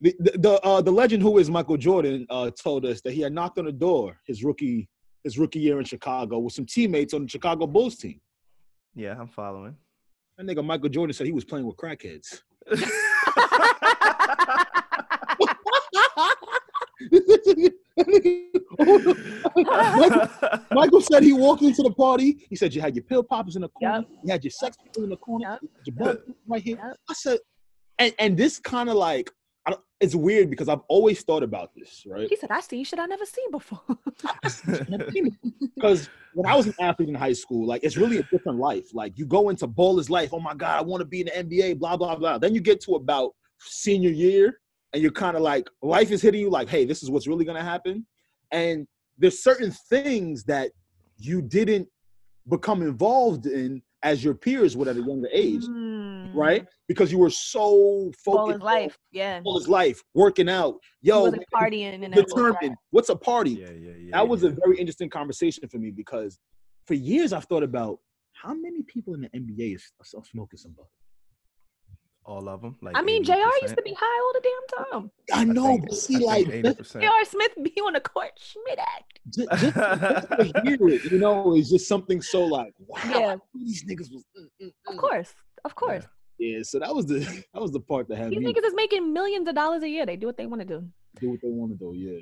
the 0.00 0.10
the 0.24 0.32
the, 0.46 0.52
uh, 0.70 0.80
the 0.88 0.90
legend 1.02 1.22
who 1.22 1.38
is 1.38 1.48
Michael 1.58 1.76
Jordan 1.76 2.26
uh, 2.36 2.50
told 2.66 2.84
us 2.84 3.00
that 3.02 3.12
he 3.16 3.20
had 3.26 3.32
knocked 3.32 3.58
on 3.60 3.66
the 3.66 3.72
door 3.88 4.06
his 4.26 4.38
rookie 4.48 4.88
his 5.24 5.38
rookie 5.38 5.60
year 5.60 5.78
in 5.78 5.84
Chicago 5.84 6.38
with 6.38 6.52
some 6.52 6.66
teammates 6.66 7.14
on 7.14 7.22
the 7.24 7.28
Chicago 7.28 7.66
Bulls 7.66 7.96
team. 7.96 8.20
Yeah, 8.94 9.16
I'm 9.18 9.28
following. 9.28 9.76
That 10.36 10.46
nigga 10.46 10.64
Michael 10.64 10.88
Jordan 10.88 11.12
said 11.14 11.26
he 11.26 11.32
was 11.32 11.44
playing 11.44 11.66
with 11.66 11.76
crackheads. 11.76 12.42
Michael, 19.90 20.28
Michael 20.70 21.00
said 21.00 21.22
he 21.22 21.32
walked 21.32 21.62
into 21.62 21.82
the 21.82 21.92
party. 21.96 22.46
He 22.48 22.56
said 22.56 22.74
you 22.74 22.80
had 22.80 22.94
your 22.96 23.04
pill 23.04 23.22
poppers 23.22 23.56
in 23.56 23.62
the 23.62 23.68
corner. 23.68 24.04
You 24.24 24.32
had 24.32 24.44
your 24.44 24.50
sex 24.50 24.76
people 24.82 25.04
in 25.04 25.10
the 25.10 25.16
corner. 25.16 25.58
Yep. 25.62 25.70
your 25.84 25.96
bud 25.96 26.18
right 26.48 26.62
here. 26.62 26.78
Yep. 26.82 26.96
I 27.08 27.12
said, 27.14 27.38
and 27.98 28.14
and 28.18 28.36
this 28.36 28.58
kind 28.58 28.88
of 28.88 28.96
like, 28.96 29.30
I 29.30 29.30
don't, 29.30 29.39
it's 30.00 30.14
weird 30.14 30.48
because 30.48 30.68
I've 30.68 30.80
always 30.88 31.22
thought 31.22 31.42
about 31.42 31.70
this, 31.74 32.04
right? 32.06 32.28
he 32.28 32.36
said 32.36 32.50
i 32.50 32.60
see 32.60 32.82
shit 32.84 32.98
i 32.98 33.06
never 33.06 33.26
seen 33.26 33.50
before 33.50 33.80
Because 35.74 36.08
when 36.34 36.50
I 36.50 36.56
was 36.56 36.66
an 36.66 36.74
athlete 36.80 37.08
in 37.08 37.14
high 37.14 37.32
school, 37.32 37.66
like 37.66 37.82
it's 37.82 37.96
really 37.96 38.18
a 38.18 38.22
different 38.24 38.58
life. 38.58 38.94
Like 38.94 39.18
you 39.18 39.26
go 39.26 39.48
into 39.48 39.66
baller's 39.66 40.10
life. 40.10 40.30
Oh 40.32 40.40
my 40.40 40.54
god, 40.54 40.78
I 40.78 40.82
want 40.82 41.00
to 41.00 41.06
be 41.06 41.20
in 41.20 41.26
the 41.26 41.56
NBA. 41.56 41.78
Blah 41.78 41.96
blah 41.96 42.16
blah. 42.16 42.38
Then 42.38 42.54
you 42.54 42.60
get 42.60 42.80
to 42.82 42.96
about 42.96 43.32
senior 43.58 44.10
year, 44.10 44.60
and 44.92 45.02
you're 45.02 45.12
kind 45.12 45.36
of 45.36 45.42
like 45.42 45.68
life 45.82 46.10
is 46.10 46.22
hitting 46.22 46.40
you. 46.40 46.50
Like, 46.50 46.68
hey, 46.68 46.84
this 46.84 47.02
is 47.02 47.10
what's 47.10 47.26
really 47.26 47.44
gonna 47.44 47.64
happen. 47.64 48.06
And 48.52 48.86
there's 49.18 49.42
certain 49.42 49.70
things 49.88 50.44
that 50.44 50.70
you 51.16 51.42
didn't 51.42 51.88
become 52.48 52.82
involved 52.82 53.46
in 53.46 53.82
as 54.02 54.24
your 54.24 54.34
peers 54.34 54.76
would 54.76 54.88
at 54.88 54.96
a 54.96 55.02
younger 55.02 55.28
age, 55.32 55.62
Mm. 55.64 56.34
right? 56.34 56.66
Because 56.88 57.12
you 57.12 57.18
were 57.18 57.30
so 57.30 58.10
focused 58.24 58.26
All 58.26 58.48
his 58.52 58.60
life. 58.62 58.98
Yeah. 59.12 59.40
all 59.44 59.58
his 59.58 59.68
life, 59.68 60.02
working 60.14 60.48
out. 60.48 60.76
He 61.02 61.08
Yo, 61.08 61.22
wasn't 61.24 61.44
partying 61.54 62.02
and 62.04 62.14
determined. 62.14 62.72
that. 62.72 62.76
What's 62.90 63.10
a 63.10 63.16
party? 63.16 63.50
Yeah, 63.52 63.70
yeah, 63.70 63.90
yeah. 63.98 64.10
that 64.12 64.26
was 64.28 64.42
yeah. 64.42 64.50
a 64.50 64.52
very 64.52 64.78
interesting 64.78 65.10
conversation 65.10 65.68
for 65.68 65.78
me 65.78 65.90
because 65.90 66.38
for 66.86 66.94
years 66.94 67.32
I've 67.32 67.44
thought 67.44 67.62
about 67.62 67.98
how 68.32 68.54
many 68.54 68.82
people 68.84 69.14
in 69.14 69.20
the 69.20 69.28
NBA 69.28 69.74
is, 69.74 69.92
are 70.00 70.04
still 70.04 70.24
smoking 70.24 70.56
some 70.58 70.72
bud. 70.72 70.86
All 72.24 72.48
of 72.48 72.60
them. 72.62 72.76
Like 72.82 72.96
I 72.96 73.02
mean, 73.02 73.24
JR 73.24 73.32
used 73.62 73.76
to 73.76 73.82
be 73.82 73.94
high 73.98 74.20
all 74.22 74.32
the 74.32 74.42
damn 74.42 75.00
time. 75.02 75.10
I 75.32 75.40
I 75.40 75.44
know, 75.44 75.66
think- 75.68 75.88
but 75.88 75.94
see, 75.96 76.14
think 76.18 76.26
like, 76.26 76.46
80%. 76.46 77.26
Smith 77.26 77.52
be 77.62 77.72
on 77.80 77.92
the 77.94 78.00
court. 78.00 78.30
Schmidt 78.38 78.78
act. 78.78 79.18
just, 79.30 79.48
just, 79.50 79.74
just 79.74 80.54
to 80.54 80.60
hear 80.64 80.88
it, 80.88 81.04
you 81.12 81.18
know, 81.18 81.54
is 81.56 81.70
just 81.70 81.88
something 81.88 82.20
so 82.22 82.44
like, 82.44 82.72
wow, 82.78 83.00
Yeah. 83.08 83.36
these 83.54 83.84
niggas 83.84 84.12
was. 84.12 84.24
mm, 84.38 84.46
mm, 84.62 84.72
Of 84.88 84.94
mm. 84.94 84.98
course. 84.98 85.34
Of 85.64 85.74
course. 85.74 86.04
Yeah, 86.38 86.60
so 86.62 86.78
that 86.78 86.94
was 86.94 87.06
the 87.06 87.18
that 87.54 87.60
was 87.60 87.70
the 87.72 87.80
part 87.80 88.08
that 88.08 88.16
had 88.16 88.30
These 88.30 88.38
me 88.38 88.52
niggas 88.52 88.64
is 88.64 88.74
making 88.74 89.12
millions 89.12 89.48
of 89.48 89.54
dollars 89.54 89.82
a 89.82 89.88
year. 89.88 90.06
They 90.06 90.16
do 90.16 90.26
what 90.26 90.36
they 90.36 90.46
want 90.46 90.60
to 90.62 90.66
do. 90.66 90.88
do 91.20 91.30
what 91.30 91.40
they 91.42 91.50
want 91.50 91.72
to 91.72 91.78
do. 91.78 91.92
Yeah, 91.94 92.20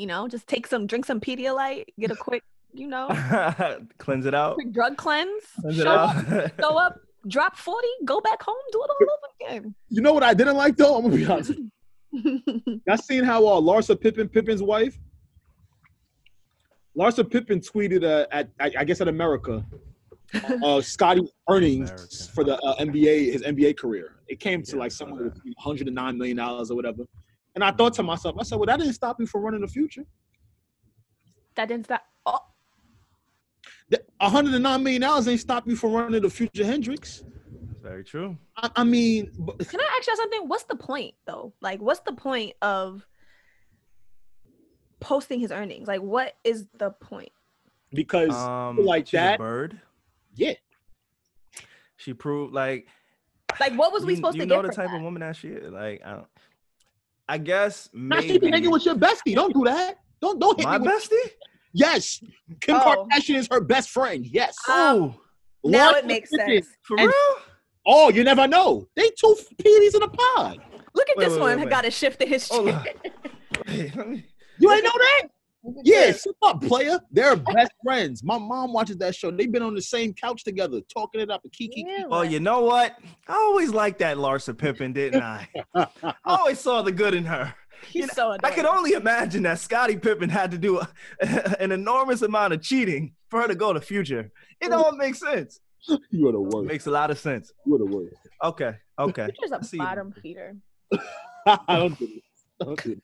You 0.00 0.06
know, 0.06 0.26
just 0.28 0.46
take 0.48 0.66
some, 0.66 0.86
drink 0.86 1.04
some 1.06 1.20
Pedialyte, 1.20 1.84
get 1.98 2.10
a 2.10 2.16
quick, 2.16 2.42
you 2.72 2.88
know, 2.88 3.06
Cleanse 3.98 4.26
it 4.26 4.34
out. 4.34 4.54
quick 4.54 4.72
drug 4.72 4.96
cleanse, 4.96 5.42
Cleanse 5.60 5.78
it 5.78 5.82
show 5.84 5.90
up, 5.90 6.52
show 6.60 6.76
up, 6.78 7.00
drop 7.26 7.56
40, 7.56 7.86
go 8.04 8.20
back 8.20 8.42
home, 8.42 8.56
do 8.72 8.82
it 8.82 8.90
all 8.90 9.06
over 9.06 9.56
again. 9.60 9.74
you 9.88 10.00
know 10.00 10.12
what 10.12 10.22
I 10.22 10.34
didn't 10.34 10.56
like 10.56 10.76
though. 10.76 10.96
I'm 10.96 11.02
gonna 11.02 11.16
be 11.16 11.26
honest. 11.26 11.50
again. 11.50 11.70
I 12.88 12.96
seen 12.96 13.24
how 13.24 13.46
uh, 13.46 13.60
Larsa 13.60 14.00
Pippen, 14.00 14.28
Pippen's 14.28 14.62
wife, 14.62 14.98
Larsa 16.98 17.28
Pippen 17.28 17.60
tweeted 17.60 18.04
uh, 18.04 18.26
at 18.32 18.48
I, 18.58 18.72
I 18.78 18.84
guess 18.84 19.00
at 19.00 19.08
America, 19.08 19.64
uh, 20.64 20.80
Scottie 20.80 21.22
earnings 21.48 21.90
America. 21.90 22.32
for 22.34 22.44
the 22.44 22.58
uh, 22.58 22.76
NBA 22.76 23.32
his 23.32 23.42
NBA 23.42 23.76
career. 23.76 24.16
It 24.28 24.40
came 24.40 24.62
to 24.62 24.72
Yeah, 24.72 24.80
like 24.80 24.92
saw 24.92 25.04
somewhere 25.04 25.30
that. 25.30 25.44
109 25.44 26.18
million 26.18 26.36
dollars 26.36 26.70
or 26.70 26.74
whatever. 26.76 27.04
And 27.54 27.64
I 27.64 27.72
thought 27.72 27.94
to 27.94 28.02
myself, 28.02 28.36
I 28.38 28.44
said, 28.44 28.56
well, 28.56 28.66
that 28.66 28.78
didn't 28.78 28.94
stop 28.94 29.18
you 29.18 29.26
from 29.26 29.42
running 29.42 29.60
the 29.60 29.68
future. 29.68 30.04
that 31.56 31.66
didn't 31.68 31.84
stop. 31.84 32.02
Oh, 33.92 33.98
109 34.26 34.82
million 34.82 35.00
dollars 35.02 35.26
ain't 35.28 35.40
stop 35.40 35.66
you 35.66 35.74
from 35.76 35.92
running 35.92 36.20
the 36.22 36.28
future 36.30 36.64
Hendrix. 36.64 37.24
Very 37.82 38.04
true. 38.04 38.36
I, 38.56 38.70
I 38.76 38.84
mean, 38.84 39.30
but- 39.38 39.58
can 39.66 39.80
I 39.80 39.96
ask 39.98 40.06
y'all 40.06 40.16
something? 40.16 40.46
What's 40.46 40.64
the 40.64 40.76
point 40.76 41.14
though? 41.26 41.54
Like, 41.62 41.80
what's 41.80 42.00
the 42.00 42.12
point 42.12 42.52
of 42.62 43.06
posting 45.00 45.40
his 45.40 45.50
earnings? 45.50 45.88
Like, 45.88 46.00
what 46.02 46.34
is 46.44 46.66
the 46.78 46.90
point? 46.90 47.30
because 47.92 48.30
Um, 48.30 48.76
like 48.84 49.06
she's 49.08 49.14
a 49.18 49.22
that- 49.22 49.38
bird. 49.38 49.80
yeah, 50.36 50.54
She 51.96 52.14
proved 52.14 52.54
like 52.54 52.86
Like, 53.58 53.72
what 53.76 53.92
was 53.92 54.04
we 54.06 54.12
you, 54.12 54.16
supposed 54.16 54.36
you 54.36 54.42
to 54.42 54.46
know 54.46 54.62
get 54.62 54.70
the 54.70 54.76
type 54.76 54.90
that? 54.90 54.96
of 54.96 55.02
woman 55.02 55.20
that 55.20 55.34
she 55.36 55.48
is. 55.48 55.72
Like 55.72 56.00
I 56.04 56.12
don't. 56.12 56.26
I 57.28 57.38
guess 57.38 57.88
not 57.92 58.22
she 58.22 58.38
be 58.38 58.50
hanging 58.50 58.70
with 58.70 58.84
your 58.86 58.94
bestie. 58.94 59.34
Don't 59.34 59.52
do 59.54 59.64
that. 59.64 59.98
Don't 60.20 60.38
don't 60.38 60.56
hit 60.58 60.66
my 60.68 60.78
me 60.78 60.86
with 60.86 61.02
bestie. 61.10 61.30
Yes, 61.72 62.20
Kim 62.60 62.76
Oh. 62.76 63.06
Kardashian 63.12 63.36
is 63.36 63.48
her 63.50 63.60
best 63.60 63.90
friend. 63.90 64.24
Yes. 64.26 64.56
Um, 64.68 65.14
Oh, 65.62 65.68
Now 65.68 65.90
it 65.92 66.06
makes 66.06 66.30
Pippen- 66.30 66.46
sense. 66.62 66.68
for 66.82 66.96
and- 66.98 67.08
real? 67.08 67.42
Oh, 67.86 68.08
you 68.10 68.24
never 68.24 68.46
know. 68.48 68.88
They 68.96 69.10
two 69.10 69.36
peonies 69.62 69.94
in 69.94 70.02
a 70.02 70.08
pod. 70.08 70.58
Look 70.94 71.08
at 71.10 71.16
Wait, 71.18 71.24
this 71.24 71.32
wait, 71.34 71.40
one. 71.40 71.50
wait, 71.56 71.64
wait. 71.64 71.70
Got 71.70 71.82
to 71.82 71.90
shift 71.90 72.18
to 72.20 72.26
his 72.26 72.48
Hold 72.48 72.68
chair. 72.70 72.78
on. 73.04 73.12
Wait, 73.68 73.94
let 73.96 74.08
me- 74.08 74.26
You 74.58 74.72
ain't 74.72 74.84
know 74.84 74.90
that? 74.94 75.22
Yeah, 75.84 76.12
sit 76.12 76.34
up, 76.40 76.62
player. 76.62 76.98
They're 77.10 77.36
best 77.36 77.72
friends. 77.84 78.22
My 78.24 78.38
mom 78.38 78.72
watches 78.72 78.96
that 78.96 79.14
show. 79.14 79.30
They've 79.30 79.52
been 79.52 79.62
on 79.62 79.74
the 79.74 79.82
same 79.82 80.14
couch 80.14 80.42
together, 80.44 80.80
talking 80.92 81.20
it 81.20 81.30
up. 81.30 81.42
and 81.44 81.52
Kiki. 81.52 81.84
Yeah, 81.86 82.04
Oh, 82.10 82.22
you 82.22 82.40
know 82.40 82.62
what? 82.62 82.96
I 83.28 83.34
always 83.34 83.68
liked 83.70 83.98
that 83.98 84.16
Larsa 84.16 84.56
Pippen, 84.56 84.94
didn't 84.94 85.22
I? 85.22 85.46
I 85.74 86.14
always 86.24 86.58
saw 86.58 86.80
the 86.80 86.92
good 86.92 87.12
in 87.12 87.26
her. 87.26 87.54
He's 87.86 87.94
you 88.02 88.06
know, 88.06 88.12
so 88.14 88.36
I 88.42 88.50
could 88.50 88.64
only 88.66 88.92
imagine 88.92 89.42
that 89.44 89.58
Scottie 89.58 89.96
Pippen 89.96 90.28
had 90.28 90.50
to 90.52 90.58
do 90.58 90.78
a, 90.80 90.88
an 91.60 91.72
enormous 91.72 92.22
amount 92.22 92.52
of 92.52 92.62
cheating 92.62 93.14
for 93.30 93.40
her 93.40 93.48
to 93.48 93.54
go 93.54 93.72
to 93.72 93.80
future. 93.80 94.30
It 94.60 94.72
all 94.72 94.92
makes 94.92 95.20
sense. 95.20 95.60
You 96.10 96.28
are 96.28 96.32
the 96.32 96.40
worst. 96.40 96.66
Makes 96.68 96.86
a 96.86 96.90
lot 96.90 97.10
of 97.10 97.18
sense. 97.18 97.52
You 97.64 97.74
are 97.76 97.78
the 97.78 97.86
worst. 97.86 98.14
Okay, 98.44 98.74
okay. 98.98 99.28
Future's 99.32 99.52
I 99.52 99.56
a 99.56 99.64
see. 99.64 99.78
bottom 99.78 100.12
feeder. 100.22 100.56
I 101.46 101.58
don't 101.78 101.98
do 101.98 102.06
this. 102.06 102.22
Don't 102.60 102.82
do 102.82 102.94
this. 102.96 103.00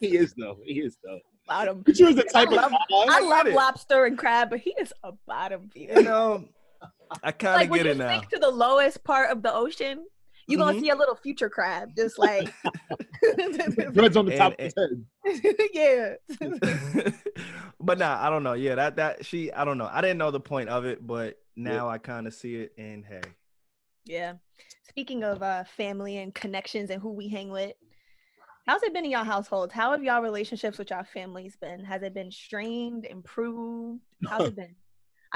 He 0.00 0.16
is 0.16 0.34
though. 0.36 0.58
He 0.64 0.80
is 0.80 0.98
though. 1.04 1.20
Bottom. 1.46 1.84
Future 1.84 2.08
is 2.08 2.16
the 2.16 2.24
type 2.24 2.50
love- 2.50 2.72
of 2.72 2.78
I 2.90 3.20
get 3.20 3.22
love 3.28 3.46
lobster 3.54 4.06
and 4.06 4.18
crab, 4.18 4.50
but 4.50 4.58
he 4.58 4.74
is 4.80 4.92
a 5.04 5.12
bottom 5.28 5.70
You 5.76 5.86
feeder. 5.88 6.02
know, 6.02 6.44
I 7.22 7.30
kind 7.30 7.62
of 7.62 7.70
when 7.70 7.78
get 7.78 7.86
you 7.86 7.92
it 7.92 7.98
now. 7.98 8.08
sink 8.10 8.28
to 8.30 8.38
the 8.40 8.50
lowest 8.50 9.04
part 9.04 9.30
of 9.30 9.42
the 9.42 9.54
ocean, 9.54 10.04
you 10.48 10.58
gonna 10.58 10.76
Mhm. 10.78 10.80
see 10.80 10.90
a 10.90 10.94
little 10.96 11.16
future 11.16 11.48
crab, 11.50 11.94
just 11.96 12.18
like 12.18 12.52
dreads 13.92 14.16
on 14.16 14.26
the 14.26 14.36
top 14.36 14.54
And- 14.58 14.72
of 14.76 15.02
his 15.24 15.40
head. 15.42 15.56
yeah. 15.74 17.10
but 17.80 17.98
nah, 17.98 18.18
I 18.24 18.30
don't 18.30 18.42
know. 18.42 18.52
Yeah, 18.54 18.74
that 18.76 18.96
that 18.96 19.24
she, 19.24 19.52
I 19.52 19.64
don't 19.64 19.78
know. 19.78 19.88
I 19.90 20.00
didn't 20.00 20.18
know 20.18 20.30
the 20.30 20.40
point 20.40 20.68
of 20.68 20.84
it, 20.84 21.06
but 21.06 21.38
now 21.56 21.88
I 21.88 21.98
kind 21.98 22.26
of 22.26 22.34
see 22.34 22.56
it. 22.56 22.72
And 22.78 23.04
hey, 23.04 23.22
Yeah. 24.04 24.34
Speaking 24.88 25.24
of 25.24 25.42
uh, 25.42 25.64
family 25.76 26.18
and 26.18 26.34
connections 26.34 26.90
and 26.90 27.02
who 27.02 27.12
we 27.12 27.28
hang 27.28 27.50
with, 27.50 27.72
how's 28.66 28.82
it 28.82 28.94
been 28.94 29.04
in 29.04 29.10
y'all 29.10 29.24
households? 29.24 29.74
How 29.74 29.90
have 29.92 30.02
y'all 30.02 30.22
relationships 30.22 30.78
with 30.78 30.90
y'all 30.90 31.04
families 31.04 31.56
been? 31.60 31.84
Has 31.84 32.02
it 32.02 32.14
been 32.14 32.30
strained, 32.30 33.04
improved? 33.04 34.00
How's 34.26 34.48
it 34.48 34.56
been? 34.56 34.74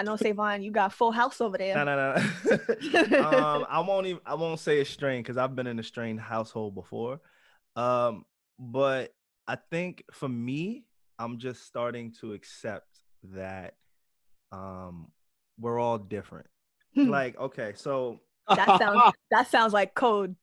I 0.01 0.03
know 0.03 0.17
SaVon, 0.17 0.63
you 0.65 0.71
got 0.71 0.95
full 0.95 1.13
house 1.13 1.43
over 1.43 1.59
there. 1.59 1.75
no, 1.75 1.85
no, 1.85 2.15
no. 2.15 3.19
um, 3.19 3.67
I 3.69 3.85
won't 3.87 4.07
even. 4.07 4.23
I 4.25 4.35
won't 4.35 4.59
say 4.59 4.81
it's 4.81 4.89
strained 4.89 5.25
because 5.25 5.37
I've 5.37 5.55
been 5.55 5.67
in 5.67 5.79
a 5.79 5.83
strained 5.83 6.21
household 6.21 6.75
before. 6.75 7.21
Um, 7.77 8.25
but 8.59 9.13
I 9.47 9.59
think 9.71 10.05
for 10.11 10.27
me, 10.27 10.85
I'm 11.19 11.39
just 11.39 11.67
starting 11.67 12.15
to 12.23 12.33
accept 12.33 12.89
that 13.35 13.75
um 14.53 15.09
we're 15.59 15.79
all 15.79 15.99
different. 15.99 16.47
like, 16.97 17.39
okay, 17.39 17.75
so 17.77 18.21
that 18.49 18.79
sounds 18.79 19.13
that 19.31 19.51
sounds 19.51 19.75
like 19.75 19.95
code. 19.95 20.35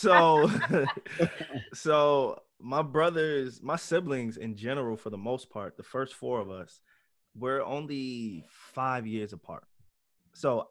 so 0.00 0.50
so 1.72 2.42
my 2.60 2.82
brothers 2.82 3.62
my 3.62 3.76
siblings 3.76 4.36
in 4.36 4.54
general 4.54 4.98
for 4.98 5.08
the 5.08 5.16
most 5.16 5.48
part 5.48 5.76
the 5.76 5.82
first 5.82 6.14
four 6.14 6.40
of 6.40 6.50
us 6.50 6.80
we're 7.38 7.62
only 7.62 8.44
five 8.48 9.06
years 9.06 9.32
apart. 9.32 9.64
So 10.34 10.68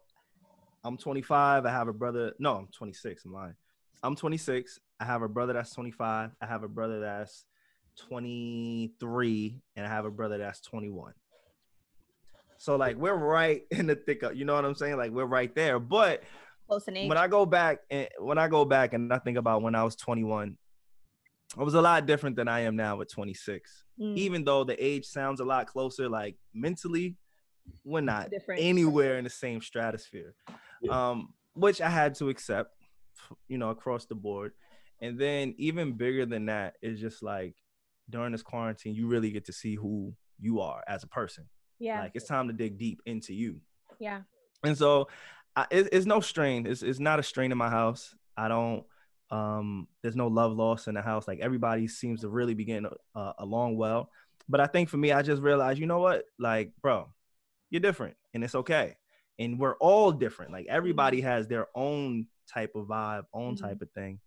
i'm 0.83 0.97
25 0.97 1.65
i 1.65 1.71
have 1.71 1.87
a 1.87 1.93
brother 1.93 2.31
no 2.37 2.53
i'm 2.57 2.67
26 2.67 3.25
i'm 3.25 3.33
lying. 3.33 3.55
I'm 4.03 4.15
26 4.15 4.79
i 4.99 5.05
have 5.05 5.23
a 5.23 5.27
brother 5.27 5.53
that's 5.53 5.73
25 5.73 6.29
i 6.39 6.45
have 6.45 6.61
a 6.61 6.67
brother 6.67 6.99
that's 6.99 7.45
23 8.07 9.61
and 9.75 9.87
i 9.87 9.89
have 9.89 10.05
a 10.05 10.11
brother 10.11 10.37
that's 10.37 10.61
21 10.61 11.13
so 12.57 12.75
like 12.75 12.97
we're 12.97 13.15
right 13.15 13.63
in 13.71 13.87
the 13.87 13.95
thick 13.95 14.23
of 14.23 14.35
you 14.35 14.45
know 14.45 14.55
what 14.55 14.65
i'm 14.65 14.75
saying? 14.75 14.97
Like 14.97 15.11
we're 15.11 15.25
right 15.25 15.53
there. 15.55 15.79
But 15.79 16.23
Close 16.67 16.87
when 16.87 17.17
I 17.17 17.27
go 17.27 17.45
back 17.45 17.79
and 17.91 18.07
when 18.19 18.39
I 18.39 18.47
go 18.47 18.65
back 18.65 18.93
and 18.93 19.13
I 19.13 19.19
think 19.19 19.37
about 19.37 19.61
when 19.61 19.75
I 19.75 19.83
was 19.83 19.95
21, 19.95 20.57
I 21.57 21.63
was 21.63 21.73
a 21.73 21.81
lot 21.81 22.05
different 22.05 22.35
than 22.35 22.47
I 22.47 22.61
am 22.61 22.75
now 22.75 22.99
at 23.01 23.09
26. 23.09 23.85
Mm, 23.99 24.17
Even 24.17 24.43
though 24.43 24.63
the 24.63 24.83
age 24.83 25.05
sounds 25.05 25.39
a 25.39 25.45
lot 25.45 25.67
closer, 25.67 26.09
like 26.09 26.35
mentally, 26.53 27.15
we're 27.83 28.01
not 28.01 28.29
different. 28.29 28.61
anywhere 28.61 29.17
in 29.17 29.23
the 29.23 29.29
same 29.29 29.61
stratosphere. 29.61 30.33
Yeah. 30.81 31.09
Um, 31.11 31.33
which 31.53 31.79
I 31.81 31.89
had 31.89 32.15
to 32.15 32.29
accept, 32.29 32.71
you 33.47 33.57
know, 33.57 33.69
across 33.69 34.05
the 34.05 34.15
board. 34.15 34.51
And 35.01 35.17
then 35.17 35.55
even 35.57 35.93
bigger 35.93 36.25
than 36.25 36.47
that 36.47 36.75
is 36.81 36.99
just 36.99 37.23
like 37.23 37.55
during 38.09 38.31
this 38.33 38.43
quarantine, 38.43 38.93
you 38.95 39.07
really 39.07 39.31
get 39.31 39.45
to 39.45 39.53
see 39.53 39.75
who 39.75 40.13
you 40.39 40.59
are 40.59 40.83
as 40.87 41.03
a 41.03 41.07
person. 41.07 41.45
Yeah. 41.79 42.01
Like 42.01 42.11
it's 42.15 42.27
time 42.27 42.47
to 42.47 42.53
dig 42.53 42.77
deep 42.77 43.01
into 43.05 43.33
you. 43.33 43.61
yeah. 43.99 44.21
And 44.63 44.77
so 44.77 45.07
I, 45.55 45.65
it, 45.69 45.89
it's 45.91 46.05
no 46.05 46.19
strain. 46.21 46.65
It's, 46.65 46.81
it's 46.81 46.99
not 46.99 47.19
a 47.19 47.23
strain 47.23 47.51
in 47.51 47.57
my 47.57 47.69
house. 47.69 48.15
I 48.35 48.47
don't, 48.47 48.83
um, 49.31 49.87
there's 50.01 50.15
no 50.15 50.27
love 50.27 50.53
lost 50.53 50.87
in 50.87 50.95
the 50.95 51.01
house. 51.01 51.27
Like 51.27 51.39
everybody 51.39 51.87
seems 51.87 52.21
to 52.21 52.29
really 52.29 52.53
be 52.53 52.65
getting 52.65 52.89
uh, 53.15 53.33
along 53.39 53.77
well. 53.77 54.09
But 54.47 54.59
I 54.59 54.67
think 54.67 54.89
for 54.89 54.97
me, 54.97 55.11
I 55.11 55.21
just 55.21 55.41
realized, 55.41 55.79
you 55.79 55.87
know 55.87 55.99
what? 55.99 56.25
Like, 56.37 56.71
bro, 56.81 57.09
you're 57.69 57.81
different 57.81 58.15
and 58.33 58.43
it's 58.43 58.55
okay. 58.55 58.95
And 59.39 59.59
we're 59.59 59.75
all 59.77 60.11
different. 60.11 60.51
Like 60.51 60.67
everybody 60.69 61.21
has 61.21 61.47
their 61.47 61.67
own 61.75 62.27
type 62.47 62.71
of 62.75 62.85
vibe, 62.87 63.23
own 63.33 63.55
Mhm. 63.55 63.61
type 63.61 63.81
of 63.81 63.91
thing. 63.91 64.19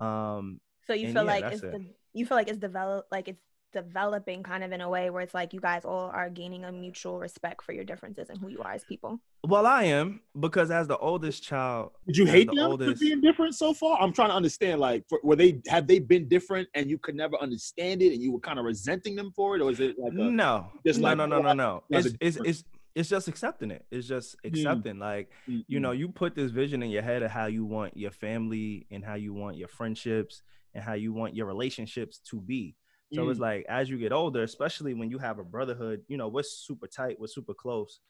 Um, 0.00 0.60
So 0.86 0.94
you 0.94 1.12
feel 1.12 1.24
yeah, 1.24 1.32
like 1.34 1.44
it's 1.52 1.60
the, 1.60 1.84
you 2.14 2.24
feel 2.26 2.36
like 2.36 2.48
it's 2.48 2.58
developed 2.58 3.12
like 3.12 3.28
it's 3.28 3.42
developing 3.72 4.42
kind 4.42 4.64
of 4.64 4.72
in 4.72 4.80
a 4.80 4.88
way 4.88 5.10
where 5.10 5.22
it's 5.22 5.34
like 5.34 5.52
you 5.52 5.60
guys 5.60 5.84
all 5.84 6.10
are 6.12 6.30
gaining 6.30 6.64
a 6.64 6.72
mutual 6.72 7.18
respect 7.18 7.62
for 7.62 7.72
your 7.72 7.84
differences 7.84 8.28
and 8.30 8.38
who 8.38 8.48
you 8.48 8.60
are 8.62 8.72
as 8.72 8.84
people. 8.84 9.20
Well, 9.46 9.66
I 9.66 9.84
am 9.84 10.20
because 10.38 10.70
as 10.70 10.88
the 10.88 10.98
oldest 10.98 11.42
child, 11.42 11.92
Did 12.06 12.16
you 12.16 12.26
hate 12.26 12.48
the 12.50 12.56
them 12.56 12.66
oldest- 12.66 13.00
for 13.00 13.04
being 13.06 13.20
different 13.20 13.54
so 13.54 13.72
far? 13.72 14.00
I'm 14.00 14.12
trying 14.12 14.30
to 14.30 14.34
understand. 14.34 14.80
Like, 14.80 15.04
for, 15.08 15.20
were 15.22 15.36
they 15.36 15.60
have 15.68 15.86
they 15.86 15.98
been 16.00 16.28
different 16.28 16.68
and 16.74 16.90
you 16.90 16.98
could 16.98 17.14
never 17.14 17.36
understand 17.40 18.02
it 18.02 18.12
and 18.12 18.20
you 18.22 18.32
were 18.32 18.40
kind 18.40 18.58
of 18.58 18.64
resenting 18.64 19.14
them 19.14 19.32
for 19.34 19.54
it, 19.56 19.62
or 19.62 19.70
is 19.70 19.80
it 19.80 19.96
like 19.98 20.12
a, 20.12 20.16
no, 20.16 20.66
just 20.84 21.00
no, 21.00 21.08
like, 21.08 21.18
no, 21.18 21.26
no, 21.26 21.40
no, 21.40 21.52
no. 21.52 21.82
that's 21.88 22.06
It's 22.06 22.16
it's 22.20 22.36
it's 22.44 22.64
it's 22.94 23.08
just 23.08 23.28
accepting 23.28 23.70
it. 23.70 23.84
It's 23.92 24.08
just 24.08 24.34
accepting. 24.44 24.98
Like 24.98 25.30
Mm, 25.48 25.64
you 25.68 25.78
mm, 25.78 25.82
know, 25.82 25.92
you 25.92 26.08
put 26.08 26.34
this 26.34 26.50
vision 26.50 26.82
in 26.82 26.90
your 26.90 27.02
head 27.02 27.22
of 27.22 27.30
how 27.30 27.46
you 27.46 27.64
want 27.64 27.96
your 27.96 28.10
family 28.10 28.86
and 28.90 29.04
how 29.04 29.14
you 29.14 29.32
want 29.32 29.56
your 29.56 29.68
friendships 29.68 30.42
and 30.74 30.82
how 30.82 30.94
you 30.94 31.12
want 31.12 31.36
your 31.36 31.46
relationships 31.46 32.18
to 32.30 32.40
be. 32.40 32.74
So 33.14 33.24
mm, 33.24 33.30
it's 33.30 33.40
like 33.40 33.64
as 33.68 33.88
you 33.88 33.98
get 33.98 34.12
older, 34.12 34.42
especially 34.42 34.94
when 34.94 35.10
you 35.10 35.18
have 35.18 35.38
a 35.38 35.44
brotherhood, 35.44 36.02
you 36.08 36.16
know, 36.16 36.28
we're 36.28 36.42
super 36.42 36.86
tight, 36.86 37.18
we're 37.18 37.26
super 37.26 37.54
close, 37.54 38.00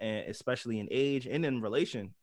and 0.00 0.28
especially 0.28 0.80
in 0.80 0.88
age 0.90 1.26
and 1.26 1.44
in 1.44 1.60
relation, 1.60 2.14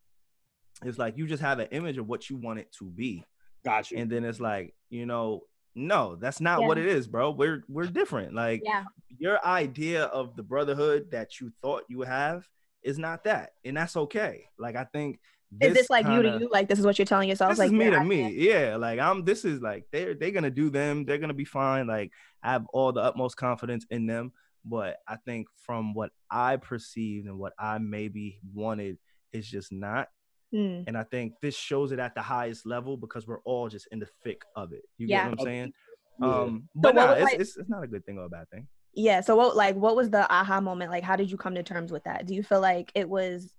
it's 0.83 0.97
like 0.97 1.17
you 1.17 1.25
just 1.27 1.41
have 1.41 1.59
an 1.59 1.67
image 1.71 1.97
of 1.97 2.07
what 2.07 2.29
you 2.29 2.37
want 2.37 2.59
it 2.59 2.71
to 2.79 2.85
be. 2.85 3.23
Gotcha. 3.65 3.97
And 3.97 4.09
then 4.11 4.23
it's 4.25 4.39
like, 4.39 4.73
you 4.89 5.05
know, 5.05 5.41
no, 5.75 6.15
that's 6.15 6.41
not 6.41 6.63
what 6.63 6.77
it 6.77 6.85
is, 6.87 7.07
bro. 7.07 7.31
We're 7.31 7.63
we're 7.67 7.87
different. 7.87 8.33
Like 8.33 8.61
Yeah. 8.63 8.85
your 9.17 9.43
idea 9.45 10.05
of 10.05 10.35
the 10.35 10.43
brotherhood 10.43 11.11
that 11.11 11.39
you 11.39 11.51
thought 11.61 11.83
you 11.87 12.01
have 12.01 12.47
is 12.83 12.97
not 12.97 13.23
that, 13.25 13.51
and 13.63 13.77
that's 13.77 13.95
okay. 13.95 14.45
Like 14.57 14.75
I 14.75 14.85
think 14.85 15.19
Is 15.61 15.73
this 15.73 15.89
like 15.89 16.05
you 16.05 16.11
kinda- 16.21 16.31
to 16.33 16.39
you? 16.39 16.49
Like 16.51 16.67
this 16.67 16.77
is 16.79 16.85
what 16.85 16.97
you're 16.99 17.05
telling 17.05 17.29
yourself? 17.29 17.51
this 17.51 17.59
like 17.59 17.67
is 17.67 17.71
me 17.73 17.85
your 17.85 17.93
to 17.93 17.99
idea? 17.99 18.09
me. 18.09 18.33
Yeah, 18.35 18.75
like 18.75 18.99
I'm. 18.99 19.23
This 19.23 19.45
is 19.45 19.61
like 19.61 19.85
they're 19.91 20.13
they're 20.13 20.31
gonna 20.31 20.49
do 20.51 20.69
them. 20.69 21.05
They're 21.05 21.17
gonna 21.17 21.33
be 21.33 21.45
fine. 21.45 21.87
Like 21.87 22.11
I 22.43 22.51
have 22.51 22.65
all 22.73 22.91
the 22.91 23.01
utmost 23.01 23.37
confidence 23.37 23.85
in 23.89 24.05
them. 24.07 24.31
But 24.65 24.97
I 25.07 25.15
think 25.25 25.47
from 25.65 25.93
what 25.93 26.11
I 26.29 26.57
perceived 26.57 27.27
and 27.27 27.37
what 27.39 27.53
I 27.57 27.77
maybe 27.77 28.39
wanted 28.53 28.97
is 29.31 29.47
just 29.47 29.71
not. 29.71 30.09
Hmm. 30.53 30.81
And 30.87 30.97
I 30.97 31.03
think 31.03 31.33
this 31.41 31.55
shows 31.55 31.91
it 31.93 31.99
at 31.99 32.15
the 32.15 32.21
highest 32.21 32.65
level 32.65 32.97
because 32.97 33.25
we're 33.27 33.41
all 33.45 33.69
just 33.69 33.87
in 33.91 33.99
the 33.99 34.07
thick 34.23 34.41
of 34.55 34.73
it. 34.73 34.81
You 34.97 35.07
Yeah. 35.07 35.23
get 35.23 35.29
what 35.31 35.39
I'm 35.39 35.45
saying? 35.45 35.73
Yeah. 36.19 36.27
Um, 36.41 36.67
but 36.73 36.95
what 36.95 37.05
nah, 37.05 37.11
it's, 37.13 37.23
like- 37.23 37.39
it's 37.39 37.57
it's 37.57 37.69
not 37.69 37.83
a 37.83 37.87
good 37.87 38.03
thing 38.05 38.17
or 38.17 38.25
a 38.25 38.29
bad 38.29 38.49
thing. 38.49 38.67
Yeah. 38.93 39.21
So 39.21 39.35
what 39.35 39.55
like 39.55 39.75
what 39.75 39.95
was 39.95 40.09
the 40.09 40.27
aha 40.33 40.59
moment? 40.59 40.89
Like 40.89 41.03
how 41.03 41.15
did 41.15 41.29
you 41.29 41.37
come 41.37 41.53
to 41.55 41.61
terms 41.63 41.91
with 41.91 42.03
that? 42.05 42.25
Do 42.25 42.33
you 42.33 42.41
feel 42.41 42.59
like 42.59 42.91
it 42.95 43.07
was 43.07 43.53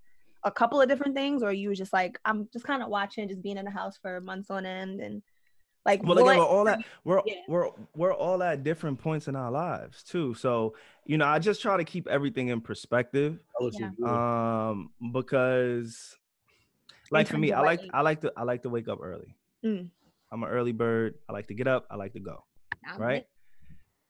a 0.45 0.51
couple 0.51 0.81
of 0.81 0.89
different 0.89 1.15
things 1.15 1.43
or 1.43 1.53
you 1.53 1.69
were 1.69 1.75
just 1.75 1.93
like, 1.93 2.19
I'm 2.25 2.49
just 2.53 2.65
kind 2.65 2.83
of 2.83 2.89
watching, 2.89 3.29
just 3.29 3.43
being 3.43 3.59
in 3.59 3.65
the 3.65 3.71
house 3.71 3.99
for 4.01 4.21
months 4.21 4.51
on 4.51 4.65
end 4.67 5.01
and 5.01 5.23
like 5.85 6.03
Well, 6.03 6.19
again, 6.19 6.39
we're 6.39 6.45
all 6.45 6.69
at 6.69 6.81
we're 7.05 7.23
Yeah. 7.25 7.35
we're 7.49 7.71
we're 7.97 8.13
all 8.13 8.43
at 8.43 8.63
different 8.63 9.01
points 9.01 9.27
in 9.27 9.35
our 9.35 9.51
lives 9.51 10.03
too. 10.03 10.35
So 10.35 10.75
you 11.07 11.17
know, 11.17 11.27
I 11.27 11.39
just 11.39 11.63
try 11.63 11.77
to 11.77 11.85
keep 11.85 12.07
everything 12.09 12.49
in 12.49 12.61
perspective. 12.61 13.39
Yeah. 13.61 13.91
yeah. 13.99 14.69
Um, 14.69 14.91
because 15.13 16.17
like 17.11 17.27
for 17.27 17.39
me, 17.39 17.53
I 17.53 17.63
like? 17.63 17.81
I 17.95 18.03
like 18.03 18.21
to 18.21 18.33
I 18.37 18.43
like 18.43 18.63
to 18.63 18.69
wake 18.69 18.89
up 18.89 18.99
early. 19.03 19.35
Mm. 19.65 19.89
I'm 20.31 20.43
an 20.43 20.51
early 20.51 20.73
bird. 20.73 21.15
I 21.29 21.33
like 21.33 21.49
to 21.49 21.55
get 21.55 21.67
up. 21.67 21.87
I 21.91 21.97
like 21.97 22.13
to 22.13 22.21
go. 22.21 22.45
I'm 22.87 23.01
Right. 23.01 23.15
Like 23.15 23.29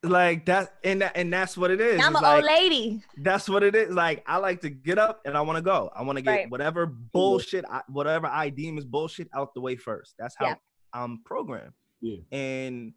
that, 0.03 0.75
and 0.85 1.03
that, 1.03 1.13
and 1.17 1.33
that's 1.33 1.57
what 1.57 1.71
it 1.71 1.81
is. 1.81 1.99
like- 1.99 2.07
I'm 2.07 2.13
It's 2.13 2.19
an 2.19 2.23
like, 2.25 2.37
old 2.37 2.45
lady. 2.45 3.03
That's 3.19 3.49
what 3.49 3.63
it 3.63 3.75
is. 3.75 3.93
Like 3.95 4.23
I 4.27 4.37
like 4.37 4.61
to 4.63 4.71
get 4.71 4.99
up 4.99 5.23
and 5.25 5.37
I 5.37 5.41
want 5.41 5.57
to 5.57 5.63
go. 5.63 5.91
I 5.95 6.03
want 6.03 6.17
to 6.17 6.23
get 6.23 6.31
Right. 6.31 6.51
whatever 6.51 6.87
bullshit, 6.87 7.65
I, 7.69 7.83
whatever 7.89 8.27
I 8.27 8.51
deem 8.51 8.79
is 8.79 8.85
bullshit, 8.85 9.29
out 9.35 9.55
the 9.55 9.61
way 9.61 9.77
first. 9.77 10.15
That's 10.19 10.35
how 10.39 10.47
Yeah. 10.47 10.55
I'm 10.93 11.23
programmed. 11.25 11.73
Yeah. 12.01 12.19
And 12.31 12.93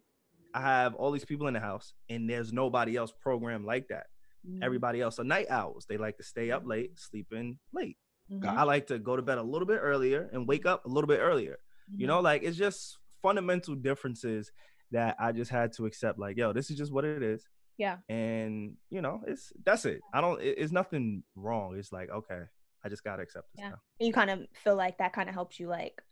I 0.54 0.60
have 0.60 0.94
all 0.94 1.10
these 1.10 1.24
people 1.24 1.46
in 1.48 1.54
the 1.54 1.60
house, 1.60 1.94
and 2.08 2.28
there's 2.28 2.52
nobody 2.52 2.96
else 2.96 3.12
programmed 3.20 3.64
like 3.64 3.88
that. 3.88 4.06
Mm. 4.48 4.62
Everybody 4.62 5.00
else 5.00 5.18
are 5.18 5.24
night 5.24 5.46
owls. 5.50 5.86
They 5.88 5.96
like 5.96 6.18
to 6.18 6.22
stay 6.22 6.50
up 6.50 6.62
late, 6.66 6.98
sleep 7.00 7.32
in 7.32 7.58
late. 7.72 7.96
Mhm. 8.30 8.46
I 8.46 8.62
like 8.62 8.86
to 8.88 8.98
go 8.98 9.16
to 9.16 9.22
bed 9.22 9.38
a 9.38 9.42
little 9.42 9.66
bit 9.66 9.78
earlier 9.80 10.28
and 10.32 10.46
wake 10.46 10.66
up 10.66 10.84
a 10.84 10.88
little 10.88 11.08
bit 11.08 11.18
earlier. 11.20 11.58
You 11.90 12.04
Mhm. 12.04 12.08
know, 12.08 12.20
like 12.20 12.42
it's 12.42 12.56
just 12.56 12.98
fundamental 13.22 13.74
differences 13.74 14.52
that 14.92 15.16
I 15.18 15.32
just 15.32 15.50
had 15.50 15.72
to 15.74 15.86
accept. 15.86 16.18
Like, 16.18 16.36
yo, 16.36 16.52
this 16.52 16.70
is 16.70 16.76
just 16.76 16.92
what 16.92 17.04
it 17.04 17.22
is 17.22 17.46
Yeah. 17.78 17.96
and 18.08 18.76
you 18.90 19.00
know 19.02 19.22
it's 19.26 19.52
that's 19.64 19.84
it 19.86 20.00
i 20.14 20.20
don't 20.20 20.40
it, 20.40 20.54
it's 20.58 20.72
nothing 20.72 21.22
wrong 21.34 21.74
it's 21.78 21.90
like 21.90 22.10
okay 22.10 22.42
i 22.84 22.88
just 22.88 23.02
gotta 23.02 23.22
accept 23.22 23.46
this 23.52 23.62
Yeah. 23.62 23.70
now 23.70 23.76
And 23.98 24.06
you 24.06 24.12
kind 24.12 24.30
of 24.30 24.40
feel 24.62 24.76
like 24.76 24.98
that 24.98 25.12
kind 25.14 25.28
of 25.28 25.34
helps 25.34 25.58
you 25.58 25.68
like 25.68 26.02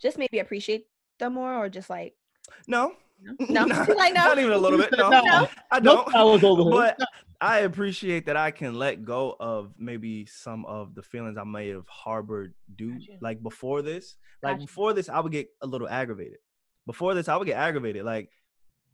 just 0.00 0.18
maybe 0.18 0.38
appreciate 0.40 0.86
them 1.18 1.34
more 1.34 1.54
or 1.56 1.68
just 1.70 1.88
like 1.88 2.14
no 2.68 2.92
no 3.48 3.64
not, 3.64 3.88
like 3.96 4.12
no 4.14 4.24
not 4.24 4.38
even 4.38 4.52
a 4.52 4.58
little 4.58 4.78
bit 4.78 4.90
no, 4.98 5.08
No. 5.10 5.48
i 5.70 5.80
don't 5.80 6.08
flowers 6.10 6.44
over 6.44 6.62
here. 6.62 6.70
but 6.70 6.98
i 7.40 7.60
appreciate 7.60 8.26
that 8.26 8.36
i 8.36 8.50
can 8.50 8.74
let 8.74 9.04
go 9.04 9.34
of 9.40 9.72
maybe 9.78 10.26
some 10.26 10.64
of 10.66 10.94
the 10.94 11.02
feelings 11.02 11.38
i 11.38 11.44
may 11.44 11.68
have 11.70 11.88
harbored 11.88 12.52
due 12.76 12.92
Gotcha. 12.98 13.18
like 13.22 13.42
before 13.42 13.80
this 13.82 14.16
like 14.42 14.56
Gotcha. 14.56 14.66
before 14.66 14.92
this 14.92 15.08
i 15.08 15.18
would 15.18 15.32
get 15.32 15.48
a 15.62 15.66
little 15.66 15.88
aggravated 15.88 16.38
before 16.86 17.14
this 17.14 17.28
i 17.28 17.36
would 17.36 17.46
get 17.46 17.56
aggravated 17.56 18.04
like 18.04 18.28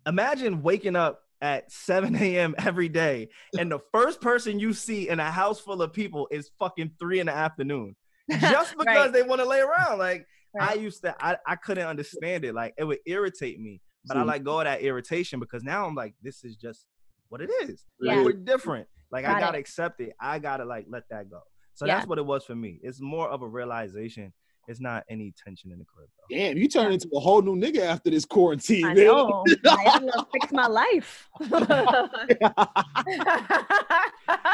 imagine 0.07 0.62
waking 0.62 0.97
up 0.97 1.22
at 1.43 1.70
7 1.72 2.14
a.m 2.16 2.55
every 2.59 2.88
day 2.88 3.28
and 3.59 3.70
the 3.72 3.78
first 3.93 4.20
person 4.20 4.59
you 4.59 4.72
see 4.72 5.09
in 5.09 5.20
a 5.20 5.30
house 5.30 5.61
full 5.61 5.80
of 5.82 5.93
people 5.93 6.28
is 6.30 6.51
fucking 6.59 6.93
three 6.99 7.20
in 7.20 7.26
the 7.26 7.32
afternoon 7.34 7.97
just 8.41 8.76
because 8.78 8.86
Right. 8.86 9.12
they 9.12 9.22
want 9.22 9.41
to 9.41 9.47
lay 9.47 9.61
around 9.61 9.99
like 9.99 10.26
i 10.61 10.74
used 10.74 11.03
to 11.03 11.14
I, 11.24 11.36
I 11.47 11.57
couldn't 11.57 11.86
understand 11.86 12.45
it 12.45 12.55
like 12.55 12.74
it 12.76 12.84
would 12.84 12.99
irritate 13.07 13.59
me 13.61 13.80
but 14.05 14.16
i 14.16 14.22
See. 14.22 14.26
let 14.28 14.45
go 14.45 14.59
of 14.61 14.64
that 14.66 14.82
irritation 14.82 15.41
because 15.41 15.62
now 15.62 15.86
i'm 15.86 15.95
like 15.95 16.14
this 16.22 16.45
is 16.45 16.57
just 16.57 16.86
what 17.28 17.41
it 17.41 17.51
is 17.62 17.84
Yeah. 18.01 18.16
like, 18.16 18.24
we're 18.24 18.32
different 18.32 18.86
like 19.11 19.24
i 19.24 19.32
Got 19.32 19.41
gotta 19.41 19.59
it. 19.59 19.61
accept 19.61 20.01
it 20.01 20.12
i 20.20 20.38
gotta 20.38 20.64
like 20.64 20.86
let 20.88 21.05
that 21.11 21.30
go 21.30 21.41
so 21.74 21.86
Yeah. 21.86 21.97
that's 21.97 22.07
what 22.07 22.18
it 22.18 22.26
was 22.26 22.45
for 22.45 22.55
me 22.55 22.78
it's 22.82 23.01
more 23.01 23.28
of 23.28 23.43
a 23.43 23.47
realization 23.49 24.32
it's 24.71 24.81
not 24.81 25.03
any 25.11 25.35
tension 25.43 25.73
in 25.73 25.79
the 25.79 25.85
crib 25.85 26.09
though. 26.16 26.37
Damn, 26.37 26.57
you 26.57 26.68
turned 26.68 26.95
into 26.95 27.09
a 27.14 27.21
whole 27.21 27.43
new 27.43 27.57
nigga 27.57 27.81
after 27.81 28.09
this 28.11 28.25
quarantine, 28.25 28.85
I 28.87 28.95
man. 28.95 29.05
know. 29.07 29.45
I 29.68 29.83
am 29.97 30.07
gonna 30.07 30.27
fix 30.33 30.53
my 30.53 30.66
life. 30.68 31.29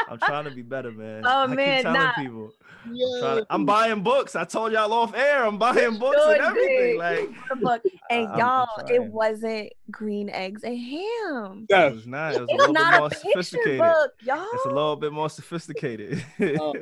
i'm 0.09 0.17
trying 0.19 0.45
to 0.45 0.51
be 0.51 0.61
better 0.61 0.91
man 0.91 1.23
Oh, 1.25 1.43
I 1.43 1.47
keep 1.47 1.55
man, 1.55 1.83
telling 1.83 2.01
nah. 2.01 2.13
people 2.13 2.51
I'm, 2.85 2.95
to- 3.37 3.45
I'm 3.49 3.65
buying 3.65 4.01
books 4.03 4.35
i 4.35 4.43
told 4.45 4.71
y'all 4.71 4.91
off 4.93 5.13
air 5.15 5.45
i'm 5.45 5.57
buying 5.57 5.97
books 5.97 6.17
sure 6.17 6.33
and 6.33 6.41
everything 6.41 6.77
did. 6.91 6.97
like 6.97 7.29
book. 7.61 7.81
And 8.09 8.27
I'm- 8.27 8.31
I'm 8.33 8.39
y'all, 8.39 8.67
it 8.89 9.03
wasn't 9.03 9.73
green 9.91 10.29
eggs 10.29 10.63
and 10.63 10.77
ham. 10.77 11.65
Yeah. 11.69 11.87
it 11.87 11.95
was 11.95 12.07
not 12.07 12.35
it 12.35 12.41
was 12.41 12.49
a 12.49 12.53
It's 12.53 12.59
little 12.59 12.73
bit 12.73 12.81
not 12.81 12.99
more 12.99 13.07
a 13.07 13.09
picture 13.09 13.29
sophisticated 13.31 13.79
book, 13.79 14.11
y'all. 14.21 14.47
it's 14.53 14.65
a 14.65 14.69
little 14.69 14.95
bit 14.95 15.11
more 15.11 15.29
sophisticated 15.29 16.23
Oh, 16.59 16.73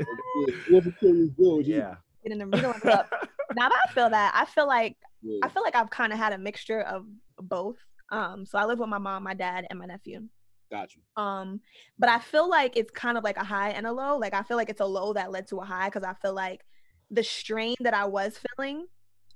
yeah. 1.64 1.96
It 2.26 2.34
was 2.34 2.42
a 2.42 2.46
curious 2.46 2.52
dude. 2.52 2.52
Getting 2.52 2.52
them 2.52 2.52
reading 2.52 2.82
it 2.84 3.00
up. 3.00 3.10
Now 3.56 3.70
that 3.70 3.82
I 3.88 3.94
feel 3.94 4.10
that, 4.10 4.34
I 4.36 4.46
feel 4.46 4.68
like 4.68 4.98
yeah. 5.22 5.40
I 5.44 5.50
feel 5.50 5.64
like 5.64 5.76
I've 5.76 5.90
kind 5.90 6.12
of 6.12 6.20
had 6.20 6.34
a 6.34 6.38
mixture 6.38 6.82
of 6.82 7.06
both. 7.40 7.78
Um, 8.12 8.46
so 8.46 8.58
I 8.58 8.66
live 8.66 8.80
with 8.80 8.90
my 8.90 8.98
mom, 8.98 9.24
my 9.24 9.34
dad, 9.34 9.66
and 9.70 9.80
my 9.80 9.86
nephew. 9.86 10.28
Got 10.72 10.96
you. 10.96 11.02
Um, 11.16 11.62
but 11.98 12.10
I 12.10 12.20
feel 12.20 12.50
like 12.50 12.76
it's 12.76 12.92
kind 12.92 13.18
of 13.18 13.24
like 13.24 13.38
a 13.38 13.44
high 13.44 13.70
and 13.70 13.88
a 13.88 13.94
low. 13.94 14.18
Like 14.18 14.34
I 14.34 14.44
feel 14.44 14.58
like 14.58 14.70
it's 14.70 14.82
a 14.82 14.86
low 14.86 15.14
that 15.14 15.32
led 15.32 15.48
to 15.50 15.58
a 15.58 15.66
high 15.66 15.88
because 15.88 16.04
I 16.04 16.16
feel 16.16 16.34
like 16.34 16.66
the 17.12 17.24
strain 17.24 17.76
that 17.82 17.94
I 17.94 18.06
was 18.06 18.40
feeling, 18.58 18.88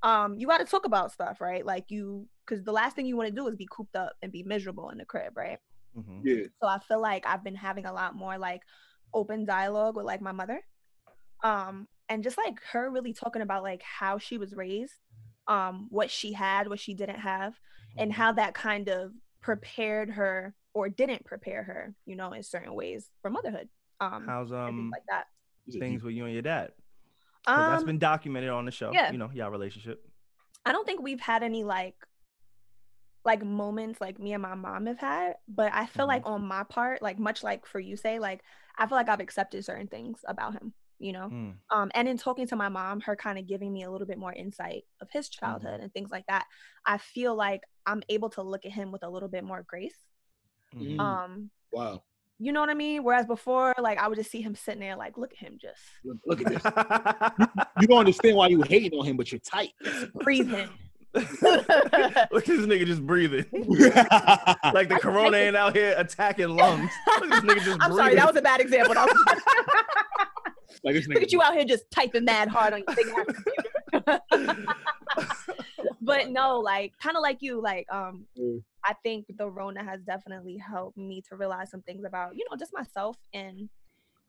um, 0.03 0.37
you 0.37 0.47
got 0.47 0.57
to 0.57 0.65
talk 0.65 0.85
about 0.85 1.11
stuff, 1.11 1.39
right? 1.39 1.65
Like 1.65 1.85
you, 1.89 2.27
because 2.45 2.63
the 2.63 2.71
last 2.71 2.95
thing 2.95 3.05
you 3.05 3.15
want 3.15 3.29
to 3.29 3.35
do 3.35 3.47
is 3.47 3.55
be 3.55 3.67
cooped 3.71 3.95
up 3.95 4.13
and 4.21 4.31
be 4.31 4.43
miserable 4.43 4.89
in 4.89 4.97
the 4.97 5.05
crib, 5.05 5.37
right? 5.37 5.59
Mhm. 5.97 6.21
Yeah. 6.23 6.45
So 6.61 6.67
I 6.67 6.79
feel 6.79 7.01
like 7.01 7.25
I've 7.25 7.43
been 7.43 7.55
having 7.55 7.85
a 7.85 7.93
lot 7.93 8.15
more 8.15 8.37
like 8.37 8.63
open 9.13 9.45
dialogue 9.45 9.95
with 9.95 10.05
like 10.05 10.21
my 10.21 10.31
mother, 10.31 10.61
um, 11.43 11.87
and 12.09 12.23
just 12.23 12.37
like 12.37 12.61
her 12.71 12.89
really 12.89 13.13
talking 13.13 13.41
about 13.41 13.63
like 13.63 13.81
how 13.83 14.17
she 14.17 14.37
was 14.37 14.53
raised, 14.55 14.93
um, 15.47 15.87
what 15.89 16.11
she 16.11 16.33
had, 16.33 16.67
what 16.67 16.79
she 16.79 16.93
didn't 16.93 17.19
have, 17.19 17.53
and 17.97 18.11
how 18.13 18.33
that 18.33 18.53
kind 18.53 18.89
of 18.89 19.13
prepared 19.41 20.09
her 20.11 20.55
or 20.73 20.89
didn't 20.89 21.25
prepare 21.25 21.63
her, 21.63 21.95
you 22.05 22.15
know, 22.15 22.33
in 22.33 22.43
certain 22.43 22.73
ways 22.73 23.09
for 23.21 23.31
motherhood. 23.31 23.69
Um, 23.99 24.25
how's 24.27 24.51
um 24.51 24.91
like 24.91 25.03
that. 25.09 25.27
Things 25.71 26.03
with 26.03 26.13
you 26.15 26.25
and 26.25 26.33
your 26.33 26.41
dad 26.41 26.71
'Cause 27.45 27.65
that's 27.65 27.83
been 27.83 27.99
documented 27.99 28.49
on 28.49 28.65
the 28.65 28.71
show 28.71 28.91
yeah. 28.93 29.11
you 29.11 29.17
know 29.17 29.29
y'all 29.33 29.49
relationship 29.51 30.03
I 30.65 30.71
don't 30.71 30.85
think 30.85 31.01
we've 31.01 31.19
had 31.19 31.43
any 31.43 31.63
like 31.63 31.95
like 33.25 33.43
moments 33.43 33.99
like 33.99 34.17
me 34.19 34.33
and 34.33 34.41
my 34.41 34.55
mom 34.55 34.85
have 34.85 34.99
had, 34.99 35.35
but 35.47 35.73
I 35.73 35.85
feel 35.85 36.05
Mhm. 36.05 36.09
like 36.09 36.25
on 36.25 36.45
my 36.47 36.63
part, 36.63 37.01
like 37.01 37.19
much 37.19 37.43
like 37.43 37.65
for 37.65 37.79
you 37.79 37.97
say, 37.97 38.19
like 38.19 38.41
I 38.77 38.87
feel 38.87 38.97
like 38.97 39.09
I've 39.09 39.19
accepted 39.19 39.63
certain 39.65 39.87
things 39.87 40.23
about 40.27 40.53
him, 40.53 40.73
you 40.99 41.13
know. 41.13 41.29
Mm. 41.31 41.53
Um, 41.71 41.91
and 41.95 42.07
in 42.07 42.17
talking 42.17 42.47
to 42.47 42.55
my 42.55 42.69
mom, 42.69 43.01
her 43.01 43.15
kind 43.15 43.39
of 43.39 43.47
giving 43.47 43.71
me 43.73 43.83
a 43.83 43.91
little 43.91 44.07
bit 44.07 44.17
more 44.17 44.33
insight 44.33 44.83
of 45.01 45.07
his 45.11 45.29
childhood 45.29 45.79
and 45.81 45.91
things 45.93 46.11
like 46.11 46.25
that, 46.27 46.45
I 46.85 46.97
feel 46.99 47.35
like 47.35 47.61
I'm 47.85 48.03
able 48.09 48.29
to 48.31 48.41
look 48.43 48.65
at 48.65 48.71
him 48.71 48.91
with 48.91 49.03
a 49.03 49.09
little 49.09 49.29
bit 49.29 49.43
more 49.43 49.63
grace. 49.67 49.97
Mhm. 50.75 50.97
Mm. 50.97 50.99
Um, 50.99 51.49
Wow. 51.71 52.03
you 52.37 52.51
know 52.51 52.59
what 52.59 52.69
I 52.69 52.73
mean? 52.75 53.03
Whereas 53.03 53.25
before, 53.25 53.73
like 53.79 53.97
I 53.97 54.07
would 54.07 54.17
just 54.17 54.29
see 54.31 54.41
him 54.41 54.55
sitting 54.55 54.81
there, 54.81 54.95
like, 54.95 55.17
look 55.17 55.31
at 55.31 55.39
him 55.39 55.57
just 55.59 55.81
Look, 56.03 56.17
look 56.25 56.41
at 56.41 56.47
this. 56.47 56.63
You 57.81 57.87
don't 57.87 57.99
understand 57.99 58.35
why 58.35 58.47
you 58.47 58.61
hating 58.61 58.97
on 58.99 59.05
him, 59.05 59.17
but 59.17 59.31
you're 59.31 59.39
tight. 59.39 59.71
breathing. 60.15 60.69
Look 61.15 61.23
at 61.33 62.29
this 62.31 62.65
nigga 62.67 62.85
just 62.85 63.03
breathing. 63.03 63.45
Like 64.73 64.89
the 64.89 64.99
corona 65.01 65.37
ain't 65.37 65.55
out 65.55 65.75
here 65.75 65.95
attacking 65.97 66.49
lungs. 66.49 66.91
Look 67.07 67.23
at 67.23 67.29
this 67.31 67.39
nigga 67.55 67.63
just 67.65 67.69
I'm 67.81 67.89
breathing. 67.89 67.97
sorry, 67.97 68.15
that 68.15 68.27
was 68.27 68.35
a 68.35 68.41
bad 68.43 68.59
example. 68.61 68.93
Like 70.83 70.95
this 70.95 71.07
Look 71.07 71.23
at 71.23 71.31
you 71.31 71.41
out 71.41 71.53
here 71.53 71.65
just 71.65 71.89
typing 71.91 72.25
mad 72.25 72.47
hard 72.47 72.73
on 72.73 72.83
your 72.87 72.95
big 72.95 73.07
ass 73.07 73.25
computer. 73.91 74.65
but 76.01 76.29
no, 76.29 76.59
like 76.59 76.93
kind 77.01 77.17
of 77.17 77.21
like 77.21 77.41
you, 77.41 77.61
like 77.61 77.87
um, 77.91 78.25
Mm. 78.37 78.63
I 78.83 78.93
think 79.03 79.25
the 79.37 79.49
Rona 79.49 79.83
has 79.83 80.01
definitely 80.01 80.57
helped 80.57 80.97
me 80.97 81.21
to 81.29 81.35
realize 81.35 81.69
some 81.69 81.81
things 81.81 82.05
about 82.05 82.35
you 82.35 82.45
know 82.49 82.57
just 82.57 82.73
myself 82.73 83.17
and 83.33 83.69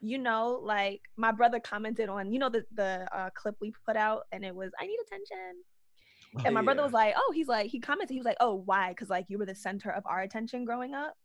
you 0.01 0.19
know 0.19 0.61
like 0.63 1.03
my 1.17 1.31
brother 1.31 1.61
commented 1.61 2.09
on 2.09 2.33
you 2.33 2.39
know 2.39 2.49
the 2.49 2.65
the 2.75 3.07
uh, 3.13 3.31
clip 3.35 3.57
we 3.61 3.73
put 3.87 3.97
out 3.97 4.23
and 4.33 4.45
it 4.45 4.55
was 4.55 4.73
I 4.81 4.87
need 4.87 4.99
attention. 5.07 5.63
And 6.45 6.55
my 6.55 6.63
brother 6.63 6.83
was 6.83 6.93
like, 6.93 7.15
"Oh, 7.17 7.33
he's 7.35 7.49
like," 7.49 7.71
he 7.71 7.81
commented, 7.81 8.15
he 8.15 8.21
was 8.21 8.25
like, 8.25 8.37
"Oh, 8.39 8.63
why? 8.65 8.91
Because 8.91 9.11
like 9.11 9.27
you 9.29 9.37
were 9.37 9.47
the 9.47 9.55
center 9.55 9.91
of 9.91 10.07
our 10.07 10.21
attention 10.21 10.65
growing 10.65 10.95
up." 10.95 11.17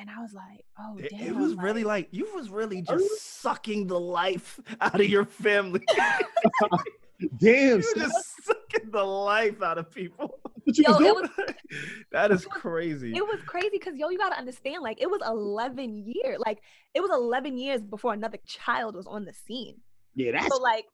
And 0.00 0.08
I 0.08 0.20
was 0.22 0.32
like, 0.32 0.64
"Oh, 0.78 0.96
It, 0.98 1.10
damn!" 1.10 1.20
it 1.28 1.36
was 1.36 1.54
really 1.56 1.84
like 1.84 2.08
you 2.10 2.26
was 2.34 2.48
really 2.48 2.80
just 2.80 3.40
sucking 3.42 3.86
the 3.86 4.00
life 4.00 4.58
out 4.80 4.98
of 4.98 5.06
your 5.06 5.26
family. 5.26 5.82
Damn, 7.38 7.76
you 7.78 7.82
son, 7.82 7.94
just 7.98 8.44
sucking 8.44 8.90
the 8.90 9.04
life 9.04 9.60
out 9.62 9.76
of 9.76 9.90
people. 9.90 10.38
Yo, 10.64 10.94
it 11.00 11.14
was 11.14 11.28
that 12.12 12.30
is 12.30 12.42
It 12.42 12.48
was- 12.48 12.60
crazy. 12.62 13.12
it 13.14 13.26
was 13.26 13.40
crazy 13.44 13.68
because 13.72 13.94
yo, 13.96 14.08
you 14.08 14.16
gotta 14.16 14.38
understand, 14.38 14.82
like 14.82 15.00
it 15.02 15.10
was 15.10 15.20
11 15.26 16.04
years, 16.06 16.38
like 16.46 16.62
it 16.94 17.00
was 17.00 17.10
11 17.12 17.58
years 17.58 17.82
before 17.82 18.14
another 18.14 18.38
child 18.46 18.94
was 18.94 19.06
on 19.06 19.24
the 19.26 19.34
scene. 19.34 19.76
yeah, 20.14 20.32
that's 20.32 20.48
So 20.48 20.62
like, 20.62 20.86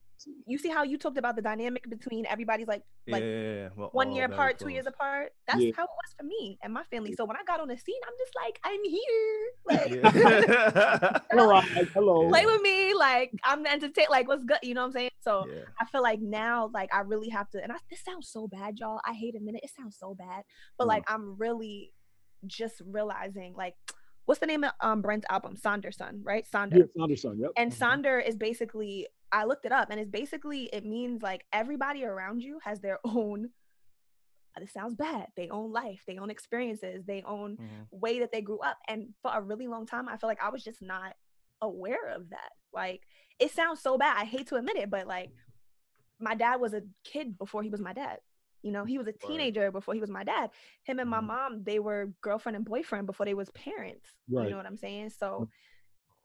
you 0.46 0.58
see 0.58 0.68
how 0.68 0.82
you 0.82 0.96
talked 0.98 1.18
about 1.18 1.36
the 1.36 1.42
dynamic 1.42 1.88
between 1.88 2.26
everybody's 2.26 2.66
like 2.66 2.82
like 3.08 3.22
yeah, 3.22 3.68
well, 3.76 3.90
one 3.92 4.12
year 4.12 4.24
apart, 4.26 4.58
two 4.58 4.68
years 4.68 4.86
apart. 4.86 5.32
That's 5.46 5.60
Yeah. 5.62 5.72
how 5.76 5.84
it 5.84 5.90
was 5.90 6.14
for 6.18 6.24
me 6.24 6.58
and 6.62 6.72
my 6.72 6.82
family. 6.84 7.12
So 7.12 7.24
when 7.24 7.36
I 7.36 7.44
got 7.46 7.60
on 7.60 7.68
the 7.68 7.76
scene, 7.76 8.00
I'm 8.06 8.14
just 8.18 8.32
like, 8.42 8.58
I'm 8.64 8.82
here. 8.84 9.46
Like, 9.66 9.90
Yeah. 9.90 11.20
all 11.38 11.48
right. 11.48 11.88
Hello. 11.94 12.28
play 12.28 12.44
with 12.46 12.62
me. 12.62 12.94
Like 12.94 13.32
I'm 13.44 13.62
the 13.62 13.72
entertain. 13.72 14.06
Like 14.10 14.26
what's 14.28 14.44
good? 14.44 14.58
You 14.62 14.74
know 14.74 14.82
what 14.82 14.86
I'm 14.88 14.92
saying? 14.92 15.10
So 15.20 15.46
yeah. 15.48 15.62
I 15.80 15.84
feel 15.86 16.02
like 16.02 16.20
now, 16.20 16.70
like 16.72 16.92
I 16.94 17.00
really 17.00 17.28
have 17.30 17.48
to, 17.50 17.62
and 17.62 17.72
I, 17.72 17.76
this 17.90 18.02
sounds 18.04 18.28
so 18.30 18.46
bad, 18.48 18.78
y'all. 18.78 19.00
I 19.04 19.12
hate 19.12 19.34
admit 19.34 19.56
it. 19.56 19.64
It 19.64 19.70
sounds 19.76 19.96
so 19.98 20.14
bad, 20.14 20.42
but 20.78 20.84
Mm. 20.84 20.88
like 20.88 21.04
I'm 21.08 21.36
really 21.36 21.92
just 22.46 22.80
realizing, 22.86 23.54
like, 23.56 23.74
what's 24.26 24.40
the 24.40 24.46
name 24.46 24.62
of 24.64 24.72
um 24.80 25.00
Brent's 25.02 25.26
album? 25.30 25.56
Sonder 25.56 25.92
Son, 25.94 26.20
right? 26.22 26.46
Sonder. 26.48 26.76
Yeah, 26.78 26.84
Sonder 27.04 27.18
Son. 27.18 27.38
Yep. 27.40 27.50
And 27.56 27.72
Mhm. 27.72 27.78
Sonder 27.78 28.28
is 28.28 28.36
basically, 28.36 29.08
I 29.32 29.44
looked 29.44 29.64
it 29.64 29.72
up, 29.72 29.88
and 29.90 29.98
it's 29.98 30.10
basically 30.10 30.64
it 30.72 30.84
means 30.84 31.22
like 31.22 31.46
everybody 31.52 32.04
around 32.04 32.42
you 32.42 32.58
has 32.64 32.80
their 32.80 32.98
own. 33.04 33.50
This 34.58 34.72
sounds 34.72 34.94
bad. 34.94 35.26
They 35.36 35.50
own 35.50 35.70
life, 35.70 36.02
they 36.06 36.16
own 36.16 36.30
experiences, 36.30 37.04
they 37.04 37.22
own 37.22 37.58
Mhm. 37.58 37.88
way 37.90 38.20
that 38.20 38.32
they 38.32 38.40
grew 38.40 38.58
up. 38.60 38.78
And 38.88 39.12
for 39.20 39.30
a 39.34 39.42
really 39.42 39.66
long 39.66 39.84
time, 39.86 40.08
I 40.08 40.16
feel 40.16 40.28
like 40.28 40.42
I 40.42 40.48
was 40.48 40.64
just 40.64 40.80
not 40.80 41.14
aware 41.60 42.08
of 42.08 42.30
that. 42.30 42.52
Like, 42.72 43.02
it 43.38 43.50
sounds 43.50 43.80
so 43.82 43.98
bad. 43.98 44.16
I 44.16 44.24
hate 44.24 44.46
to 44.48 44.56
admit 44.56 44.76
it, 44.76 44.88
but 44.88 45.06
like, 45.06 45.30
my 46.18 46.34
dad 46.34 46.56
was 46.56 46.72
a 46.72 46.80
kid 47.04 47.36
before 47.36 47.62
he 47.62 47.68
was 47.68 47.80
my 47.82 47.92
dad. 47.92 48.20
You 48.62 48.72
know, 48.72 48.84
he 48.84 48.98
was 48.98 49.06
a 49.06 49.12
teenager 49.12 49.70
before 49.70 49.94
he 49.94 50.00
was 50.00 50.10
my 50.10 50.24
dad. 50.24 50.50
Him 50.84 50.98
and 50.98 51.08
my 51.10 51.20
Mhm. 51.20 51.26
mom, 51.26 51.62
they 51.64 51.78
were 51.78 52.12
girlfriend 52.20 52.56
and 52.56 52.64
boyfriend 52.64 53.06
before 53.06 53.26
they 53.26 53.34
was 53.34 53.50
parents. 53.50 54.08
You 54.28 54.50
know 54.50 54.56
what 54.56 54.66
I'm 54.66 54.76
saying? 54.76 55.10
So 55.10 55.48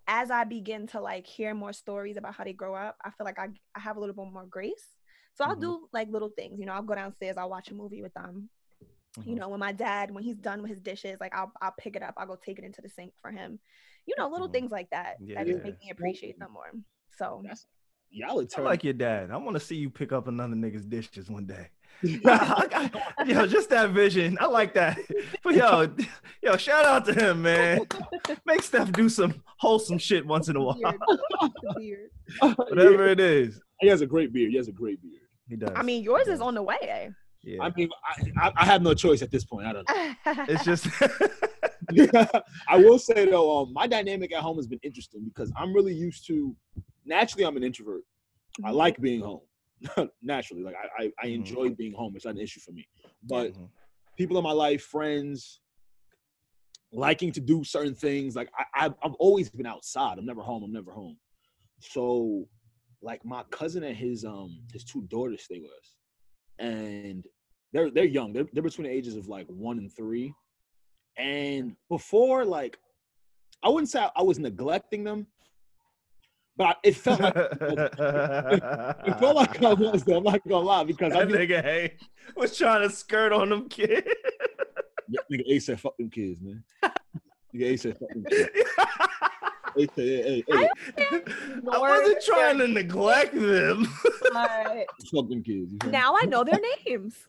as 0.08 0.32
I 0.32 0.44
begin 0.44 0.88
to 0.88 1.02
like 1.02 1.28
hear 1.28 1.54
more 1.54 1.74
stories 1.74 2.18
about 2.18 2.34
how 2.36 2.44
they 2.44 2.54
grow 2.54 2.76
up, 2.76 2.98
I 3.04 3.12
feel 3.12 3.26
like 3.26 3.40
I 3.40 3.48
I 3.76 3.80
have 3.80 3.98
a 3.98 4.00
little 4.00 4.16
bit 4.16 4.32
more 4.32 4.46
grace. 4.46 4.98
So 5.36 5.46
I'll 5.46 5.56
Mhm. 5.56 5.62
do 5.62 5.88
like 5.94 6.10
little 6.10 6.30
things. 6.36 6.60
You 6.60 6.66
know, 6.66 6.74
I'll 6.74 6.82
go 6.84 6.96
downstairs, 6.96 7.38
I'll 7.38 7.50
watch 7.50 7.70
a 7.72 7.76
movie 7.76 8.02
with 8.02 8.14
them 8.14 8.50
you 9.26 9.36
Mhm. 9.36 9.40
know 9.40 9.50
when 9.50 9.60
my 9.60 9.72
dad 9.72 10.12
when 10.12 10.24
he's 10.24 10.38
done 10.38 10.62
with 10.62 10.72
his 10.72 10.82
dishes 10.82 11.18
like 11.20 11.36
i'll, 11.36 11.52
I'll 11.62 11.76
pick 11.78 11.96
it 11.96 12.04
up 12.04 12.14
i'll 12.18 12.28
go 12.28 12.38
take 12.44 12.60
it 12.60 12.66
into 12.66 12.82
the 12.82 12.90
sink 12.90 13.14
for 13.22 13.32
him 13.32 13.60
you 14.06 14.16
know 14.18 14.30
little 14.30 14.48
Mhm. 14.48 14.52
things 14.54 14.72
like 14.72 14.90
that 14.92 15.18
that 15.36 15.46
just 15.48 15.60
Yeah. 15.60 15.64
make 15.64 15.76
me 15.84 15.90
appreciate 15.92 16.40
them 16.40 16.52
more 16.54 16.72
so 17.18 17.42
That's 17.46 17.66
y'all 18.10 18.40
are 18.40 18.44
I 18.44 18.48
turn. 18.48 18.66
like 18.66 18.84
your 18.84 18.94
dad. 18.94 19.32
I 19.32 19.38
want 19.38 19.56
to 19.56 19.60
see 19.60 19.76
you 19.76 19.90
pick 19.90 20.12
up 20.12 20.28
another 20.28 20.56
nigga's 20.56 20.86
dishes 20.86 21.30
one 21.30 21.46
day. 21.46 21.70
yo, 22.04 23.46
just 23.48 23.70
that 23.70 23.92
vision. 23.92 24.38
I 24.42 24.46
like 24.48 24.74
that. 24.74 24.98
But 25.44 25.56
yo, 25.56 25.88
yo, 26.44 26.58
shout 26.58 26.86
out 26.86 27.06
to 27.06 27.14
him, 27.14 27.42
man. 27.44 27.82
Make 28.46 28.64
Steph 28.64 28.92
do 28.92 29.10
some 29.10 29.42
wholesome 29.58 29.98
shit 29.98 30.26
once 30.26 30.50
in 30.50 30.56
a 30.56 30.62
while. 30.62 30.80
Beard. 31.78 32.10
The 32.42 32.48
beard. 32.48 32.58
Whatever 32.70 33.08
it 33.08 33.20
is. 33.20 33.60
He 33.80 33.88
has 33.88 34.02
a 34.02 34.06
great 34.08 34.32
beard. 34.34 34.52
He 34.52 34.58
has 34.58 34.68
a 34.68 34.72
great 34.72 35.02
beard. 35.02 35.22
He 35.50 35.56
does. 35.58 35.72
i 35.76 35.82
mean 35.84 36.04
yours 36.04 36.28
is 36.28 36.40
on 36.42 36.54
the 36.56 36.62
way? 36.64 37.12
Yeah. 37.44 37.62
I 37.64 37.72
mean, 37.76 37.90
I, 38.06 38.48
I, 38.48 38.52
I 38.56 38.66
have 38.66 38.82
no 38.84 38.94
choice 38.94 39.22
at 39.24 39.32
this 39.32 39.44
point. 39.44 39.66
I 39.68 39.74
don't 39.74 39.88
know. 39.90 40.46
it's 40.48 40.64
just 40.64 40.88
I 42.68 42.78
will 42.78 43.00
say 43.00 43.26
though, 43.30 43.62
um, 43.62 43.74
my 43.74 43.88
dynamic 43.88 44.34
at 44.34 44.42
home 44.42 44.58
has 44.58 44.68
been 44.68 44.80
interesting 44.84 45.24
because 45.26 45.52
I'm 45.58 45.74
really 45.74 45.94
used 45.94 46.26
to. 46.28 46.56
Naturally, 47.06 47.46
I'm 47.46 47.58
an 47.58 47.64
introvert. 47.64 48.04
I 48.64 48.70
Mhm. 48.72 48.76
like 48.76 48.98
being 49.02 49.22
home. 49.22 49.42
naturally, 50.22 50.64
like 50.64 50.76
I, 50.76 51.04
I, 51.04 51.12
I 51.24 51.26
Mhm. 51.28 51.36
enjoy 51.36 51.70
being 51.72 51.94
home. 51.94 52.16
It's 52.16 52.26
not 52.26 52.36
an 52.36 52.42
issue 52.42 52.60
for 52.60 52.72
me. 52.72 52.88
But 53.24 53.54
Mhm. 53.54 53.70
people 54.18 54.38
in 54.38 54.44
my 54.44 54.52
life, 54.52 54.84
friends, 54.84 55.62
liking 56.92 57.32
to 57.34 57.40
do 57.40 57.64
certain 57.64 57.96
things. 57.96 58.36
Like 58.36 58.50
I, 58.58 58.86
I've, 58.86 58.94
I've 59.04 59.14
always 59.16 59.50
been 59.50 59.66
outside. 59.66 60.18
I'm 60.18 60.26
never 60.26 60.42
home. 60.42 60.64
I'm 60.64 60.72
never 60.74 60.92
home. 60.92 61.18
So, 61.80 62.48
like 63.02 63.26
my 63.26 63.44
cousin 63.50 63.84
and 63.84 63.96
his 63.98 64.24
um 64.26 64.62
his 64.72 64.84
two 64.84 65.02
daughters 65.04 65.44
stay 65.44 65.60
with 65.60 65.72
us, 65.72 65.96
and 66.60 67.26
they're 67.74 67.90
they're 67.90 68.06
young. 68.06 68.34
They're 68.34 68.46
they're 68.54 68.64
between 68.64 68.88
the 68.88 68.94
ages 68.94 69.16
of 69.16 69.28
like 69.28 69.48
one 69.48 69.78
and 69.80 69.92
three. 69.92 70.34
And 71.18 71.76
before, 71.90 72.46
like, 72.46 72.78
I 73.64 73.70
wouldn't 73.70 73.90
say 73.90 74.08
I 74.16 74.22
was 74.22 74.40
neglecting 74.40 75.04
them, 75.04 75.28
but 76.58 76.68
I- 76.68 76.76
it 76.84 76.96
felt 76.96 77.20
like 77.22 77.36
it 77.36 79.20
felt 79.20 79.36
like 79.36 79.64
I 79.64 79.74
was. 79.74 80.04
Though, 80.04 80.18
I'm 80.18 80.24
not 80.24 80.48
gonna 80.48 80.66
lie 80.66 80.84
because 80.84 81.14
I 81.14 81.26
that 81.26 81.28
nigga 81.30 81.62
hey 81.64 81.98
was 82.36 82.58
trying 82.58 82.88
to 82.88 82.94
skirt 82.96 83.32
on 83.34 83.50
them 83.50 83.70
kids. 83.70 84.08
Yeah, 85.08 85.20
nigga 85.32 85.44
Ace 85.50 85.66
said, 85.66 85.80
"Fuck 85.80 85.98
them 85.98 86.10
kids, 86.10 86.40
man." 86.42 86.64
nigga 87.54 87.64
Ace 87.64 87.82
said, 87.84 87.98
"Fuck 87.98 88.10
them 88.10 88.24
kids." 88.30 88.50
Ace 89.78 89.90
said, 89.96 90.06
"Hey, 90.06 90.44
hey, 90.48 90.70
hey, 90.98 91.22
I 91.72 91.78
wasn't 91.78 92.22
trying 92.26 92.58
to 92.60 92.68
neglect 92.68 93.34
them. 93.34 93.88
But 94.34 94.86
fuck 95.14 95.30
them 95.30 95.44
kids." 95.44 95.72
You 95.72 95.78
feel 95.82 95.92
me? 95.92 95.92
now 95.92 96.16
i 96.22 96.26
know 96.26 96.44
their 96.44 96.60
names 96.86 97.28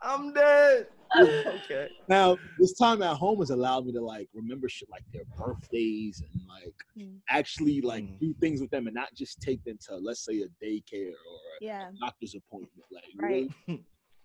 I'm 0.00 0.32
dead. 0.32 0.86
Okay. 1.46 1.88
Now, 2.08 2.38
this 2.58 2.74
time 2.74 3.02
at 3.02 3.16
home 3.16 3.38
has 3.40 3.50
allowed 3.50 3.86
me 3.86 3.92
to 3.92 4.00
like 4.00 4.28
remember 4.34 4.68
shit 4.68 4.88
like 4.90 5.04
their 5.12 5.24
birthdays 5.36 6.22
and 6.22 6.40
like 6.48 6.74
Mm. 6.98 7.20
actually 7.30 7.80
like 7.80 8.04
Mm. 8.04 8.18
do 8.20 8.34
things 8.40 8.60
with 8.60 8.70
them 8.70 8.86
and 8.86 8.94
not 8.94 9.14
just 9.14 9.40
take 9.40 9.62
them 9.64 9.78
to 9.88 9.96
let's 9.96 10.24
say 10.24 10.42
a 10.42 10.64
daycare 10.64 11.08
or 11.30 11.38
a 11.60 11.64
yeah 11.64 11.90
doctor's 12.00 12.34
appointment. 12.34 12.84
Like, 12.90 13.04
Right. 13.16 13.48
really? 13.68 13.84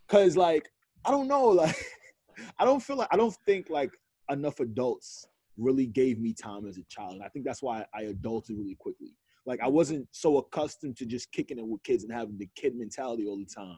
Cause 0.10 0.36
like 0.36 0.70
I 1.06 1.12
don't 1.12 1.28
know, 1.28 1.46
like 1.48 1.76
I 2.60 2.66
don't 2.66 2.82
feel 2.82 2.98
like 2.98 3.10
I 3.12 3.18
don't 3.18 3.36
think 3.46 3.70
like 3.70 3.92
enough 4.30 4.60
adults 4.60 5.28
really 5.58 5.88
gave 5.88 6.20
me 6.20 6.34
time 6.34 6.68
as 6.68 6.78
a 6.78 6.84
child. 6.90 7.14
And 7.14 7.24
I 7.24 7.30
think 7.30 7.46
that's 7.46 7.64
why 7.64 7.86
I 7.94 8.04
adulted 8.04 8.58
really 8.58 8.76
quickly. 8.80 9.16
Like 9.46 9.62
I 9.62 9.68
wasn't 9.68 10.08
so 10.12 10.38
accustomed 10.38 10.98
to 10.98 11.06
just 11.06 11.32
kicking 11.32 11.58
it 11.58 11.66
with 11.66 11.82
kids 11.84 12.04
and 12.04 12.12
having 12.14 12.38
the 12.38 12.50
kid 12.56 12.76
mentality 12.76 13.26
all 13.26 13.38
the 13.38 13.46
time. 13.46 13.78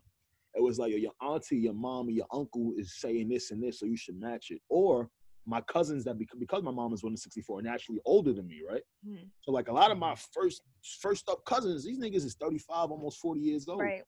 It 0.56 0.62
was 0.62 0.80
like 0.80 0.94
your 0.98 1.12
auntie, 1.22 1.58
your 1.58 1.74
mom, 1.74 2.08
or 2.08 2.12
your 2.12 2.26
uncle 2.34 2.74
is 2.78 3.00
saying 3.00 3.30
this 3.30 3.52
and 3.52 3.62
this, 3.62 3.80
so 3.80 3.86
you 3.86 3.98
should 3.98 4.20
match 4.20 4.48
it. 4.50 4.62
Or 4.70 5.10
my 5.46 5.62
cousins 5.62 6.04
that 6.04 6.18
because, 6.18 6.40
because 6.40 6.64
my 6.64 6.72
mom 6.72 6.94
is 6.94 7.04
one 7.04 7.14
of 7.14 7.20
64 7.20 7.60
and 7.60 7.68
actually 7.68 8.00
older 8.06 8.34
than 8.34 8.48
me, 8.48 8.62
right? 8.70 8.82
Mhm. 9.08 9.30
So 9.42 9.52
like 9.52 9.68
a 9.68 9.74
lot 9.74 9.92
of 9.92 9.98
my 9.98 10.16
first 10.34 10.62
first 11.02 11.30
up 11.30 11.44
cousins, 11.46 11.84
these 11.86 12.00
niggas 12.00 12.26
is 12.26 12.36
35, 12.36 12.92
almost 12.92 13.20
40 13.20 13.42
years 13.42 13.68
old. 13.68 13.80
right 13.80 14.04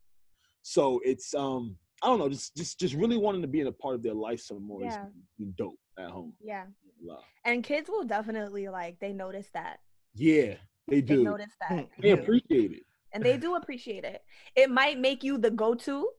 So 0.62 1.00
it's 1.04 1.34
um 1.34 1.78
I 2.04 2.08
don't 2.08 2.18
know, 2.20 2.30
just 2.30 2.56
just 2.56 2.80
just 2.80 2.96
really 2.96 3.18
wanting 3.18 3.42
to 3.44 3.48
be 3.48 3.60
in 3.62 3.68
a 3.68 3.72
part 3.72 3.96
of 3.96 4.04
their 4.04 4.14
life 4.16 4.40
some 4.42 4.64
more 4.64 4.84
Yeah. 4.84 5.06
is 5.40 5.48
dope 5.56 5.80
at 6.00 6.10
home. 6.10 6.34
yeah 6.40 6.66
Wow. 7.02 7.24
and 7.46 7.64
kids 7.64 7.90
will 7.90 8.04
definitely 8.04 8.68
like 8.70 9.00
they 9.00 9.14
notice 9.14 9.50
that 9.54 9.80
Yeah, 10.14 10.56
they 10.88 11.02
they 11.02 11.16
do. 11.16 11.24
notice 11.24 11.56
that. 11.62 11.90
They 12.02 12.10
They 12.10 12.12
appreciate 12.12 12.72
it. 12.74 12.84
and 13.14 13.24
they 13.24 13.38
do 13.38 13.56
appreciate 13.56 14.04
it 14.04 14.22
it 14.56 14.70
might 14.70 15.00
make 15.00 15.24
you 15.24 15.38
the 15.38 15.52
go-to 15.52 16.10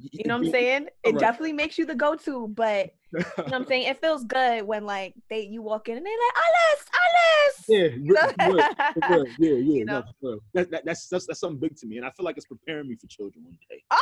you 0.00 0.24
know 0.26 0.36
what 0.36 0.46
i'm 0.46 0.50
saying 0.50 0.86
it 1.04 1.12
Right. 1.12 1.18
definitely 1.18 1.52
makes 1.54 1.78
you 1.78 1.86
the 1.86 1.94
go-to 1.94 2.48
but 2.48 2.90
you 3.12 3.20
know 3.20 3.24
what 3.44 3.54
i'm 3.54 3.66
saying 3.70 3.84
it 3.88 4.00
feels 4.00 4.24
good 4.24 4.62
when 4.64 4.84
like 4.84 5.14
they 5.30 5.40
you 5.42 5.62
walk 5.62 5.88
in 5.88 5.96
and 5.96 6.04
they're 6.06 6.12
like 6.12 6.44
alice 6.46 6.84
alice 7.04 7.64
Yeah, 7.68 7.88
You 7.96 8.12
know? 8.14 8.56
re- 8.56 8.62
re- 8.96 9.08
real. 9.08 9.26
yeah, 9.38 9.48
yeah. 9.52 9.78
You 9.78 9.84
know? 9.84 10.02
real. 10.22 10.38
That, 10.54 10.70
that, 10.70 10.84
that's, 10.84 11.08
that's 11.08 11.26
that's 11.26 11.40
something 11.40 11.58
big 11.60 11.76
to 11.76 11.86
me, 11.86 11.96
and 11.98 12.06
I 12.06 12.10
feel 12.10 12.24
like 12.24 12.36
it's 12.36 12.46
preparing 12.46 12.88
me 12.88 12.96
for 12.96 13.06
children 13.08 13.44
one 13.44 13.58
day. 13.70 13.82
Ah! 13.90 13.96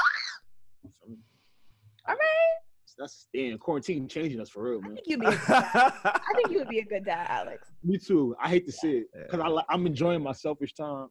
Me? 1.09 1.17
all 2.09 2.15
right 2.15 2.66
that's 2.99 3.29
damn 3.35 3.59
quarantine 3.59 4.09
changing 4.09 4.41
us 4.41 4.49
for 4.49 4.63
real, 4.71 4.81
man. 4.81 4.93
I 4.93 4.95
think 4.95 5.07
you'd 5.09 5.21
be. 5.21 5.27
A 5.27 5.31
good 5.31 5.41
dad. 5.49 5.93
I 6.05 6.33
think 6.35 6.51
you 6.51 6.59
would 6.59 6.69
be 6.69 6.79
a 6.79 6.85
good 6.85 7.05
dad, 7.05 7.27
Alex. 7.29 7.69
Me 7.85 7.99
too. 7.99 8.35
I 8.43 8.49
hate 8.49 8.67
to 8.67 8.73
see 8.73 8.93
it 8.99 9.07
Yeah. 9.15 9.23
because 9.31 9.41
I 9.41 9.73
I'm 9.75 9.87
enjoying 9.87 10.23
my 10.23 10.33
selfish 10.33 10.75
time. 10.75 11.09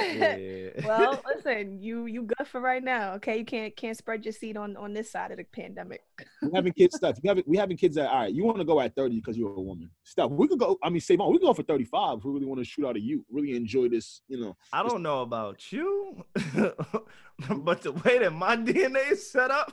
Yeah. 0.00 0.70
well, 0.86 1.20
listen, 1.34 1.80
you 1.82 2.06
you 2.06 2.22
good 2.22 2.46
for 2.46 2.60
right 2.60 2.82
now. 2.82 3.14
Okay, 3.14 3.38
you 3.38 3.44
can't 3.44 3.74
can't 3.76 3.96
spread 3.96 4.24
your 4.24 4.32
seed 4.32 4.56
on 4.56 4.76
on 4.76 4.92
this 4.92 5.10
side 5.10 5.30
of 5.32 5.38
the 5.38 5.44
pandemic. 5.44 6.02
we 6.42 6.50
having 6.54 6.72
kids 6.72 6.96
stuff. 6.96 7.18
We 7.22 7.28
having 7.28 7.44
we 7.46 7.56
having 7.56 7.76
kids 7.76 7.96
that 7.96 8.10
all 8.10 8.20
right. 8.20 8.32
You 8.32 8.44
want 8.44 8.58
to 8.58 8.64
go 8.64 8.80
at 8.80 8.94
30 8.94 9.16
because 9.16 9.36
you're 9.36 9.50
a 9.54 9.60
woman. 9.60 9.90
Stuff. 10.04 10.30
We 10.30 10.46
could 10.48 10.58
go. 10.58 10.78
I 10.82 10.88
mean, 10.88 11.00
SaVon. 11.00 11.30
We 11.32 11.38
could 11.38 11.46
go 11.46 11.54
for 11.54 11.62
35 11.64 12.18
if 12.18 12.24
we 12.24 12.32
really 12.32 12.46
want 12.46 12.60
to 12.60 12.64
shoot 12.64 12.86
out 12.86 12.96
of 12.96 13.02
you. 13.02 13.24
Really 13.30 13.56
enjoy 13.56 13.88
this. 13.88 14.22
You 14.28 14.40
know. 14.40 14.56
I 14.72 14.82
don't 14.82 15.02
know 15.02 15.22
about 15.22 15.72
you, 15.72 16.24
but 16.54 17.82
the 17.82 17.92
way 18.04 18.18
that 18.20 18.32
my 18.32 18.56
DNA 18.56 19.12
is 19.12 19.30
set 19.30 19.50
up, 19.50 19.72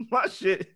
my 0.10 0.26
shit, 0.26 0.68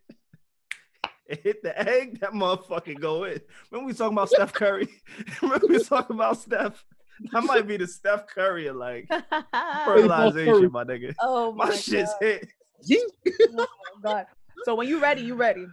it 1.27 1.41
hit 1.45 1.63
the 1.63 1.79
egg, 1.79 2.21
that 2.21 2.33
motherfucker 2.33 2.99
go 2.99 3.25
in. 3.25 3.41
Remember 3.71 3.87
we 3.89 3.93
talking 3.95 4.15
about 4.15 4.31
Steph 4.31 4.53
Curry? 4.53 4.89
Remember 5.43 5.67
we 5.67 5.83
talking 5.83 6.17
about 6.17 6.39
Steph? 6.39 6.85
That 7.33 7.45
might 7.45 7.67
be 7.67 7.77
the 7.77 7.87
Steph 7.87 8.29
Curry 8.29 8.69
of 8.69 8.77
like 8.77 9.09
fertilization, 9.85 10.71
my 10.71 10.85
nigga. 10.85 11.15
oh 11.21 11.53
my, 11.53 11.67
My 11.67 11.75
shit's 11.75 12.13
God. 12.21 12.23
hit. 12.23 12.49
Oh 12.91 13.07
my 13.57 13.67
god. 14.03 14.27
So 14.65 14.75
when 14.75 14.89
you 14.89 15.01
ready, 15.01 15.23
you 15.23 15.35
ready. 15.35 15.67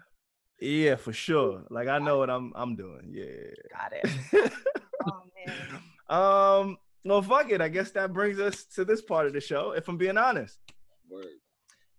Yeah, 0.60 0.96
for 0.96 1.14
sure. 1.14 1.64
Like 1.70 1.88
I 1.88 2.00
know 2.00 2.18
what 2.18 2.30
I'm 2.30 2.52
I'm 2.56 2.76
doing. 2.76 3.12
Yeah. 3.12 3.52
Got 3.72 3.94
it. 3.94 4.52
Oh 5.08 5.22
man. 5.46 5.56
um, 6.10 6.78
well, 7.04 7.22
fuck 7.22 7.52
it. 7.52 7.62
I 7.62 7.68
guess 7.68 7.92
that 7.92 8.12
brings 8.12 8.40
us 8.40 8.66
to 8.76 8.84
this 8.86 9.02
part 9.04 9.28
of 9.28 9.34
the 9.34 9.42
show. 9.42 9.72
If 9.74 9.88
I'm 9.88 9.98
being 9.98 10.18
honest, 10.18 10.58
Word. 11.08 11.26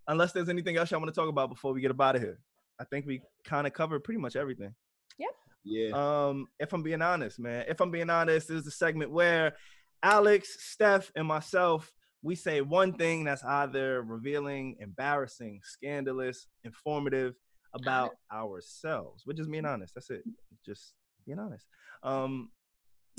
Unless 0.09 0.33
there's 0.33 0.49
anything 0.49 0.77
else 0.77 0.93
I 0.93 0.97
want 0.97 1.13
to 1.13 1.21
talk 1.21 1.29
about 1.29 1.51
before 1.51 1.73
we 1.73 1.81
get 1.81 1.91
up 1.91 2.01
out 2.01 2.17
of 2.17 2.23
here, 2.23 2.39
I 2.79 2.85
think 2.85 3.07
we 3.07 3.23
kind 3.45 3.67
of 3.67 3.73
covered 3.73 4.05
pretty 4.05 4.21
much 4.21 4.37
everything. 4.37 4.75
Yep. 5.19 5.31
Yeah. 5.65 5.91
Um, 5.93 6.47
if 6.59 6.73
I'm 6.73 6.83
being 6.83 7.03
honest, 7.03 7.39
man, 7.39 7.65
if 7.69 7.81
I'm 7.81 7.91
being 7.91 8.11
honest, 8.11 8.49
this 8.49 8.59
is 8.59 8.65
the 8.65 8.71
segment 8.71 9.11
where 9.11 9.55
Alex, 10.03 10.57
Steph, 10.61 11.11
and 11.17 11.27
myself 11.27 11.93
we 12.27 12.35
say 12.35 12.61
one 12.61 12.93
thing 12.93 13.25
that's 13.25 13.45
either 13.45 14.03
revealing, 14.03 14.77
embarrassing, 14.81 15.61
scandalous, 15.63 16.49
informative 16.65 17.35
about 17.73 18.13
ourselves. 18.33 19.25
We're 19.27 19.35
just 19.35 19.51
being 19.51 19.65
honest. 19.65 19.95
That's 19.95 20.11
it. 20.11 20.25
Just 20.65 20.95
being 21.25 21.39
honest. 21.39 21.67
Um, 22.03 22.51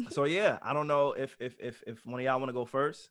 so 0.09 0.26
yeah, 0.26 0.59
I 0.61 0.73
don't 0.73 0.88
know 0.88 1.14
if 1.14 1.35
if 1.39 1.55
if 1.59 1.81
if 1.88 2.05
one 2.05 2.19
of 2.19 2.26
y'all 2.26 2.39
want 2.39 2.49
to 2.49 2.53
go 2.53 2.65
first. 2.65 3.09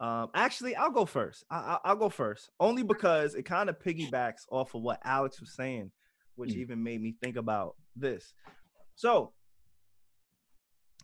Um, 0.00 0.28
actually, 0.34 0.74
I'll 0.76 0.90
go 0.90 1.04
first. 1.06 1.44
I, 1.50 1.56
I, 1.56 1.78
I'll 1.84 1.96
go 1.96 2.08
first, 2.08 2.50
only 2.60 2.82
because 2.82 3.34
it 3.34 3.44
kind 3.44 3.68
of 3.70 3.78
piggybacks 3.78 4.42
off 4.50 4.74
of 4.74 4.82
what 4.82 5.00
Alex 5.04 5.40
was 5.40 5.52
saying, 5.54 5.90
which 6.34 6.50
Mm. 6.50 6.56
even 6.58 6.82
made 6.82 7.00
me 7.00 7.14
think 7.22 7.36
about 7.36 7.76
this. 7.96 8.34
So, 8.96 9.32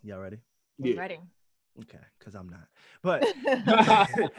y'all 0.03 0.19
ready? 0.19 0.39
I'm 0.83 0.91
Yeah. 0.91 0.99
ready. 1.01 1.21
Okay, 1.83 1.99
because 2.19 2.35
I'm 2.35 2.49
not. 2.49 2.67
But 3.03 3.33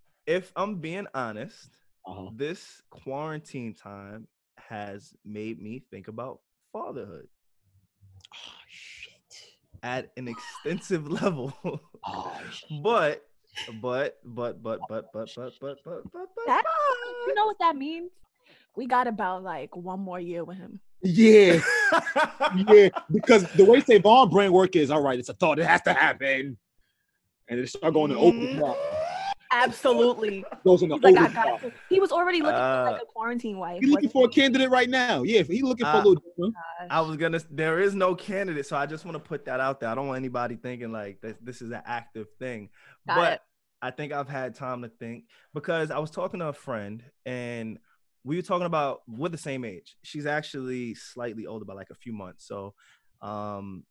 if 0.26 0.52
I'm 0.56 0.76
being 0.76 1.06
honest, 1.14 1.70
Uh-huh. 2.06 2.30
this 2.34 2.82
quarantine 2.90 3.74
time 3.74 4.28
has 4.58 5.14
made 5.24 5.60
me 5.60 5.82
think 5.90 6.08
about 6.08 6.40
fatherhood 6.72 7.26
Oh 8.32 8.58
shit. 8.68 9.12
at 9.82 10.12
an 10.16 10.28
extensive 10.28 11.08
level. 11.22 11.52
Oh 12.06 12.38
shit. 12.48 12.82
but, 12.82 13.25
but, 13.80 14.18
but, 14.24 14.62
but, 14.62 14.80
but, 14.88 15.12
but, 15.12 15.12
but, 15.12 15.32
but, 15.34 15.54
but, 15.60 15.78
but, 15.84 16.12
but, 16.12 16.28
That- 16.46 16.64
you 17.26 17.34
know 17.34 17.46
what 17.46 17.58
that 17.60 17.76
means? 17.76 18.10
We 18.76 18.86
got 18.86 19.06
about 19.06 19.42
like 19.42 19.74
one 19.76 20.00
more 20.00 20.20
year 20.20 20.44
with 20.44 20.58
him. 20.58 20.80
Yeah. 21.02 21.60
yeah. 22.68 22.88
Because 23.10 23.50
the 23.52 23.64
way 23.64 23.80
Savon 23.80 24.28
brain 24.28 24.52
work 24.52 24.76
is 24.76 24.90
all 24.90 25.00
right. 25.02 25.18
It's 25.18 25.28
a 25.28 25.34
thought. 25.34 25.58
It 25.58 25.66
has 25.66 25.82
to 25.82 25.92
happen. 25.92 26.56
And 27.48 27.60
it 27.60 27.68
start 27.68 27.94
going 27.94 28.10
to 28.10 28.16
Mm. 28.16 28.76
Overdrive. 29.52 29.68
Absolutely. 29.68 30.44
Goes 30.64 30.82
into 30.82 30.94
He's 30.96 31.02
like, 31.04 31.16
I 31.16 31.32
got 31.32 31.60
to. 31.60 31.72
He 31.88 32.00
was 32.00 32.12
already 32.12 32.38
looking 32.40 32.56
for 32.56 32.84
like 32.90 33.00
Uh, 33.00 33.04
a 33.04 33.06
quarantine 33.06 33.58
wife. 33.58 33.80
He's 33.80 33.90
looking 33.90 34.08
wasn't 34.08 34.12
for 34.12 34.26
a 34.26 34.28
candidate 34.28 34.70
right 34.70 34.88
now. 34.90 35.22
Yeah, 35.22 35.42
he's 35.42 35.62
looking 35.62 35.86
for 35.86 35.92
a 35.92 35.94
Uh, 35.94 35.98
little 35.98 36.14
different. 36.14 36.54
I 36.90 37.00
was 37.00 37.16
gonna. 37.16 37.40
There 37.50 37.80
is 37.80 37.94
no 37.94 38.14
candidate, 38.14 38.66
so 38.66 38.76
I 38.76 38.86
just 38.86 39.04
want 39.04 39.14
to 39.16 39.20
put 39.20 39.44
that 39.46 39.60
out 39.60 39.80
there. 39.80 39.88
I 39.88 39.94
don't 39.94 40.06
want 40.08 40.18
anybody 40.18 40.56
thinking 40.56 40.92
like 40.92 41.20
this. 41.20 41.36
This 41.42 41.62
is 41.62 41.70
an 41.70 41.82
active 41.86 42.26
thing, 42.38 42.70
Got 43.06 43.16
but 43.16 43.32
it. 43.34 43.40
I 43.82 43.90
think 43.90 44.12
I've 44.12 44.28
had 44.28 44.54
time 44.54 44.82
to 44.82 44.88
think 44.88 45.24
because 45.54 45.90
I 45.90 45.98
was 45.98 46.10
talking 46.10 46.40
to 46.40 46.48
a 46.48 46.52
friend 46.52 47.02
and 47.26 47.78
we 48.24 48.34
were 48.36 48.42
talking 48.42 48.66
about 48.66 49.02
we're 49.06 49.28
the 49.28 49.38
same 49.38 49.64
age. 49.64 49.96
She's 50.02 50.26
actually 50.26 50.94
slightly 50.94 51.46
older 51.46 51.64
by 51.64 51.74
like 51.74 51.90
a 51.90 51.94
few 51.94 52.12
months. 52.12 52.46
So, 52.48 52.74
um, 53.22 53.84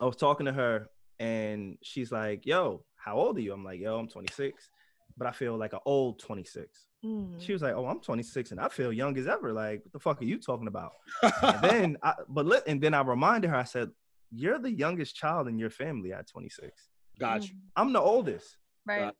I 0.00 0.06
was 0.06 0.16
talking 0.16 0.46
to 0.46 0.52
her 0.52 0.88
and 1.20 1.78
she's 1.82 2.10
like, 2.10 2.46
"Yo, 2.46 2.84
how 3.04 3.16
old 3.16 3.36
are 3.38 3.40
you?" 3.40 3.52
I'm 3.52 3.64
like, 3.64 3.80
"Yo, 3.80 3.98
I'm 3.98 4.08
26." 4.08 4.70
But 5.18 5.26
I 5.26 5.32
feel 5.32 5.58
like 5.58 5.74
an 5.74 5.80
old 5.84 6.20
26. 6.20 6.86
Mm. 7.04 7.38
She 7.38 7.52
was 7.52 7.60
like, 7.60 7.74
"Oh, 7.74 7.86
I'm 7.86 8.00
26 8.00 8.50
and 8.52 8.60
I 8.60 8.68
feel 8.68 8.92
young 8.92 9.16
as 9.18 9.26
ever. 9.26 9.52
Like, 9.52 9.80
what 9.84 9.92
the 9.92 9.98
fuck 9.98 10.22
are 10.22 10.24
you 10.24 10.38
talking 10.38 10.68
about?" 10.68 10.92
and 11.22 11.60
then 11.62 11.96
I, 12.02 12.14
but 12.28 12.46
let, 12.46 12.66
and 12.66 12.80
then 12.80 12.94
I 12.94 13.02
reminded 13.02 13.48
her, 13.50 13.56
I 13.56 13.64
said, 13.64 13.90
You're 14.30 14.58
the 14.58 14.72
youngest 14.72 15.14
child 15.14 15.48
in 15.48 15.58
your 15.58 15.68
family 15.70 16.12
at 16.14 16.28
26. 16.28 16.70
Got 17.18 17.42
you. 17.48 17.54
Mm. 17.54 17.58
I'm 17.76 17.92
the 17.92 18.00
oldest. 18.00 18.56
Right. 18.86 19.12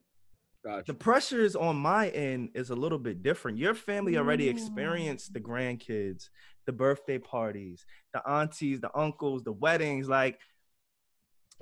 Got 0.65 0.85
The 0.87 0.93
you. 0.93 0.97
pressures 0.97 1.55
on 1.55 1.75
my 1.75 2.07
end 2.09 2.49
is 2.55 2.69
a 2.71 2.75
little 2.75 2.97
bit 2.97 3.21
different. 3.21 3.57
Your 3.59 3.75
family 3.75 4.17
already 4.17 4.47
Mm. 4.47 4.51
experienced 4.51 5.33
the 5.33 5.41
grandkids, 5.41 6.29
the 6.65 6.71
birthday 6.71 7.19
parties, 7.19 7.85
the 8.13 8.27
aunties, 8.27 8.79
the 8.81 8.89
uncles, 8.97 9.43
the 9.43 9.51
weddings. 9.51 10.07
Like, 10.09 10.39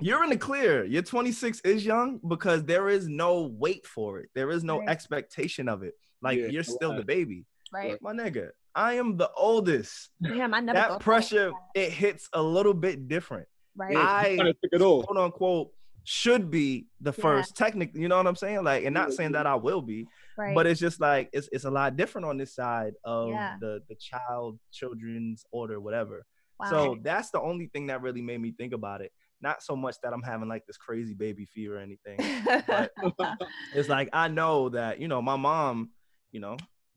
you're 0.00 0.24
in 0.24 0.30
the 0.30 0.36
clear. 0.36 0.84
Your 0.84 1.02
26 1.02 1.60
is 1.60 1.84
young 1.84 2.20
because 2.28 2.64
there 2.64 2.88
is 2.88 3.08
no 3.08 3.42
wait 3.58 3.86
for 3.86 4.20
it. 4.20 4.30
There 4.34 4.50
is 4.50 4.64
no 4.64 4.78
Right. 4.80 4.88
expectation 4.88 5.68
of 5.68 5.82
it. 5.82 5.94
Like, 6.22 6.38
Yeah, 6.38 6.46
you're 6.46 6.62
still 6.62 6.94
the 6.94 7.04
baby. 7.04 7.44
Right. 7.72 8.00
My 8.02 8.12
nigga, 8.12 8.50
I 8.74 8.94
am 8.94 9.16
the 9.16 9.30
oldest. 9.32 10.10
Damn, 10.22 10.54
I 10.54 10.60
never 10.60 10.78
that 10.78 10.88
thought 10.88 11.00
pressure 11.00 11.52
it 11.74 11.90
hits 11.90 12.28
a 12.32 12.42
little 12.42 12.74
bit 12.74 13.08
different 13.08 13.48
Right. 13.74 13.92
Yeah, 13.92 14.00
I- 14.00 14.26
you 14.28 14.36
gotta 14.36 14.52
take 14.54 14.72
it 14.72 14.82
off. 14.82 15.06
quote 15.06 15.18
unquote 15.18 15.72
should 16.04 16.50
be 16.50 16.86
the 17.00 17.12
Yeah. 17.16 17.22
first 17.22 17.56
technically 17.56 18.00
you 18.00 18.08
know 18.08 18.16
what 18.16 18.26
i'm 18.26 18.34
saying 18.34 18.64
like 18.64 18.84
and 18.84 18.92
not 18.92 19.12
saying 19.12 19.32
that 19.32 19.46
i 19.46 19.54
will 19.54 19.80
be 19.80 20.04
right. 20.36 20.52
but 20.52 20.66
it's 20.66 20.80
just 20.80 21.00
like 21.00 21.30
it's, 21.32 21.48
it's 21.52 21.64
a 21.64 21.70
lot 21.70 21.94
different 21.96 22.24
on 22.26 22.36
this 22.36 22.52
side 22.56 22.94
of 23.04 23.28
Yeah. 23.28 23.56
the 23.60 23.80
the 23.88 23.94
child 23.94 24.58
children's 24.72 25.44
order 25.52 25.78
whatever 25.80 26.26
wow. 26.58 26.68
so 26.70 26.98
that's 27.02 27.30
the 27.30 27.40
only 27.40 27.66
thing 27.68 27.86
that 27.86 28.02
really 28.02 28.20
made 28.20 28.40
me 28.40 28.50
think 28.50 28.72
about 28.72 29.00
it 29.00 29.12
not 29.42 29.62
so 29.62 29.74
much 29.76 29.96
that 30.02 30.12
i'm 30.12 30.22
having 30.22 30.48
like 30.48 30.64
this 30.66 30.76
crazy 30.76 31.14
baby 31.14 31.44
fever 31.46 31.76
or 31.76 31.80
anything 31.80 32.18
but 32.66 32.90
it's 33.74 33.88
like 33.88 34.08
i 34.12 34.28
know 34.28 34.68
that 34.68 35.00
you 35.00 35.08
know 35.08 35.20
my 35.20 35.36
mom 35.36 35.90
you 36.30 36.40
know 36.40 36.56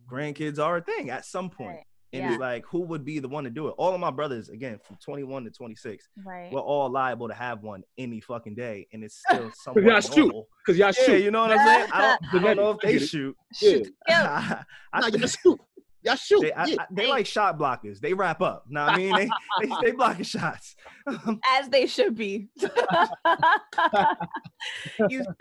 grandkids 0.09 0.59
are 0.59 0.77
a 0.77 0.81
thing 0.81 1.09
at 1.09 1.25
some 1.25 1.49
point 1.49 1.69
Right. 1.77 1.85
and 2.13 2.23
Yeah. 2.23 2.31
it's 2.33 2.39
like 2.39 2.63
who 2.69 2.81
would 2.81 3.03
be 3.03 3.19
the 3.19 3.27
one 3.27 3.43
to 3.45 3.49
do 3.49 3.67
it 3.67 3.75
all 3.77 3.93
of 3.93 3.99
my 3.99 4.11
brothers 4.11 4.49
again 4.49 4.79
from 4.85 4.97
21 5.03 5.45
to 5.45 5.49
26 5.51 6.07
right. 6.23 6.51
we're 6.51 6.59
all 6.59 6.89
liable 6.89 7.27
to 7.27 7.33
have 7.33 7.63
one 7.63 7.81
any 7.97 8.21
fucking 8.21 8.53
day, 8.55 8.87
and 8.93 9.03
it's 9.03 9.21
still 9.27 9.43
y'all 9.45 9.51
somewhat 9.53 10.03
shoot. 10.03 10.17
normal. 10.17 10.47
Cause 10.65 10.77
y'all 10.77 10.87
Yeah, 10.87 11.05
shoot. 11.05 11.23
you 11.23 11.31
know 11.31 11.41
what 11.41 11.51
I'm 11.51 11.65
saying? 11.67 11.89
I 11.91 12.01
don't, 12.01 12.33
I 12.33 12.39
don't 12.45 12.57
know 12.57 12.71
if 12.71 12.79
they 12.81 12.93
get 12.93 13.01
it. 13.01 13.07
shoot. 13.07 13.35
Yeah. 13.61 13.69
Shoot. 13.71 13.93
I, 14.07 14.63
Nah, 15.01 15.07
y'all 15.07 15.27
shoot. 15.27 15.59
Y'all 16.05 16.15
shoot. 16.15 16.41
they, 16.41 16.51
I, 16.51 16.65
yeah. 16.65 16.81
I- 16.81 16.85
they 16.91 17.07
like 17.07 17.25
shot 17.25 17.57
blockers. 17.57 17.99
They 17.99 18.13
wrap 18.13 18.41
up. 18.41 18.65
Know 18.69 18.85
what 18.85 18.93
I 18.93 18.97
mean? 18.97 19.15
They, 19.15 19.29
they, 19.61 19.69
they 19.83 19.91
blocking 19.91 20.23
shots. 20.23 20.75
As 21.57 21.67
they 21.69 21.87
should 21.87 22.15
be. 22.15 22.47
you 22.59 22.67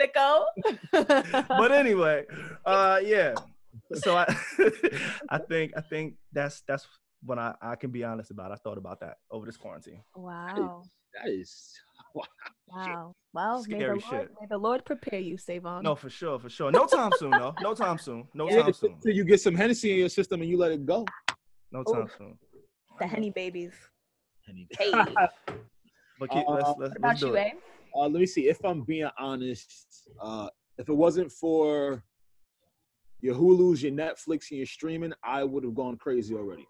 sicko. 0.01 0.45
but 0.93 1.73
anyway, 1.73 2.25
uh, 2.65 3.01
yeah. 3.05 3.35
So 3.95 4.17
I, 4.17 4.27
I 5.29 5.39
think, 5.39 5.73
I 5.77 5.81
think 5.83 6.15
that's 6.33 6.63
that's 6.67 6.87
what 7.23 7.39
I, 7.39 7.55
I 7.61 7.77
can 7.77 7.91
be 7.91 8.05
honest 8.05 8.31
about. 8.31 8.51
I 8.53 8.57
thought 8.57 8.79
about 8.79 9.01
that 9.01 9.19
over 9.31 9.45
this 9.47 9.57
quarantine. 9.57 10.03
wow. 10.17 10.83
that 11.23 11.31
is 11.31 11.79
Wow. 12.67 13.15
Well, 13.33 13.65
may 13.69 13.75
the, 13.75 13.85
Scary 13.85 13.89
Lord, 13.89 14.03
shit. 14.11 14.31
may 14.41 14.47
the 14.51 14.59
Lord 14.59 14.85
prepare 14.85 15.21
you, 15.21 15.37
Savon. 15.39 15.85
No, 15.85 15.95
for 15.95 16.11
sure, 16.11 16.41
for 16.41 16.49
sure. 16.49 16.73
No 16.73 16.87
time 16.87 17.13
soon, 17.19 17.31
though. 17.31 17.55
No 17.61 17.73
time 17.73 17.99
soon. 17.99 18.27
No 18.35 18.49
yeah, 18.51 18.63
time 18.63 18.73
soon. 18.73 18.93
until 18.95 19.13
you 19.15 19.23
get 19.23 19.41
some 19.41 19.55
Hennessy 19.55 19.93
in 19.93 19.99
your 19.99 20.09
system 20.09 20.41
and 20.41 20.51
you 20.51 20.57
let 20.57 20.73
it 20.73 20.85
go. 20.85 21.05
No 21.71 21.81
Ooh. 21.81 21.93
time 21.95 22.09
soon. 22.19 22.39
The 22.99 23.07
Henny 23.07 23.31
babies. 23.31 23.75
Henny. 24.47 24.67
Hey. 24.77 24.91
But 26.19 26.31
keep, 26.31 26.49
Uh, 26.49 26.53
let's 26.53 26.67
let's, 26.67 26.79
What 26.79 26.79
let's 26.79 26.97
about 26.97 27.19
do 27.19 27.27
you, 27.27 27.35
it. 27.37 27.53
Uh, 27.95 28.03
let 28.03 28.13
me 28.21 28.27
see. 28.27 28.49
If 28.49 28.65
I'm 28.65 28.83
being 28.83 29.09
honest, 29.19 30.09
uh, 30.21 30.49
if 30.79 30.89
it 30.89 30.95
wasn't 30.95 31.31
for 31.31 32.03
your 33.21 33.35
Hulu's, 33.35 33.83
your 33.83 33.93
Netflix, 33.93 34.51
and 34.51 34.59
your 34.59 34.67
streaming, 34.67 35.13
I 35.25 35.45
would 35.45 35.65
have 35.65 35.75
gone 35.75 35.97
crazy 35.97 36.35
already. 36.35 36.67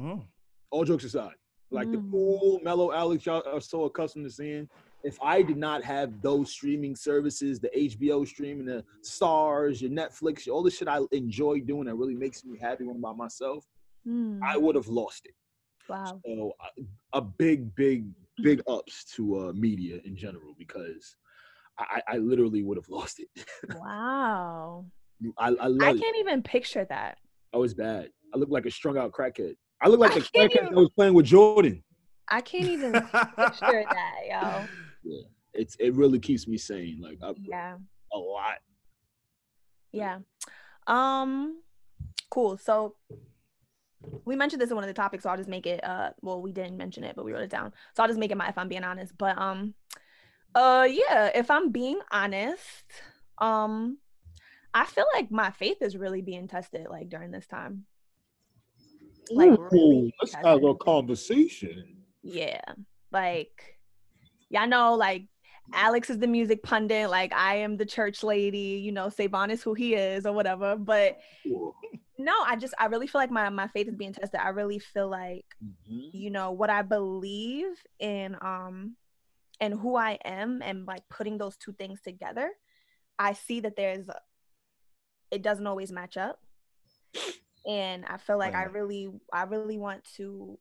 Mm. 0.00 0.24
All 0.70 0.84
jokes 0.84 1.04
aside, 1.04 1.34
like 1.72 1.90
the 1.90 1.98
Mm. 1.98 2.10
cool, 2.10 2.60
mellow 2.62 2.92
Alex 2.92 3.26
y'all 3.26 3.42
are 3.46 3.60
so 3.60 3.84
accustomed 3.84 4.24
to 4.26 4.30
seeing, 4.30 4.68
if 5.04 5.18
I 5.22 5.42
did 5.42 5.56
not 5.56 5.82
have 5.82 6.20
those 6.22 6.50
streaming 6.52 6.94
services, 6.94 7.58
the 7.60 7.70
HBO 7.76 8.24
streaming, 8.26 8.66
the 8.66 8.84
Starz, 9.02 9.80
your 9.80 9.90
Netflix, 9.90 10.48
all 10.48 10.62
the 10.62 10.70
shit 10.70 10.86
I 10.88 11.00
enjoy 11.10 11.60
doing 11.60 11.84
that 11.86 11.94
really 11.96 12.14
makes 12.14 12.44
me 12.44 12.58
happy 12.58 12.84
when 12.84 12.96
I'm 12.96 13.02
by 13.02 13.12
myself, 13.12 13.66
Hmm. 14.04 14.40
I 14.42 14.56
would 14.56 14.74
have 14.76 14.88
lost 14.88 15.26
it. 15.26 15.34
wow. 15.88 16.20
So 16.24 16.52
uh, 16.60 16.82
a 17.12 17.20
big, 17.20 17.74
big, 17.74 18.06
big 18.42 18.62
ups 18.68 19.04
to 19.16 19.48
uh, 19.48 19.52
media 19.52 20.00
in 20.04 20.16
general 20.16 20.54
because 20.58 21.16
I, 21.78 22.02
I 22.08 22.16
literally 22.18 22.62
would 22.62 22.76
have 22.76 22.88
lost 22.88 23.20
it. 23.20 23.28
Wow. 23.80 24.86
I, 25.38 25.48
I 25.50 25.66
I 25.66 25.92
can't 25.92 26.16
even 26.18 26.42
picture 26.42 26.84
that. 26.86 27.18
I 27.54 27.58
was 27.58 27.74
bad. 27.74 28.10
I 28.34 28.38
look 28.38 28.48
like 28.50 28.66
a 28.66 28.70
strung 28.70 28.98
out 28.98 29.12
crackhead. 29.12 29.54
I 29.82 29.88
look 29.88 30.00
like 30.00 30.12
I 30.12 30.20
the 30.20 30.20
can't 30.20 30.52
crackhead 30.52 30.62
even- 30.62 30.74
that 30.74 30.80
was 30.80 30.90
playing 30.90 31.14
with 31.14 31.26
Jordan. 31.26 31.82
I 32.28 32.40
can't 32.40 32.68
even 32.68 32.92
picture 33.36 33.84
that, 33.90 34.14
yo. 34.28 34.64
It's 35.52 35.76
it 35.78 35.94
really 35.94 36.18
keeps 36.18 36.46
me 36.48 36.56
sane. 36.56 36.98
Like 37.00 37.18
I, 37.22 37.32
Yeah. 37.36 37.76
a 38.12 38.18
lot. 38.18 38.58
Yeah. 39.92 40.18
Um 40.86 41.60
cool. 42.30 42.56
So 42.56 42.94
we 44.24 44.34
mentioned 44.36 44.62
this 44.62 44.70
in 44.70 44.76
one 44.76 44.84
of 44.84 44.88
the 44.88 44.94
topics, 44.94 45.24
so 45.24 45.30
I'll 45.30 45.36
just 45.36 45.48
make 45.48 45.66
it 45.66 45.84
uh 45.84 46.10
well 46.22 46.40
we 46.40 46.52
didn't 46.52 46.76
mention 46.78 47.04
it, 47.04 47.16
but 47.16 47.24
we 47.24 47.32
wrote 47.32 47.42
it 47.42 47.50
down. 47.50 47.72
So 47.94 48.02
I'll 48.02 48.08
just 48.08 48.18
make 48.20 48.30
it 48.30 48.36
my 48.36 48.48
if 48.48 48.56
I'm 48.56 48.68
being 48.68 48.84
honest. 48.84 49.16
But 49.18 49.36
um 49.36 49.74
uh 50.54 50.86
yeah, 50.90 51.30
if 51.34 51.50
I'm 51.50 51.70
being 51.70 52.00
honest, 52.10 52.84
um 53.38 53.98
I 54.72 54.86
feel 54.86 55.04
like 55.14 55.30
my 55.30 55.50
faith 55.50 55.82
is 55.82 55.96
really 55.98 56.22
being 56.22 56.48
tested 56.48 56.86
like 56.88 57.10
during 57.10 57.30
this 57.30 57.46
time. 57.46 57.84
Like, 59.30 59.58
really 59.70 60.14
let's 60.20 60.34
have 60.34 60.64
a 60.64 60.74
conversation. 60.74 61.96
Yeah. 62.22 62.60
Like, 63.10 63.78
y'all 64.50 64.66
know, 64.68 64.94
like, 64.94 65.26
Alex 65.72 66.10
is 66.10 66.18
the 66.18 66.26
music 66.26 66.62
pundit. 66.62 67.08
Like, 67.08 67.32
I 67.32 67.56
am 67.56 67.76
the 67.76 67.86
church 67.86 68.22
lady. 68.22 68.80
You 68.84 68.92
know, 68.92 69.08
Savon 69.08 69.50
is 69.50 69.62
who 69.62 69.74
he 69.74 69.94
is 69.94 70.26
or 70.26 70.32
whatever. 70.32 70.76
But 70.76 71.18
no, 72.18 72.32
I 72.44 72.56
just, 72.56 72.74
I 72.78 72.86
really 72.86 73.06
feel 73.06 73.20
like 73.20 73.30
my, 73.30 73.48
my 73.48 73.68
faith 73.68 73.88
is 73.88 73.96
being 73.96 74.12
tested. 74.12 74.40
I 74.40 74.48
really 74.50 74.78
feel 74.78 75.08
like, 75.08 75.46
Mhm. 75.64 76.10
you 76.12 76.30
know, 76.30 76.52
what 76.52 76.70
I 76.70 76.82
believe 76.82 77.68
in, 77.98 78.36
um, 78.40 78.96
and 79.60 79.74
who 79.74 79.96
I 79.96 80.18
am 80.24 80.60
and 80.62 80.86
like 80.86 81.08
putting 81.08 81.38
those 81.38 81.56
two 81.56 81.72
things 81.72 82.00
together, 82.00 82.50
I 83.18 83.32
see 83.32 83.60
that 83.60 83.76
there's, 83.76 84.06
it 85.30 85.42
doesn't 85.42 85.66
always 85.66 85.92
match 85.92 86.16
up. 86.16 86.40
And 87.66 88.04
I 88.06 88.16
feel 88.16 88.38
like 88.38 88.54
I 88.54 88.64
really, 88.64 89.08
I 89.32 89.44
really 89.44 89.78
want 89.78 90.04
to 90.16 90.58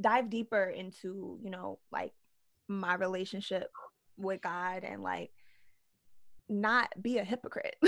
dive 0.00 0.30
deeper 0.30 0.64
into, 0.64 1.38
you 1.42 1.50
know, 1.50 1.78
like 1.90 2.12
my 2.68 2.94
relationship 2.94 3.70
with 4.16 4.40
God 4.40 4.84
and 4.84 5.02
like 5.02 5.30
not 6.48 6.88
be 7.00 7.18
a 7.18 7.24
hypocrite. 7.24 7.76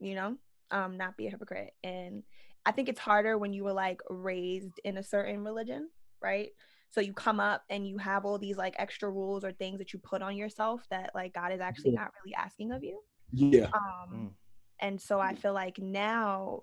you 0.00 0.14
know, 0.14 0.36
um, 0.70 0.96
not 0.96 1.16
be 1.16 1.26
a 1.26 1.30
hypocrite. 1.30 1.72
And 1.84 2.22
I 2.64 2.72
think 2.72 2.88
it's 2.88 3.00
harder 3.00 3.36
when 3.38 3.52
you 3.52 3.64
were 3.64 3.72
like 3.72 4.00
raised 4.08 4.80
in 4.84 4.96
a 4.96 5.02
certain 5.02 5.44
religion, 5.44 5.90
right? 6.22 6.50
So 6.90 7.00
you 7.00 7.12
come 7.12 7.38
up 7.38 7.62
and 7.70 7.86
you 7.86 7.98
have 7.98 8.24
all 8.24 8.38
these 8.38 8.56
like 8.56 8.74
extra 8.78 9.10
rules 9.10 9.44
or 9.44 9.52
things 9.52 9.78
that 9.78 9.92
you 9.92 9.98
put 9.98 10.22
on 10.22 10.36
yourself 10.36 10.82
that 10.90 11.10
like 11.14 11.34
God 11.34 11.52
is 11.52 11.60
actually 11.60 11.92
Yeah. 11.92 12.00
not 12.00 12.12
really 12.24 12.34
asking 12.34 12.72
of 12.72 12.82
you. 12.82 13.00
Yeah. 13.32 13.68
Um, 13.74 14.10
Mm. 14.12 14.30
And 14.80 15.00
so 15.00 15.20
I 15.20 15.34
feel 15.34 15.52
like 15.52 15.78
now 15.78 16.62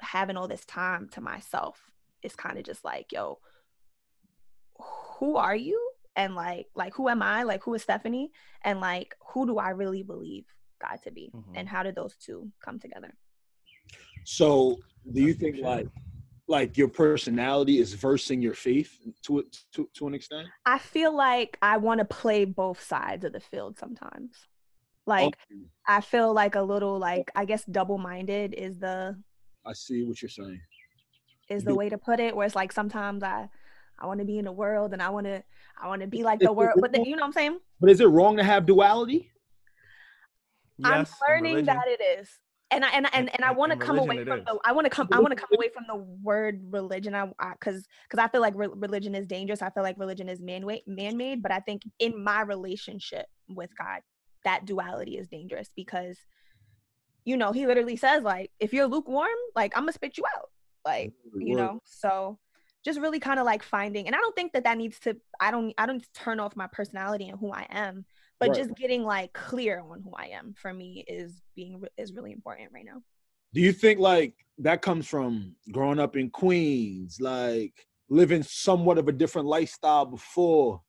having 0.00 0.36
all 0.36 0.48
this 0.48 0.64
time 0.64 1.08
to 1.10 1.20
myself 1.20 1.80
is 2.22 2.34
kind 2.34 2.58
of 2.58 2.64
just 2.64 2.84
like, 2.84 3.12
yo, 3.12 3.38
who 5.18 5.36
are 5.36 5.56
you? 5.56 5.80
And 6.16 6.34
like, 6.34 6.66
like 6.74 6.94
who 6.94 7.08
am 7.08 7.22
I? 7.22 7.44
Like 7.44 7.62
who 7.62 7.74
is 7.74 7.82
Stephanie? 7.82 8.30
And 8.64 8.80
like 8.80 9.14
who 9.32 9.46
do 9.46 9.58
I 9.58 9.70
really 9.70 10.02
believe 10.02 10.46
God 10.80 10.98
to 11.04 11.10
be? 11.10 11.30
Mhm. 11.34 11.52
And 11.54 11.68
how 11.68 11.82
did 11.82 11.94
those 11.94 12.16
two 12.16 12.50
come 12.64 12.78
together? 12.78 13.14
So 14.24 14.78
do 15.12 15.22
you 15.22 15.34
think 15.34 15.56
good 15.56 15.64
like 15.64 15.88
like 16.48 16.78
your 16.78 16.88
personality 16.88 17.78
is 17.78 17.92
versing 17.92 18.40
your 18.40 18.54
faith 18.54 18.98
to 19.22 19.40
it 19.40 19.56
to, 19.72 19.88
to 19.94 20.06
an 20.06 20.14
extent? 20.14 20.48
I 20.64 20.78
feel 20.78 21.14
like 21.14 21.58
I 21.62 21.76
want 21.76 21.98
to 22.00 22.04
play 22.04 22.44
both 22.44 22.82
sides 22.82 23.24
of 23.24 23.32
the 23.32 23.40
field 23.40 23.78
sometimes. 23.78 24.46
Oh. 25.08 25.10
Like 25.10 25.38
Okay, 25.50 25.62
I 25.86 26.00
feel 26.02 26.32
like 26.34 26.54
a 26.54 26.62
little 26.62 26.98
like 26.98 27.30
I 27.34 27.44
guess 27.46 27.64
double-minded 27.64 28.54
is 28.54 28.78
the 28.78 29.16
I 29.66 29.72
see 29.72 30.04
what 30.04 30.20
you're 30.20 30.28
saying. 30.28 30.60
is 31.48 31.64
the 31.64 31.74
way 31.74 31.88
to 31.88 31.98
put 31.98 32.20
it 32.20 32.36
where 32.36 32.46
it's 32.46 32.54
like 32.54 32.72
sometimes 32.72 33.22
I 33.22 33.48
I 33.98 34.06
want 34.06 34.20
to 34.20 34.26
be 34.26 34.38
in 34.38 34.44
the 34.44 34.52
world 34.52 34.92
and 34.92 35.02
I 35.02 35.08
want 35.08 35.26
to 35.26 35.42
I 35.82 35.88
want 35.88 36.02
to 36.02 36.06
be 36.06 36.22
like 36.22 36.40
the 36.40 36.52
world 36.52 36.78
but 36.80 36.92
then, 36.92 37.04
you 37.04 37.16
know 37.16 37.22
what 37.22 37.28
I'm 37.28 37.32
saying? 37.32 37.58
But 37.80 37.90
is 37.90 38.00
it 38.00 38.06
wrong 38.06 38.36
to 38.36 38.44
have 38.44 38.66
duality? 38.66 39.30
I'm 40.84 41.06
learning 41.28 41.64
that 41.64 41.88
it 41.88 42.00
is. 42.20 42.28
And 42.70 42.84
I 42.84 42.90
and 42.90 43.08
and, 43.14 43.30
and 43.34 43.44
I 43.44 43.52
want 43.52 43.72
to 43.72 43.78
come 43.78 43.98
away 43.98 44.22
from 44.24 44.38
it 44.38 44.44
the 44.44 44.52
is. 44.52 44.58
I 44.62 44.72
want 44.72 44.84
to 44.84 44.90
come 44.90 45.08
I 45.10 45.20
want 45.20 45.30
to 45.30 45.36
come 45.36 45.48
away 45.54 45.70
from 45.70 45.84
the 45.88 45.96
word 45.96 46.60
religion 46.70 47.14
I 47.14 47.30
cuz 47.60 47.86
cuz 48.10 48.18
I 48.18 48.28
feel 48.28 48.42
like 48.42 48.54
re- 48.54 48.68
religion 48.68 49.14
is 49.14 49.26
dangerous. 49.26 49.62
I 49.62 49.70
feel 49.70 49.82
like 49.82 49.98
religion 49.98 50.28
is 50.28 50.38
man 50.38 50.66
man-made, 50.86 51.42
but 51.42 51.50
I 51.50 51.60
think 51.60 51.82
in 51.98 52.22
my 52.22 52.42
relationship 52.42 53.26
with 53.48 53.70
God 53.78 54.02
that 54.44 54.64
duality 54.64 55.16
is 55.16 55.28
dangerous 55.28 55.70
because 55.74 56.18
you 57.24 57.36
know, 57.36 57.52
he 57.52 57.66
literally 57.66 57.96
says 57.96 58.22
like 58.22 58.50
if 58.58 58.72
you're 58.72 58.86
lukewarm, 58.86 59.28
like 59.54 59.76
I'm 59.76 59.86
to 59.86 59.92
spit 59.92 60.16
you 60.16 60.24
out. 60.36 60.48
Like 60.84 61.12
you 61.40 61.54
know 61.56 61.80
so 61.84 62.38
just 62.84 63.00
really 63.00 63.20
kind 63.20 63.38
of 63.38 63.46
like 63.46 63.62
finding 63.62 64.06
and 64.06 64.14
i 64.14 64.18
don't 64.18 64.34
think 64.34 64.52
that 64.52 64.64
that 64.64 64.78
needs 64.78 64.98
to 64.98 65.16
i 65.40 65.50
don't 65.50 65.74
i 65.78 65.86
don't 65.86 66.06
turn 66.14 66.40
off 66.40 66.56
my 66.56 66.66
personality 66.68 67.28
and 67.28 67.38
who 67.38 67.50
i 67.52 67.66
am 67.70 68.04
but 68.40 68.50
Right. 68.50 68.58
just 68.58 68.74
getting 68.76 69.02
like 69.04 69.32
clear 69.32 69.80
on 69.80 70.00
who 70.02 70.12
i 70.16 70.26
am 70.26 70.54
for 70.56 70.72
me 70.72 71.04
is 71.06 71.42
being 71.54 71.82
is 71.96 72.12
really 72.12 72.32
important 72.32 72.70
right 72.72 72.84
now 72.84 73.02
Do 73.54 73.60
you 73.60 73.72
think 73.72 73.98
like 73.98 74.34
that 74.58 74.82
comes 74.82 75.06
from 75.06 75.54
growing 75.72 75.98
up 75.98 76.16
in 76.16 76.30
Queens, 76.30 77.18
like 77.20 77.74
living 78.08 78.42
somewhat 78.42 78.98
of 78.98 79.08
a 79.08 79.12
different 79.12 79.48
lifestyle 79.48 80.06
before? 80.06 80.80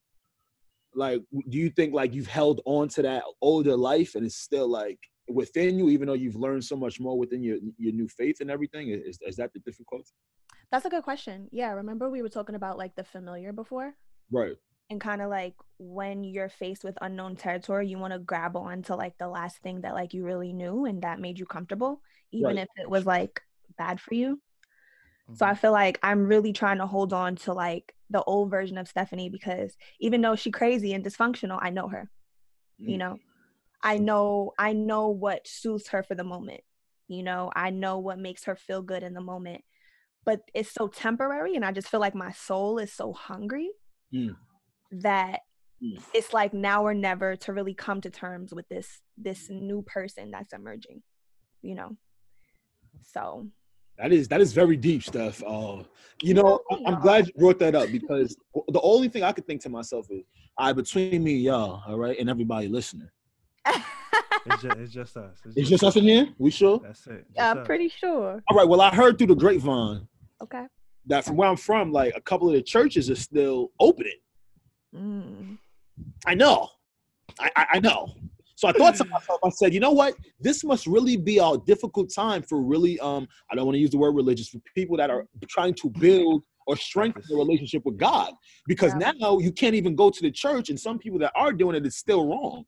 Like, 1.00 1.22
do 1.52 1.58
you 1.64 1.70
think 1.78 1.94
like 1.94 2.14
you've 2.14 2.28
held 2.28 2.62
on 2.66 2.88
to 2.96 3.02
that 3.04 3.24
older 3.42 3.76
life 3.76 4.16
and 4.16 4.26
it's 4.26 4.36
still 4.50 4.68
like 4.68 5.00
within 5.42 5.78
you, 5.80 5.90
even 5.90 6.08
though 6.08 6.14
you've 6.24 6.36
learned 6.46 6.64
so 6.72 6.76
much 6.76 7.00
more 7.00 7.18
within 7.18 7.42
your 7.48 7.58
your 7.78 7.94
new 7.94 8.08
faith 8.20 8.38
and 8.42 8.52
everything? 8.52 8.90
Is 8.90 9.18
is 9.30 9.36
that 9.38 9.52
the 9.54 9.60
difficulty? 9.60 10.14
that's 10.72 10.86
a 10.86 10.90
good 10.96 11.04
question 11.04 11.48
yeah 11.52 11.72
remember 11.72 12.06
we 12.10 12.22
were 12.22 12.30
talking 12.38 12.54
about 12.56 12.78
like 12.78 12.94
the 12.96 13.04
familiar 13.04 13.52
before 13.62 13.90
Right. 14.40 14.56
and 14.92 15.02
kind 15.02 15.22
of 15.22 15.30
like 15.30 15.56
when 15.80 16.24
you're 16.24 16.50
faced 16.64 16.84
with 16.84 16.98
unknown 17.02 17.36
territory 17.36 17.88
you 17.88 17.98
want 17.98 18.14
to 18.14 18.20
grab 18.32 18.56
on 18.56 18.84
to 18.84 18.96
like 19.04 19.16
the 19.18 19.28
last 19.28 19.58
thing 19.64 19.82
that 19.82 19.96
like 20.00 20.14
you 20.14 20.24
really 20.32 20.54
knew 20.54 20.86
and 20.86 21.02
that 21.02 21.20
made 21.26 21.40
you 21.40 21.46
comfortable 21.46 21.94
even 22.32 22.58
Right. 22.58 22.64
if 22.66 22.70
it 22.84 22.90
was 22.96 23.06
like 23.06 23.42
bad 23.78 24.00
for 24.00 24.14
you 24.22 24.40
So 25.34 25.46
I 25.46 25.54
Mhm. 25.54 25.60
feel 25.60 25.72
like 25.72 26.00
I'm 26.04 26.26
really 26.28 26.54
trying 26.54 26.80
to 26.80 26.88
hold 26.88 27.14
on 27.14 27.36
to 27.38 27.54
like 27.54 27.94
the 28.10 28.24
old 28.24 28.50
version 28.52 28.78
of 28.78 28.88
Stephanie 28.88 29.30
because 29.30 29.76
even 30.00 30.22
though 30.22 30.36
she 30.36 30.52
crazy 30.52 30.94
and 30.94 31.04
dysfunctional, 31.06 31.60
I 31.62 31.70
know 31.70 31.88
her. 31.90 32.10
You 32.86 32.98
Mm. 32.98 33.00
know, 33.00 33.20
I 33.84 33.98
know 33.98 34.54
I 34.58 34.74
know 34.74 35.10
what 35.10 35.48
soothes 35.48 35.90
her 35.90 36.04
for 36.04 36.16
the 36.16 36.24
moment. 36.24 36.62
You 37.08 37.24
know, 37.24 37.52
I 37.56 37.70
know 37.72 38.00
what 38.00 38.20
makes 38.20 38.46
her 38.46 38.56
feel 38.56 38.82
good 38.82 39.04
in 39.04 39.14
the 39.14 39.22
moment. 39.22 39.64
But 40.26 40.42
it's 40.54 40.72
so 40.72 40.88
temporary, 40.88 41.56
and 41.56 41.66
I 41.66 41.72
just 41.72 41.90
feel 41.90 42.00
like 42.00 42.16
my 42.16 42.32
soul 42.32 42.80
is 42.80 42.94
so 42.94 43.14
hungry 43.14 43.70
Mm. 44.14 44.36
that 44.92 45.42
Mm. 45.82 46.04
it's 46.14 46.34
like 46.34 46.54
now 46.54 46.84
or 46.86 46.94
never 46.94 47.36
to 47.38 47.54
really 47.54 47.74
come 47.74 48.02
to 48.02 48.10
terms 48.10 48.54
with 48.54 48.68
this 48.70 49.02
this 49.18 49.50
new 49.50 49.82
person 49.84 50.32
that's 50.32 50.54
emerging. 50.54 51.04
You 51.62 51.76
know, 51.76 51.98
so 53.04 53.48
That 54.00 54.14
is 54.14 54.28
that 54.30 54.40
is 54.40 54.54
very 54.54 54.78
deep 54.78 55.04
stuff. 55.04 55.44
Uh, 55.46 55.84
you 56.24 56.34
know, 56.34 56.62
I- 56.72 56.80
I'm 56.88 57.02
glad 57.02 57.28
you 57.28 57.34
brought 57.34 57.60
that 57.60 57.76
up 57.76 57.92
because 57.92 58.36
the 58.70 58.80
only 58.82 59.10
thing 59.10 59.24
I 59.24 59.34
could 59.34 59.46
think 59.46 59.62
to 59.64 59.70
myself 59.70 60.08
is, 60.10 60.24
I 60.58 60.72
between 60.72 61.22
me, 61.24 61.34
and 61.36 61.42
y'all, 61.44 61.84
all 61.86 61.98
right, 61.98 62.18
and 62.18 62.30
everybody 62.30 62.68
listening. 62.70 63.10
It's 63.66 64.62
just, 64.62 64.78
it's 64.78 64.94
just 64.94 65.18
us. 65.18 65.38
It's 65.56 65.70
just 65.70 65.84
us 65.84 65.98
in 65.98 66.04
here. 66.06 66.30
We 66.38 66.50
sure? 66.50 66.80
That's 66.82 67.06
it. 67.08 67.26
Just 67.36 67.40
I'm 67.40 67.58
us. 67.60 67.66
pretty 67.68 67.90
sure. 67.90 68.42
All 68.50 68.58
right. 68.58 68.68
Well, 68.68 68.80
I 68.82 68.94
heard 68.96 69.18
through 69.18 69.28
the 69.28 69.36
grapevine 69.36 70.08
Okay. 70.42 70.66
that 71.08 71.26
from 71.26 71.36
where 71.36 71.50
I'm 71.50 71.58
from, 71.58 71.92
like 71.92 72.14
a 72.16 72.22
couple 72.22 72.48
of 72.48 72.54
the 72.54 72.62
churches 72.62 73.10
are 73.10 73.16
still 73.16 73.72
opening. 73.82 74.14
Mm. 74.96 75.58
I 76.26 76.36
know. 76.36 76.70
I, 77.38 77.52
I, 77.58 77.66
I 77.74 77.80
know. 77.80 78.14
So 78.60 78.68
I 78.68 78.74
thought 78.74 78.94
to 78.96 79.06
myself, 79.06 79.40
I 79.42 79.50
said, 79.52 79.74
you 79.74 79.80
know 79.80 79.92
what? 79.92 80.16
This 80.42 80.66
must 80.66 80.86
really 80.86 81.16
be 81.16 81.38
a 81.38 81.58
difficult 81.66 82.12
time 82.14 82.42
for 82.42 82.62
really, 82.62 83.00
um, 83.00 83.26
I 83.50 83.56
don't 83.56 83.66
want 83.66 83.76
to 83.76 83.80
use 83.80 83.92
the 83.92 83.98
word 83.98 84.16
religious, 84.16 84.50
for 84.50 84.60
people 84.76 84.98
that 84.98 85.10
are 85.10 85.28
trying 85.48 85.76
to 85.76 85.90
build 85.90 86.44
or 86.68 86.76
strengthen 86.76 87.24
their 87.30 87.38
relationship 87.38 87.86
with 87.86 87.98
God. 87.98 88.34
Because 88.68 88.94
Yeah. 89.00 89.14
now 89.16 89.40
you 89.40 89.54
can't 89.54 89.76
even 89.76 89.96
go 89.96 90.10
to 90.10 90.22
the 90.22 90.30
church, 90.30 90.70
and 90.70 90.78
some 90.78 91.00
people 91.00 91.20
that 91.20 91.32
are 91.36 91.54
doing 91.54 91.74
it 91.74 91.86
is 91.86 91.96
still 91.96 92.28
wrong. 92.28 92.66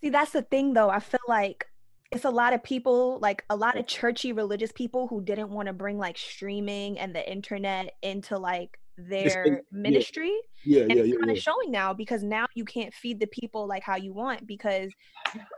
See, 0.00 0.10
that's 0.10 0.30
the 0.30 0.42
thing 0.42 0.74
though. 0.74 0.90
I 0.90 1.00
feel 1.00 1.26
like 1.26 1.66
it's 2.12 2.24
a 2.24 2.30
lot 2.30 2.52
of 2.52 2.62
people, 2.62 3.18
like 3.18 3.44
a 3.50 3.56
lot 3.56 3.76
of 3.76 3.88
churchy 3.88 4.32
religious 4.32 4.70
people 4.70 5.08
who 5.08 5.22
didn't 5.22 5.50
want 5.50 5.66
to 5.66 5.72
bring 5.72 5.98
like 5.98 6.16
streaming 6.16 7.00
and 7.00 7.16
the 7.16 7.28
internet 7.28 7.96
into 8.00 8.38
like 8.38 8.78
their 8.98 9.46
yeah. 9.46 9.54
ministry 9.70 10.32
Yeah, 10.64 10.82
and 10.82 10.92
yeah, 10.92 10.98
it's 10.98 11.08
yeah. 11.08 11.16
kind 11.18 11.30
of 11.30 11.38
showing 11.38 11.70
now 11.70 11.92
because 11.94 12.22
now 12.22 12.46
you 12.54 12.64
can't 12.64 12.92
feed 12.92 13.20
the 13.20 13.26
people 13.26 13.66
like 13.66 13.82
how 13.82 13.96
you 13.96 14.12
want 14.12 14.46
because 14.46 14.90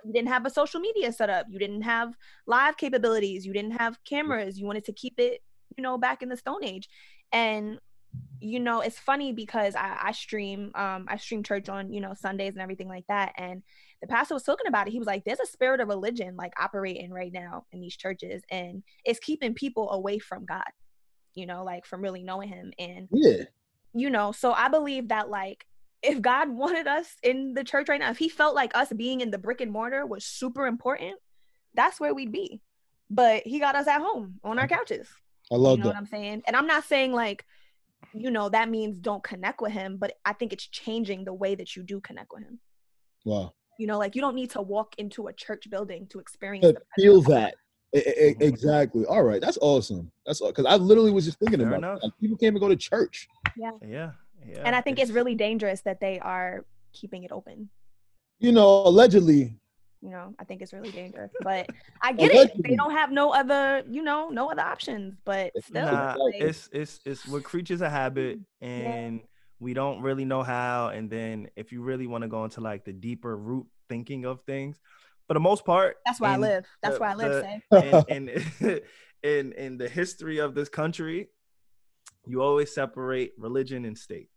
you 0.05 0.13
didn't 0.13 0.29
have 0.29 0.47
a 0.47 0.51
social 0.51 0.81
media 0.81 1.13
set 1.13 1.31
up 1.31 1.47
you 1.51 1.59
didn't 1.59 1.83
have 1.83 2.15
live 2.47 2.77
capabilities 2.77 3.45
you 3.45 3.53
didn't 3.53 3.73
have 3.73 3.99
cameras 4.05 4.59
you 4.59 4.67
wanted 4.67 4.85
to 4.85 4.93
keep 4.93 5.15
it 5.19 5.41
you 5.77 5.83
know 5.83 5.99
back 5.99 6.23
in 6.23 6.29
the 6.29 6.37
stone 6.37 6.65
age. 6.65 6.89
And 7.33 7.79
you 8.39 8.61
know 8.61 8.81
it's 8.81 8.99
funny 8.99 9.33
because 9.33 9.75
i, 9.75 9.99
I 10.01 10.13
stream 10.13 10.71
um 10.77 11.07
i 11.09 11.17
stream 11.17 11.43
church 11.43 11.69
on 11.69 11.93
you 11.93 12.01
know 12.01 12.15
sundays 12.15 12.53
and 12.53 12.63
everything 12.63 12.87
like 12.87 13.05
that 13.09 13.33
and 13.37 13.61
the 14.01 14.07
pastor 14.07 14.35
was 14.35 14.43
talking 14.43 14.67
about 14.67 14.87
it. 14.87 14.91
He 14.91 14.99
was 14.99 15.07
like 15.07 15.25
there's 15.25 15.41
a 15.41 15.47
spirit 15.47 15.81
of 15.81 15.89
religion 15.89 16.37
like 16.37 16.53
operating 16.61 17.11
right 17.11 17.33
now 17.33 17.65
in 17.73 17.81
these 17.81 17.97
churches 17.97 18.43
and 18.51 18.83
it's 19.05 19.19
keeping 19.19 19.55
people 19.55 19.91
away 19.93 20.19
from 20.19 20.45
god 20.45 20.69
you 21.35 21.47
know 21.47 21.65
like 21.65 21.85
from 21.87 22.03
really 22.03 22.23
knowing 22.23 22.49
him 22.49 22.73
and 22.79 23.09
Yeah. 23.13 23.45
you 23.93 24.11
know 24.11 24.33
so 24.33 24.53
i 24.53 24.69
believe 24.69 25.09
that 25.09 25.29
like 25.29 25.67
if 26.03 26.21
god 26.23 26.49
wanted 26.63 26.87
us 26.87 27.17
in 27.23 27.55
the 27.55 27.65
church 27.65 27.89
right 27.89 28.01
now 28.01 28.11
if 28.11 28.19
he 28.19 28.29
felt 28.29 28.55
like 28.55 28.73
us 28.77 28.93
being 28.93 29.21
in 29.21 29.31
the 29.31 29.39
brick 29.39 29.61
and 29.61 29.73
mortar 29.73 30.07
was 30.07 30.25
super 30.25 30.67
important 30.67 31.17
that's 31.75 31.99
where 32.01 32.15
we'd 32.15 32.33
be 32.33 32.61
but 33.11 33.43
he 33.47 33.59
got 33.59 33.75
us 33.75 33.87
at 33.87 34.01
home 34.01 34.41
on 34.45 34.59
our 34.59 34.69
couches 34.69 35.09
I 35.53 35.57
love 35.57 35.79
you 35.79 35.83
know 35.85 35.89
what 35.89 35.95
that. 35.95 35.99
i'm 35.99 36.07
saying 36.07 36.43
and 36.47 36.57
i'm 36.57 36.67
not 36.67 36.85
saying 36.85 37.13
like 37.13 37.45
you 38.13 38.31
know 38.31 38.49
that 38.49 38.69
means 38.71 38.97
don't 38.99 39.23
connect 39.25 39.61
with 39.61 39.73
him 39.73 39.97
but 39.99 40.13
i 40.25 40.33
think 40.33 40.53
it's 40.53 40.67
changing 40.67 41.25
the 41.25 41.35
way 41.35 41.55
that 41.55 41.75
you 41.77 41.83
do 41.83 42.01
connect 42.01 42.33
with 42.33 42.45
him 42.45 42.61
Wow. 43.25 43.53
you 43.79 43.87
know 43.87 43.99
like 43.99 44.15
you 44.15 44.21
don't 44.21 44.35
need 44.37 44.51
to 44.51 44.63
walk 44.63 44.95
into 44.99 45.27
a 45.27 45.33
church 45.33 45.69
building 45.69 46.07
to 46.11 46.21
experience 46.21 46.65
the 46.67 47.03
feel 47.03 47.21
that. 47.23 47.55
Exactly. 47.95 49.05
All 49.07 49.23
right. 49.23 49.41
That's 49.41 49.59
awesome. 49.61 50.11
That's 50.27 50.41
all 50.41 50.49
because 50.49 50.67
I 50.67 50.77
literally 50.77 51.11
was 51.13 51.25
just 51.25 51.39
thinking 51.39 51.61
Fair 51.61 51.69
about 51.69 51.79
enough. 51.79 52.01
that. 52.01 52.07
Like, 52.07 52.13
people 52.21 52.37
can't 52.37 52.53
even 52.53 52.61
go 52.61 52.69
to 52.69 52.77
church. 52.77 53.29
Yeah. 53.57 53.71
Yeah. 53.87 54.11
Yeah. 54.47 54.61
and 54.67 54.77
i 54.77 54.83
think 54.83 54.99
it's 54.99 55.11
really 55.11 55.35
dangerous 55.35 55.81
that 55.83 56.01
they 56.01 56.19
are 56.21 56.67
keeping 56.93 57.23
it 57.25 57.33
open 57.33 57.71
You 58.41 58.53
know, 58.53 58.87
allegedly. 58.87 59.57
you 60.03 60.11
know 60.11 60.35
i 60.39 60.45
think 60.45 60.61
it's 60.61 60.75
really 60.75 60.91
dangerous 60.91 61.31
but 61.41 61.67
i 62.03 62.13
get 62.13 62.31
it 62.31 62.53
they 62.63 62.77
don't 62.77 62.91
have 62.91 63.11
no 63.11 63.33
other 63.33 63.83
you 63.89 64.03
know 64.03 64.29
no 64.29 64.51
other 64.51 64.61
options 64.61 65.15
but 65.25 65.51
still 65.65 65.87
Nah, 65.87 66.15
like, 66.19 66.35
it's 66.35 66.69
it's 66.73 67.01
it's 67.07 67.27
we're 67.27 67.41
creatures 67.41 67.81
of 67.81 67.91
habit 67.91 68.39
and 68.61 69.23
we 69.61 69.73
don't 69.73 70.03
really 70.03 70.27
know 70.27 70.43
how 70.43 70.89
and 70.89 71.09
then 71.09 71.49
if 71.57 71.73
you 71.73 71.81
really 71.81 72.07
want 72.07 72.21
to 72.21 72.29
go 72.29 72.45
into 72.45 72.61
like 72.61 72.85
the 72.85 72.93
deeper 72.93 73.35
root 73.35 73.67
thinking 73.89 74.27
of 74.27 74.43
things 74.43 74.79
for 75.27 75.35
the 75.35 75.41
most 75.41 75.65
part 75.65 75.97
that's 76.07 76.21
why 76.21 76.35
i 76.35 76.37
live. 76.37 76.65
That's 76.83 76.97
the- 76.97 77.01
where 77.01 77.11
i 77.11 77.15
live 77.15 77.61
the- 77.71 78.05
say 78.05 78.15
in, 78.17 78.29
in 78.29 78.81
in 79.23 79.53
in 79.53 79.79
the 79.79 79.89
history 79.89 80.39
of 80.39 80.55
this 80.55 80.69
country 80.69 81.29
you 82.27 82.43
always 82.43 82.75
separate 82.75 83.33
religion 83.37 83.85
and 83.85 83.97
state. 83.99 84.29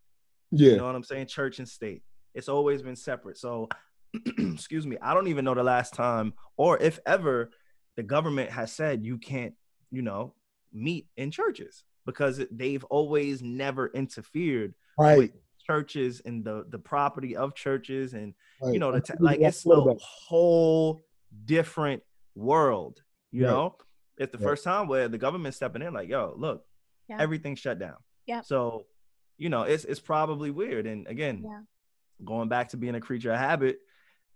Yeah. 0.52 0.72
you 0.72 0.78
know 0.78 0.86
what 0.86 0.96
i'm 0.96 1.04
saying? 1.04 1.28
Church 1.28 1.60
and 1.60 1.68
state. 1.68 2.04
It's 2.36 2.50
always 2.50 2.82
been 2.82 2.96
separate. 2.96 3.38
So 3.38 3.68
excuse 4.38 4.88
me 4.88 4.98
i 5.02 5.14
don't 5.14 5.28
even 5.28 5.44
know 5.44 5.54
the 5.54 5.64
last 5.64 5.94
time 5.94 6.34
or 6.56 6.78
if 6.78 6.98
ever 7.06 7.52
the 7.98 8.04
government 8.04 8.50
has 8.50 8.72
said 8.72 9.04
you 9.06 9.18
can't 9.18 9.54
you 9.92 10.02
know 10.02 10.34
meet 10.74 11.08
in 11.18 11.30
churches 11.30 11.84
because 12.06 12.42
they've 12.52 12.84
always 12.86 13.42
never 13.44 13.88
interfered 13.90 14.74
Right. 14.98 15.18
with 15.18 15.32
churches 15.78 16.22
and 16.26 16.44
the 16.46 16.66
the 16.70 16.80
property 16.80 17.36
of 17.36 17.54
churches 17.54 18.14
and 18.14 18.34
right. 18.62 18.74
you 18.74 18.80
know 18.80 18.92
the 18.92 19.02
t- 19.02 19.14
like 19.20 19.40
it's 19.42 19.66
a 19.66 19.96
whole 20.02 21.04
different 21.46 22.02
world 22.36 23.02
you 23.32 23.44
Right. 23.46 23.52
know 23.52 23.76
it's 24.18 24.32
the 24.32 24.38
Right. 24.38 24.44
first 24.52 24.64
time 24.64 24.88
where 24.88 25.08
the 25.10 25.18
government's 25.18 25.58
stepping 25.58 25.82
in 25.82 25.94
like 25.94 26.08
yo 26.10 26.34
look 26.38 26.66
Yeah. 27.10 27.18
everything's 27.20 27.60
shut 27.60 27.80
down 27.80 27.98
yeah 28.26 28.42
so 28.42 28.86
you 29.38 29.50
know 29.50 29.64
it's 29.64 29.84
it's 29.84 30.00
probably 30.00 30.52
weird 30.52 30.88
and 30.88 31.06
again 31.08 31.44
Yeah. 31.44 31.62
going 32.24 32.48
back 32.50 32.70
to 32.70 32.78
being 32.78 32.96
a 32.96 33.02
creature 33.02 33.32
of 33.34 33.40
habit 33.40 33.80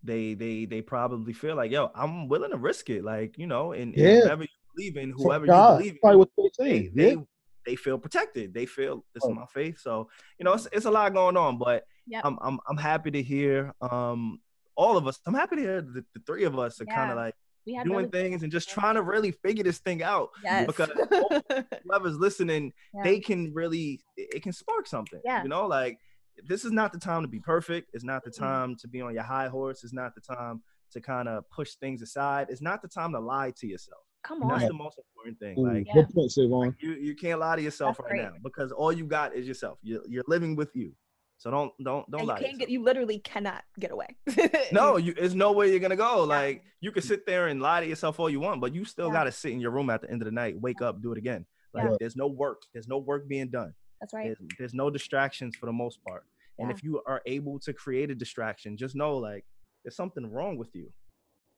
they 0.04 0.34
they 0.34 0.66
they 0.66 0.82
probably 0.82 1.32
feel 1.34 1.56
like 1.56 1.72
yo 1.72 1.92
i'm 1.96 2.28
willing 2.28 2.52
to 2.52 2.58
risk 2.58 2.90
it 2.90 3.04
like 3.06 3.38
you 3.38 3.48
know 3.48 3.72
and, 3.72 3.94
and 3.96 4.04
Yeah. 4.04 4.20
whatever 4.24 4.44
you 4.44 4.50
believe 4.76 4.98
in 4.98 5.12
whoever 5.12 5.46
God. 5.46 5.72
you 5.72 5.78
believe 5.78 5.94
in 5.94 6.00
Probably 6.02 6.18
what 6.18 6.30
they 6.38 6.44
they, 6.44 6.50
say. 6.84 6.88
they, 6.94 7.12
yeah. 7.14 7.22
They 7.66 7.76
feel 7.76 7.98
protected. 7.98 8.54
They 8.54 8.66
feel 8.66 9.06
this 9.14 9.24
is 9.24 9.30
my 9.36 9.46
faith. 9.54 9.80
So, 9.80 10.10
you 10.40 10.44
know, 10.46 10.54
it's, 10.54 10.68
it's 10.72 10.86
a 10.86 10.92
lot 10.92 11.14
going 11.14 11.38
on, 11.38 11.58
but 11.58 11.84
Yep. 12.08 12.24
I'm, 12.26 12.38
I'm, 12.42 12.60
I'm 12.68 12.78
happy 12.78 13.12
to 13.12 13.22
hear, 13.22 13.74
um, 13.82 14.40
all 14.76 14.98
of 14.98 15.08
us, 15.08 15.20
I'm 15.28 15.34
happy 15.34 15.58
to 15.58 15.62
hear 15.62 15.82
the, 15.82 16.04
the 16.14 16.22
three 16.26 16.44
of 16.46 16.58
us 16.58 16.82
are 16.82 16.86
kind 16.86 17.12
of 17.12 17.18
like 17.18 17.36
we 17.68 17.74
doing 17.84 17.90
really 17.96 18.08
things 18.10 18.42
and 18.44 18.52
just 18.52 18.70
trying 18.70 18.96
to 18.96 19.04
really 19.04 19.32
figure 19.32 19.64
this 19.64 19.78
thing 19.78 20.02
out 20.02 20.30
yes 20.44 20.66
because 20.66 20.90
whoever's 21.84 22.18
listening, 22.18 22.74
Yeah. 22.94 23.04
they 23.04 23.20
can 23.20 23.54
really, 23.54 24.02
it, 24.18 24.36
it 24.38 24.44
can 24.44 24.52
spark 24.54 24.88
something, 24.88 25.22
Yeah. 25.24 25.44
you 25.44 25.50
know, 25.50 25.68
like 25.68 26.00
this 26.48 26.66
is 26.66 26.72
not 26.72 26.92
the 26.92 27.00
time 27.00 27.22
to 27.22 27.28
be 27.28 27.40
perfect. 27.40 27.92
It's 27.94 28.04
not 28.04 28.24
the 28.24 28.32
Mhm. 28.32 28.40
time 28.40 28.76
to 28.78 28.88
be 28.88 29.02
on 29.02 29.14
your 29.14 29.24
high 29.24 29.48
horse. 29.48 29.84
It's 29.84 29.94
not 29.94 30.16
the 30.16 30.22
time 30.22 30.64
to 30.94 31.02
kind 31.02 31.28
of 31.30 31.50
push 31.52 31.76
things 31.76 32.02
aside. 32.02 32.48
It's 32.50 32.62
not 32.62 32.82
the 32.82 32.88
time 32.88 33.12
to 33.14 33.20
lie 33.20 33.52
to 33.58 33.68
yourself. 33.68 34.02
Come 34.24 34.44
on 34.44 34.50
that's 34.50 34.68
the 34.68 34.74
most 34.74 34.98
important 35.00 35.40
thing. 35.40 35.58
Ooh, 35.60 35.68
Like, 35.74 35.88
Yeah. 35.88 36.06
Point, 36.14 36.32
Savon. 36.32 36.60
like, 36.68 36.76
you 36.82 36.94
you 36.94 37.16
can't 37.16 37.40
lie 37.40 37.56
to 37.56 37.62
yourself 37.62 37.98
That's 37.98 38.12
right 38.12 38.20
great. 38.20 38.24
now 38.24 38.34
because 38.44 38.72
all 38.72 38.92
you 38.92 39.06
got 39.06 39.36
is 39.36 39.48
yourself. 39.48 39.80
You're 39.82 40.02
you're 40.08 40.24
living 40.28 40.56
with 40.56 40.76
you. 40.76 40.94
So 41.38 41.50
don't 41.50 41.72
don't 41.84 42.10
don't 42.12 42.22
and 42.22 42.28
you 42.28 42.28
lie. 42.34 42.38
to 42.40 42.44
can't 42.46 42.60
get 42.60 42.70
you 42.70 42.84
literally 42.84 43.18
cannot 43.20 43.64
get 43.80 43.90
away 43.92 44.10
no, 44.72 44.98
you 44.98 45.14
there's 45.16 45.34
no 45.34 45.52
way 45.54 45.72
you're 45.72 45.80
gonna 45.80 45.96
go. 45.96 46.18
Yeah. 46.20 46.36
Like 46.38 46.64
you 46.82 46.92
can 46.92 47.02
sit 47.02 47.26
there 47.26 47.48
and 47.48 47.60
lie 47.62 47.82
to 47.82 47.88
yourself 47.88 48.20
all 48.20 48.30
you 48.30 48.40
want, 48.40 48.62
but 48.62 48.76
you 48.76 48.86
still 48.86 49.08
Yeah. 49.08 49.14
gotta 49.14 49.32
sit 49.32 49.52
in 49.52 49.60
your 49.60 49.72
room 49.72 49.90
at 49.90 50.02
the 50.02 50.12
end 50.12 50.22
of 50.22 50.26
the 50.28 50.32
night, 50.32 50.60
wake 50.60 50.82
up, 50.84 51.02
do 51.02 51.12
it 51.12 51.18
again. 51.18 51.46
Like 51.74 51.86
Yeah. 51.90 51.96
there's 52.00 52.16
no 52.16 52.28
work. 52.28 52.62
There's 52.74 52.88
no 52.88 53.00
work 53.00 53.28
being 53.28 53.50
done. 53.50 53.74
that's 54.00 54.14
right 54.14 54.26
There's, 54.28 54.40
there's 54.60 54.74
no 54.76 54.90
distractions 54.92 55.56
for 55.56 55.66
the 55.66 55.74
most 55.74 55.98
part. 56.08 56.26
And 56.60 56.70
Yeah. 56.70 56.76
if 56.76 56.84
you 56.84 57.02
are 57.08 57.22
able 57.26 57.58
to 57.62 57.74
create 57.74 58.12
a 58.12 58.16
distraction, 58.16 58.78
just 58.78 58.96
know 58.96 59.18
like 59.18 59.44
there's 59.84 59.96
something 59.96 60.26
wrong 60.32 60.58
with 60.58 60.70
you 60.76 60.92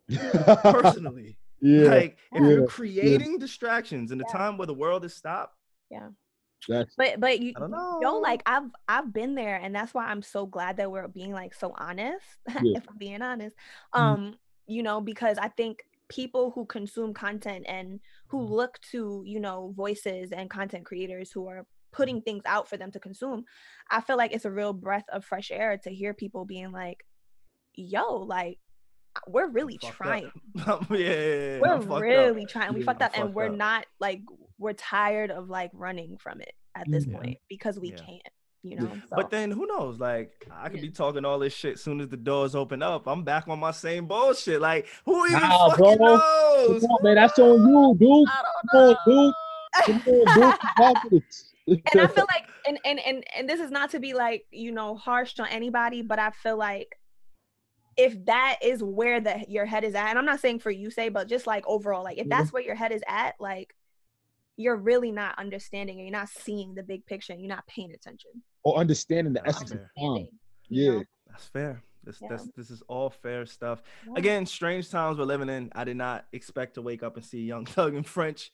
personally. 0.61 1.37
Yeah. 1.63 1.89
Like 1.89 2.17
if 2.33 2.43
Yeah. 2.43 2.49
you're 2.49 2.67
creating 2.67 3.39
distractions 3.39 4.11
in 4.11 4.19
a 4.21 4.23
Yeah. 4.23 4.31
time 4.31 4.57
where 4.57 4.67
the 4.67 4.73
world 4.73 5.05
is 5.05 5.15
stopped, 5.15 5.55
That's 6.67 6.95
but 6.97 7.19
but 7.19 7.39
you 7.39 7.55
I 7.55 7.59
don't 7.59 7.71
yo 8.01 8.11
know. 8.13 8.19
like 8.19 8.41
i've 8.45 8.69
i've 8.87 9.13
been 9.13 9.35
there 9.35 9.55
and 9.57 9.75
that's 9.75 9.93
why 9.93 10.05
i'm 10.05 10.21
so 10.21 10.45
glad 10.45 10.77
that 10.77 10.91
we're 10.91 11.07
being 11.07 11.33
like 11.33 11.53
so 11.53 11.73
honest 11.77 12.25
Yeah. 12.61 12.77
if 12.77 12.87
i'm 12.89 12.97
being 12.97 13.21
honest 13.21 13.55
Mhm. 13.95 13.99
um 13.99 14.35
you 14.67 14.83
know 14.83 15.01
because 15.01 15.37
i 15.37 15.47
think 15.49 15.79
people 16.09 16.51
who 16.51 16.65
consume 16.65 17.13
content 17.13 17.65
and 17.67 17.99
who 18.27 18.41
look 18.41 18.79
to 18.91 19.23
you 19.25 19.39
know 19.39 19.73
voices 19.75 20.31
and 20.31 20.49
content 20.49 20.85
creators 20.85 21.31
who 21.31 21.47
are 21.47 21.65
putting 21.91 22.21
things 22.21 22.43
out 22.45 22.67
for 22.67 22.77
them 22.77 22.91
to 22.91 22.99
consume 22.99 23.43
i 23.91 24.01
feel 24.01 24.17
like 24.17 24.31
it's 24.33 24.45
a 24.45 24.51
real 24.51 24.73
breath 24.73 25.05
of 25.11 25.25
fresh 25.25 25.51
air 25.51 25.77
to 25.77 25.89
hear 25.89 26.13
people 26.13 26.45
being 26.45 26.71
like 26.71 27.05
yo 27.75 28.17
like 28.17 28.59
we're 29.27 29.47
really 29.47 29.77
fucked 29.81 29.95
trying 29.97 30.31
yeah, 30.55 30.77
yeah, 30.91 30.97
yeah, 30.97 31.59
we're 31.59 31.73
I'm 31.75 31.91
up. 31.91 32.01
really 32.01 32.45
trying 32.45 32.73
we 32.73 32.79
Yeah, 32.81 32.85
fucked 32.85 33.01
I'm 33.01 33.05
up 33.07 33.11
and 33.15 33.23
fucked 33.25 33.35
we're 33.35 33.45
up. 33.47 33.51
not 33.55 33.85
like 33.99 34.21
we're 34.57 34.73
tired 34.73 35.31
of 35.31 35.49
like 35.49 35.71
running 35.73 36.17
from 36.17 36.41
it 36.41 36.53
at 36.75 36.89
this 36.89 37.05
Yeah. 37.05 37.17
point 37.17 37.37
because 37.49 37.79
we 37.79 37.89
Yeah. 37.89 37.97
can't 38.05 38.21
you 38.63 38.77
know 38.77 38.95
so 39.09 39.15
But 39.17 39.29
then 39.29 39.51
who 39.51 39.65
knows? 39.67 39.99
Like 39.99 40.31
I 40.49 40.69
could 40.69 40.77
Yeah. 40.77 40.83
be 40.83 40.91
talking 40.91 41.25
all 41.25 41.37
this 41.39 41.53
shit 41.53 41.79
soon 41.79 41.99
as 41.99 42.07
the 42.07 42.15
doors 42.17 42.55
open 42.55 42.81
up. 42.81 43.07
I'm 43.07 43.23
back 43.25 43.47
on 43.49 43.59
my 43.59 43.71
same 43.71 44.07
bullshit. 44.07 44.61
Like 44.61 44.87
who 45.05 45.25
even 45.25 45.41
Nah, 45.41 45.69
fucking 45.69 45.97
bro. 45.97 46.15
knows? 46.15 46.81
Come 46.81 46.91
on, 46.91 47.03
man. 47.03 47.15
That's 47.15 47.39
on 47.39 47.59
you, 47.67 47.95
dude. 47.99 48.27
Come 48.71 48.79
on, 48.79 48.95
don't. 49.05 49.35
Come 49.85 49.95
on, 49.95 50.33
dude. 50.33 50.35
You 50.35 50.53
got 50.77 50.97
this. 51.11 51.53
and 51.67 52.01
I 52.01 52.07
feel 52.07 52.25
like 52.33 52.45
and, 52.65 52.79
and 52.85 52.99
and 53.01 53.23
and 53.37 53.49
this 53.49 53.59
is 53.59 53.69
not 53.69 53.89
to 53.91 53.99
be 53.99 54.13
like, 54.13 54.45
you 54.51 54.71
know, 54.71 54.95
harsh 54.95 55.37
on 55.39 55.47
anybody, 55.49 56.01
but 56.01 56.19
I 56.19 56.31
feel 56.31 56.55
like 56.57 56.97
if 57.97 58.25
that 58.25 58.59
is 58.61 58.83
where 58.83 59.21
the 59.21 59.45
your 59.47 59.65
head 59.65 59.83
is 59.83 59.95
at, 59.95 60.09
and 60.09 60.19
I'm 60.19 60.25
not 60.25 60.39
saying 60.39 60.59
for 60.59 60.71
you 60.71 60.89
say, 60.89 61.09
but 61.09 61.27
just 61.27 61.47
like 61.47 61.63
overall, 61.67 62.03
like 62.03 62.17
if 62.17 62.23
mm-hmm. 62.23 62.29
that's 62.29 62.53
where 62.53 62.63
your 62.63 62.75
head 62.75 62.91
is 62.91 63.03
at, 63.07 63.35
like 63.39 63.75
you're 64.57 64.75
really 64.75 65.11
not 65.11 65.37
understanding 65.39 65.97
and 65.97 66.07
you're 66.07 66.17
not 66.17 66.29
seeing 66.29 66.75
the 66.75 66.83
big 66.83 67.05
picture 67.05 67.33
and 67.33 67.41
you're 67.41 67.49
not 67.49 67.65
paying 67.67 67.91
attention. 67.93 68.31
or 68.63 68.77
understanding 68.77 69.33
the 69.33 69.41
That's 69.43 69.57
essence 69.57 69.71
of 69.71 69.79
time. 69.99 70.27
Yeah. 70.69 70.91
know? 70.91 71.03
That's 71.27 71.45
fair. 71.47 71.83
This 72.03 72.21
Yeah. 72.21 72.27
that's 72.29 72.47
this 72.55 72.69
is 72.69 72.81
all 72.87 73.09
fair 73.09 73.45
stuff. 73.45 73.81
Yeah. 74.05 74.13
Again, 74.15 74.45
strange 74.45 74.89
times 74.89 75.17
we're 75.17 75.25
living 75.25 75.49
in. 75.49 75.71
I 75.73 75.83
did 75.83 75.97
not 75.97 76.25
expect 76.31 76.75
to 76.75 76.81
wake 76.81 77.03
up 77.03 77.15
and 77.17 77.25
see 77.25 77.41
Young 77.41 77.65
Thug 77.75 77.95
in 77.95 78.03
French 78.03 78.51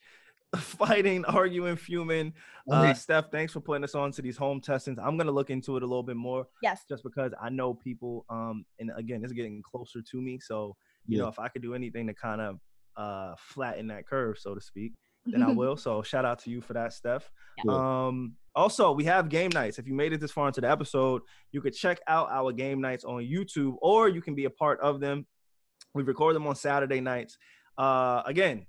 fighting, 0.56 1.24
arguing, 1.26 1.76
fuming. 1.76 2.32
Uh. 2.70 2.92
Steph, 2.94 3.30
thanks 3.30 3.52
for 3.52 3.60
putting 3.60 3.84
us 3.84 3.94
on 3.94 4.10
to 4.12 4.22
these 4.22 4.36
home 4.36 4.60
testings. 4.60 4.98
I'm 5.00 5.16
gonna 5.16 5.30
look 5.32 5.50
into 5.50 5.76
it 5.76 5.82
a 5.82 5.86
little 5.86 6.02
bit 6.02 6.16
more. 6.16 6.46
Yes. 6.62 6.82
just 6.88 7.02
because 7.02 7.32
I 7.40 7.50
know 7.50 7.74
people. 7.74 8.24
Um, 8.28 8.64
and 8.78 8.90
again, 8.96 9.22
it's 9.22 9.32
getting 9.32 9.62
closer 9.62 10.00
to 10.02 10.20
me. 10.20 10.38
So 10.40 10.76
you 11.06 11.16
Yeah. 11.18 11.24
know, 11.24 11.28
if 11.28 11.38
I 11.38 11.48
could 11.48 11.62
do 11.62 11.74
anything 11.74 12.06
to 12.08 12.14
kind 12.14 12.40
of 12.40 12.58
uh 12.96 13.34
flatten 13.38 13.86
that 13.88 14.06
curve, 14.08 14.38
so 14.38 14.54
to 14.54 14.60
speak, 14.60 14.92
then 15.26 15.42
I 15.42 15.50
will. 15.52 15.76
So 15.76 16.02
shout 16.02 16.24
out 16.24 16.40
to 16.40 16.50
you 16.50 16.60
for 16.60 16.72
that, 16.72 16.92
Steph. 16.92 17.30
Yeah. 17.64 18.06
Um, 18.06 18.34
also, 18.54 18.90
we 18.92 19.04
have 19.04 19.28
game 19.28 19.50
nights. 19.54 19.78
If 19.78 19.86
you 19.86 19.94
made 19.94 20.12
it 20.12 20.20
this 20.20 20.32
far 20.32 20.48
into 20.48 20.60
the 20.60 20.68
episode, 20.70 21.22
you 21.52 21.60
could 21.60 21.74
check 21.74 22.00
out 22.08 22.28
our 22.30 22.50
game 22.52 22.80
nights 22.80 23.04
on 23.04 23.22
YouTube, 23.22 23.76
or 23.80 24.08
you 24.08 24.20
can 24.20 24.34
be 24.34 24.46
a 24.46 24.50
part 24.50 24.80
of 24.80 24.98
them. 24.98 25.26
We 25.94 26.02
record 26.02 26.34
them 26.34 26.46
on 26.48 26.56
Saturday 26.56 27.00
nights. 27.00 27.38
Uh, 27.78 28.22
again, 28.26 28.66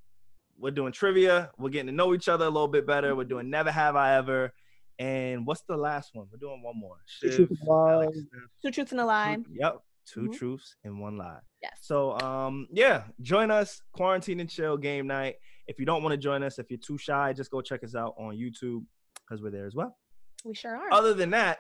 we're 0.62 0.72
doing 0.72 0.94
trivia. 0.94 1.52
We're 1.58 1.70
getting 1.70 1.88
to 1.88 1.92
know 1.94 2.14
each 2.14 2.30
other 2.30 2.46
a 2.46 2.50
little 2.50 2.68
bit 2.68 2.86
better. 2.88 3.16
We're 3.16 3.24
doing 3.26 3.50
Never 3.50 3.72
Have 3.72 3.96
I 3.96 4.16
Ever. 4.16 4.54
And 5.00 5.46
what's 5.48 5.64
the 5.68 5.76
last 5.78 6.12
one? 6.14 6.28
We're 6.32 6.38
doing 6.38 6.62
one 6.62 6.78
more. 6.78 6.98
Two 7.22 7.32
Shiv, 7.32 7.48
Truths 7.48 7.62
and 7.62 7.70
a 7.70 7.74
Lie. 7.74 7.92
Alex, 7.94 8.18
Two 8.62 8.72
truths 8.72 8.92
and 8.92 9.02
a 9.02 9.06
lie. 9.06 9.36
Two- 9.44 9.54
Yep. 9.54 9.78
2 10.08 10.22
Mhm. 10.22 10.34
truths 10.38 10.76
and 10.84 11.00
one 11.00 11.16
lie. 11.18 11.40
Yes. 11.62 11.78
So 11.84 12.20
um 12.20 12.68
yeah, 12.72 13.04
join 13.22 13.50
us 13.52 13.82
quarantine 13.94 14.40
and 14.40 14.50
chill 14.50 14.76
game 14.78 15.08
night. 15.08 15.36
If 15.68 15.80
you 15.80 15.86
don't 15.86 16.02
want 16.04 16.14
to 16.14 16.18
join 16.18 16.42
us, 16.44 16.58
if 16.60 16.70
you're 16.70 16.80
too 16.80 16.98
shy, 16.98 17.34
just 17.34 17.52
go 17.52 17.62
check 17.62 17.84
us 17.84 17.96
out 17.96 18.16
on 18.18 18.36
YouTube 18.36 18.84
because 19.24 19.42
we're 19.44 19.52
there 19.52 19.68
as 19.68 19.76
well. 19.76 19.96
We 20.44 20.54
sure 20.56 20.76
are. 20.76 20.92
Other 20.92 21.14
than 21.14 21.30
that, 21.32 21.60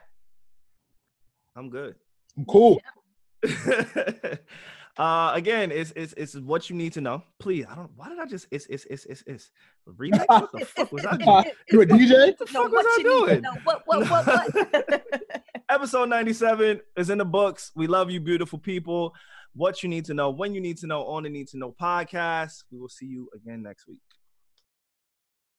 I'm 1.55 1.69
good. 1.69 1.95
I'm 2.37 2.45
cool. 2.45 2.81
uh 4.97 5.31
again, 5.33 5.71
it's 5.71 5.91
it's 5.95 6.13
it's 6.13 6.35
what 6.35 6.69
you 6.69 6.75
need 6.75 6.93
to 6.93 7.01
know. 7.01 7.23
Please, 7.39 7.65
I 7.69 7.75
don't 7.75 7.89
why 7.95 8.09
did 8.09 8.19
I 8.19 8.25
just 8.25 8.47
it's 8.51 8.65
it's 8.67 8.85
it's 8.85 9.05
it's 9.05 9.23
it's 9.25 9.51
remix? 9.87 10.25
What 10.27 10.51
the 10.51 10.65
fuck 10.65 10.91
was 10.91 11.05
I 11.05 11.17
doing? 11.17 11.45
You 11.71 11.81
a 11.81 11.85
DJ? 11.85 12.37
What 12.37 12.37
the 12.39 12.53
No, 12.53 12.63
fuck 12.63 12.71
what 12.71 12.85
was 12.85 12.85
I 12.99 13.03
doing? 13.03 13.43
What, 13.63 13.81
what, 13.85 14.09
what, 14.09 14.27
what? 14.27 15.05
Episode 15.69 16.09
97 16.09 16.81
is 16.97 17.09
in 17.09 17.17
the 17.17 17.25
books. 17.25 17.71
We 17.75 17.87
love 17.87 18.11
you, 18.11 18.19
beautiful 18.19 18.59
people. 18.59 19.15
What 19.53 19.83
you 19.83 19.89
need 19.89 20.05
to 20.05 20.13
know, 20.13 20.29
when 20.29 20.53
you 20.53 20.61
need 20.61 20.77
to 20.79 20.87
know, 20.87 21.05
on 21.05 21.23
the 21.23 21.29
Need 21.29 21.47
to 21.49 21.57
Know 21.57 21.71
podcast. 21.71 22.63
We 22.71 22.79
will 22.79 22.89
see 22.89 23.05
you 23.05 23.29
again 23.33 23.63
next 23.63 23.87
week. 23.87 23.99